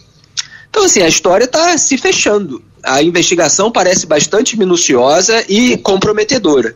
Então, 0.68 0.86
assim, 0.86 1.04
a 1.04 1.08
história 1.08 1.46
está 1.46 1.78
se 1.78 1.96
fechando. 1.96 2.60
A 2.82 3.04
investigação 3.04 3.72
parece 3.72 4.08
bastante 4.08 4.58
minuciosa 4.58 5.46
e 5.48 5.78
comprometedora. 5.78 6.76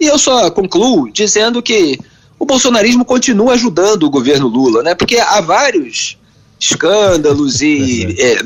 E 0.00 0.06
eu 0.06 0.18
só 0.18 0.50
concluo 0.50 1.08
dizendo 1.12 1.62
que 1.62 2.00
o 2.36 2.44
bolsonarismo 2.44 3.04
continua 3.04 3.52
ajudando 3.52 4.02
o 4.02 4.10
governo 4.10 4.48
Lula, 4.48 4.82
né? 4.82 4.96
Porque 4.96 5.18
há 5.18 5.40
vários 5.40 6.18
escândalos 6.58 7.60
e, 7.62 8.16
é, 8.18 8.38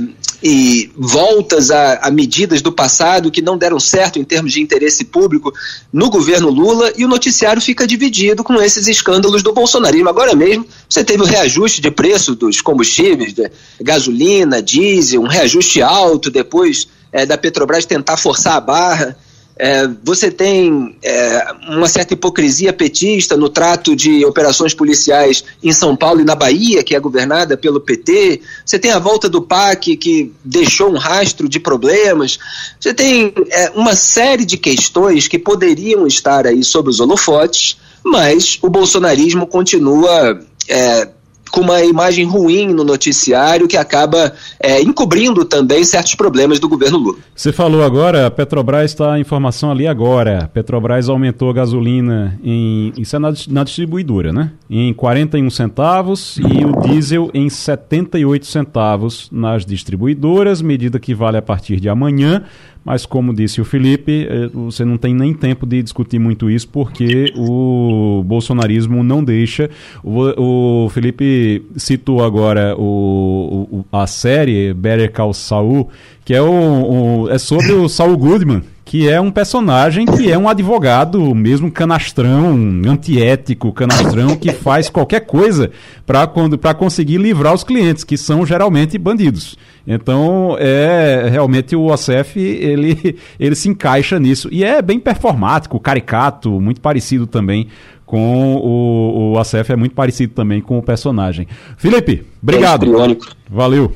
e 0.42 0.90
voltas 0.96 1.70
a, 1.70 1.94
a, 2.06 2.10
medidas 2.10 2.60
do 2.60 2.72
passado 2.72 3.30
que 3.30 3.40
não 3.40 3.56
deram 3.56 3.78
certo 3.78 4.18
em 4.18 4.24
termos 4.24 4.52
de 4.52 4.60
interesse 4.60 5.04
público 5.04 5.52
no 5.92 6.10
governo 6.10 6.50
Lula 6.50 6.92
e 6.96 7.04
o 7.04 7.08
noticiário 7.08 7.62
fica 7.62 7.86
dividido 7.86 8.42
com 8.42 8.60
esses 8.60 8.86
escândalos 8.88 9.42
do 9.42 9.52
bolsonarismo. 9.52 10.08
Agora 10.08 10.34
mesmo, 10.34 10.66
você 10.88 11.04
teve 11.04 11.22
o 11.22 11.26
reajuste 11.26 11.80
de 11.80 11.90
preço 11.90 12.34
dos 12.34 12.60
combustíveis, 12.60 13.34
gasolina, 13.80 14.60
diesel, 14.60 15.22
um 15.22 15.28
reajuste 15.28 15.80
alto 15.80 16.30
depois 16.30 16.88
é, 17.12 17.24
da 17.24 17.38
Petrobras 17.38 17.86
tentar 17.86 18.16
forçar 18.16 18.56
a 18.56 18.60
barra. 18.60 19.16
É, 19.64 19.88
você 20.02 20.28
tem 20.28 20.96
é, 21.00 21.54
uma 21.68 21.86
certa 21.86 22.14
hipocrisia 22.14 22.72
petista 22.72 23.36
no 23.36 23.48
trato 23.48 23.94
de 23.94 24.24
operações 24.24 24.74
policiais 24.74 25.44
em 25.62 25.72
São 25.72 25.94
Paulo 25.94 26.20
e 26.20 26.24
na 26.24 26.34
Bahia, 26.34 26.82
que 26.82 26.96
é 26.96 26.98
governada 26.98 27.56
pelo 27.56 27.80
PT. 27.80 28.40
Você 28.66 28.76
tem 28.76 28.90
a 28.90 28.98
volta 28.98 29.28
do 29.28 29.40
PAC, 29.40 29.96
que 29.96 30.32
deixou 30.44 30.90
um 30.90 30.98
rastro 30.98 31.48
de 31.48 31.60
problemas. 31.60 32.40
Você 32.80 32.92
tem 32.92 33.32
é, 33.50 33.70
uma 33.70 33.94
série 33.94 34.44
de 34.44 34.56
questões 34.56 35.28
que 35.28 35.38
poderiam 35.38 36.08
estar 36.08 36.44
aí 36.44 36.64
sob 36.64 36.90
os 36.90 36.98
holofotes, 36.98 37.76
mas 38.04 38.58
o 38.62 38.68
bolsonarismo 38.68 39.46
continua 39.46 40.40
é, 40.68 41.08
com 41.52 41.60
uma 41.60 41.84
imagem 41.84 42.24
ruim 42.24 42.68
no 42.68 42.82
noticiário 42.82 43.68
que 43.68 43.76
acaba 43.76 44.32
é, 44.58 44.80
encobrindo 44.80 45.44
também 45.44 45.84
certos 45.84 46.14
problemas 46.14 46.58
do 46.58 46.68
governo 46.68 46.98
Lula. 46.98 47.18
Você 47.36 47.52
falou 47.52 47.84
agora, 47.84 48.26
a 48.26 48.30
Petrobras 48.30 48.90
está 48.90 49.12
a 49.12 49.20
informação 49.20 49.70
ali 49.70 49.86
agora. 49.86 50.50
Petrobras 50.52 51.10
aumentou 51.10 51.50
a 51.50 51.52
gasolina 51.52 52.38
em. 52.42 52.92
Isso 52.96 53.14
é 53.14 53.18
na, 53.18 53.32
na 53.48 53.64
distribuidora, 53.64 54.32
né? 54.32 54.52
Em 54.68 54.94
41 54.94 55.50
centavos 55.50 56.38
e 56.38 56.64
o 56.64 56.80
diesel 56.80 57.30
em 57.34 57.50
78 57.50 58.46
centavos 58.46 59.28
nas 59.30 59.66
distribuidoras, 59.66 60.62
medida 60.62 60.98
que 60.98 61.14
vale 61.14 61.36
a 61.36 61.42
partir 61.42 61.78
de 61.78 61.88
amanhã 61.88 62.44
mas 62.84 63.06
como 63.06 63.32
disse 63.32 63.60
o 63.60 63.64
Felipe, 63.64 64.26
eh, 64.28 64.48
você 64.52 64.84
não 64.84 64.96
tem 64.96 65.14
nem 65.14 65.32
tempo 65.32 65.64
de 65.64 65.82
discutir 65.82 66.18
muito 66.18 66.50
isso 66.50 66.68
porque 66.68 67.32
o 67.36 68.22
bolsonarismo 68.24 69.02
não 69.02 69.22
deixa. 69.22 69.70
O, 70.02 70.88
Felipe 70.90 71.64
citou 71.76 72.24
agora 72.24 72.74
o, 72.76 73.84
a 73.92 74.06
série 74.06 74.74
Better 74.74 75.12
Call 75.12 75.32
Saul, 75.32 75.88
que 76.24 76.34
é, 76.34 76.42
o, 76.42 77.28
é 77.30 77.38
sobre 77.38 77.72
o 77.72 77.88
Saul 77.88 78.16
Goodman, 78.16 78.62
que 78.92 79.08
é 79.08 79.18
um 79.18 79.30
personagem 79.30 80.04
que 80.04 80.30
é 80.30 80.36
um 80.36 80.46
advogado, 80.46 81.34
mesmo 81.34 81.72
canastrão, 81.72 82.54
antiético, 82.86 83.72
canastrão, 83.72 84.36
que 84.36 84.52
faz 84.52 84.90
qualquer 84.90 85.20
coisa 85.20 85.70
para 86.04 86.74
conseguir 86.74 87.16
livrar 87.16 87.54
os 87.54 87.64
clientes, 87.64 88.04
que 88.04 88.18
são 88.18 88.44
geralmente 88.44 88.98
bandidos. 88.98 89.56
Então, 89.86 90.56
é 90.58 91.26
realmente 91.30 91.74
o 91.74 91.86
OCF 91.86 92.38
ele, 92.38 93.16
ele 93.40 93.54
se 93.54 93.66
encaixa 93.66 94.20
nisso. 94.20 94.50
E 94.52 94.62
é 94.62 94.82
bem 94.82 95.00
performático, 95.00 95.80
caricato, 95.80 96.60
muito 96.60 96.82
parecido 96.82 97.26
também 97.26 97.68
com 98.04 98.56
o, 98.56 99.32
o 99.32 99.38
ACF, 99.38 99.72
é 99.72 99.76
muito 99.76 99.94
parecido 99.94 100.34
também 100.34 100.60
com 100.60 100.76
o 100.76 100.82
personagem. 100.82 101.48
Felipe, 101.78 102.26
obrigado. 102.42 102.84
É 102.84 103.16
Valeu. 103.48 103.90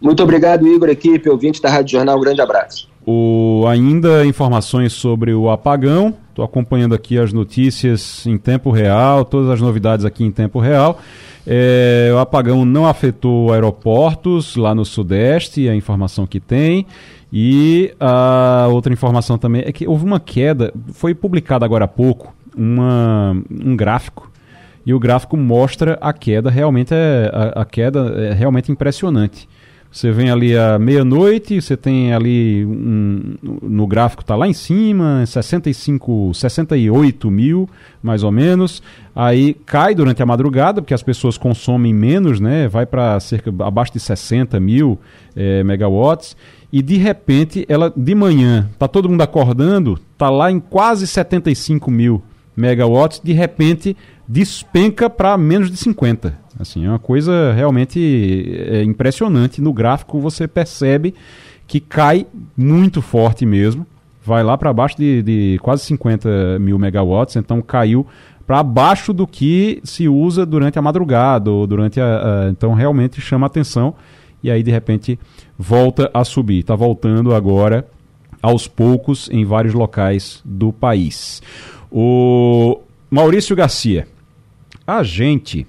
Muito 0.00 0.20
obrigado, 0.20 0.66
Igor, 0.66 0.88
equipe, 0.88 1.30
ouvinte 1.30 1.62
da 1.62 1.70
Rádio 1.70 1.92
Jornal. 1.92 2.18
Um 2.18 2.20
grande 2.20 2.40
abraço. 2.40 2.89
O, 3.06 3.64
ainda 3.66 4.24
informações 4.26 4.92
sobre 4.92 5.32
o 5.32 5.50
apagão. 5.50 6.14
Estou 6.28 6.44
acompanhando 6.44 6.94
aqui 6.94 7.18
as 7.18 7.32
notícias 7.32 8.26
em 8.26 8.36
tempo 8.36 8.70
real, 8.70 9.24
todas 9.24 9.50
as 9.50 9.60
novidades 9.60 10.04
aqui 10.04 10.24
em 10.24 10.30
tempo 10.30 10.60
real. 10.60 11.00
É, 11.46 12.10
o 12.14 12.18
apagão 12.18 12.64
não 12.64 12.86
afetou 12.86 13.52
aeroportos 13.52 14.56
lá 14.56 14.74
no 14.74 14.84
Sudeste, 14.84 15.68
a 15.68 15.74
informação 15.74 16.26
que 16.26 16.38
tem. 16.38 16.86
E 17.32 17.94
a 17.98 18.66
outra 18.70 18.92
informação 18.92 19.38
também 19.38 19.62
é 19.64 19.72
que 19.72 19.86
houve 19.86 20.04
uma 20.04 20.18
queda, 20.18 20.72
foi 20.92 21.14
publicado 21.14 21.64
agora 21.64 21.84
há 21.84 21.88
pouco 21.88 22.34
uma, 22.56 23.36
um 23.50 23.76
gráfico. 23.76 24.30
E 24.84 24.92
o 24.92 24.98
gráfico 24.98 25.36
mostra 25.36 25.98
a 26.00 26.12
queda, 26.12 26.50
realmente 26.50 26.92
é, 26.92 27.30
a, 27.32 27.62
a 27.62 27.64
queda 27.64 28.14
é 28.16 28.32
realmente 28.32 28.72
impressionante. 28.72 29.48
Você 29.92 30.12
vem 30.12 30.30
ali 30.30 30.56
à 30.56 30.78
meia-noite, 30.78 31.60
você 31.60 31.76
tem 31.76 32.14
ali 32.14 32.64
um, 32.64 33.34
no 33.60 33.88
gráfico 33.88 34.22
está 34.22 34.36
lá 34.36 34.46
em 34.46 34.52
cima, 34.52 35.24
65, 35.26 36.32
68 36.32 37.28
mil, 37.28 37.68
mais 38.00 38.22
ou 38.22 38.30
menos. 38.30 38.80
Aí 39.16 39.52
cai 39.52 39.92
durante 39.92 40.22
a 40.22 40.26
madrugada, 40.26 40.80
porque 40.80 40.94
as 40.94 41.02
pessoas 41.02 41.36
consomem 41.36 41.92
menos, 41.92 42.38
né? 42.38 42.68
Vai 42.68 42.86
para 42.86 43.18
cerca 43.18 43.52
abaixo 43.64 43.92
de 43.92 43.98
60 43.98 44.60
mil 44.60 44.96
é, 45.34 45.64
megawatts. 45.64 46.36
E 46.72 46.82
de 46.82 46.96
repente, 46.96 47.66
ela 47.68 47.92
de 47.96 48.14
manhã, 48.14 48.70
tá 48.78 48.86
todo 48.86 49.08
mundo 49.08 49.22
acordando, 49.22 49.98
tá 50.16 50.30
lá 50.30 50.52
em 50.52 50.60
quase 50.60 51.04
75 51.04 51.90
mil 51.90 52.22
megawatts, 52.56 53.20
de 53.24 53.32
repente 53.32 53.96
despenca 54.28 55.10
para 55.10 55.36
menos 55.36 55.68
de 55.68 55.76
50. 55.76 56.38
Assim, 56.60 56.84
é 56.84 56.88
uma 56.88 56.98
coisa 56.98 57.52
realmente 57.52 58.66
é, 58.68 58.82
impressionante. 58.82 59.62
No 59.62 59.72
gráfico 59.72 60.20
você 60.20 60.46
percebe 60.46 61.14
que 61.66 61.80
cai 61.80 62.26
muito 62.56 63.00
forte 63.00 63.46
mesmo. 63.46 63.86
Vai 64.22 64.44
lá 64.44 64.58
para 64.58 64.72
baixo 64.72 64.96
de, 64.98 65.22
de, 65.22 65.58
quase 65.62 65.84
50 65.84 66.58
mil 66.58 66.78
megawatts, 66.78 67.36
então 67.36 67.62
caiu 67.62 68.06
para 68.46 68.62
baixo 68.62 69.12
do 69.12 69.26
que 69.26 69.80
se 69.82 70.06
usa 70.06 70.44
durante 70.44 70.78
a 70.78 70.82
madrugada 70.82 71.50
ou 71.50 71.66
durante 71.66 72.00
a, 72.00 72.04
a, 72.04 72.50
então 72.50 72.74
realmente 72.74 73.20
chama 73.20 73.46
atenção 73.46 73.94
e 74.42 74.50
aí 74.50 74.62
de 74.62 74.70
repente 74.70 75.18
volta 75.58 76.10
a 76.12 76.24
subir. 76.24 76.58
Está 76.58 76.74
voltando 76.74 77.34
agora 77.34 77.86
aos 78.42 78.66
poucos 78.68 79.30
em 79.30 79.44
vários 79.44 79.72
locais 79.72 80.42
do 80.44 80.72
país. 80.72 81.42
O 81.90 82.80
Maurício 83.10 83.56
Garcia, 83.56 84.06
a 84.86 85.02
gente 85.02 85.66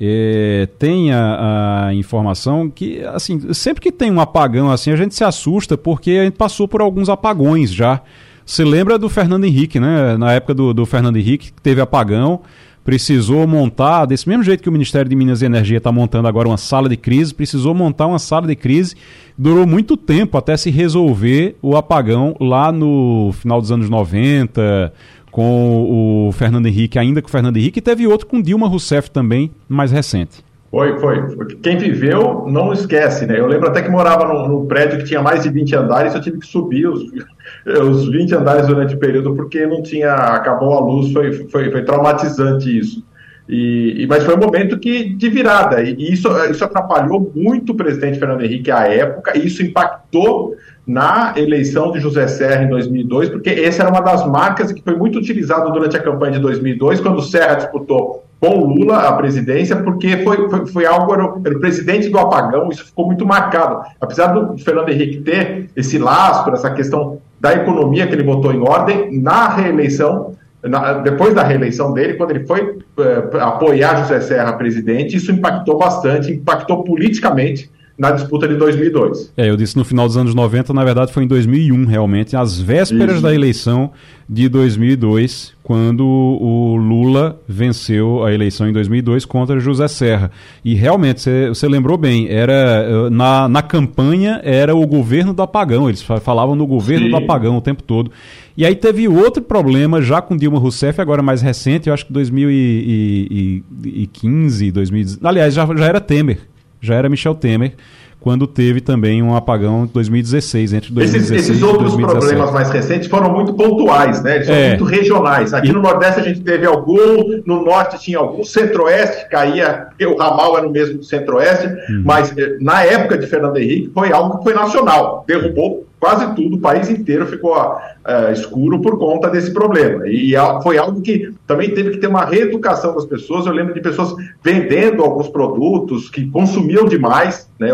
é, 0.00 0.68
tem 0.78 1.12
a, 1.12 1.86
a, 1.86 1.94
informação 1.94 2.68
que, 2.68 3.00
assim, 3.04 3.52
sempre 3.52 3.80
que 3.80 3.92
tem 3.92 4.10
um 4.10 4.20
apagão 4.20 4.70
assim, 4.70 4.90
a 4.90 4.96
gente 4.96 5.14
se 5.14 5.22
assusta 5.22 5.76
porque 5.78 6.12
a 6.12 6.24
gente 6.24 6.36
passou 6.36 6.66
por 6.66 6.80
alguns 6.80 7.08
apagões 7.08 7.72
já 7.72 8.00
Você 8.44 8.64
lembra 8.64 8.98
do 8.98 9.08
Fernando 9.08 9.44
Henrique, 9.44 9.78
né? 9.78 10.16
Na 10.16 10.32
época 10.32 10.52
do, 10.52 10.74
do 10.74 10.84
Fernando 10.84 11.16
Henrique, 11.16 11.52
teve 11.62 11.80
apagão, 11.80 12.40
precisou 12.84 13.46
montar, 13.46 14.04
desse 14.04 14.28
mesmo 14.28 14.42
jeito 14.42 14.62
que 14.62 14.68
o 14.68 14.72
Ministério 14.72 15.08
de 15.08 15.14
Minas 15.14 15.42
e 15.42 15.46
Energia 15.46 15.78
está 15.78 15.92
montando 15.92 16.26
agora 16.26 16.48
uma 16.48 16.58
sala 16.58 16.88
de 16.88 16.96
crise, 16.96 17.32
precisou 17.32 17.72
montar 17.72 18.06
uma 18.06 18.18
sala 18.18 18.46
de 18.48 18.56
crise. 18.56 18.96
Durou 19.38 19.66
muito 19.66 19.96
tempo 19.96 20.36
até 20.36 20.56
se 20.56 20.70
resolver 20.70 21.56
o 21.62 21.76
apagão 21.76 22.36
lá 22.40 22.70
no 22.70 23.30
final 23.32 23.60
dos 23.60 23.70
anos 23.70 23.88
90, 23.88 24.92
com 25.34 26.28
o 26.28 26.30
Fernando 26.30 26.66
Henrique, 26.66 26.96
ainda 26.96 27.20
com 27.20 27.26
o 27.26 27.30
Fernando 27.30 27.56
Henrique, 27.56 27.80
e 27.80 27.82
teve 27.82 28.06
outro 28.06 28.24
com 28.24 28.40
Dilma 28.40 28.68
Rousseff 28.68 29.10
também, 29.10 29.50
mais 29.68 29.90
recente. 29.90 30.44
Foi, 30.70 30.96
foi. 31.00 31.56
Quem 31.60 31.76
viveu 31.76 32.46
não 32.46 32.72
esquece, 32.72 33.26
né? 33.26 33.40
Eu 33.40 33.48
lembro 33.48 33.68
até 33.68 33.82
que 33.82 33.90
morava 33.90 34.32
num, 34.32 34.46
num, 34.46 34.66
prédio 34.66 34.98
que 34.98 35.04
tinha 35.04 35.20
mais 35.20 35.42
de 35.42 35.50
20 35.50 35.74
andares, 35.74 36.14
eu 36.14 36.20
tive 36.20 36.38
que 36.38 36.46
subir 36.46 36.86
os, 36.86 37.02
os 37.66 38.08
20 38.08 38.32
andares 38.32 38.68
durante 38.68 38.94
o 38.94 38.98
período 38.98 39.34
porque 39.34 39.66
não 39.66 39.82
tinha. 39.82 40.14
acabou 40.14 40.72
a 40.72 40.80
luz, 40.80 41.12
foi, 41.12 41.32
foi, 41.48 41.68
foi 41.68 41.82
traumatizante 41.82 42.78
isso. 42.78 43.04
E, 43.48 44.02
e, 44.02 44.06
mas 44.06 44.24
foi 44.24 44.34
um 44.34 44.40
momento 44.40 44.78
que, 44.78 45.14
de 45.14 45.28
virada, 45.28 45.82
e 45.82 46.12
isso, 46.12 46.28
isso 46.50 46.64
atrapalhou 46.64 47.30
muito 47.34 47.72
o 47.72 47.76
presidente 47.76 48.18
Fernando 48.18 48.42
Henrique 48.42 48.70
à 48.70 48.86
época, 48.86 49.36
e 49.36 49.46
isso 49.46 49.62
impactou 49.62 50.56
na 50.86 51.34
eleição 51.36 51.92
de 51.92 52.00
José 52.00 52.26
Serra 52.26 52.64
em 52.64 52.68
2002, 52.68 53.30
porque 53.30 53.50
essa 53.50 53.82
era 53.82 53.90
uma 53.90 54.00
das 54.00 54.26
marcas 54.26 54.72
que 54.72 54.82
foi 54.82 54.96
muito 54.96 55.18
utilizado 55.18 55.70
durante 55.72 55.96
a 55.96 56.02
campanha 56.02 56.32
de 56.32 56.40
2002, 56.40 57.00
quando 57.00 57.22
Serra 57.22 57.54
disputou 57.54 58.24
com 58.40 58.64
Lula 58.64 58.98
a 58.98 59.12
presidência, 59.12 59.76
porque 59.76 60.18
foi, 60.18 60.48
foi, 60.50 60.66
foi 60.66 60.86
algo, 60.86 61.14
era 61.14 61.24
o, 61.24 61.42
era 61.44 61.56
o, 61.56 61.60
presidente 61.60 62.08
do 62.08 62.18
apagão, 62.18 62.68
isso 62.68 62.84
ficou 62.84 63.06
muito 63.06 63.24
marcado. 63.24 63.82
Apesar 63.98 64.28
do 64.28 64.58
Fernando 64.58 64.90
Henrique 64.90 65.22
ter 65.22 65.70
esse 65.74 65.98
lastro, 65.98 66.52
essa 66.52 66.70
questão 66.70 67.18
da 67.40 67.52
economia 67.52 68.06
que 68.06 68.14
ele 68.14 68.22
botou 68.22 68.52
em 68.52 68.60
ordem, 68.60 69.18
na 69.20 69.48
reeleição, 69.48 70.34
na, 70.68 70.94
depois 70.94 71.34
da 71.34 71.42
reeleição 71.42 71.92
dele, 71.92 72.14
quando 72.14 72.30
ele 72.30 72.46
foi 72.46 72.78
eh, 72.98 73.38
apoiar 73.40 74.02
José 74.02 74.20
Serra 74.20 74.52
presidente, 74.54 75.16
isso 75.16 75.30
impactou 75.30 75.78
bastante, 75.78 76.32
impactou 76.32 76.82
politicamente 76.82 77.70
na 77.96 78.10
disputa 78.10 78.48
de 78.48 78.56
2002. 78.56 79.32
É, 79.36 79.48
eu 79.48 79.56
disse 79.56 79.76
no 79.76 79.84
final 79.84 80.06
dos 80.06 80.16
anos 80.16 80.34
90, 80.34 80.72
na 80.72 80.84
verdade 80.84 81.12
foi 81.12 81.24
em 81.24 81.28
2001 81.28 81.86
realmente, 81.86 82.36
às 82.36 82.60
vésperas 82.60 83.14
Isso. 83.14 83.22
da 83.22 83.32
eleição 83.32 83.92
de 84.28 84.48
2002, 84.48 85.52
quando 85.62 86.04
o 86.04 86.76
Lula 86.76 87.38
venceu 87.46 88.24
a 88.24 88.32
eleição 88.32 88.68
em 88.68 88.72
2002 88.72 89.24
contra 89.24 89.60
José 89.60 89.86
Serra. 89.86 90.30
E 90.64 90.74
realmente, 90.74 91.30
você 91.48 91.68
lembrou 91.68 91.96
bem, 91.96 92.28
era 92.28 93.08
na, 93.10 93.48
na 93.48 93.62
campanha 93.62 94.40
era 94.42 94.74
o 94.74 94.86
governo 94.86 95.32
do 95.32 95.42
apagão, 95.42 95.88
eles 95.88 96.02
falavam 96.02 96.56
no 96.56 96.66
governo 96.66 97.06
Sim. 97.06 97.10
do 97.10 97.16
apagão 97.16 97.56
o 97.56 97.60
tempo 97.60 97.82
todo. 97.82 98.10
E 98.56 98.64
aí 98.64 98.76
teve 98.76 99.08
outro 99.08 99.42
problema 99.42 100.00
já 100.00 100.22
com 100.22 100.36
Dilma 100.36 100.58
Rousseff, 100.58 101.00
agora 101.00 101.22
mais 101.22 101.42
recente, 101.42 101.88
eu 101.88 101.94
acho 101.94 102.06
que 102.06 102.12
2015, 102.12 104.70
2015, 104.70 105.18
aliás, 105.24 105.54
já, 105.54 105.66
já 105.74 105.86
era 105.86 106.00
Temer 106.00 106.54
já 106.84 106.94
era 106.94 107.08
Michel 107.08 107.34
Temer, 107.34 107.72
quando 108.20 108.46
teve 108.46 108.80
também 108.80 109.22
um 109.22 109.36
apagão 109.36 109.84
em 109.84 109.86
2016, 109.86 110.72
entre 110.72 110.92
2016 110.92 111.40
esses, 111.40 111.50
esses 111.50 111.62
outros 111.62 111.94
problemas 111.94 112.52
mais 112.52 112.70
recentes 112.70 113.06
foram 113.06 113.30
muito 113.30 113.52
pontuais, 113.52 114.22
né? 114.22 114.36
Eles 114.36 114.46
são 114.46 114.54
é. 114.54 114.68
muito 114.68 114.84
regionais. 114.84 115.52
Aqui 115.52 115.68
e... 115.68 115.72
no 115.72 115.82
Nordeste 115.82 116.20
a 116.20 116.22
gente 116.22 116.40
teve 116.40 116.64
algum, 116.64 117.42
no 117.44 117.62
Norte 117.62 117.98
tinha 117.98 118.18
algum, 118.18 118.42
Centro-Oeste 118.42 119.28
caía, 119.28 119.88
porque 119.90 120.06
o 120.06 120.16
ramal 120.16 120.56
era 120.56 120.66
o 120.66 120.70
mesmo 120.70 120.98
do 120.98 121.04
Centro-Oeste, 121.04 121.66
uhum. 121.66 122.02
mas 122.04 122.34
eh, 122.36 122.56
na 122.60 122.82
época 122.82 123.18
de 123.18 123.26
Fernando 123.26 123.58
Henrique 123.58 123.90
foi 123.92 124.10
algo 124.10 124.38
que 124.38 124.44
foi 124.44 124.54
nacional, 124.54 125.24
derrubou 125.28 125.86
quase 126.04 126.34
tudo, 126.34 126.56
o 126.56 126.60
país 126.60 126.90
inteiro 126.90 127.24
ficou 127.24 127.56
uh, 127.56 128.30
escuro 128.30 128.78
por 128.82 128.98
conta 128.98 129.30
desse 129.30 129.54
problema. 129.54 130.06
E 130.06 130.34
foi 130.62 130.76
algo 130.76 131.00
que 131.00 131.32
também 131.46 131.72
teve 131.72 131.92
que 131.92 131.96
ter 131.96 132.08
uma 132.08 132.26
reeducação 132.26 132.94
das 132.94 133.06
pessoas. 133.06 133.46
Eu 133.46 133.54
lembro 133.54 133.72
de 133.72 133.80
pessoas 133.80 134.14
vendendo 134.42 135.02
alguns 135.02 135.28
produtos 135.28 136.10
que 136.10 136.30
consumiam 136.30 136.84
demais, 136.84 137.48
né? 137.58 137.70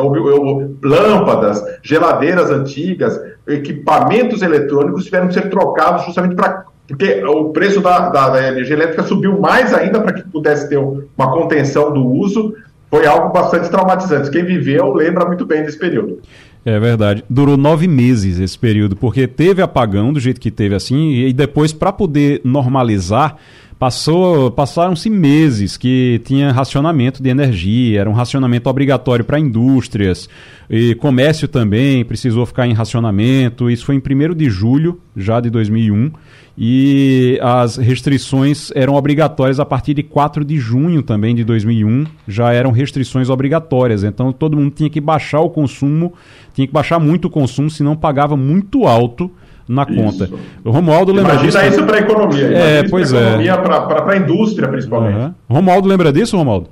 Lâmpadas, 0.80 1.60
geladeiras 1.82 2.52
antigas, 2.52 3.20
equipamentos 3.48 4.42
eletrônicos 4.42 5.06
tiveram 5.06 5.26
que 5.26 5.34
ser 5.34 5.50
trocados 5.50 6.04
justamente 6.04 6.36
para 6.36 6.66
porque 6.86 7.24
o 7.24 7.50
preço 7.50 7.80
da, 7.80 8.08
da, 8.10 8.30
da, 8.30 8.48
energia 8.48 8.74
elétrica 8.74 9.04
subiu 9.04 9.40
mais 9.40 9.72
ainda 9.72 10.00
para 10.00 10.12
que 10.12 10.22
pudesse 10.28 10.68
ter 10.68 10.76
uma 10.76 11.32
contenção 11.32 11.92
do 11.92 12.04
uso. 12.04 12.54
Foi 12.90 13.06
algo 13.06 13.32
bastante 13.32 13.68
traumatizante. 13.70 14.28
Quem 14.28 14.44
viveu 14.44 14.92
lembra 14.92 15.24
muito 15.24 15.46
bem 15.46 15.62
desse 15.62 15.78
período. 15.78 16.20
É 16.64 16.78
verdade. 16.78 17.24
Durou 17.28 17.56
nove 17.56 17.88
meses 17.88 18.38
esse 18.38 18.58
período, 18.58 18.94
porque 18.94 19.26
teve 19.26 19.62
apagão 19.62 20.12
do 20.12 20.20
jeito 20.20 20.40
que 20.40 20.50
teve 20.50 20.74
assim, 20.74 21.12
e 21.12 21.32
depois, 21.32 21.72
para 21.72 21.92
poder 21.92 22.42
normalizar, 22.44 23.36
passou 23.78 24.50
passaram-se 24.50 25.08
meses 25.08 25.78
que 25.78 26.20
tinha 26.22 26.52
racionamento 26.52 27.22
de 27.22 27.30
energia, 27.30 28.00
era 28.00 28.10
um 28.10 28.12
racionamento 28.12 28.68
obrigatório 28.68 29.24
para 29.24 29.38
indústrias, 29.38 30.28
e 30.68 30.94
comércio 30.96 31.48
também 31.48 32.04
precisou 32.04 32.44
ficar 32.44 32.66
em 32.66 32.74
racionamento. 32.74 33.70
Isso 33.70 33.86
foi 33.86 33.94
em 33.94 33.98
1 33.98 34.34
de 34.34 34.50
julho 34.50 35.00
já 35.16 35.40
de 35.40 35.48
2001 35.48 36.12
e 36.56 37.38
as 37.42 37.76
restrições 37.76 38.70
eram 38.74 38.94
obrigatórias 38.94 39.58
a 39.60 39.64
partir 39.64 39.94
de 39.94 40.02
4 40.02 40.44
de 40.44 40.58
junho 40.58 41.02
também 41.02 41.34
de 41.34 41.44
2001, 41.44 42.06
já 42.28 42.52
eram 42.52 42.70
restrições 42.70 43.30
obrigatórias. 43.30 44.04
Então 44.04 44.32
todo 44.32 44.56
mundo 44.56 44.72
tinha 44.72 44.90
que 44.90 45.00
baixar 45.00 45.40
o 45.40 45.50
consumo, 45.50 46.12
tinha 46.54 46.66
que 46.66 46.72
baixar 46.72 46.98
muito 46.98 47.26
o 47.26 47.30
consumo, 47.30 47.70
senão 47.70 47.96
pagava 47.96 48.36
muito 48.36 48.86
alto 48.86 49.30
na 49.68 49.86
conta. 49.86 50.24
Isso. 50.24 50.38
O 50.64 50.70
Romualdo 50.70 51.12
lembra 51.12 51.34
Imagina 51.34 51.62
disso. 51.62 51.78
isso 51.78 51.86
para 51.86 51.96
a 51.96 52.00
economia. 52.00 52.46
É, 52.46 52.82
pois 52.88 53.12
é. 53.12 53.20
Economia 53.20 53.58
para 53.58 54.12
a 54.12 54.16
indústria, 54.16 54.68
principalmente. 54.68 55.16
Uhum. 55.16 55.34
Romualdo 55.48 55.88
lembra 55.88 56.12
disso, 56.12 56.36
Romualdo? 56.36 56.68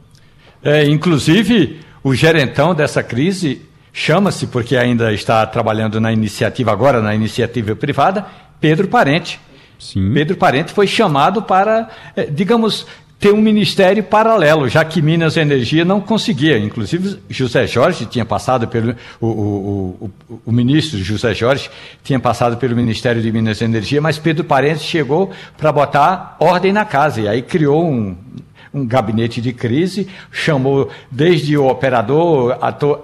É, 0.63 0.85
inclusive, 0.89 1.79
o 2.03 2.13
gerentão 2.15 2.75
dessa 2.75 3.03
crise 3.03 3.63
chama-se, 3.93 4.49
porque 4.49 4.77
ainda 4.77 5.13
está 5.13 5.47
trabalhando 5.47 6.01
na 6.01 6.13
iniciativa, 6.13 6.73
agora 6.73 7.01
na 7.01 7.15
iniciativa 7.15 7.75
privada, 7.77 8.27
Pedro 8.61 8.89
Parente. 8.89 9.41
Sim. 9.79 10.13
Pedro 10.13 10.37
Parente 10.37 10.73
foi 10.73 10.87
chamado 10.87 11.43
para, 11.43 11.89
eh, 12.17 12.27
digamos, 12.27 12.87
ter 13.19 13.33
um 13.33 13.41
ministério 13.41 14.03
paralelo, 14.03 14.69
já 14.69 14.85
que 14.85 15.03
Minas 15.03 15.37
Energia 15.37 15.85
não 15.85 16.01
conseguia. 16.01 16.59
Inclusive, 16.59 17.19
José 17.29 17.67
Jorge 17.67 18.07
tinha 18.07 18.25
passado 18.25 18.69
pelo. 18.69 18.95
O, 19.21 19.27
o, 19.27 20.11
o, 20.29 20.41
o, 20.47 20.53
ministro 20.53 20.99
José 20.99 21.35
Jorge 21.35 21.69
tinha 22.05 22.21
passado 22.21 22.57
pelo 22.57 22.77
Ministério 22.77 23.21
de 23.21 23.33
Minas 23.33 23.61
Energia, 23.61 24.01
mas 24.01 24.19
Pedro 24.19 24.45
Parente 24.45 24.81
chegou 24.81 25.31
para 25.57 25.73
botar 25.73 26.37
ordem 26.39 26.73
na 26.73 26.85
casa. 26.85 27.21
E 27.21 27.29
aí 27.29 27.43
criou 27.43 27.85
um, 27.85 28.17
um 28.73 28.87
gabinete 28.87 29.41
de 29.41 29.53
crise, 29.53 30.09
chamou 30.31 30.89
desde 31.11 31.57
o 31.57 31.67
operador 31.67 32.57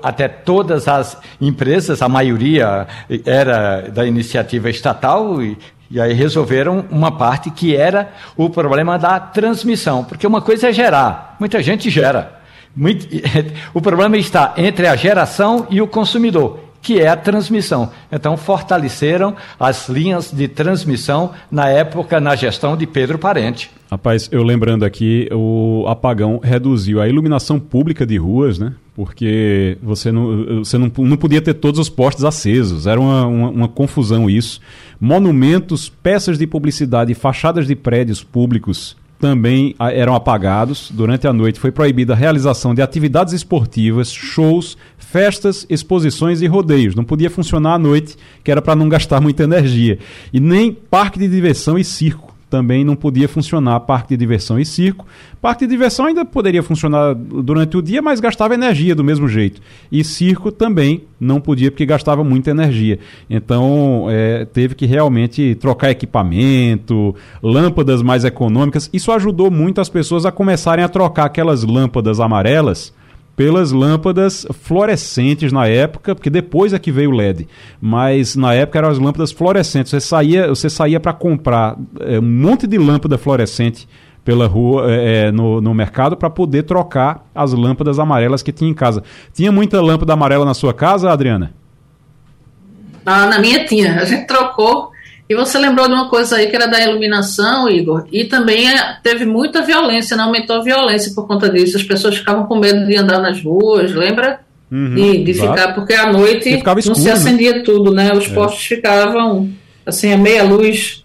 até 0.02 0.28
todas 0.28 0.86
as 0.86 1.16
empresas, 1.40 2.02
a 2.02 2.08
maioria 2.08 2.86
era 3.24 3.88
da 3.88 4.06
iniciativa 4.06 4.70
estatal, 4.70 5.42
e 5.42 5.56
e 5.94 6.00
aí 6.00 6.12
resolveram 6.12 6.84
uma 6.90 7.12
parte 7.12 7.52
que 7.52 7.76
era 7.76 8.12
o 8.36 8.50
problema 8.50 8.98
da 8.98 9.20
transmissão, 9.20 10.02
porque 10.02 10.26
uma 10.26 10.42
coisa 10.42 10.68
é 10.68 10.72
gerar, 10.72 11.36
muita 11.38 11.62
gente 11.62 11.88
gera. 11.88 12.40
Muito, 12.74 13.06
o 13.72 13.80
problema 13.80 14.16
está 14.16 14.54
entre 14.56 14.88
a 14.88 14.96
geração 14.96 15.68
e 15.70 15.80
o 15.80 15.86
consumidor, 15.86 16.58
que 16.82 17.00
é 17.00 17.06
a 17.06 17.16
transmissão. 17.16 17.92
Então 18.10 18.36
fortaleceram 18.36 19.36
as 19.58 19.88
linhas 19.88 20.32
de 20.32 20.48
transmissão 20.48 21.30
na 21.48 21.68
época 21.68 22.18
na 22.18 22.34
gestão 22.34 22.76
de 22.76 22.88
Pedro 22.88 23.16
Parente. 23.16 23.70
Rapaz, 23.88 24.28
eu 24.32 24.42
lembrando 24.42 24.84
aqui, 24.84 25.28
o 25.30 25.84
apagão 25.86 26.40
reduziu 26.42 27.00
a 27.00 27.08
iluminação 27.08 27.60
pública 27.60 28.04
de 28.04 28.16
ruas, 28.16 28.58
né? 28.58 28.72
Porque 28.94 29.76
você 29.82 30.12
não, 30.12 30.64
você 30.64 30.78
não, 30.78 30.90
não 30.98 31.16
podia 31.16 31.42
ter 31.42 31.54
todos 31.54 31.80
os 31.80 31.88
postes 31.88 32.24
acesos, 32.24 32.86
era 32.86 33.00
uma, 33.00 33.26
uma, 33.26 33.48
uma 33.48 33.68
confusão 33.68 34.30
isso. 34.30 34.60
Monumentos, 35.00 35.88
peças 35.88 36.38
de 36.38 36.46
publicidade 36.46 37.12
fachadas 37.12 37.66
de 37.66 37.74
prédios 37.74 38.22
públicos 38.22 38.96
também 39.18 39.74
eram 39.78 40.14
apagados. 40.14 40.90
Durante 40.92 41.26
a 41.26 41.32
noite 41.32 41.58
foi 41.58 41.72
proibida 41.72 42.12
a 42.12 42.16
realização 42.16 42.74
de 42.74 42.82
atividades 42.82 43.32
esportivas, 43.32 44.12
shows, 44.12 44.76
festas, 44.98 45.66
exposições 45.70 46.42
e 46.42 46.46
rodeios. 46.46 46.94
Não 46.94 47.04
podia 47.04 47.30
funcionar 47.30 47.74
à 47.74 47.78
noite, 47.78 48.16
que 48.44 48.50
era 48.50 48.60
para 48.60 48.76
não 48.76 48.88
gastar 48.88 49.20
muita 49.20 49.44
energia. 49.44 49.98
E 50.32 50.38
nem 50.38 50.72
parque 50.72 51.18
de 51.18 51.26
diversão 51.26 51.78
e 51.78 51.84
circo 51.84 52.33
também 52.54 52.84
não 52.84 52.94
podia 52.94 53.28
funcionar 53.28 53.80
parque 53.80 54.10
de 54.10 54.16
diversão 54.16 54.60
e 54.60 54.64
circo. 54.64 55.04
Parque 55.42 55.66
de 55.66 55.72
diversão 55.72 56.06
ainda 56.06 56.24
poderia 56.24 56.62
funcionar 56.62 57.12
durante 57.12 57.76
o 57.76 57.82
dia, 57.82 58.00
mas 58.00 58.20
gastava 58.20 58.54
energia 58.54 58.94
do 58.94 59.02
mesmo 59.02 59.26
jeito. 59.26 59.60
E 59.90 60.04
circo 60.04 60.52
também 60.52 61.02
não 61.18 61.40
podia, 61.40 61.68
porque 61.68 61.84
gastava 61.84 62.22
muita 62.22 62.52
energia. 62.52 63.00
Então, 63.28 64.06
é, 64.08 64.44
teve 64.44 64.76
que 64.76 64.86
realmente 64.86 65.56
trocar 65.56 65.90
equipamento, 65.90 67.12
lâmpadas 67.42 68.02
mais 68.02 68.24
econômicas. 68.24 68.88
Isso 68.92 69.10
ajudou 69.10 69.50
muito 69.50 69.80
as 69.80 69.88
pessoas 69.88 70.24
a 70.24 70.30
começarem 70.30 70.84
a 70.84 70.88
trocar 70.88 71.24
aquelas 71.24 71.64
lâmpadas 71.64 72.20
amarelas 72.20 72.94
pelas 73.36 73.72
lâmpadas 73.72 74.46
fluorescentes 74.52 75.52
na 75.52 75.66
época, 75.66 76.14
porque 76.14 76.30
depois 76.30 76.72
é 76.72 76.78
que 76.78 76.92
veio 76.92 77.10
o 77.10 77.12
LED. 77.12 77.48
Mas 77.80 78.36
na 78.36 78.54
época 78.54 78.78
eram 78.78 78.88
as 78.88 78.98
lâmpadas 78.98 79.32
fluorescentes. 79.32 79.90
Você 79.90 80.00
saía, 80.00 80.48
você 80.48 80.70
saía 80.70 81.00
para 81.00 81.12
comprar 81.12 81.76
é, 82.00 82.18
um 82.18 82.22
monte 82.22 82.66
de 82.66 82.78
lâmpada 82.78 83.18
fluorescente 83.18 83.88
pela 84.24 84.46
rua, 84.46 84.90
é, 84.90 85.30
no, 85.30 85.60
no 85.60 85.74
mercado, 85.74 86.16
para 86.16 86.30
poder 86.30 86.62
trocar 86.62 87.28
as 87.34 87.52
lâmpadas 87.52 87.98
amarelas 87.98 88.42
que 88.42 88.52
tinha 88.52 88.70
em 88.70 88.74
casa. 88.74 89.02
Tinha 89.32 89.52
muita 89.52 89.80
lâmpada 89.82 90.12
amarela 90.12 90.44
na 90.44 90.54
sua 90.54 90.72
casa, 90.72 91.10
Adriana? 91.10 91.52
Ah, 93.04 93.26
na 93.26 93.38
minha 93.38 93.66
tinha. 93.66 94.00
A 94.00 94.04
gente 94.04 94.26
trocou. 94.26 94.93
E 95.28 95.34
você 95.34 95.58
lembrou 95.58 95.88
de 95.88 95.94
uma 95.94 96.08
coisa 96.10 96.36
aí 96.36 96.48
que 96.48 96.56
era 96.56 96.66
da 96.66 96.82
iluminação, 96.82 97.68
Igor, 97.68 98.04
e 98.12 98.24
também 98.24 98.68
é, 98.68 98.98
teve 99.02 99.24
muita 99.24 99.62
violência, 99.62 100.16
né? 100.16 100.22
aumentou 100.22 100.56
a 100.56 100.62
violência 100.62 101.14
por 101.14 101.26
conta 101.26 101.48
disso. 101.48 101.76
As 101.76 101.82
pessoas 101.82 102.16
ficavam 102.16 102.44
com 102.44 102.58
medo 102.58 102.86
de 102.86 102.96
andar 102.96 103.18
nas 103.20 103.42
ruas, 103.42 103.92
lembra? 103.92 104.40
Uhum, 104.70 104.94
de, 104.94 105.24
de 105.24 105.34
ficar, 105.34 105.74
porque 105.74 105.94
à 105.94 106.12
noite 106.12 106.48
escuro, 106.50 106.82
não 106.86 106.94
se 106.94 107.04
né? 107.04 107.12
acendia 107.12 107.52
né? 107.52 107.58
tudo, 107.60 107.92
né? 107.92 108.12
Os 108.12 108.26
é. 108.26 108.34
postos 108.34 108.64
ficavam 108.64 109.50
assim, 109.86 110.12
a 110.12 110.18
meia 110.18 110.42
luz. 110.42 111.04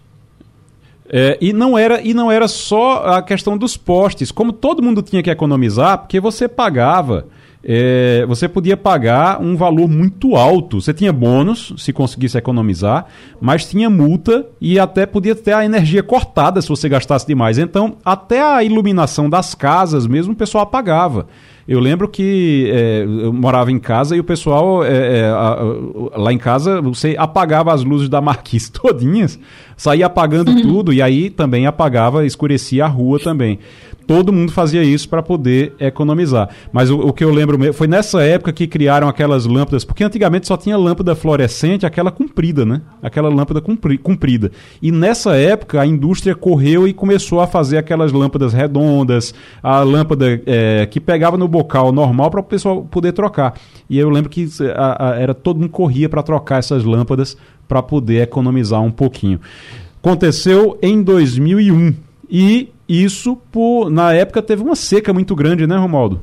É, 1.08 1.36
e, 1.40 1.52
não 1.52 1.76
era, 1.76 2.00
e 2.02 2.14
não 2.14 2.30
era 2.30 2.46
só 2.46 3.02
a 3.04 3.22
questão 3.22 3.56
dos 3.56 3.76
postes. 3.76 4.30
Como 4.30 4.52
todo 4.52 4.82
mundo 4.82 5.02
tinha 5.02 5.22
que 5.22 5.30
economizar, 5.30 5.98
porque 5.98 6.20
você 6.20 6.46
pagava 6.46 7.26
é, 7.62 8.24
você 8.26 8.48
podia 8.48 8.76
pagar 8.76 9.40
um 9.40 9.54
valor 9.54 9.88
muito 9.88 10.34
alto. 10.34 10.80
Você 10.80 10.94
tinha 10.94 11.12
bônus 11.12 11.74
se 11.76 11.92
conseguisse 11.92 12.38
economizar, 12.38 13.06
mas 13.40 13.66
tinha 13.68 13.90
multa 13.90 14.46
e 14.60 14.78
até 14.78 15.04
podia 15.04 15.34
ter 15.34 15.52
a 15.52 15.64
energia 15.64 16.02
cortada 16.02 16.62
se 16.62 16.68
você 16.68 16.88
gastasse 16.88 17.26
demais. 17.26 17.58
Então, 17.58 17.96
até 18.04 18.42
a 18.42 18.64
iluminação 18.64 19.28
das 19.28 19.54
casas 19.54 20.06
mesmo 20.06 20.32
o 20.32 20.36
pessoal 20.36 20.64
apagava. 20.64 21.26
Eu 21.68 21.78
lembro 21.78 22.08
que 22.08 22.68
é, 22.72 23.04
eu 23.04 23.32
morava 23.32 23.70
em 23.70 23.78
casa 23.78 24.16
e 24.16 24.20
o 24.20 24.24
pessoal 24.24 24.82
é, 24.82 25.20
é, 25.20 25.24
a, 25.26 25.58
a, 26.16 26.18
lá 26.18 26.32
em 26.32 26.38
casa 26.38 26.80
você 26.80 27.14
apagava 27.16 27.72
as 27.72 27.84
luzes 27.84 28.08
da 28.08 28.20
marquise 28.20 28.72
todinhas, 28.72 29.38
saía 29.76 30.06
apagando 30.06 30.50
uhum. 30.50 30.62
tudo 30.62 30.92
e 30.92 31.00
aí 31.00 31.30
também 31.30 31.66
apagava, 31.66 32.26
escurecia 32.26 32.86
a 32.86 32.88
rua 32.88 33.20
também 33.20 33.60
todo 34.10 34.32
mundo 34.32 34.50
fazia 34.50 34.82
isso 34.82 35.08
para 35.08 35.22
poder 35.22 35.72
economizar. 35.78 36.48
Mas 36.72 36.90
o, 36.90 36.98
o, 36.98 37.12
que 37.12 37.22
eu 37.22 37.30
lembro 37.30 37.72
foi 37.72 37.86
nessa 37.86 38.20
época 38.20 38.52
que 38.52 38.66
criaram 38.66 39.08
aquelas 39.08 39.46
lâmpadas, 39.46 39.84
porque 39.84 40.02
antigamente 40.02 40.48
só 40.48 40.56
tinha 40.56 40.76
lâmpada 40.76 41.14
fluorescente, 41.14 41.86
aquela 41.86 42.10
comprida, 42.10 42.66
né? 42.66 42.82
Aquela 43.00 43.28
lâmpada 43.28 43.60
compri, 43.60 43.96
comprida. 43.96 44.50
E 44.82 44.90
nessa 44.90 45.36
época 45.36 45.80
a 45.80 45.86
indústria 45.86 46.34
correu 46.34 46.88
e 46.88 46.92
começou 46.92 47.40
a 47.40 47.46
fazer 47.46 47.78
aquelas 47.78 48.10
lâmpadas 48.10 48.52
redondas, 48.52 49.32
a 49.62 49.78
lâmpada 49.84 50.42
é, 50.44 50.86
que 50.86 50.98
pegava 50.98 51.36
no 51.36 51.46
bocal 51.46 51.92
normal 51.92 52.32
para 52.32 52.40
o 52.40 52.42
pessoal 52.42 52.82
poder 52.82 53.12
trocar. 53.12 53.54
E 53.88 53.96
eu 53.96 54.10
lembro 54.10 54.28
que 54.28 54.48
a, 54.74 55.10
a, 55.10 55.20
era 55.20 55.34
todo 55.34 55.60
mundo 55.60 55.70
corria 55.70 56.08
para 56.08 56.24
trocar 56.24 56.58
essas 56.58 56.82
lâmpadas 56.82 57.36
para 57.68 57.80
poder 57.80 58.22
economizar 58.22 58.82
um 58.82 58.90
pouquinho. 58.90 59.40
Aconteceu 60.02 60.76
em 60.82 61.00
2001 61.00 61.94
e 62.28 62.70
isso, 62.90 63.36
por, 63.52 63.88
na 63.88 64.12
época, 64.12 64.42
teve 64.42 64.62
uma 64.62 64.74
seca 64.74 65.12
muito 65.12 65.34
grande, 65.36 65.66
né, 65.66 65.76
Romaldo? 65.76 66.22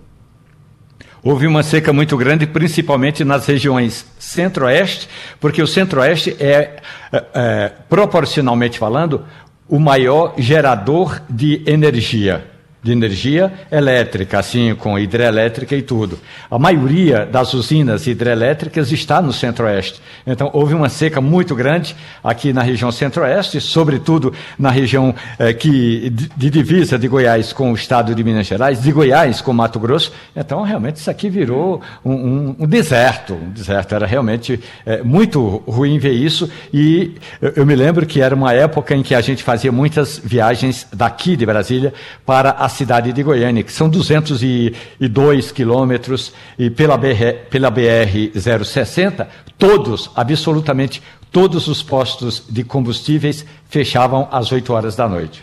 Houve 1.23 1.47
uma 1.47 1.63
seca 1.63 1.93
muito 1.93 2.15
grande, 2.17 2.45
principalmente 2.45 3.23
nas 3.23 3.45
regiões 3.45 4.05
centro-oeste, 4.19 5.07
porque 5.39 5.61
o 5.61 5.67
centro-oeste 5.67 6.35
é, 6.39 6.77
é, 7.11 7.25
é, 7.33 7.71
proporcionalmente 7.89 8.77
falando, 8.77 9.23
o 9.67 9.79
maior 9.79 10.33
gerador 10.37 11.21
de 11.29 11.61
energia 11.65 12.56
de 12.81 12.91
energia 12.91 13.51
elétrica, 13.71 14.39
assim 14.39 14.75
com 14.75 14.97
hidrelétrica 14.97 15.75
e 15.75 15.81
tudo. 15.81 16.19
A 16.49 16.59
maioria 16.59 17.25
das 17.25 17.53
usinas 17.53 18.05
hidrelétricas 18.05 18.91
está 18.91 19.21
no 19.21 19.33
centro-oeste. 19.33 19.99
Então, 20.25 20.49
houve 20.53 20.73
uma 20.73 20.87
seca 20.87 21.19
muito 21.19 21.55
grande 21.55 21.95
aqui 22.23 22.53
na 22.53 22.61
região 22.61 22.91
centro-oeste, 22.91 23.59
sobretudo 23.59 24.33
na 24.59 24.69
região 24.69 25.13
eh, 25.39 25.53
que, 25.53 26.09
de 26.09 26.49
divisa 26.49 26.99
de 26.99 27.07
Goiás 27.07 27.51
com 27.51 27.71
o 27.71 27.75
estado 27.75 28.13
de 28.13 28.23
Minas 28.23 28.45
Gerais, 28.45 28.81
de 28.81 28.91
Goiás 28.91 29.41
com 29.41 29.53
Mato 29.53 29.79
Grosso. 29.79 30.13
Então, 30.35 30.61
realmente, 30.61 30.97
isso 30.97 31.09
aqui 31.09 31.29
virou 31.29 31.81
um, 32.05 32.13
um, 32.13 32.55
um 32.59 32.67
deserto. 32.67 33.33
Um 33.33 33.49
deserto. 33.49 33.95
Era 33.95 34.05
realmente 34.05 34.59
eh, 34.85 35.01
muito 35.03 35.63
ruim 35.67 35.97
ver 35.97 36.13
isso. 36.13 36.49
E 36.71 37.15
eu, 37.41 37.53
eu 37.57 37.65
me 37.65 37.75
lembro 37.75 38.05
que 38.05 38.21
era 38.21 38.35
uma 38.35 38.53
época 38.53 38.95
em 38.95 39.01
que 39.01 39.15
a 39.15 39.21
gente 39.21 39.43
fazia 39.43 39.71
muitas 39.71 40.21
viagens 40.23 40.87
daqui 40.93 41.35
de 41.35 41.45
Brasília 41.45 41.93
para 42.25 42.51
a 42.51 42.66
cidade 42.69 43.11
de 43.13 43.23
Goiânia, 43.23 43.63
que 43.63 43.71
são 43.71 43.89
202 43.89 45.51
quilômetros, 45.51 46.33
e 46.57 46.69
pela 46.69 46.97
BR, 46.97 47.47
pela 47.49 47.69
BR 47.69 48.31
060, 48.35 49.27
todos, 49.57 50.09
absolutamente 50.15 51.01
todos 51.31 51.67
os 51.67 51.83
postos 51.83 52.43
de 52.49 52.63
combustíveis 52.63 53.45
fechavam 53.69 54.27
às 54.31 54.51
8 54.51 54.73
horas 54.73 54.95
da 54.95 55.07
noite. 55.07 55.41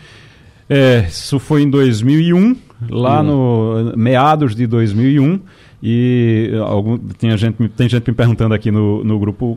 É, 0.69 1.05
isso 1.07 1.39
foi 1.39 1.61
em 1.61 1.69
2001, 1.69 2.55
lá 2.89 3.21
no 3.21 3.93
meados 3.95 4.55
de 4.55 4.65
2001. 4.65 5.39
E 5.87 6.49
algum, 6.65 6.97
tem, 6.97 7.37
gente, 7.37 7.69
tem 7.69 7.87
gente 7.87 8.07
me 8.07 8.15
perguntando 8.15 8.55
aqui 8.55 8.71
no, 8.71 9.03
no 9.03 9.19
grupo: 9.19 9.55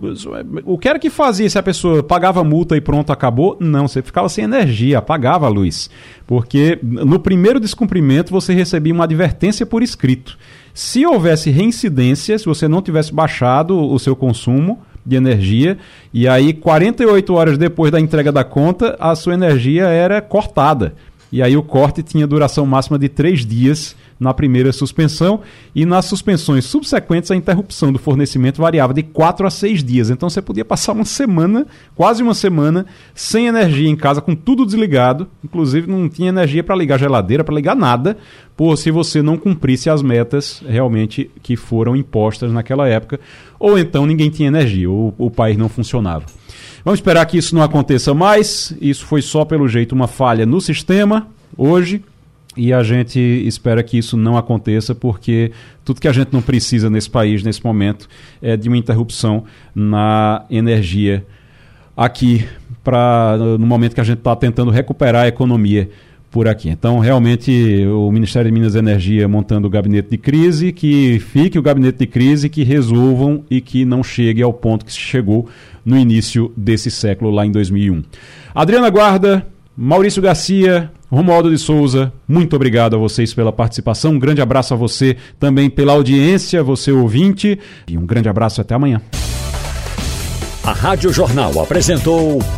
o 0.62 0.76
que 0.76 0.86
era 0.86 0.98
que 0.98 1.08
fazia 1.08 1.48
se 1.48 1.58
a 1.58 1.62
pessoa 1.62 2.02
pagava 2.02 2.44
multa 2.44 2.76
e 2.76 2.82
pronto, 2.82 3.10
acabou? 3.10 3.56
Não, 3.58 3.88
você 3.88 4.02
ficava 4.02 4.28
sem 4.28 4.44
energia, 4.44 4.98
apagava 4.98 5.46
a 5.46 5.48
luz. 5.48 5.88
Porque 6.26 6.78
no 6.82 7.18
primeiro 7.18 7.58
descumprimento 7.58 8.30
você 8.30 8.52
recebia 8.52 8.92
uma 8.92 9.04
advertência 9.04 9.64
por 9.64 9.82
escrito. 9.82 10.36
Se 10.74 11.06
houvesse 11.06 11.48
reincidência, 11.48 12.38
se 12.38 12.44
você 12.44 12.68
não 12.68 12.82
tivesse 12.82 13.10
baixado 13.10 13.74
o 13.80 13.98
seu 13.98 14.14
consumo, 14.14 14.82
de 15.06 15.16
energia, 15.16 15.78
e 16.12 16.28
aí 16.28 16.52
48 16.52 17.32
horas 17.32 17.56
depois 17.56 17.90
da 17.90 17.98
entrega 17.98 18.30
da 18.30 18.44
conta, 18.44 18.94
a 19.00 19.14
sua 19.14 19.32
energia 19.32 19.86
era 19.86 20.20
cortada. 20.20 20.94
E 21.30 21.42
aí 21.42 21.56
o 21.56 21.62
corte 21.62 22.02
tinha 22.02 22.26
duração 22.26 22.64
máxima 22.64 22.98
de 22.98 23.08
três 23.08 23.44
dias 23.44 23.94
na 24.18 24.34
primeira 24.34 24.72
suspensão 24.72 25.40
e 25.74 25.84
nas 25.84 26.06
suspensões 26.06 26.64
subsequentes 26.64 27.30
a 27.30 27.36
interrupção 27.36 27.92
do 27.92 27.98
fornecimento 27.98 28.60
variava 28.60 28.92
de 28.92 29.02
4 29.02 29.46
a 29.46 29.50
6 29.50 29.84
dias. 29.84 30.10
Então 30.10 30.28
você 30.28 30.42
podia 30.42 30.64
passar 30.64 30.92
uma 30.92 31.04
semana, 31.04 31.66
quase 31.94 32.22
uma 32.22 32.34
semana, 32.34 32.86
sem 33.14 33.46
energia 33.46 33.88
em 33.88 33.96
casa, 33.96 34.20
com 34.20 34.34
tudo 34.34 34.66
desligado, 34.66 35.28
inclusive 35.44 35.88
não 35.88 36.08
tinha 36.08 36.30
energia 36.30 36.64
para 36.64 36.74
ligar 36.74 36.98
geladeira, 36.98 37.44
para 37.44 37.54
ligar 37.54 37.76
nada, 37.76 38.16
por 38.56 38.76
se 38.76 38.90
você 38.90 39.22
não 39.22 39.36
cumprisse 39.36 39.88
as 39.88 40.02
metas 40.02 40.62
realmente 40.66 41.30
que 41.42 41.56
foram 41.56 41.94
impostas 41.94 42.52
naquela 42.52 42.88
época, 42.88 43.20
ou 43.58 43.78
então 43.78 44.04
ninguém 44.04 44.30
tinha 44.30 44.48
energia, 44.48 44.90
ou 44.90 45.14
o 45.16 45.30
país 45.30 45.56
não 45.56 45.68
funcionava. 45.68 46.24
Vamos 46.88 47.00
esperar 47.00 47.26
que 47.26 47.36
isso 47.36 47.54
não 47.54 47.60
aconteça 47.60 48.14
mais. 48.14 48.74
Isso 48.80 49.04
foi 49.04 49.20
só 49.20 49.44
pelo 49.44 49.68
jeito 49.68 49.94
uma 49.94 50.08
falha 50.08 50.46
no 50.46 50.58
sistema 50.58 51.28
hoje 51.54 52.02
e 52.56 52.72
a 52.72 52.82
gente 52.82 53.20
espera 53.20 53.82
que 53.82 53.98
isso 53.98 54.16
não 54.16 54.38
aconteça, 54.38 54.94
porque 54.94 55.52
tudo 55.84 56.00
que 56.00 56.08
a 56.08 56.12
gente 56.12 56.32
não 56.32 56.40
precisa 56.40 56.88
nesse 56.88 57.10
país, 57.10 57.42
nesse 57.42 57.62
momento, 57.62 58.08
é 58.40 58.56
de 58.56 58.70
uma 58.70 58.78
interrupção 58.78 59.44
na 59.74 60.46
energia 60.48 61.26
aqui, 61.94 62.48
pra, 62.82 63.36
no 63.36 63.66
momento 63.66 63.94
que 63.94 64.00
a 64.00 64.04
gente 64.04 64.20
está 64.20 64.34
tentando 64.34 64.70
recuperar 64.70 65.24
a 65.24 65.28
economia 65.28 65.90
por 66.30 66.46
aqui. 66.46 66.68
Então, 66.68 66.98
realmente, 66.98 67.86
o 67.86 68.10
Ministério 68.10 68.50
de 68.50 68.54
Minas 68.54 68.74
e 68.74 68.78
Energia 68.78 69.26
montando 69.28 69.66
o 69.66 69.70
gabinete 69.70 70.10
de 70.10 70.18
crise, 70.18 70.72
que 70.72 71.18
fique 71.18 71.58
o 71.58 71.62
gabinete 71.62 71.98
de 71.98 72.06
crise, 72.06 72.48
que 72.48 72.62
resolvam 72.62 73.44
e 73.50 73.60
que 73.60 73.84
não 73.84 74.02
chegue 74.02 74.42
ao 74.42 74.52
ponto 74.52 74.84
que 74.84 74.92
chegou 74.92 75.48
no 75.84 75.96
início 75.96 76.52
desse 76.56 76.90
século, 76.90 77.30
lá 77.30 77.46
em 77.46 77.50
2001. 77.50 78.02
Adriana 78.54 78.90
Guarda, 78.90 79.46
Maurício 79.76 80.20
Garcia, 80.20 80.90
Romualdo 81.10 81.50
de 81.50 81.56
Souza, 81.56 82.12
muito 82.26 82.54
obrigado 82.54 82.94
a 82.94 82.98
vocês 82.98 83.32
pela 83.32 83.50
participação. 83.50 84.12
Um 84.12 84.18
grande 84.18 84.42
abraço 84.42 84.74
a 84.74 84.76
você 84.76 85.16
também 85.40 85.70
pela 85.70 85.92
audiência, 85.92 86.62
você 86.62 86.92
ouvinte. 86.92 87.58
E 87.86 87.96
um 87.96 88.04
grande 88.04 88.28
abraço 88.28 88.60
até 88.60 88.74
amanhã. 88.74 89.00
A 90.62 90.72
Rádio 90.72 91.10
Jornal 91.10 91.58
apresentou 91.60 92.40